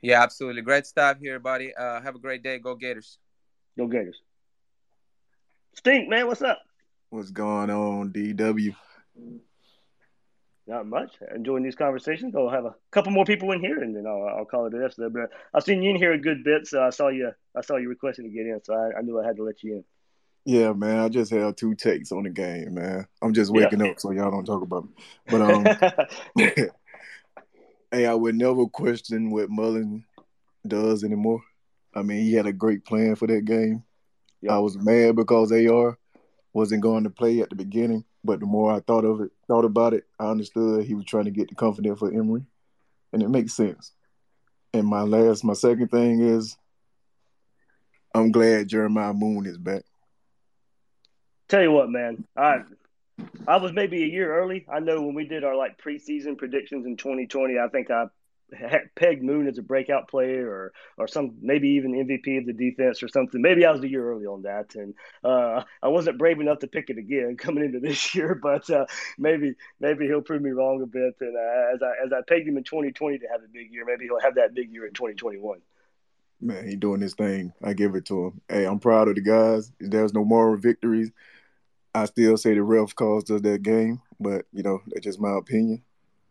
Yeah, 0.00 0.22
absolutely. 0.22 0.62
Great 0.62 0.86
stuff 0.86 1.18
here, 1.18 1.38
buddy. 1.38 1.74
Uh, 1.74 2.00
have 2.00 2.14
a 2.14 2.18
great 2.18 2.42
day. 2.42 2.58
Go 2.58 2.74
Gators. 2.74 3.18
Go 3.78 3.86
Gators. 3.86 4.20
Stink, 5.76 6.08
man. 6.08 6.26
What's 6.26 6.42
up? 6.42 6.60
What's 7.10 7.30
going 7.30 7.70
on, 7.70 8.12
DW? 8.12 8.74
Not 10.66 10.86
much. 10.86 11.12
Enjoying 11.34 11.62
these 11.62 11.74
conversations. 11.74 12.34
I'll 12.36 12.48
have 12.48 12.64
a 12.64 12.74
couple 12.90 13.12
more 13.12 13.24
people 13.24 13.52
in 13.52 13.60
here, 13.60 13.82
and 13.82 13.94
then 13.94 14.06
I'll, 14.06 14.38
I'll 14.38 14.44
call 14.44 14.66
it 14.66 14.74
a 14.74 14.78
rest. 14.78 14.98
But 14.98 15.30
I've 15.52 15.64
seen 15.64 15.82
you 15.82 15.90
in 15.90 15.96
here 15.96 16.12
a 16.12 16.18
good 16.18 16.44
bit, 16.44 16.66
so 16.66 16.82
I 16.82 16.90
saw 16.90 17.08
you. 17.08 17.32
I 17.56 17.60
saw 17.60 17.76
you 17.76 17.88
requesting 17.88 18.24
to 18.24 18.30
get 18.30 18.46
in, 18.46 18.60
so 18.62 18.74
I, 18.74 18.98
I 18.98 19.02
knew 19.02 19.20
I 19.20 19.26
had 19.26 19.36
to 19.36 19.42
let 19.42 19.62
you 19.62 19.76
in. 19.76 19.84
Yeah, 20.44 20.72
man. 20.74 20.98
I 20.98 21.08
just 21.08 21.30
have 21.32 21.56
two 21.56 21.74
takes 21.74 22.12
on 22.12 22.24
the 22.24 22.30
game, 22.30 22.74
man. 22.74 23.06
I'm 23.22 23.32
just 23.32 23.50
waking 23.52 23.80
Yeah. 23.80 23.86
up, 23.86 24.00
so 24.00 24.10
y'all 24.10 24.30
don't 24.30 24.44
talk 24.44 24.62
about 24.62 24.84
me. 24.84 24.90
But 25.30 25.40
um, 25.40 25.66
hey, 27.90 28.06
I 28.06 28.14
would 28.14 28.34
never 28.34 28.66
question 28.66 29.30
what 29.30 29.48
Mullen 29.48 30.04
does 30.66 31.02
anymore. 31.04 31.42
I 31.94 32.02
mean, 32.02 32.22
he 32.22 32.34
had 32.34 32.46
a 32.46 32.52
great 32.52 32.84
plan 32.84 33.14
for 33.14 33.26
that 33.28 33.44
game. 33.44 33.84
I 34.50 34.58
was 34.58 34.76
mad 34.76 35.16
because 35.16 35.50
AR 35.52 35.96
wasn't 36.52 36.82
going 36.82 37.04
to 37.04 37.10
play 37.10 37.40
at 37.40 37.48
the 37.48 37.56
beginning, 37.56 38.04
but 38.22 38.40
the 38.40 38.46
more 38.46 38.72
I 38.72 38.80
thought 38.80 39.04
of 39.06 39.22
it, 39.22 39.30
thought 39.48 39.64
about 39.64 39.94
it, 39.94 40.04
I 40.20 40.26
understood 40.26 40.84
he 40.84 40.94
was 40.94 41.06
trying 41.06 41.24
to 41.24 41.30
get 41.30 41.48
the 41.48 41.54
confidence 41.54 41.98
for 41.98 42.12
Emory, 42.12 42.44
and 43.12 43.22
it 43.22 43.30
makes 43.30 43.54
sense. 43.54 43.92
And 44.74 44.86
my 44.86 45.00
last, 45.02 45.44
my 45.44 45.54
second 45.54 45.88
thing 45.88 46.20
is, 46.20 46.56
I'm 48.14 48.30
glad 48.32 48.68
Jeremiah 48.68 49.14
Moon 49.14 49.46
is 49.46 49.56
back. 49.56 49.82
Tell 51.54 51.62
you 51.62 51.70
what, 51.70 51.88
man, 51.88 52.24
I 52.36 52.62
I 53.46 53.58
was 53.58 53.72
maybe 53.72 54.02
a 54.02 54.06
year 54.08 54.40
early. 54.40 54.66
I 54.68 54.80
know 54.80 55.02
when 55.02 55.14
we 55.14 55.24
did 55.24 55.44
our 55.44 55.54
like 55.54 55.80
preseason 55.80 56.36
predictions 56.36 56.84
in 56.84 56.96
2020, 56.96 57.60
I 57.60 57.68
think 57.68 57.92
I 57.92 58.06
pegged 58.96 59.22
Moon 59.22 59.46
as 59.46 59.56
a 59.56 59.62
breakout 59.62 60.08
player 60.08 60.50
or 60.50 60.72
or 60.98 61.06
some 61.06 61.36
maybe 61.40 61.68
even 61.68 61.92
MVP 61.92 62.38
of 62.38 62.46
the 62.46 62.52
defense 62.52 63.04
or 63.04 63.08
something. 63.08 63.40
Maybe 63.40 63.64
I 63.64 63.70
was 63.70 63.84
a 63.84 63.88
year 63.88 64.04
early 64.04 64.26
on 64.26 64.42
that, 64.42 64.74
and 64.74 64.94
uh, 65.22 65.62
I 65.80 65.86
wasn't 65.90 66.18
brave 66.18 66.40
enough 66.40 66.58
to 66.58 66.66
pick 66.66 66.90
it 66.90 66.98
again 66.98 67.36
coming 67.38 67.62
into 67.62 67.78
this 67.78 68.16
year. 68.16 68.34
But 68.34 68.68
uh, 68.68 68.86
maybe 69.16 69.54
maybe 69.78 70.06
he'll 70.06 70.22
prove 70.22 70.42
me 70.42 70.50
wrong 70.50 70.82
a 70.82 70.86
bit. 70.86 71.14
And 71.20 71.36
uh, 71.36 71.74
as 71.76 71.82
I 71.84 72.04
as 72.04 72.12
I 72.12 72.22
pegged 72.28 72.48
him 72.48 72.56
in 72.56 72.64
2020 72.64 73.18
to 73.18 73.26
have 73.30 73.44
a 73.44 73.48
big 73.52 73.70
year, 73.70 73.84
maybe 73.86 74.06
he'll 74.06 74.18
have 74.18 74.34
that 74.34 74.54
big 74.54 74.72
year 74.72 74.86
in 74.86 74.92
2021. 74.92 75.60
Man, 76.40 76.68
he 76.68 76.74
doing 76.74 77.00
his 77.00 77.14
thing. 77.14 77.52
I 77.62 77.74
give 77.74 77.94
it 77.94 78.06
to 78.06 78.26
him. 78.26 78.40
Hey, 78.48 78.64
I'm 78.66 78.80
proud 78.80 79.06
of 79.06 79.14
the 79.14 79.20
guys. 79.20 79.70
There's 79.78 80.12
no 80.12 80.24
moral 80.24 80.56
victories. 80.56 81.12
I 81.94 82.06
still 82.06 82.36
say 82.36 82.54
the 82.54 82.62
ref 82.62 82.94
caused 82.94 83.30
us 83.30 83.40
that 83.42 83.62
game, 83.62 84.02
but 84.18 84.46
you 84.52 84.62
know 84.62 84.80
that's 84.86 85.04
just 85.04 85.20
my 85.20 85.36
opinion. 85.36 85.82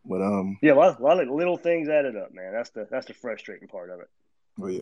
But 0.04 0.20
um, 0.20 0.58
yeah, 0.60 0.72
a 0.72 0.74
lot, 0.74 1.00
a 1.00 1.02
lot 1.02 1.20
of 1.20 1.28
little 1.28 1.56
things 1.56 1.88
added 1.88 2.16
up, 2.16 2.34
man. 2.34 2.52
That's 2.52 2.70
the 2.70 2.86
that's 2.90 3.06
the 3.06 3.14
frustrating 3.14 3.68
part 3.68 3.90
of 3.90 4.00
it. 4.00 4.08
But 4.58 4.66
yeah, 4.66 4.80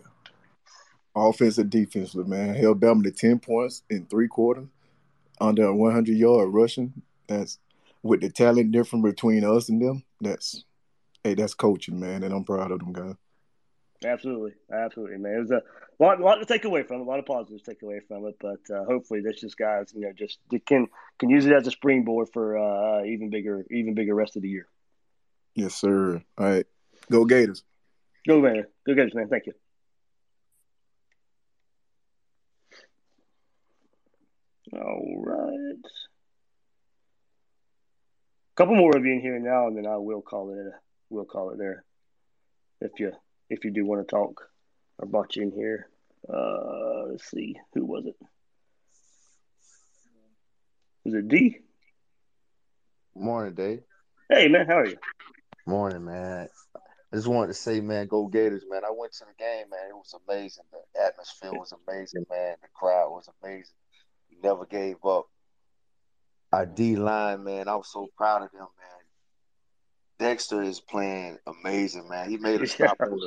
offensive 1.14 1.70
defensive 1.70 2.26
man 2.26 2.54
held 2.54 2.80
Bama 2.80 3.04
to 3.04 3.12
ten 3.12 3.38
points 3.38 3.82
in 3.88 4.06
three 4.06 4.28
quarters, 4.28 4.66
under 5.40 5.72
100 5.72 6.16
yard 6.16 6.52
rushing. 6.52 6.92
That's 7.28 7.58
with 8.02 8.20
the 8.20 8.30
talent 8.30 8.72
difference 8.72 9.04
between 9.04 9.44
us 9.44 9.68
and 9.68 9.80
them. 9.80 10.02
That's 10.20 10.64
hey, 11.22 11.34
that's 11.34 11.54
coaching, 11.54 12.00
man, 12.00 12.24
and 12.24 12.34
I'm 12.34 12.44
proud 12.44 12.72
of 12.72 12.80
them 12.80 12.92
guys. 12.92 13.14
Absolutely, 14.04 14.52
absolutely, 14.72 15.18
man. 15.18 15.34
It 15.34 15.40
was 15.40 15.50
a 15.50 15.62
lot, 15.98 16.20
lot 16.20 16.36
to 16.36 16.44
take 16.44 16.64
away 16.64 16.82
from 16.82 17.00
it, 17.00 17.02
a 17.02 17.04
lot 17.04 17.18
of 17.18 17.26
positives 17.26 17.62
to 17.62 17.70
take 17.70 17.82
away 17.82 18.00
from 18.06 18.26
it. 18.26 18.36
But 18.40 18.74
uh, 18.74 18.84
hopefully, 18.84 19.20
this 19.20 19.40
just 19.40 19.56
guys, 19.56 19.92
you 19.94 20.00
know, 20.00 20.12
just 20.12 20.38
can 20.66 20.88
can 21.18 21.30
use 21.30 21.46
it 21.46 21.52
as 21.52 21.66
a 21.66 21.70
springboard 21.70 22.28
for 22.32 22.58
uh, 22.58 23.04
even 23.04 23.30
bigger, 23.30 23.64
even 23.70 23.94
bigger 23.94 24.14
rest 24.14 24.36
of 24.36 24.42
the 24.42 24.48
year. 24.48 24.66
Yes, 25.54 25.74
sir. 25.74 26.22
All 26.38 26.46
right, 26.46 26.66
go 27.10 27.24
Gators. 27.24 27.62
Go 28.26 28.40
man, 28.40 28.64
go 28.86 28.94
Gators, 28.94 29.14
man. 29.14 29.28
Thank 29.28 29.46
you. 29.46 29.52
All 34.74 35.22
right. 35.24 35.76
A 38.52 38.56
Couple 38.56 38.74
more 38.74 38.96
of 38.96 39.04
you 39.04 39.12
in 39.12 39.20
here 39.20 39.38
now, 39.38 39.66
and 39.66 39.76
then 39.76 39.86
I 39.86 39.96
will 39.96 40.22
call 40.22 40.52
it. 40.52 40.72
We'll 41.10 41.24
call 41.24 41.50
it 41.50 41.58
there. 41.58 41.84
If 42.80 42.92
you 42.98 43.12
if 43.52 43.64
you 43.64 43.70
do 43.70 43.84
want 43.84 44.06
to 44.06 44.10
talk. 44.10 44.48
I 45.00 45.04
brought 45.04 45.36
you 45.36 45.42
in 45.42 45.52
here. 45.52 45.88
Uh, 46.28 47.06
let's 47.10 47.30
see, 47.30 47.56
who 47.74 47.84
was 47.84 48.06
it? 48.06 48.16
Was 51.04 51.14
it 51.14 51.28
D? 51.28 51.58
Morning, 53.14 53.54
Dave. 53.54 53.82
Hey, 54.30 54.48
man, 54.48 54.66
how 54.66 54.78
are 54.78 54.86
you? 54.86 54.96
Morning, 55.66 56.04
man. 56.04 56.48
I 56.76 57.16
just 57.16 57.26
wanted 57.26 57.48
to 57.48 57.54
say, 57.54 57.80
man, 57.80 58.06
go 58.06 58.26
Gators, 58.26 58.64
man. 58.70 58.82
I 58.86 58.92
went 58.96 59.12
to 59.14 59.24
the 59.26 59.34
game, 59.36 59.68
man. 59.70 59.90
It 59.90 59.94
was 59.94 60.14
amazing. 60.26 60.64
The 60.72 61.02
atmosphere 61.02 61.52
was 61.52 61.74
amazing, 61.86 62.24
man. 62.30 62.56
The 62.62 62.68
crowd 62.72 63.10
was 63.10 63.28
amazing. 63.42 63.74
We 64.30 64.38
never 64.42 64.64
gave 64.64 65.04
up. 65.04 65.26
Our 66.52 66.66
D 66.66 66.96
line, 66.96 67.44
man, 67.44 67.68
I 67.68 67.74
was 67.76 67.90
so 67.92 68.08
proud 68.16 68.42
of 68.42 68.52
them, 68.52 68.60
man. 68.60 68.68
Dexter 70.18 70.62
is 70.62 70.80
playing 70.80 71.38
amazing, 71.46 72.08
man. 72.08 72.30
He 72.30 72.36
made 72.36 72.62
a 72.62 72.66
stop 72.68 72.96
on 73.00 73.18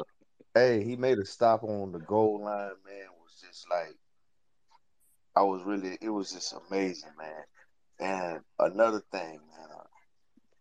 hey, 0.55 0.83
he 0.83 0.95
made 0.95 1.19
a 1.19 1.25
stop 1.25 1.63
on 1.63 1.91
the 1.91 1.99
goal 1.99 2.41
line, 2.43 2.71
man. 2.85 3.03
It 3.03 3.21
was 3.21 3.43
just 3.45 3.69
like 3.69 3.95
I 5.35 5.43
was 5.43 5.61
really 5.63 5.97
it 6.01 6.09
was 6.09 6.31
just 6.31 6.55
amazing, 6.69 7.11
man. 7.17 7.43
And 7.99 8.39
another 8.59 9.01
thing, 9.11 9.39
man, 9.51 9.69
uh, 9.71 9.83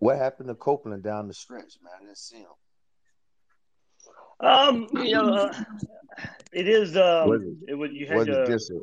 what 0.01 0.19
happened 0.19 0.49
to 0.49 0.55
Copeland 0.55 1.03
down 1.03 1.29
the 1.29 1.35
stretch, 1.35 1.79
man? 1.83 1.93
I 1.97 2.05
didn't 2.05 2.19
see 2.19 2.39
him. 2.39 2.47
Um, 4.41 4.89
you 4.95 5.15
know, 5.15 5.33
uh, 5.33 5.55
it 6.53 6.69
is. 6.69 6.97
Um, 6.97 7.29
was 7.29 7.43
it, 7.67 7.75
it, 7.75 7.93
you 7.93 8.07
had 8.07 8.17
was 8.17 8.27
to. 8.27 8.47
just 8.47 8.71
a, 8.71 8.81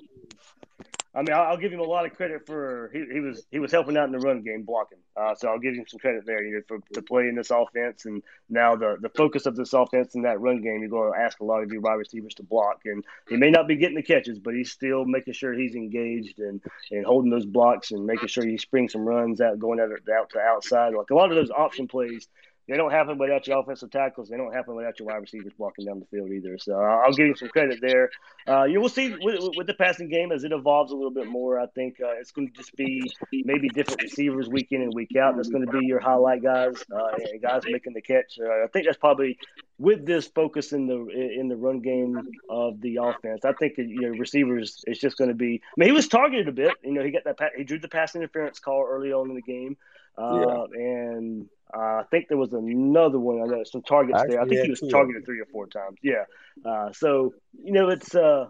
I 1.14 1.24
mean, 1.24 1.34
I'll, 1.34 1.58
give 1.58 1.74
him 1.74 1.82
a 1.82 1.84
lot 1.84 2.06
of 2.06 2.16
credit 2.16 2.46
for 2.46 2.90
he, 2.94 3.04
he 3.12 3.20
was 3.20 3.46
he 3.52 3.60
was 3.60 3.72
helping 3.72 3.98
out 3.98 4.06
in 4.06 4.14
the 4.14 4.20
run 4.20 4.44
game, 4.44 4.64
blocking. 4.64 5.00
Uh, 5.18 5.36
so 5.36 5.50
I'll 5.50 5.60
give 5.60 5.74
him 5.76 5.84
some 5.86 6.00
credit 6.00 6.26
there. 6.26 6.42
You 6.42 6.56
know, 6.56 6.62
for 6.68 6.80
to 6.94 7.02
play 7.02 7.28
in 7.28 7.36
this 7.36 7.52
offense, 7.52 8.06
and 8.06 8.24
now 8.50 8.78
the 8.78 8.98
the 9.02 9.10
focus 9.10 9.46
of 9.46 9.58
this 9.58 9.74
offense 9.74 10.16
in 10.16 10.22
that 10.22 10.40
run 10.40 10.62
game, 10.62 10.80
you're 10.80 10.90
going 10.90 11.12
to 11.12 11.20
ask 11.20 11.42
a 11.42 11.44
lot 11.44 11.64
of 11.64 11.72
your 11.72 11.82
wide 11.82 11.96
receivers 11.96 12.34
to 12.36 12.44
block, 12.44 12.82
and 12.86 13.04
he 13.28 13.36
may 13.36 13.52
not 13.52 13.68
be 13.68 13.76
getting 13.76 13.98
the 13.98 14.04
catches, 14.04 14.40
but 14.40 14.54
he's 14.54 14.72
still 14.72 15.04
making 15.04 15.34
sure 15.34 15.52
he's 15.52 15.76
engaged 15.76 16.40
and 16.40 16.62
and 16.92 17.06
holding 17.06 17.30
those 17.30 17.46
blocks 17.46 17.92
and 17.92 18.06
making 18.06 18.30
sure 18.30 18.46
he 18.46 18.58
springs 18.58 18.94
some 18.94 19.04
runs 19.04 19.42
out, 19.42 19.60
going 19.60 19.82
out, 19.82 19.90
out 20.18 20.30
to 20.30 20.40
outside. 20.40 20.94
Like 20.94 21.10
a 21.10 21.16
lot 21.16 21.30
of 21.30 21.36
those 21.36 21.52
option 21.52 21.90
plays 21.90 22.30
they 22.72 22.78
don't 22.78 22.92
happen 22.92 23.18
without 23.18 23.46
your 23.48 23.60
offensive 23.60 23.92
tackles. 23.92 24.30
They 24.30 24.38
don't 24.38 24.54
happen 24.54 24.76
without 24.76 24.98
your 24.98 25.10
wide 25.10 25.18
receivers 25.18 25.52
blocking 25.58 25.86
down 25.86 26.00
the 26.00 26.06
field 26.06 26.32
either. 26.32 26.58
So 26.58 26.80
I'll 26.80 27.12
give 27.12 27.28
you 27.28 27.36
some 27.36 27.50
credit 27.50 27.80
there. 27.82 28.10
Uh, 28.48 28.64
you 28.64 28.80
will 28.80 28.88
see 28.88 29.14
with, 29.22 29.42
with, 29.58 29.68
the 29.68 29.74
passing 29.74 30.08
game 30.08 30.32
as 30.32 30.46
it 30.46 30.54
evolves 30.54 30.94
a 30.94 30.96
little 30.96 31.12
bit 31.12 31.28
more. 31.28 31.60
I 31.60 31.66
think 31.68 31.98
uh, 32.02 32.12
it's 32.12 32.32
going 32.32 32.48
to 32.48 32.54
just 32.54 32.74
be 32.78 33.12
maybe 33.34 33.68
different 33.68 34.02
receivers 34.02 34.48
week 34.48 34.70
in 34.72 34.84
and 34.84 34.94
week 34.94 35.18
out. 35.18 35.36
That's 35.36 35.50
going 35.50 35.66
to 35.66 35.72
be 35.80 35.86
your 35.86 36.00
highlight 36.00 36.44
guys, 36.44 36.82
uh, 36.96 37.10
guys 37.42 37.64
making 37.66 37.92
the 37.92 38.02
catch. 38.02 38.40
I 38.42 38.68
think 38.68 38.86
that's 38.86 38.98
probably 38.98 39.38
with 39.78 40.06
this 40.06 40.28
focus 40.28 40.72
in 40.72 40.88
the 40.88 41.08
in 41.10 41.50
the 41.50 41.58
run 41.58 41.82
game 41.82 42.22
of 42.50 42.80
the 42.80 43.00
offense. 43.02 43.44
I 43.44 43.52
think 43.52 43.78
you 43.80 44.00
know 44.00 44.18
receivers. 44.18 44.82
It's 44.88 45.02
just 45.02 45.18
going 45.18 45.30
to 45.30 45.36
be. 45.36 45.62
I 45.62 45.74
mean, 45.76 45.90
he 45.90 45.94
was 45.94 46.08
targeted 46.08 46.48
a 46.48 46.54
bit. 46.54 46.74
You 46.86 46.94
know, 46.94 47.04
he 47.04 47.12
got 47.12 47.26
that. 47.26 47.52
He 47.58 47.66
drew 47.66 47.80
the 47.80 47.90
pass 47.90 48.16
interference 48.16 48.60
call 48.60 48.88
early 48.90 49.12
on 49.12 49.30
in 49.30 49.36
the 49.36 49.42
game. 49.42 49.76
Uh, 50.22 50.40
yeah. 50.40 50.66
And 50.74 51.50
uh, 51.74 51.80
I 51.80 52.04
think 52.12 52.28
there 52.28 52.38
was 52.38 52.54
another 52.54 53.20
one. 53.20 53.42
I 53.42 53.46
know 53.46 53.64
some 53.64 53.82
targets 53.82 54.20
Actually, 54.20 54.36
there. 54.36 54.42
I 54.42 54.48
think 54.48 54.64
he 54.64 54.70
was 54.70 54.82
targeted 54.92 55.26
three 55.26 55.40
or 55.40 55.46
four 55.46 55.68
times. 55.68 55.98
Yeah. 56.02 56.26
Uh, 56.66 56.92
so 56.92 57.34
you 57.64 57.72
know, 57.72 57.90
it's 57.90 58.14
uh, 58.14 58.48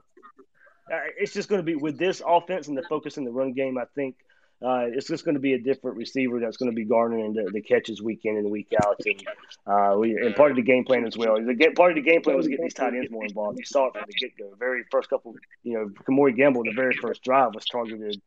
uh 0.92 1.00
it's 1.18 1.34
just 1.34 1.48
going 1.48 1.60
to 1.60 1.66
be 1.66 1.76
with 1.76 1.98
this 1.98 2.22
offense 2.26 2.68
and 2.68 2.78
the 2.78 2.84
focus 2.90 3.18
in 3.18 3.24
the 3.24 3.32
run 3.32 3.54
game. 3.54 3.78
I 3.78 3.86
think 3.96 4.16
uh, 4.64 4.86
it's 4.86 5.08
just 5.08 5.26
going 5.26 5.34
to 5.34 5.42
be 5.42 5.54
a 5.54 5.60
different 5.60 5.98
receiver 5.98 6.40
that's 6.40 6.58
going 6.58 6.70
to 6.70 6.76
be 6.76 6.86
garnering 6.86 7.34
the, 7.34 7.50
the 7.52 7.62
catches 7.62 8.02
week 8.02 8.22
in 8.26 8.38
and 8.38 8.52
week 8.52 8.72
out. 8.84 9.00
And 9.06 9.24
uh, 9.66 9.98
we 9.98 10.16
and 10.16 10.36
part 10.36 10.52
of 10.52 10.58
the 10.58 10.64
game 10.64 10.84
plan 10.84 11.06
as 11.06 11.18
well. 11.18 11.36
The 11.36 11.74
part 11.76 11.92
of 11.92 11.96
the 11.96 12.10
game 12.10 12.22
plan 12.22 12.38
was 12.38 12.48
getting 12.48 12.66
these 12.66 12.74
tight 12.74 12.94
ends 12.94 13.10
more 13.10 13.26
involved. 13.26 13.58
You 13.58 13.66
saw 13.66 13.88
it 13.88 13.94
from 13.94 14.04
the 14.08 14.14
get 14.14 14.38
go. 14.38 14.54
Very 14.60 14.84
first 14.92 15.10
couple, 15.10 15.36
you 15.64 15.74
know, 15.74 15.90
Kemore 16.08 16.36
Gamble, 16.36 16.64
the 16.64 16.74
very 16.76 16.96
first 16.96 17.24
drive 17.24 17.56
was 17.56 17.66
targeted 17.66 18.22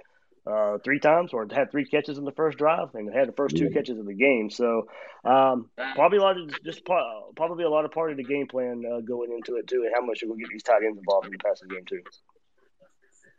uh, 0.46 0.78
three 0.84 1.00
times 1.00 1.32
or 1.32 1.46
had 1.50 1.70
three 1.70 1.86
catches 1.86 2.18
in 2.18 2.24
the 2.24 2.32
first 2.32 2.58
drive 2.58 2.94
and 2.94 3.12
had 3.12 3.28
the 3.28 3.32
first 3.32 3.56
two 3.56 3.70
catches 3.70 3.98
of 3.98 4.06
the 4.06 4.14
game. 4.14 4.50
So 4.50 4.88
um, 5.24 5.70
probably 5.94 6.18
a 6.18 6.22
lot 6.22 6.38
of 6.38 6.62
just 6.62 6.84
probably 6.84 7.64
a 7.64 7.70
lot 7.70 7.84
of 7.84 7.92
part 7.92 8.10
of 8.10 8.16
the 8.16 8.24
game 8.24 8.46
plan 8.46 8.82
uh, 8.84 9.00
going 9.00 9.32
into 9.32 9.56
it 9.56 9.66
too, 9.66 9.82
and 9.84 9.92
how 9.94 10.04
much 10.04 10.22
are 10.22 10.26
we'll 10.26 10.36
get 10.36 10.48
these 10.50 10.62
tight 10.62 10.82
ends 10.84 10.98
involved 10.98 11.26
in 11.26 11.32
the 11.32 11.38
passing 11.38 11.68
game 11.68 11.84
too. 11.86 12.02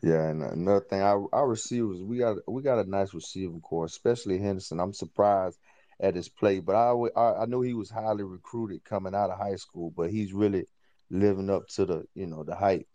Yeah, 0.01 0.30
and 0.30 0.43
another 0.43 0.82
thing, 0.82 1.01
our, 1.01 1.28
our 1.34 1.47
receivers, 1.47 2.01
we 2.01 2.20
got 2.20 2.38
we 2.47 2.62
got 2.62 2.84
a 2.84 2.89
nice 2.89 3.14
receiving 3.14 3.62
corps, 3.62 3.86
especially 3.86 4.39
Henderson. 4.39 4.80
I'm 4.80 4.93
surprised 4.93 5.58
at 5.99 6.16
his 6.16 6.30
play, 6.30 6.60
but 6.60 6.76
I 6.76 6.91
I, 7.20 7.43
I 7.43 7.45
know 7.45 7.62
he 7.62 7.74
was 7.74 7.89
highly 7.89 8.24
recruited 8.24 8.84
coming 8.84 9.16
out 9.16 9.30
of 9.30 9.39
high 9.39 9.56
school, 9.56 9.91
but 9.95 10.12
he's 10.12 10.34
really 10.34 10.66
living 11.10 11.49
up 11.49 11.68
to 11.70 11.86
the 11.86 12.06
you 12.14 12.28
know 12.28 12.43
the 12.43 12.56
hype. 12.56 12.88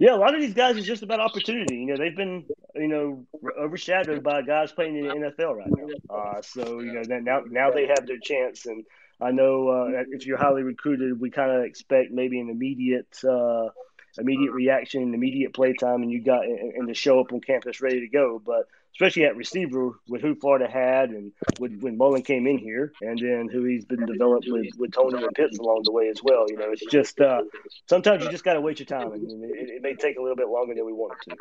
Yeah, 0.00 0.14
a 0.14 0.16
lot 0.16 0.34
of 0.34 0.40
these 0.40 0.54
guys 0.54 0.78
is 0.78 0.86
just 0.86 1.02
about 1.02 1.20
opportunity. 1.20 1.76
You 1.76 1.86
know, 1.88 1.96
they've 1.98 2.16
been, 2.16 2.46
you 2.74 2.88
know, 2.88 3.26
overshadowed 3.60 4.22
by 4.22 4.40
guys 4.40 4.72
playing 4.72 4.96
in 4.96 5.06
the 5.06 5.14
NFL 5.14 5.54
right 5.54 5.68
now. 5.68 6.16
Uh, 6.16 6.40
so 6.40 6.80
you 6.80 6.92
know, 6.94 7.02
now 7.02 7.42
now 7.46 7.70
they 7.70 7.86
have 7.86 8.06
their 8.06 8.18
chance. 8.18 8.64
And 8.64 8.86
I 9.20 9.30
know 9.30 9.68
uh, 9.68 10.02
if 10.10 10.24
you're 10.24 10.38
highly 10.38 10.62
recruited, 10.62 11.20
we 11.20 11.28
kind 11.28 11.50
of 11.50 11.64
expect 11.64 12.12
maybe 12.12 12.40
an 12.40 12.48
immediate, 12.48 13.14
uh, 13.28 13.68
immediate 14.16 14.52
reaction, 14.52 15.12
immediate 15.12 15.52
play 15.52 15.74
time, 15.74 16.02
and 16.02 16.10
you 16.10 16.22
got 16.22 16.44
and, 16.44 16.72
and 16.72 16.88
to 16.88 16.94
show 16.94 17.20
up 17.20 17.34
on 17.34 17.42
campus 17.42 17.82
ready 17.82 18.00
to 18.00 18.08
go. 18.08 18.40
But 18.42 18.68
especially 18.94 19.24
at 19.24 19.36
receiver 19.36 19.92
with 20.08 20.20
who 20.20 20.34
Florida 20.34 20.68
had 20.70 21.10
and 21.10 21.32
with, 21.58 21.80
when 21.80 21.96
Mullen 21.96 22.22
came 22.22 22.46
in 22.46 22.58
here, 22.58 22.92
and 23.00 23.18
then 23.18 23.48
who 23.48 23.64
he's 23.64 23.84
been 23.84 24.04
developed 24.06 24.46
with 24.48 24.66
with 24.78 24.92
Toney 24.92 25.22
and 25.22 25.34
Pitts 25.34 25.58
along 25.58 25.82
the 25.84 25.92
way 25.92 26.08
as 26.08 26.22
well. 26.22 26.46
You 26.48 26.56
know, 26.56 26.70
it's 26.70 26.84
just 26.86 27.20
uh, 27.20 27.42
sometimes 27.86 28.24
you 28.24 28.30
just 28.30 28.44
got 28.44 28.54
to 28.54 28.60
wait 28.60 28.78
your 28.78 28.86
time, 28.86 29.12
and 29.12 29.44
it, 29.44 29.68
it, 29.68 29.82
may 29.82 29.94
take 29.94 30.18
a 30.18 30.20
little 30.20 30.36
bit 30.36 30.48
longer 30.48 30.74
than 30.74 30.84
we 30.84 30.92
want 30.92 31.14
it 31.26 31.30
to. 31.30 31.36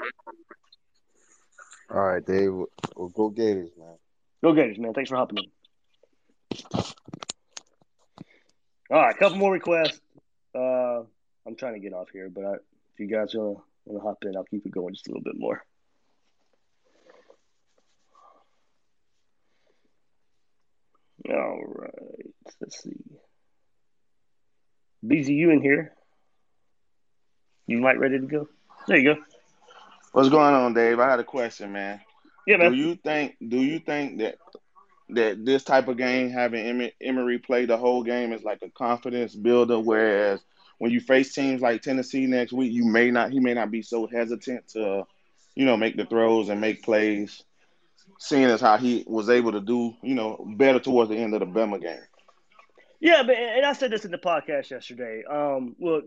All 1.92 2.02
right, 2.02 2.26
Dave. 2.26 2.52
Well, 2.96 3.10
go 3.10 3.30
Gators, 3.30 3.72
man. 3.78 3.96
Go 4.44 4.54
Gators, 4.54 4.78
man. 4.78 4.94
Thanks 4.94 5.10
for 5.10 5.18
hopping 5.18 5.40
in. 5.40 5.46
All 8.92 8.98
right, 8.98 9.16
a 9.16 9.18
couple 9.20 9.38
more 9.38 9.52
requests. 9.52 10.00
Uh, 10.56 11.02
I'm 11.46 11.56
trying 11.58 11.74
to 11.74 11.80
get 11.80 11.94
off 11.94 12.10
here, 12.12 12.30
but 12.30 12.44
I, 12.44 12.54
if 12.54 13.00
you 13.00 13.08
guys 13.08 13.34
want 13.36 13.64
to 13.92 14.00
hop 14.00 14.24
in, 14.24 14.36
I'll 14.36 14.46
keep 14.46 14.66
it 14.66 14.72
going 14.72 14.94
just 14.94 15.08
a 15.08 15.12
little 15.12 15.24
bit 15.24 15.38
more. 15.38 15.64
All 21.28 21.64
right. 21.66 22.34
Let's 22.62 22.82
see. 22.82 22.96
BZ, 25.06 25.30
you 25.30 25.52
in 25.52 25.62
here? 25.62 25.94
You 27.68 27.80
might 27.80 28.00
ready 28.00 28.20
to 28.20 28.26
go? 28.26 28.50
There 28.88 28.98
you 28.98 29.16
go. 29.16 29.22
What's 30.12 30.30
going 30.30 30.56
on, 30.56 30.74
Dave? 30.74 31.00
I 31.00 31.10
had 31.10 31.20
a 31.20 31.24
question, 31.24 31.72
man. 31.72 32.02
Yeah, 32.48 32.58
man. 32.58 32.72
Do 32.72 32.78
you 32.78 32.96
think? 32.96 33.36
Do 33.48 33.58
you 33.58 33.80
think 33.80 34.20
that 34.20 34.38
that 35.10 35.46
this 35.46 35.64
type 35.64 35.88
of 35.88 35.98
game, 35.98 36.30
having 36.32 36.90
Emory 37.02 37.40
play 37.40 37.66
the 37.66 37.78
whole 37.78 38.04
game, 38.04 38.34
is 38.34 38.44
like 38.44 38.60
a 38.64 38.70
confidence 38.72 39.36
builder? 39.36 39.80
Whereas 39.80 40.42
when 40.80 40.92
you 40.92 41.00
face 41.00 41.34
teams 41.34 41.62
like 41.62 41.82
Tennessee 41.82 42.26
next 42.26 42.54
week, 42.54 42.72
you 42.72 42.86
may 42.86 43.12
not. 43.12 43.32
He 43.32 43.40
may 43.40 43.54
not 43.54 43.70
be 43.70 43.84
so 43.84 44.08
hesitant 44.08 44.68
to, 44.70 45.06
you 45.56 45.66
know, 45.66 45.78
make 45.78 45.96
the 45.96 46.06
throws 46.06 46.50
and 46.50 46.60
make 46.60 46.84
plays. 46.84 47.44
Seeing 48.22 48.46
as 48.46 48.62
how 48.62 48.78
he 48.78 49.04
was 49.08 49.30
able 49.30 49.54
to 49.54 49.62
do, 49.62 49.96
you 50.04 50.14
know, 50.14 50.46
better 50.58 50.80
towards 50.80 51.10
the 51.10 51.18
end 51.18 51.34
of 51.34 51.40
the 51.40 51.46
Bama 51.46 51.82
game. 51.82 52.02
Yeah, 53.00 53.24
but 53.24 53.38
and 53.38 53.66
I 53.66 53.74
said 53.74 53.92
this 53.92 54.04
in 54.04 54.12
the 54.12 54.18
podcast 54.18 54.70
yesterday. 54.72 55.24
Um, 55.24 55.76
look, 55.80 56.04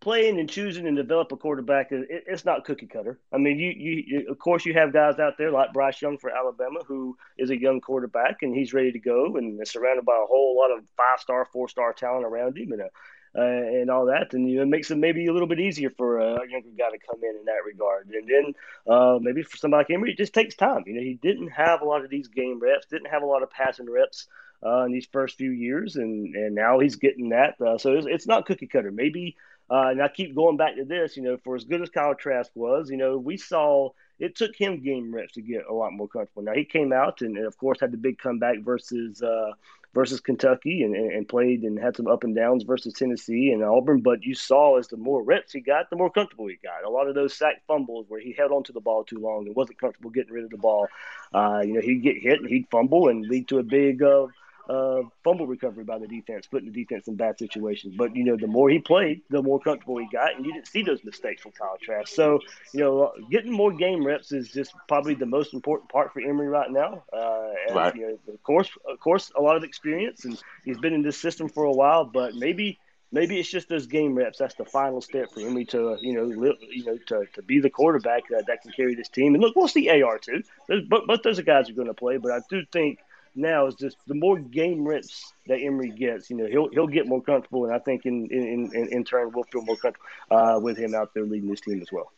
playing 0.00 0.38
and 0.38 0.48
choosing 0.48 0.86
and 0.86 0.96
develop 0.96 1.32
a 1.32 1.36
quarterback 1.36 1.90
it, 1.90 2.06
it's 2.08 2.44
not 2.44 2.64
cookie 2.64 2.86
cutter. 2.86 3.18
I 3.32 3.38
mean, 3.38 3.58
you, 3.58 3.70
you 3.70 4.30
of 4.30 4.38
course 4.38 4.64
you 4.64 4.74
have 4.74 4.92
guys 4.92 5.18
out 5.18 5.34
there 5.38 5.50
like 5.50 5.72
Bryce 5.72 6.00
Young 6.00 6.18
for 6.18 6.30
Alabama 6.30 6.80
who 6.86 7.16
is 7.38 7.50
a 7.50 7.60
young 7.60 7.80
quarterback 7.80 8.42
and 8.42 8.54
he's 8.54 8.72
ready 8.72 8.92
to 8.92 8.98
go 8.98 9.36
and 9.36 9.60
is 9.60 9.72
surrounded 9.72 10.04
by 10.04 10.14
a 10.14 10.26
whole 10.26 10.56
lot 10.56 10.70
of 10.70 10.84
five 10.96 11.20
star, 11.20 11.46
four 11.52 11.68
star 11.68 11.92
talent 11.92 12.24
around 12.24 12.56
him 12.56 12.72
and 12.72 12.82
uh, 12.82 12.88
uh, 13.36 13.42
and 13.42 13.90
all 13.90 14.06
that, 14.06 14.32
and 14.32 14.48
you 14.48 14.56
know, 14.56 14.62
it 14.62 14.68
makes 14.68 14.90
it 14.90 14.96
maybe 14.96 15.26
a 15.26 15.32
little 15.32 15.48
bit 15.48 15.60
easier 15.60 15.90
for 15.90 16.18
a 16.18 16.48
younger 16.48 16.70
guy 16.78 16.90
to 16.90 16.98
come 16.98 17.22
in 17.22 17.36
in 17.36 17.44
that 17.44 17.64
regard. 17.66 18.08
And 18.08 18.28
then 18.28 18.54
uh, 18.92 19.18
maybe 19.20 19.42
for 19.42 19.56
somebody 19.56 19.80
like 19.80 19.90
Emory, 19.90 20.12
it 20.12 20.18
just 20.18 20.34
takes 20.34 20.54
time. 20.54 20.84
You 20.86 20.94
know, 20.94 21.02
he 21.02 21.14
didn't 21.14 21.48
have 21.48 21.82
a 21.82 21.84
lot 21.84 22.04
of 22.04 22.10
these 22.10 22.28
game 22.28 22.58
reps, 22.60 22.86
didn't 22.86 23.10
have 23.10 23.22
a 23.22 23.26
lot 23.26 23.42
of 23.42 23.50
passing 23.50 23.90
reps 23.90 24.26
uh, 24.64 24.84
in 24.84 24.92
these 24.92 25.06
first 25.12 25.36
few 25.36 25.50
years, 25.50 25.96
and 25.96 26.34
and 26.34 26.54
now 26.54 26.78
he's 26.78 26.96
getting 26.96 27.30
that. 27.30 27.60
Uh, 27.60 27.78
so 27.78 27.92
it's, 27.92 28.06
it's 28.08 28.26
not 28.26 28.46
cookie 28.46 28.66
cutter. 28.66 28.90
Maybe 28.90 29.36
uh, 29.68 29.88
and 29.90 30.02
I 30.02 30.08
keep 30.08 30.34
going 30.34 30.56
back 30.56 30.76
to 30.76 30.84
this, 30.84 31.16
you 31.16 31.22
know, 31.22 31.36
for 31.42 31.56
as 31.56 31.64
good 31.64 31.82
as 31.82 31.90
Kyle 31.90 32.14
Trask 32.14 32.50
was, 32.54 32.88
you 32.88 32.96
know, 32.96 33.18
we 33.18 33.36
saw 33.36 33.90
it 34.18 34.36
took 34.36 34.54
him 34.56 34.82
game 34.82 35.14
reps 35.14 35.34
to 35.34 35.42
get 35.42 35.66
a 35.68 35.74
lot 35.74 35.92
more 35.92 36.08
comfortable. 36.08 36.42
Now 36.42 36.54
he 36.54 36.64
came 36.64 36.92
out 36.92 37.20
and, 37.20 37.36
and 37.36 37.46
of 37.46 37.58
course 37.58 37.80
had 37.80 37.92
the 37.92 37.98
big 37.98 38.18
comeback 38.18 38.60
versus 38.60 39.22
uh, 39.22 39.52
versus 39.94 40.20
Kentucky 40.20 40.82
and, 40.82 40.94
and, 40.94 41.28
played 41.28 41.62
and 41.62 41.78
had 41.78 41.96
some 41.96 42.06
up 42.06 42.24
and 42.24 42.34
downs 42.34 42.64
versus 42.64 42.92
Tennessee 42.92 43.50
and 43.50 43.64
Auburn. 43.64 44.00
But 44.00 44.24
you 44.24 44.34
saw 44.34 44.78
as 44.78 44.88
the 44.88 44.96
more 44.96 45.22
reps 45.22 45.52
he 45.52 45.60
got, 45.60 45.90
the 45.90 45.96
more 45.96 46.10
comfortable 46.10 46.46
he 46.46 46.58
got. 46.62 46.84
A 46.84 46.90
lot 46.90 47.08
of 47.08 47.14
those 47.14 47.34
sack 47.34 47.62
fumbles 47.66 48.06
where 48.08 48.20
he 48.20 48.32
held 48.32 48.52
onto 48.52 48.72
the 48.72 48.80
ball 48.80 49.04
too 49.04 49.18
long 49.18 49.46
and 49.46 49.56
wasn't 49.56 49.80
comfortable 49.80 50.10
getting 50.10 50.32
rid 50.32 50.44
of 50.44 50.50
the 50.50 50.58
ball. 50.58 50.86
Uh, 51.32 51.62
you 51.64 51.74
know, 51.74 51.80
he'd 51.80 52.02
get 52.02 52.16
hit 52.18 52.40
and 52.40 52.48
he'd 52.48 52.68
fumble 52.70 53.08
and 53.08 53.26
lead 53.26 53.48
to 53.48 53.58
a 53.58 53.62
big 53.62 54.02
uh, 54.02 54.26
uh, 54.68 55.02
fumble 55.24 55.46
recovery 55.46 55.84
by 55.84 55.98
the 55.98 56.06
defense, 56.08 56.46
putting 56.46 56.70
the 56.70 56.84
defense 56.84 57.06
in 57.08 57.16
bad 57.16 57.38
situations. 57.38 57.94
But 57.96 58.14
you 58.16 58.24
know, 58.24 58.36
the 58.36 58.46
more 58.46 58.68
he 58.68 58.78
played, 58.78 59.22
the 59.30 59.42
more 59.42 59.60
comfortable 59.60 59.98
he 59.98 60.06
got, 60.08 60.34
and 60.36 60.44
you 60.44 60.52
didn't 60.52 60.66
see 60.68 60.82
those 60.82 61.04
mistakes 61.04 61.42
from 61.42 61.52
Kyle 61.52 61.76
Trask. 61.80 62.08
So 62.12 62.40
you 62.72 62.80
know, 62.80 63.12
getting 63.30 63.52
more 63.52 63.72
game 63.72 64.04
reps 64.06 64.32
is 64.32 64.50
just 64.50 64.72
probably 64.88 65.14
the 65.14 65.26
most 65.26 65.54
important 65.54 65.90
part 65.90 66.12
for 66.12 66.20
Emory 66.20 66.48
right 66.48 66.70
now. 66.70 67.04
Uh, 67.12 67.50
and, 67.68 67.76
Right. 67.76 67.94
You 67.94 68.18
know, 68.26 68.34
of 68.34 68.42
course, 68.42 68.70
of 68.88 68.98
course, 69.00 69.30
a 69.36 69.40
lot 69.40 69.56
of 69.56 69.64
experience, 69.64 70.24
and 70.24 70.40
he's 70.64 70.78
been 70.78 70.94
in 70.94 71.02
this 71.02 71.18
system 71.20 71.48
for 71.48 71.64
a 71.64 71.72
while. 71.72 72.04
But 72.04 72.34
maybe. 72.34 72.78
Maybe 73.12 73.38
it's 73.38 73.48
just 73.48 73.68
those 73.68 73.86
game 73.86 74.16
reps. 74.16 74.38
That's 74.38 74.56
the 74.56 74.64
final 74.64 75.00
step 75.00 75.32
for 75.32 75.40
Emory 75.40 75.64
to, 75.66 75.96
you 76.00 76.12
know, 76.14 76.24
li- 76.24 76.58
you 76.72 76.84
know, 76.84 76.98
to, 77.06 77.24
to 77.34 77.42
be 77.42 77.60
the 77.60 77.70
quarterback 77.70 78.24
that, 78.30 78.46
that 78.48 78.62
can 78.62 78.72
carry 78.72 78.96
this 78.96 79.08
team. 79.08 79.34
And 79.34 79.42
look, 79.42 79.54
we'll 79.54 79.68
see 79.68 79.88
AR 79.88 80.18
too. 80.18 80.42
Those, 80.68 80.82
but 80.88 81.06
but 81.06 81.22
those 81.22 81.40
guys 81.40 81.70
are 81.70 81.72
going 81.74 81.86
to 81.86 81.94
play. 81.94 82.16
But 82.18 82.32
I 82.32 82.40
do 82.50 82.64
think 82.72 82.98
now 83.36 83.66
is 83.66 83.74
just 83.74 83.96
the 84.06 84.14
more 84.14 84.38
game 84.38 84.86
reps 84.86 85.32
that 85.46 85.60
Emory 85.60 85.90
gets, 85.90 86.30
you 86.30 86.36
know, 86.36 86.46
he'll 86.46 86.68
he'll 86.70 86.86
get 86.86 87.06
more 87.06 87.22
comfortable, 87.22 87.64
and 87.64 87.74
I 87.74 87.78
think 87.78 88.06
in 88.06 88.28
in 88.30 88.70
in, 88.74 88.88
in 88.92 89.04
turn 89.04 89.30
we'll 89.34 89.44
feel 89.44 89.62
more 89.62 89.76
comfortable 89.76 90.06
uh, 90.30 90.58
with 90.60 90.76
him 90.76 90.94
out 90.94 91.12
there 91.14 91.24
leading 91.24 91.50
this 91.50 91.60
team 91.60 91.80
as 91.80 91.92
well. 91.92 92.10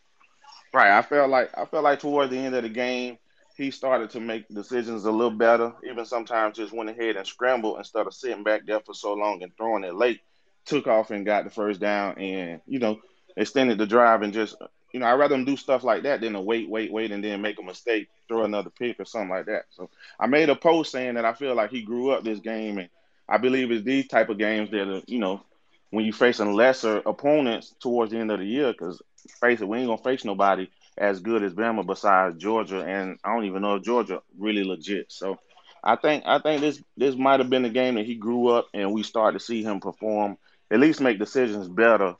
Right. 0.72 0.96
I 0.96 1.02
felt 1.02 1.30
like 1.30 1.50
I 1.56 1.64
felt 1.64 1.84
like 1.84 2.00
towards 2.00 2.30
the 2.30 2.38
end 2.38 2.54
of 2.54 2.62
the 2.62 2.68
game, 2.68 3.18
he 3.56 3.70
started 3.70 4.10
to 4.10 4.20
make 4.20 4.48
decisions 4.48 5.04
a 5.04 5.10
little 5.10 5.36
better. 5.36 5.72
Even 5.88 6.04
sometimes 6.04 6.56
just 6.56 6.72
went 6.72 6.90
ahead 6.90 7.16
and 7.16 7.26
scrambled 7.26 7.78
instead 7.78 8.06
of 8.06 8.14
sitting 8.14 8.44
back 8.44 8.66
there 8.66 8.80
for 8.80 8.94
so 8.94 9.14
long 9.14 9.42
and 9.42 9.56
throwing 9.56 9.84
it 9.84 9.94
late. 9.94 10.20
Took 10.66 10.86
off 10.86 11.10
and 11.10 11.24
got 11.24 11.44
the 11.44 11.50
first 11.50 11.80
down, 11.80 12.18
and 12.18 12.60
you 12.66 12.78
know 12.78 13.00
extended 13.36 13.78
the 13.78 13.86
drive 13.86 14.22
and 14.22 14.32
just 14.32 14.56
you 14.92 15.00
know 15.00 15.06
I'd 15.06 15.14
rather 15.18 15.34
him 15.34 15.44
do 15.44 15.56
stuff 15.56 15.84
like 15.84 16.02
that 16.04 16.20
than 16.20 16.32
to 16.34 16.40
wait, 16.40 16.68
wait, 16.68 16.92
wait, 16.92 17.12
and 17.12 17.22
then 17.22 17.42
make 17.42 17.58
a 17.58 17.62
mistake, 17.62 18.08
throw 18.28 18.44
another 18.44 18.70
pick 18.70 19.00
or 19.00 19.04
something 19.04 19.30
like 19.30 19.46
that. 19.46 19.64
So 19.70 19.90
I 20.18 20.26
made 20.26 20.48
a 20.48 20.56
post 20.56 20.92
saying 20.92 21.14
that 21.14 21.24
I 21.24 21.34
feel 21.34 21.54
like 21.54 21.70
he 21.70 21.82
grew 21.82 22.10
up 22.10 22.24
this 22.24 22.40
game, 22.40 22.78
and 22.78 22.88
I 23.28 23.38
believe 23.38 23.70
it's 23.70 23.84
these 23.84 24.08
type 24.08 24.28
of 24.28 24.38
games 24.38 24.70
that 24.70 24.88
are, 24.88 25.02
you 25.06 25.18
know 25.18 25.42
when 25.90 26.04
you're 26.04 26.14
facing 26.14 26.52
lesser 26.52 26.98
opponents 27.06 27.74
towards 27.80 28.12
the 28.12 28.18
end 28.18 28.30
of 28.30 28.38
the 28.38 28.44
year. 28.44 28.72
Because 28.72 29.00
face 29.40 29.60
it, 29.60 29.68
we 29.68 29.78
ain't 29.78 29.88
gonna 29.88 30.02
face 30.02 30.24
nobody 30.24 30.68
as 30.96 31.20
good 31.20 31.42
as 31.42 31.54
Bama 31.54 31.86
besides 31.86 32.38
Georgia, 32.38 32.82
and 32.82 33.18
I 33.24 33.34
don't 33.34 33.44
even 33.44 33.62
know 33.62 33.76
if 33.76 33.84
Georgia 33.84 34.20
really 34.38 34.64
legit. 34.64 35.12
So 35.12 35.38
I 35.82 35.96
think 35.96 36.24
I 36.26 36.40
think 36.40 36.60
this 36.60 36.82
this 36.96 37.14
might 37.14 37.40
have 37.40 37.50
been 37.50 37.62
the 37.62 37.70
game 37.70 37.94
that 37.94 38.06
he 38.06 38.16
grew 38.16 38.48
up, 38.48 38.68
and 38.74 38.92
we 38.92 39.02
start 39.02 39.34
to 39.34 39.40
see 39.40 39.62
him 39.62 39.80
perform, 39.80 40.36
at 40.70 40.80
least 40.80 41.00
make 41.00 41.18
decisions 41.18 41.68
better. 41.68 42.16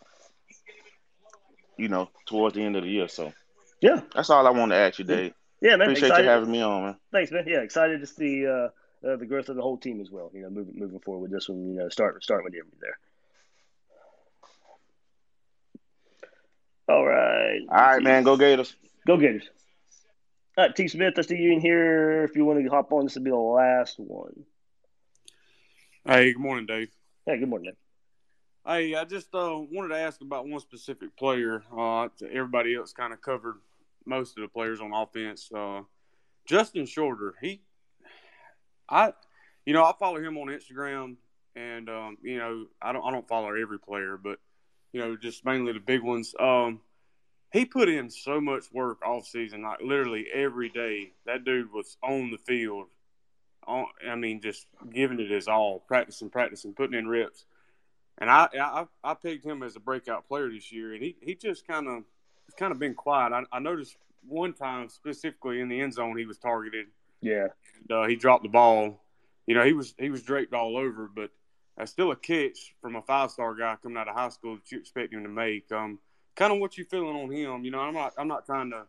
You 1.79 1.89
know, 1.89 2.11
towards 2.27 2.55
the 2.55 2.63
end 2.63 2.77
of 2.77 2.83
the 2.83 2.91
year. 2.91 3.09
So 3.09 3.33
yeah, 3.81 4.01
that's 4.15 4.31
all 4.31 4.47
I 4.47 4.51
want 4.51 4.73
to 4.73 4.77
ask 4.77 4.99
you, 4.99 5.05
Dave. 5.05 5.33
Yeah, 5.61 5.77
man. 5.77 5.83
Appreciate 5.89 6.09
excited. 6.09 6.25
you 6.25 6.31
having 6.31 6.51
me 6.51 6.61
on, 6.61 6.83
man. 6.83 6.97
Thanks, 7.13 7.31
man. 7.31 7.45
Yeah, 7.47 7.61
excited 7.61 8.01
to 8.01 8.07
see 8.07 8.47
uh, 8.47 8.69
uh, 9.07 9.17
the 9.17 9.27
growth 9.27 9.49
of 9.49 9.57
the 9.57 9.63
whole 9.63 9.77
team 9.77 10.01
as 10.01 10.11
well. 10.11 10.31
You 10.35 10.43
know, 10.43 10.51
moving 10.51 10.79
moving 10.79 11.01
forward 11.01 11.23
with 11.23 11.31
this 11.31 11.49
one. 11.49 11.69
You 11.69 11.79
know, 11.79 11.89
start 11.89 12.23
starting 12.23 12.45
with 12.45 12.55
Emory 12.55 12.79
there. 12.81 12.99
All 16.89 17.05
right. 17.05 17.61
All 17.69 17.77
right, 17.77 18.03
man. 18.03 18.23
Go 18.23 18.37
Gators. 18.37 18.75
Go 19.07 19.17
Gators. 19.17 19.49
All 20.57 20.65
right, 20.65 20.75
T. 20.75 20.89
Smith, 20.89 21.15
I 21.17 21.21
see 21.21 21.37
you 21.37 21.53
in 21.53 21.61
here. 21.61 22.25
If 22.25 22.35
you 22.35 22.45
want 22.45 22.65
to 22.65 22.69
hop 22.69 22.93
on, 22.93 23.05
this 23.05 23.15
will 23.15 23.23
be 23.23 23.31
the 23.31 23.37
last 23.37 23.97
one. 23.99 24.45
Hey, 26.05 26.33
good 26.33 26.41
morning, 26.41 26.67
Dave. 26.67 26.89
Hey, 27.27 27.39
good 27.39 27.49
morning, 27.49 27.67
Dave. 27.71 27.77
Hey, 28.71 28.95
I 28.95 29.07
just 29.07 29.35
uh, 29.35 29.57
wanted 29.73 29.95
to 29.95 29.99
ask 29.99 30.21
about 30.21 30.47
one 30.47 30.61
specific 30.61 31.17
player. 31.17 31.63
Uh, 31.75 32.09
everybody 32.31 32.77
else 32.77 32.93
kind 32.93 33.15
of 33.15 33.23
covered 33.23 33.55
most 34.05 34.37
of 34.37 34.43
the 34.43 34.49
players 34.49 34.79
on 34.79 34.93
offense. 34.93 35.51
Uh, 35.51 35.81
Justin 36.45 36.85
Shorter, 36.85 37.35
he, 37.41 37.63
I, 38.87 39.15
you 39.65 39.73
know, 39.73 39.83
I 39.83 39.95
follow 39.99 40.21
him 40.21 40.37
on 40.37 40.49
Instagram, 40.49 41.17
and 41.57 41.89
um, 41.89 42.19
you 42.23 42.37
know, 42.37 42.67
I 42.83 42.93
don't, 42.93 43.03
I 43.07 43.11
don't 43.11 43.27
follow 43.27 43.55
every 43.55 43.79
player, 43.79 44.21
but 44.23 44.39
you 44.93 45.01
know, 45.01 45.17
just 45.17 45.47
mainly 45.47 45.73
the 45.73 45.81
big 45.81 46.03
ones. 46.03 46.35
Um, 46.39 46.83
he 47.55 47.65
put 47.65 47.89
in 47.89 48.11
so 48.11 48.39
much 48.39 48.65
work 48.71 48.99
off 49.03 49.27
season, 49.27 49.63
like 49.63 49.81
literally 49.81 50.27
every 50.31 50.69
day. 50.69 51.13
That 51.25 51.47
dude 51.47 51.73
was 51.73 51.97
on 52.03 52.31
the 52.31 52.37
field. 52.37 52.89
On, 53.67 53.87
I 54.07 54.15
mean, 54.15 54.43
just 54.43 54.67
giving 54.93 55.21
it 55.21 55.31
his 55.31 55.49
all, 55.49 55.79
practicing, 55.89 56.29
practicing, 56.29 56.75
putting 56.75 56.99
in 56.99 57.09
reps. 57.09 57.47
And 58.21 58.29
I, 58.29 58.49
I, 58.61 58.85
I 59.05 59.15
picked 59.15 59.45
him 59.45 59.63
as 59.63 59.77
a 59.77 59.81
breakout 59.81 60.27
player 60.27 60.51
this 60.51 60.73
year, 60.73 60.93
and 60.93 61.03
he, 61.03 61.17
he 61.21 61.35
just 61.35 61.67
kind 61.67 61.87
of, 61.87 62.03
kind 62.57 62.73
of 62.73 62.79
been 62.79 62.95
quiet. 62.95 63.33
I, 63.33 63.45
I 63.53 63.61
noticed 63.61 63.97
one 64.27 64.53
time 64.53 64.89
specifically 64.89 65.61
in 65.61 65.69
the 65.69 65.81
end 65.81 65.95
zone 65.95 66.17
he 66.19 66.27
was 66.27 66.39
targeted. 66.39 66.87
Yeah. 67.21 67.49
And, 67.81 67.93
uh, 67.93 68.07
he 68.07 68.17
dropped 68.17 68.43
the 68.43 68.49
ball. 68.49 69.01
You 69.47 69.55
know, 69.55 69.65
he 69.65 69.73
was 69.73 69.95
he 69.99 70.11
was 70.11 70.23
draped 70.23 70.53
all 70.53 70.77
over, 70.77 71.11
but 71.15 71.31
that's 71.77 71.91
still 71.91 72.11
a 72.11 72.17
catch 72.17 72.75
from 72.83 72.97
a 72.97 73.03
five 73.03 73.31
star 73.31 73.55
guy 73.55 73.77
coming 73.83 73.97
out 73.97 74.09
of 74.09 74.15
high 74.15 74.29
school 74.29 74.57
that 74.57 74.71
you 74.71 74.79
expect 74.79 75.15
him 75.15 75.23
to 75.23 75.29
make. 75.29 75.71
Um, 75.73 75.99
kind 76.37 76.53
of 76.53 76.59
what 76.59 76.77
you 76.77 76.85
feeling 76.85 77.17
on 77.17 77.31
him? 77.31 77.65
You 77.65 77.71
know, 77.71 77.81
I'm 77.81 77.95
not 77.95 78.13
I'm 78.19 78.29
not 78.29 78.45
trying 78.45 78.71
to 78.73 78.85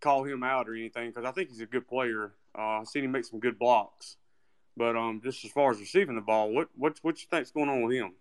call 0.00 0.24
him 0.24 0.42
out 0.44 0.68
or 0.68 0.74
anything 0.74 1.08
because 1.08 1.24
I 1.24 1.32
think 1.32 1.48
he's 1.48 1.60
a 1.60 1.66
good 1.66 1.88
player. 1.88 2.32
Uh, 2.56 2.80
I've 2.80 2.86
seen 2.86 3.04
him 3.04 3.12
make 3.12 3.24
some 3.24 3.40
good 3.40 3.58
blocks, 3.58 4.16
but 4.76 4.94
um, 4.94 5.20
just 5.24 5.44
as 5.44 5.50
far 5.50 5.70
as 5.70 5.80
receiving 5.80 6.14
the 6.14 6.20
ball, 6.20 6.52
what 6.52 6.68
what 6.76 6.98
what 7.02 7.20
you 7.20 7.26
think's 7.28 7.50
going 7.50 7.68
on 7.68 7.82
with 7.82 7.96
him? 7.96 8.12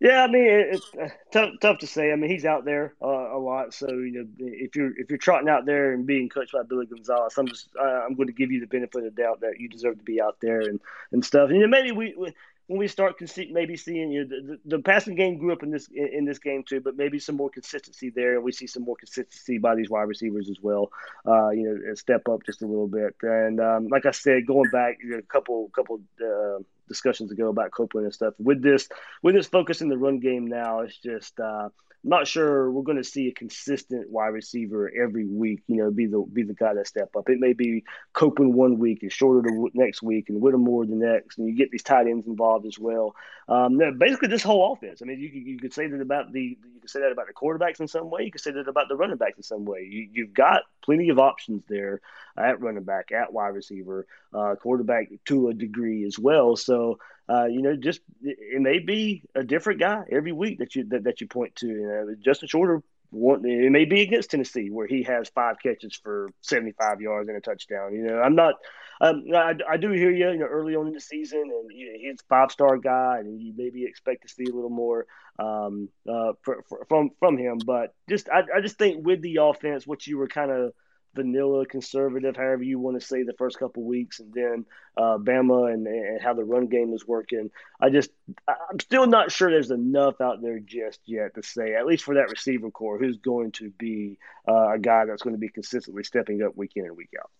Yeah, 0.00 0.22
I 0.22 0.28
mean 0.28 0.46
it's 0.46 0.90
uh, 0.94 1.08
tough, 1.32 1.50
tough 1.60 1.78
to 1.78 1.86
say. 1.88 2.12
I 2.12 2.16
mean 2.16 2.30
he's 2.30 2.44
out 2.44 2.64
there 2.64 2.94
uh, 3.02 3.36
a 3.36 3.38
lot, 3.38 3.74
so 3.74 3.88
you 3.88 4.12
know 4.12 4.26
if 4.38 4.76
you're 4.76 4.96
if 4.96 5.10
you're 5.10 5.18
trotting 5.18 5.48
out 5.48 5.66
there 5.66 5.92
and 5.92 6.06
being 6.06 6.28
coached 6.28 6.52
by 6.52 6.62
Billy 6.62 6.86
Gonzales, 6.86 7.36
I'm 7.36 7.48
just 7.48 7.68
uh, 7.80 7.82
I'm 8.06 8.14
going 8.14 8.28
to 8.28 8.32
give 8.32 8.52
you 8.52 8.60
the 8.60 8.68
benefit 8.68 9.04
of 9.04 9.04
the 9.04 9.22
doubt 9.22 9.40
that 9.40 9.58
you 9.58 9.68
deserve 9.68 9.98
to 9.98 10.04
be 10.04 10.20
out 10.20 10.36
there 10.40 10.60
and 10.60 10.80
and 11.10 11.24
stuff. 11.24 11.48
And 11.50 11.56
you 11.58 11.62
know, 11.62 11.68
maybe 11.68 11.90
we, 11.90 12.14
we 12.16 12.32
when 12.68 12.78
we 12.78 12.86
start 12.86 13.20
maybe 13.50 13.76
seeing 13.76 14.12
you 14.12 14.24
know, 14.24 14.28
the, 14.28 14.58
the 14.76 14.78
passing 14.78 15.14
game 15.14 15.38
grew 15.38 15.52
up 15.52 15.62
in 15.62 15.70
this 15.70 15.88
in, 15.88 16.08
in 16.18 16.24
this 16.26 16.38
game 16.38 16.62
too, 16.62 16.80
but 16.80 16.96
maybe 16.96 17.18
some 17.18 17.34
more 17.34 17.50
consistency 17.50 18.10
there, 18.10 18.34
and 18.34 18.44
we 18.44 18.52
see 18.52 18.66
some 18.66 18.84
more 18.84 18.96
consistency 18.96 19.58
by 19.58 19.74
these 19.74 19.90
wide 19.90 20.02
receivers 20.02 20.48
as 20.50 20.58
well. 20.62 20.92
Uh, 21.26 21.48
you 21.48 21.64
know, 21.64 21.94
step 21.94 22.28
up 22.28 22.44
just 22.44 22.62
a 22.62 22.66
little 22.66 22.86
bit. 22.86 23.16
And 23.22 23.58
um, 23.58 23.88
like 23.88 24.04
I 24.06 24.10
said, 24.12 24.46
going 24.46 24.70
back 24.70 24.98
you 25.02 25.10
know, 25.10 25.18
a 25.18 25.22
couple 25.22 25.70
couple. 25.74 26.00
Uh, 26.22 26.62
discussions 26.88 27.30
ago 27.30 27.48
about 27.48 27.70
Copeland 27.70 28.06
and 28.06 28.14
stuff. 28.14 28.32
With 28.38 28.62
this, 28.62 28.88
with 29.22 29.34
this 29.34 29.46
focus 29.46 29.82
in 29.82 29.90
the 29.90 29.98
run 29.98 30.20
game 30.20 30.46
now, 30.46 30.80
it's 30.80 30.96
just 30.96 31.38
uh, 31.38 31.68
I'm 32.04 32.10
not 32.10 32.28
sure 32.28 32.70
we're 32.70 32.84
going 32.84 32.98
to 32.98 33.04
see 33.04 33.26
a 33.28 33.32
consistent 33.32 34.08
wide 34.08 34.28
receiver 34.28 34.90
every 34.96 35.26
week. 35.26 35.62
You 35.66 35.78
know, 35.78 35.90
be 35.90 36.06
the 36.06 36.24
be 36.32 36.44
the 36.44 36.54
guy 36.54 36.74
that 36.74 36.86
step 36.86 37.16
up. 37.16 37.28
It 37.28 37.40
may 37.40 37.54
be 37.54 37.84
Copeland 38.12 38.54
one 38.54 38.78
week 38.78 39.02
and 39.02 39.12
Shorter 39.12 39.42
the 39.42 39.70
next 39.74 40.00
week 40.00 40.28
and 40.28 40.40
Whittemore 40.40 40.86
the 40.86 40.94
next, 40.94 41.38
and 41.38 41.48
you 41.48 41.56
get 41.56 41.72
these 41.72 41.82
tight 41.82 42.06
ends 42.06 42.26
involved 42.26 42.66
as 42.66 42.78
well. 42.78 43.16
Um, 43.48 43.78
basically, 43.98 44.28
this 44.28 44.44
whole 44.44 44.72
offense. 44.72 45.02
I 45.02 45.06
mean, 45.06 45.18
you 45.18 45.28
you 45.28 45.58
could 45.58 45.74
say 45.74 45.88
that 45.88 46.00
about 46.00 46.32
the 46.32 46.40
you 46.40 46.80
could 46.80 46.90
say 46.90 47.00
that 47.00 47.10
about 47.10 47.26
the 47.26 47.32
quarterbacks 47.32 47.80
in 47.80 47.88
some 47.88 48.10
way. 48.10 48.22
You 48.22 48.30
could 48.30 48.42
say 48.42 48.52
that 48.52 48.68
about 48.68 48.88
the 48.88 48.96
running 48.96 49.16
backs 49.16 49.36
in 49.36 49.42
some 49.42 49.64
way. 49.64 49.88
You 49.90 50.08
you've 50.12 50.34
got 50.34 50.62
plenty 50.82 51.08
of 51.08 51.18
options 51.18 51.64
there 51.68 52.00
at 52.36 52.60
running 52.60 52.84
back, 52.84 53.10
at 53.10 53.32
wide 53.32 53.48
receiver, 53.48 54.06
uh, 54.32 54.54
quarterback 54.54 55.10
to 55.26 55.48
a 55.48 55.54
degree 55.54 56.04
as 56.04 56.16
well. 56.16 56.54
So 56.54 57.00
uh, 57.28 57.46
you 57.46 57.62
know, 57.62 57.76
just 57.76 58.00
it 58.22 58.60
may 58.60 58.78
be 58.78 59.22
a 59.34 59.42
different 59.42 59.80
guy 59.80 60.02
every 60.10 60.32
week 60.32 60.58
that 60.58 60.74
you 60.74 60.84
that, 60.88 61.04
that 61.04 61.20
you 61.20 61.26
point 61.26 61.56
to. 61.56 61.66
You 61.66 61.86
know, 61.86 62.14
Justin 62.24 62.48
Shorter, 62.48 62.82
one, 63.10 63.44
it 63.44 63.70
may 63.70 63.84
be 63.84 64.00
against 64.00 64.30
Tennessee 64.30 64.70
where 64.70 64.86
he 64.86 65.02
has 65.02 65.28
five 65.30 65.56
catches 65.62 65.94
for 66.02 66.30
seventy 66.40 66.72
five 66.72 67.00
yards 67.00 67.28
and 67.28 67.36
a 67.36 67.40
touchdown. 67.40 67.94
You 67.94 68.04
know, 68.04 68.20
I'm 68.20 68.34
not. 68.34 68.54
Um, 69.00 69.24
I, 69.32 69.54
I 69.70 69.76
do 69.76 69.90
hear 69.90 70.10
you. 70.10 70.30
You 70.30 70.38
know, 70.38 70.46
early 70.46 70.74
on 70.74 70.88
in 70.88 70.94
the 70.94 71.00
season, 71.00 71.42
and 71.42 71.70
he's 71.70 72.20
a 72.20 72.24
five 72.28 72.50
star 72.50 72.78
guy, 72.78 73.18
and 73.20 73.40
you 73.40 73.52
maybe 73.56 73.84
expect 73.84 74.22
to 74.22 74.28
see 74.28 74.44
a 74.44 74.54
little 74.54 74.70
more 74.70 75.06
um, 75.38 75.88
uh, 76.08 76.32
for, 76.42 76.64
for, 76.68 76.86
from 76.88 77.10
from 77.18 77.36
him. 77.36 77.58
But 77.64 77.94
just, 78.08 78.28
I, 78.28 78.42
I 78.56 78.60
just 78.60 78.78
think 78.78 79.06
with 79.06 79.20
the 79.20 79.38
offense, 79.42 79.86
what 79.86 80.06
you 80.06 80.18
were 80.18 80.28
kind 80.28 80.50
of 80.50 80.72
vanilla 81.14 81.66
conservative, 81.66 82.36
however 82.36 82.62
you 82.62 82.78
want 82.78 83.00
to 83.00 83.06
say 83.06 83.22
the 83.22 83.32
first 83.32 83.58
couple 83.58 83.82
weeks, 83.82 84.20
and 84.20 84.32
then 84.32 84.66
uh, 84.96 85.18
Bama 85.18 85.72
and, 85.72 85.86
and 85.86 86.20
how 86.20 86.34
the 86.34 86.44
run 86.44 86.66
game 86.66 86.92
is 86.92 87.06
working. 87.06 87.50
I 87.80 87.90
just 87.90 88.10
I'm 88.48 88.78
still 88.80 89.06
not 89.06 89.32
sure 89.32 89.50
there's 89.50 89.70
enough 89.70 90.20
out 90.20 90.42
there 90.42 90.58
just 90.58 91.00
yet 91.06 91.34
to 91.34 91.42
say 91.42 91.74
at 91.74 91.86
least 91.86 92.04
for 92.04 92.14
that 92.14 92.30
receiver 92.30 92.70
corps 92.70 92.98
who's 92.98 93.18
going 93.18 93.52
to 93.52 93.70
be 93.70 94.18
uh, 94.48 94.74
a 94.74 94.78
guy 94.78 95.04
that's 95.06 95.22
going 95.22 95.34
to 95.34 95.40
be 95.40 95.48
consistently 95.48 96.04
stepping 96.04 96.42
up 96.42 96.56
week 96.56 96.72
in 96.76 96.84
and 96.84 96.96
week 96.96 97.10
out. 97.18 97.30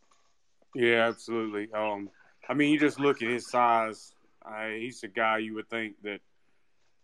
Yeah, 0.75 1.09
absolutely. 1.09 1.73
Um, 1.73 2.11
I 2.49 2.55
mean, 2.55 2.73
you 2.73 2.79
just 2.79 3.01
look 3.01 3.23
at 3.23 3.29
his 3.29 3.49
size. 3.49 4.13
Uh, 4.45 4.69
he's 4.69 5.03
a 5.03 5.09
guy 5.09 5.39
you 5.39 5.55
would 5.55 5.69
think 5.69 5.97
that 6.03 6.21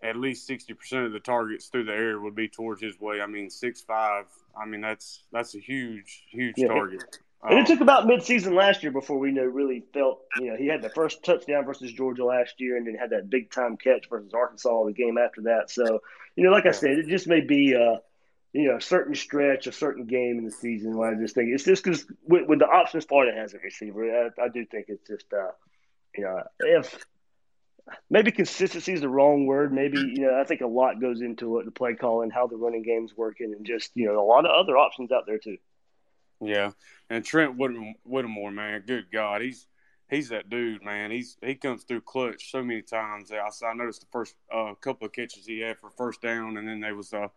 at 0.03 0.17
least 0.17 0.47
sixty 0.47 0.75
percent 0.75 1.07
of 1.07 1.13
the 1.13 1.21
targets 1.21 1.67
through 1.67 1.85
the 1.85 1.93
air 1.93 2.21
would 2.21 2.35
be 2.35 2.49
towards 2.49 2.83
his 2.83 2.99
way. 3.01 3.21
I 3.21 3.27
mean, 3.27 3.51
six 3.51 3.83
five. 3.83 4.27
I 4.61 4.67
mean, 4.67 4.81
that's 4.81 5.25
that's 5.33 5.55
a 5.55 5.61
huge, 5.61 6.25
huge 6.31 6.55
yeah. 6.57 6.69
target. 6.69 7.19
And 7.47 7.59
it 7.59 7.67
took 7.67 7.83
about 7.83 8.07
midseason 8.07 8.55
last 8.55 8.83
year 8.83 8.91
before 8.93 9.19
we 9.19 9.31
know 9.31 9.43
really 9.43 9.85
felt 9.93 10.23
you 10.41 10.51
know 10.51 10.57
he 10.57 10.67
had 10.67 10.81
the 10.81 10.89
first 10.89 11.23
touchdown 11.23 11.67
versus 11.67 11.93
Georgia 11.93 12.25
last 12.25 12.55
year, 12.59 12.77
and 12.77 12.87
then 12.87 12.95
had 12.95 13.11
that 13.11 13.29
big 13.29 13.51
time 13.51 13.77
catch 13.77 14.09
versus 14.09 14.33
Arkansas 14.33 14.85
the 14.85 14.93
game 14.93 15.19
after 15.19 15.43
that. 15.43 15.71
So 15.71 16.01
you 16.37 16.45
know, 16.45 16.51
like 16.51 16.67
I 16.67 16.71
said, 16.71 16.99
it 16.99 17.07
just 17.07 17.29
may 17.29 17.43
be 17.43 17.75
a 17.75 18.01
you 18.55 18.69
know 18.69 18.77
a 18.77 18.81
certain 18.81 19.15
stretch, 19.15 19.67
a 19.67 19.73
certain 19.73 20.07
game 20.07 20.39
in 20.39 20.45
the 20.45 20.51
season. 20.51 20.97
Where 20.97 21.11
I 21.11 21.21
just 21.21 21.35
think 21.35 21.51
it's 21.53 21.65
just 21.65 21.85
because 21.85 22.07
with, 22.27 22.49
with, 22.49 22.61
the 22.61 22.67
options 22.67 23.05
it 23.11 23.37
has 23.37 23.53
a 23.53 23.59
receiver, 23.59 24.31
I, 24.39 24.43
I 24.43 24.49
do 24.49 24.65
think 24.65 24.87
it's 24.89 25.07
just 25.07 25.27
uh, 25.33 25.51
you 26.17 26.25
know 26.25 26.43
if 26.61 27.05
maybe 28.11 28.31
consistency 28.31 28.93
is 28.93 29.01
the 29.01 29.09
wrong 29.09 29.47
word. 29.47 29.73
Maybe 29.73 29.99
you 29.99 30.23
know 30.23 30.41
I 30.41 30.45
think 30.45 30.61
a 30.61 30.67
lot 30.67 31.01
goes 31.01 31.21
into 31.21 31.59
it, 31.59 31.65
the 31.65 31.71
play 31.71 31.95
calling, 31.95 32.31
how 32.31 32.47
the 32.47 32.57
running 32.57 32.83
game's 32.83 33.17
working, 33.17 33.53
and 33.55 33.65
just 33.65 33.91
you 33.95 34.07
know 34.07 34.21
a 34.21 34.27
lot 34.27 34.45
of 34.45 34.51
other 34.51 34.77
options 34.77 35.13
out 35.13 35.27
there 35.27 35.39
too. 35.39 35.59
Yeah, 36.41 36.73
and 37.11 37.25
Trent 37.25 37.57
Whittemore, 37.57 38.51
man, 38.51 38.83
good 38.87 39.07
God, 39.13 39.43
he's 39.43 39.67
he's 40.11 40.29
that 40.31 40.51
dude, 40.51 40.85
man. 40.85 41.11
He's 41.11 41.37
he 41.43 41.55
comes 41.55 41.85
through 41.85 42.03
clutch 42.03 42.51
so 42.51 42.63
many 42.63 42.83
times. 42.83 43.31
I, 43.33 43.39
I 43.39 43.75
noticed 43.75 44.01
the 44.01 44.07
first 44.13 44.35
uh, 44.53 44.75
couple 44.75 45.07
of 45.07 45.13
catches 45.13 45.47
he 45.47 45.61
had 45.61 45.79
for 45.79 45.91
first 45.91 46.21
down, 46.23 46.57
and 46.57 46.69
then 46.69 46.81
there 46.81 46.95
was 46.95 47.13
uh, 47.13 47.29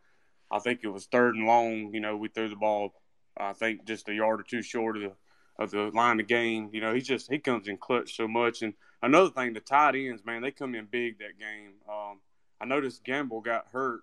I 0.51 0.59
think 0.59 0.81
it 0.83 0.89
was 0.89 1.05
third 1.05 1.35
and 1.35 1.45
long. 1.45 1.93
You 1.93 1.99
know, 1.99 2.17
we 2.17 2.29
threw 2.29 2.49
the 2.49 2.55
ball, 2.55 2.93
I 3.39 3.53
think 3.53 3.85
just 3.85 4.09
a 4.09 4.13
yard 4.13 4.39
or 4.39 4.43
two 4.43 4.61
short 4.61 4.97
of 4.97 5.03
the 5.03 5.11
of 5.59 5.71
the 5.71 5.91
line 5.93 6.19
of 6.19 6.27
game. 6.27 6.69
You 6.73 6.81
know, 6.81 6.93
he 6.93 7.01
just 7.01 7.31
he 7.31 7.39
comes 7.39 7.67
in 7.67 7.77
clutch 7.77 8.15
so 8.15 8.27
much. 8.27 8.61
And 8.61 8.73
another 9.01 9.29
thing, 9.29 9.53
the 9.53 9.59
tight 9.59 9.95
ends, 9.95 10.25
man, 10.25 10.41
they 10.41 10.51
come 10.51 10.75
in 10.75 10.85
big 10.85 11.19
that 11.19 11.39
game. 11.39 11.73
Um, 11.89 12.19
I 12.59 12.65
noticed 12.65 13.03
Gamble 13.03 13.41
got 13.41 13.67
hurt. 13.71 14.01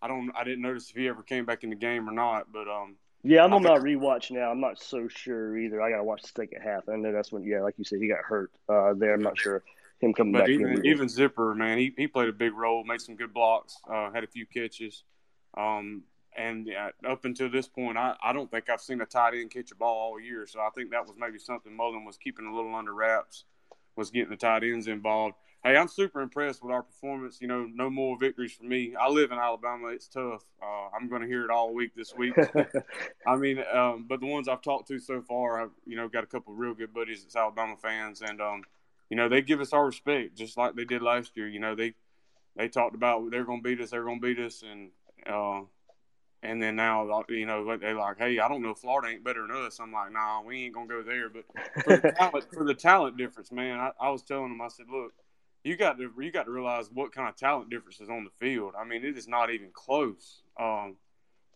I 0.00 0.08
don't, 0.08 0.32
I 0.36 0.44
didn't 0.44 0.62
notice 0.62 0.90
if 0.90 0.96
he 0.96 1.08
ever 1.08 1.22
came 1.22 1.44
back 1.44 1.64
in 1.64 1.70
the 1.70 1.76
game 1.76 2.08
or 2.08 2.12
not, 2.12 2.52
but 2.52 2.68
um, 2.68 2.96
yeah, 3.22 3.44
I'm 3.44 3.52
on 3.54 3.62
my 3.62 3.78
rewatch 3.78 4.30
now. 4.30 4.50
I'm 4.50 4.60
not 4.60 4.80
so 4.80 5.06
sure 5.06 5.56
either. 5.56 5.80
I 5.80 5.90
gotta 5.90 6.02
watch 6.02 6.22
the 6.22 6.28
second 6.28 6.60
half. 6.60 6.88
I 6.88 6.96
know 6.96 7.12
that's 7.12 7.30
when, 7.30 7.44
yeah, 7.44 7.62
like 7.62 7.74
you 7.78 7.84
said, 7.84 8.00
he 8.00 8.08
got 8.08 8.24
hurt 8.24 8.50
uh, 8.68 8.94
there. 8.94 9.14
I'm 9.14 9.22
not 9.22 9.38
sure 9.38 9.62
him 10.00 10.12
coming 10.12 10.32
but 10.32 10.40
back. 10.40 10.48
Even, 10.48 10.84
even 10.84 11.08
Zipper, 11.08 11.54
man, 11.54 11.78
he, 11.78 11.94
he 11.96 12.08
played 12.08 12.28
a 12.28 12.32
big 12.32 12.52
role, 12.52 12.82
made 12.84 13.00
some 13.00 13.14
good 13.14 13.32
blocks, 13.32 13.76
uh, 13.88 14.10
had 14.10 14.24
a 14.24 14.26
few 14.26 14.44
catches. 14.44 15.04
Um, 15.56 16.02
and 16.36 16.68
up 17.06 17.24
until 17.24 17.50
this 17.50 17.68
point, 17.68 17.98
I, 17.98 18.16
I 18.22 18.32
don't 18.32 18.50
think 18.50 18.70
I've 18.70 18.80
seen 18.80 19.00
a 19.00 19.06
tight 19.06 19.34
end 19.34 19.50
catch 19.50 19.70
a 19.70 19.74
ball 19.74 20.12
all 20.12 20.20
year. 20.20 20.46
So 20.46 20.60
I 20.60 20.70
think 20.74 20.90
that 20.90 21.06
was 21.06 21.14
maybe 21.18 21.38
something 21.38 21.76
Mullen 21.76 22.04
was 22.04 22.16
keeping 22.16 22.46
a 22.46 22.54
little 22.54 22.74
under 22.74 22.94
wraps, 22.94 23.44
was 23.96 24.10
getting 24.10 24.30
the 24.30 24.36
tight 24.36 24.64
ends 24.64 24.86
involved. 24.86 25.34
Hey, 25.64 25.76
I'm 25.76 25.86
super 25.86 26.20
impressed 26.20 26.62
with 26.62 26.72
our 26.72 26.82
performance. 26.82 27.38
You 27.40 27.46
know, 27.46 27.68
no 27.72 27.88
more 27.88 28.18
victories 28.18 28.52
for 28.52 28.64
me. 28.64 28.94
I 29.00 29.08
live 29.08 29.30
in 29.30 29.38
Alabama. 29.38 29.88
It's 29.88 30.08
tough. 30.08 30.42
Uh, 30.60 30.88
I'm 30.96 31.08
going 31.08 31.22
to 31.22 31.28
hear 31.28 31.44
it 31.44 31.50
all 31.50 31.72
week 31.72 31.94
this 31.94 32.14
week. 32.16 32.34
I 33.26 33.36
mean, 33.36 33.62
um, 33.72 34.06
but 34.08 34.20
the 34.20 34.26
ones 34.26 34.48
I've 34.48 34.62
talked 34.62 34.88
to 34.88 34.98
so 34.98 35.22
far, 35.22 35.62
I've 35.62 35.70
you 35.86 35.96
know 35.96 36.08
got 36.08 36.24
a 36.24 36.26
couple 36.26 36.52
of 36.52 36.58
real 36.58 36.74
good 36.74 36.92
buddies 36.92 37.22
that's 37.22 37.36
Alabama 37.36 37.76
fans, 37.80 38.22
and 38.22 38.40
um, 38.40 38.62
you 39.08 39.16
know 39.16 39.28
they 39.28 39.40
give 39.40 39.60
us 39.60 39.72
our 39.72 39.86
respect 39.86 40.36
just 40.36 40.56
like 40.56 40.74
they 40.74 40.84
did 40.84 41.02
last 41.02 41.36
year. 41.36 41.48
You 41.48 41.60
know 41.60 41.76
they 41.76 41.94
they 42.56 42.68
talked 42.68 42.96
about 42.96 43.30
they're 43.30 43.44
going 43.44 43.62
to 43.62 43.68
beat 43.68 43.80
us, 43.80 43.90
they're 43.90 44.04
going 44.04 44.20
to 44.20 44.26
beat 44.26 44.44
us, 44.44 44.64
and 44.68 44.90
uh, 45.26 45.62
and 46.42 46.60
then 46.60 46.74
now, 46.76 47.24
you 47.28 47.46
know, 47.46 47.76
they're 47.76 47.94
like, 47.94 48.18
"Hey, 48.18 48.38
I 48.38 48.48
don't 48.48 48.62
know, 48.62 48.74
Florida 48.74 49.08
ain't 49.08 49.24
better 49.24 49.46
than 49.46 49.56
us." 49.56 49.78
I'm 49.78 49.92
like, 49.92 50.12
"Nah, 50.12 50.42
we 50.42 50.64
ain't 50.64 50.74
gonna 50.74 50.88
go 50.88 51.02
there." 51.02 51.28
But 51.28 51.44
for 51.84 51.96
the 51.96 52.12
talent, 52.18 52.46
for 52.52 52.64
the 52.64 52.74
talent 52.74 53.16
difference, 53.16 53.52
man, 53.52 53.78
I, 53.78 53.92
I, 54.00 54.10
was 54.10 54.22
telling 54.22 54.48
them, 54.48 54.60
I 54.60 54.68
said, 54.68 54.86
"Look, 54.90 55.12
you 55.62 55.76
got 55.76 55.98
to 55.98 56.10
you 56.18 56.32
got 56.32 56.44
to 56.44 56.50
realize 56.50 56.90
what 56.92 57.12
kind 57.12 57.28
of 57.28 57.36
talent 57.36 57.70
difference 57.70 58.00
is 58.00 58.08
on 58.08 58.24
the 58.24 58.30
field. 58.44 58.74
I 58.78 58.84
mean, 58.84 59.04
it 59.04 59.16
is 59.16 59.28
not 59.28 59.50
even 59.50 59.70
close." 59.72 60.42
Um, 60.58 60.96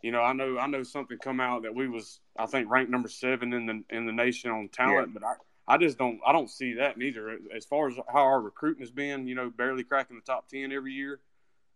you 0.03 0.13
know, 0.13 0.21
I 0.21 0.33
know 0.33 0.57
I 0.59 0.69
know 0.69 0.85
something 0.85 1.19
come 1.19 1.41
out 1.41 1.63
that 1.65 1.75
we 1.75 1.89
was 1.89 2.21
I 2.39 2.47
think 2.47 2.71
ranked 2.71 2.91
number 2.91 3.09
seven 3.09 3.53
in 3.53 3.67
the 3.67 3.83
in 3.91 4.07
the 4.07 4.13
nation 4.13 4.53
on 4.53 4.69
talent, 4.69 5.09
yeah. 5.09 5.19
but 5.21 5.25
I 5.25 5.75
I 5.75 5.79
just 5.79 5.99
don't 5.99 6.21
I 6.25 6.33
don't 6.33 6.49
see 6.49 6.75
that 6.75 6.97
neither. 6.97 7.39
As 7.55 7.65
far 7.65 7.89
as 7.89 7.97
how 7.97 8.21
our 8.21 8.41
recruiting 8.41 8.83
has 8.83 8.93
been, 8.93 9.27
you 9.27 9.35
know, 9.35 9.51
barely 9.51 9.83
cracking 9.83 10.17
the 10.17 10.23
top 10.23 10.49
ten 10.49 10.71
every 10.71 10.93
year, 10.93 11.19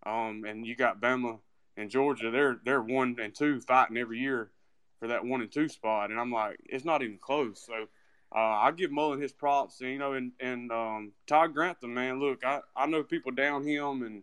um, 0.07 0.45
and 0.47 0.65
you 0.65 0.77
got 0.77 1.01
Bama 1.01 1.41
in 1.81 1.89
Georgia, 1.89 2.31
they're 2.31 2.61
they're 2.65 2.83
one 2.83 3.17
and 3.21 3.35
two 3.35 3.61
fighting 3.61 3.97
every 3.97 4.19
year 4.19 4.51
for 4.99 5.09
that 5.09 5.25
one 5.25 5.41
and 5.41 5.51
two 5.51 5.69
spot, 5.69 6.11
and 6.11 6.21
I'm 6.21 6.31
like, 6.31 6.59
it's 6.65 6.85
not 6.85 7.03
even 7.03 7.19
close. 7.19 7.65
So 7.67 7.87
uh, 8.35 8.39
I 8.39 8.71
give 8.73 8.93
Mullen 8.93 9.21
his 9.21 9.33
props, 9.33 9.81
and, 9.81 9.91
you 9.91 9.99
know, 9.99 10.13
and 10.13 10.33
and 10.41 10.71
um, 10.71 11.13
Todd 11.27 11.55
Grantham, 11.55 11.95
man, 11.95 12.21
look, 12.21 12.45
I, 12.45 12.61
I 12.77 12.87
know 12.87 13.03
people 13.03 13.33
down 13.33 13.67
him, 13.67 14.03
and 14.03 14.23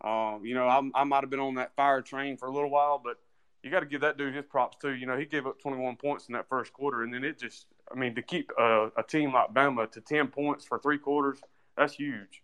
uh, 0.00 0.38
you 0.42 0.54
know, 0.54 0.66
I, 0.66 0.80
I 0.94 1.04
might 1.04 1.22
have 1.22 1.30
been 1.30 1.40
on 1.40 1.54
that 1.56 1.76
fire 1.76 2.02
train 2.02 2.36
for 2.36 2.48
a 2.48 2.52
little 2.52 2.70
while, 2.70 3.00
but 3.02 3.18
you 3.62 3.70
got 3.70 3.80
to 3.80 3.86
give 3.86 4.02
that 4.02 4.18
dude 4.18 4.34
his 4.34 4.44
props 4.44 4.76
too. 4.80 4.94
You 4.94 5.06
know, 5.06 5.16
he 5.16 5.24
gave 5.24 5.46
up 5.46 5.60
21 5.60 5.96
points 5.96 6.28
in 6.28 6.34
that 6.34 6.48
first 6.48 6.72
quarter, 6.72 7.02
and 7.02 7.12
then 7.12 7.24
it 7.24 7.38
just, 7.38 7.66
I 7.90 7.98
mean, 7.98 8.14
to 8.14 8.22
keep 8.22 8.50
a, 8.58 8.90
a 8.96 9.02
team 9.02 9.32
like 9.32 9.54
Bama 9.54 9.90
to 9.92 10.00
10 10.00 10.28
points 10.28 10.64
for 10.66 10.78
three 10.78 10.98
quarters, 10.98 11.38
that's 11.76 11.94
huge. 11.94 12.42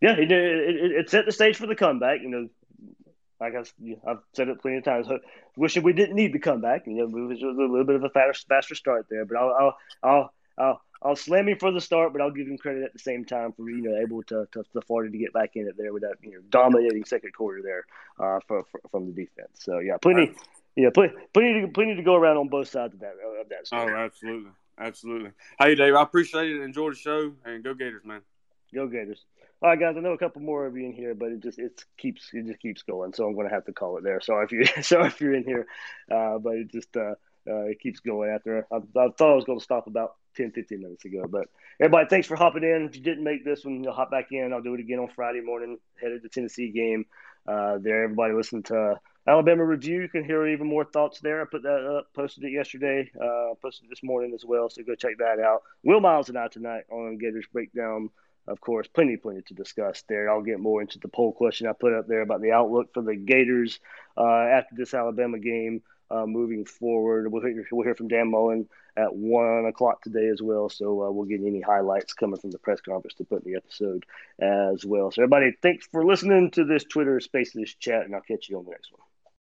Yeah, 0.00 0.12
it, 0.12 0.30
it, 0.30 0.92
it 0.92 1.10
set 1.10 1.26
the 1.26 1.32
stage 1.32 1.56
for 1.56 1.66
the 1.66 1.74
comeback. 1.74 2.20
You 2.22 2.28
know, 2.28 2.48
like 3.40 3.54
I, 3.54 3.64
have 4.06 4.18
said 4.32 4.48
it 4.48 4.60
plenty 4.60 4.78
of 4.78 4.84
times. 4.84 5.06
Wishing 5.56 5.82
we 5.82 5.92
didn't 5.92 6.16
need 6.16 6.32
to 6.32 6.38
come 6.38 6.60
back. 6.60 6.86
You 6.86 6.94
know, 6.94 7.04
it 7.04 7.28
was 7.28 7.42
a 7.42 7.46
little 7.46 7.84
bit 7.84 7.96
of 7.96 8.04
a 8.04 8.10
faster, 8.10 8.46
faster 8.48 8.74
start 8.74 9.06
there. 9.10 9.24
But 9.24 9.36
I'll, 9.36 9.50
I'll, 9.50 9.76
I'll, 10.02 10.32
I'll, 10.58 10.80
I'll 11.00 11.16
slam 11.16 11.48
him 11.48 11.58
for 11.58 11.70
the 11.70 11.80
start, 11.80 12.12
but 12.12 12.20
I'll 12.20 12.32
give 12.32 12.48
him 12.48 12.58
credit 12.58 12.82
at 12.82 12.92
the 12.92 12.98
same 12.98 13.24
time 13.24 13.52
for 13.52 13.68
you 13.70 13.82
know 13.82 13.96
able 13.96 14.22
to 14.24 14.48
to, 14.52 14.64
to 14.72 14.80
Florida 14.80 15.12
to 15.12 15.18
get 15.18 15.32
back 15.32 15.50
in 15.54 15.68
it 15.68 15.76
there 15.78 15.92
with 15.92 16.02
that 16.02 16.16
you 16.22 16.32
know 16.32 16.40
dominating 16.50 17.04
second 17.04 17.32
quarter 17.32 17.62
there 17.62 17.84
uh, 18.18 18.40
for, 18.46 18.64
for, 18.64 18.80
from 18.90 19.06
the 19.06 19.12
defense. 19.12 19.50
So 19.60 19.78
yeah, 19.78 19.96
plenty, 20.02 20.32
yeah, 20.76 20.90
plenty, 20.92 21.14
plenty 21.32 21.60
to 21.60 21.68
plenty 21.68 21.94
to 21.94 22.02
go 22.02 22.16
around 22.16 22.38
on 22.38 22.48
both 22.48 22.68
sides 22.68 22.94
of 22.94 23.00
that 23.00 23.12
of 23.40 23.48
that. 23.48 23.68
Story. 23.68 23.92
Oh, 23.94 23.96
absolutely, 23.96 24.50
absolutely. 24.78 25.30
Hey, 25.60 25.76
Dave, 25.76 25.94
I 25.94 26.02
appreciate 26.02 26.50
it. 26.50 26.62
Enjoy 26.62 26.90
the 26.90 26.96
show, 26.96 27.32
and 27.44 27.62
go 27.62 27.74
Gators, 27.74 28.04
man. 28.04 28.22
Go 28.74 28.88
Gators. 28.88 29.24
All 29.60 29.70
right, 29.70 29.80
guys. 29.80 29.96
I 29.96 30.00
know 30.00 30.12
a 30.12 30.18
couple 30.18 30.40
more 30.40 30.66
of 30.66 30.76
you 30.76 30.86
in 30.86 30.92
here, 30.92 31.16
but 31.16 31.32
it 31.32 31.40
just 31.40 31.58
it 31.58 31.84
keeps 31.96 32.30
it 32.32 32.46
just 32.46 32.60
keeps 32.60 32.82
going. 32.82 33.12
So 33.12 33.26
I'm 33.26 33.34
going 33.34 33.48
to 33.48 33.54
have 33.54 33.64
to 33.64 33.72
call 33.72 33.98
it 33.98 34.04
there. 34.04 34.20
Sorry 34.20 34.44
if 34.44 34.52
you 34.52 34.64
sorry 34.82 35.08
if 35.08 35.20
you're 35.20 35.34
in 35.34 35.42
here, 35.42 35.66
uh, 36.10 36.38
but 36.38 36.54
it 36.54 36.70
just 36.70 36.96
uh, 36.96 37.14
uh, 37.48 37.64
it 37.64 37.80
keeps 37.80 37.98
going. 37.98 38.30
After 38.30 38.66
I, 38.70 38.76
I, 38.76 39.08
thought 39.18 39.32
I 39.32 39.34
was 39.34 39.44
going 39.44 39.58
to 39.58 39.64
stop 39.64 39.88
about 39.88 40.14
10, 40.36 40.52
15 40.52 40.80
minutes 40.80 41.04
ago, 41.04 41.24
but 41.28 41.48
everybody, 41.80 42.06
thanks 42.08 42.28
for 42.28 42.36
hopping 42.36 42.62
in. 42.62 42.86
If 42.88 42.94
you 42.94 43.02
didn't 43.02 43.24
make 43.24 43.44
this 43.44 43.64
one, 43.64 43.82
you'll 43.82 43.94
hop 43.94 44.12
back 44.12 44.28
in. 44.30 44.52
I'll 44.52 44.62
do 44.62 44.74
it 44.74 44.80
again 44.80 45.00
on 45.00 45.08
Friday 45.08 45.40
morning. 45.40 45.78
Headed 46.00 46.22
to 46.22 46.28
Tennessee 46.28 46.70
game. 46.70 47.06
Uh, 47.44 47.78
there, 47.78 48.04
everybody 48.04 48.34
listen 48.34 48.62
to 48.64 49.00
Alabama 49.26 49.64
review. 49.64 50.02
You 50.02 50.08
can 50.08 50.24
hear 50.24 50.46
even 50.46 50.68
more 50.68 50.84
thoughts 50.84 51.18
there. 51.18 51.42
I 51.42 51.46
put 51.50 51.64
that 51.64 51.84
up, 51.84 52.14
posted 52.14 52.44
it 52.44 52.52
yesterday, 52.52 53.10
uh, 53.20 53.54
posted 53.60 53.86
it 53.86 53.90
this 53.90 54.04
morning 54.04 54.34
as 54.34 54.44
well. 54.44 54.70
So 54.70 54.84
go 54.84 54.94
check 54.94 55.18
that 55.18 55.40
out. 55.40 55.62
Will 55.82 56.00
Miles 56.00 56.28
and 56.28 56.38
I 56.38 56.46
tonight 56.46 56.84
on 56.92 57.18
Gators 57.18 57.46
Breakdown 57.52 58.10
of 58.48 58.60
course, 58.60 58.88
plenty, 58.88 59.16
plenty 59.16 59.42
to 59.42 59.54
discuss 59.54 60.02
there. 60.08 60.30
I'll 60.30 60.42
get 60.42 60.60
more 60.60 60.80
into 60.80 60.98
the 60.98 61.08
poll 61.08 61.32
question 61.32 61.66
I 61.66 61.72
put 61.72 61.92
up 61.92 62.08
there 62.08 62.22
about 62.22 62.40
the 62.40 62.52
outlook 62.52 62.92
for 62.94 63.02
the 63.02 63.14
Gators 63.14 63.78
uh, 64.16 64.24
after 64.24 64.74
this 64.74 64.94
Alabama 64.94 65.38
game 65.38 65.82
uh, 66.10 66.26
moving 66.26 66.64
forward. 66.64 67.30
We'll 67.30 67.42
hear, 67.42 67.66
we'll 67.70 67.84
hear 67.84 67.94
from 67.94 68.08
Dan 68.08 68.30
Mullen 68.30 68.68
at 68.96 69.14
one 69.14 69.66
o'clock 69.66 70.02
today 70.02 70.28
as 70.28 70.42
well. 70.42 70.68
So 70.68 71.04
uh, 71.04 71.10
we'll 71.10 71.26
get 71.26 71.40
any 71.40 71.60
highlights 71.60 72.14
coming 72.14 72.40
from 72.40 72.50
the 72.50 72.58
press 72.58 72.80
conference 72.80 73.14
to 73.14 73.24
put 73.24 73.44
in 73.44 73.52
the 73.52 73.58
episode 73.58 74.04
as 74.40 74.84
well. 74.84 75.10
So 75.10 75.22
everybody, 75.22 75.56
thanks 75.62 75.86
for 75.86 76.04
listening 76.04 76.50
to 76.52 76.64
this 76.64 76.84
Twitter 76.84 77.20
Spaces 77.20 77.74
chat, 77.78 78.04
and 78.04 78.14
I'll 78.14 78.22
catch 78.22 78.48
you 78.48 78.58
on 78.58 78.64
the 78.64 78.72
next 78.72 78.92
one. 78.92 79.07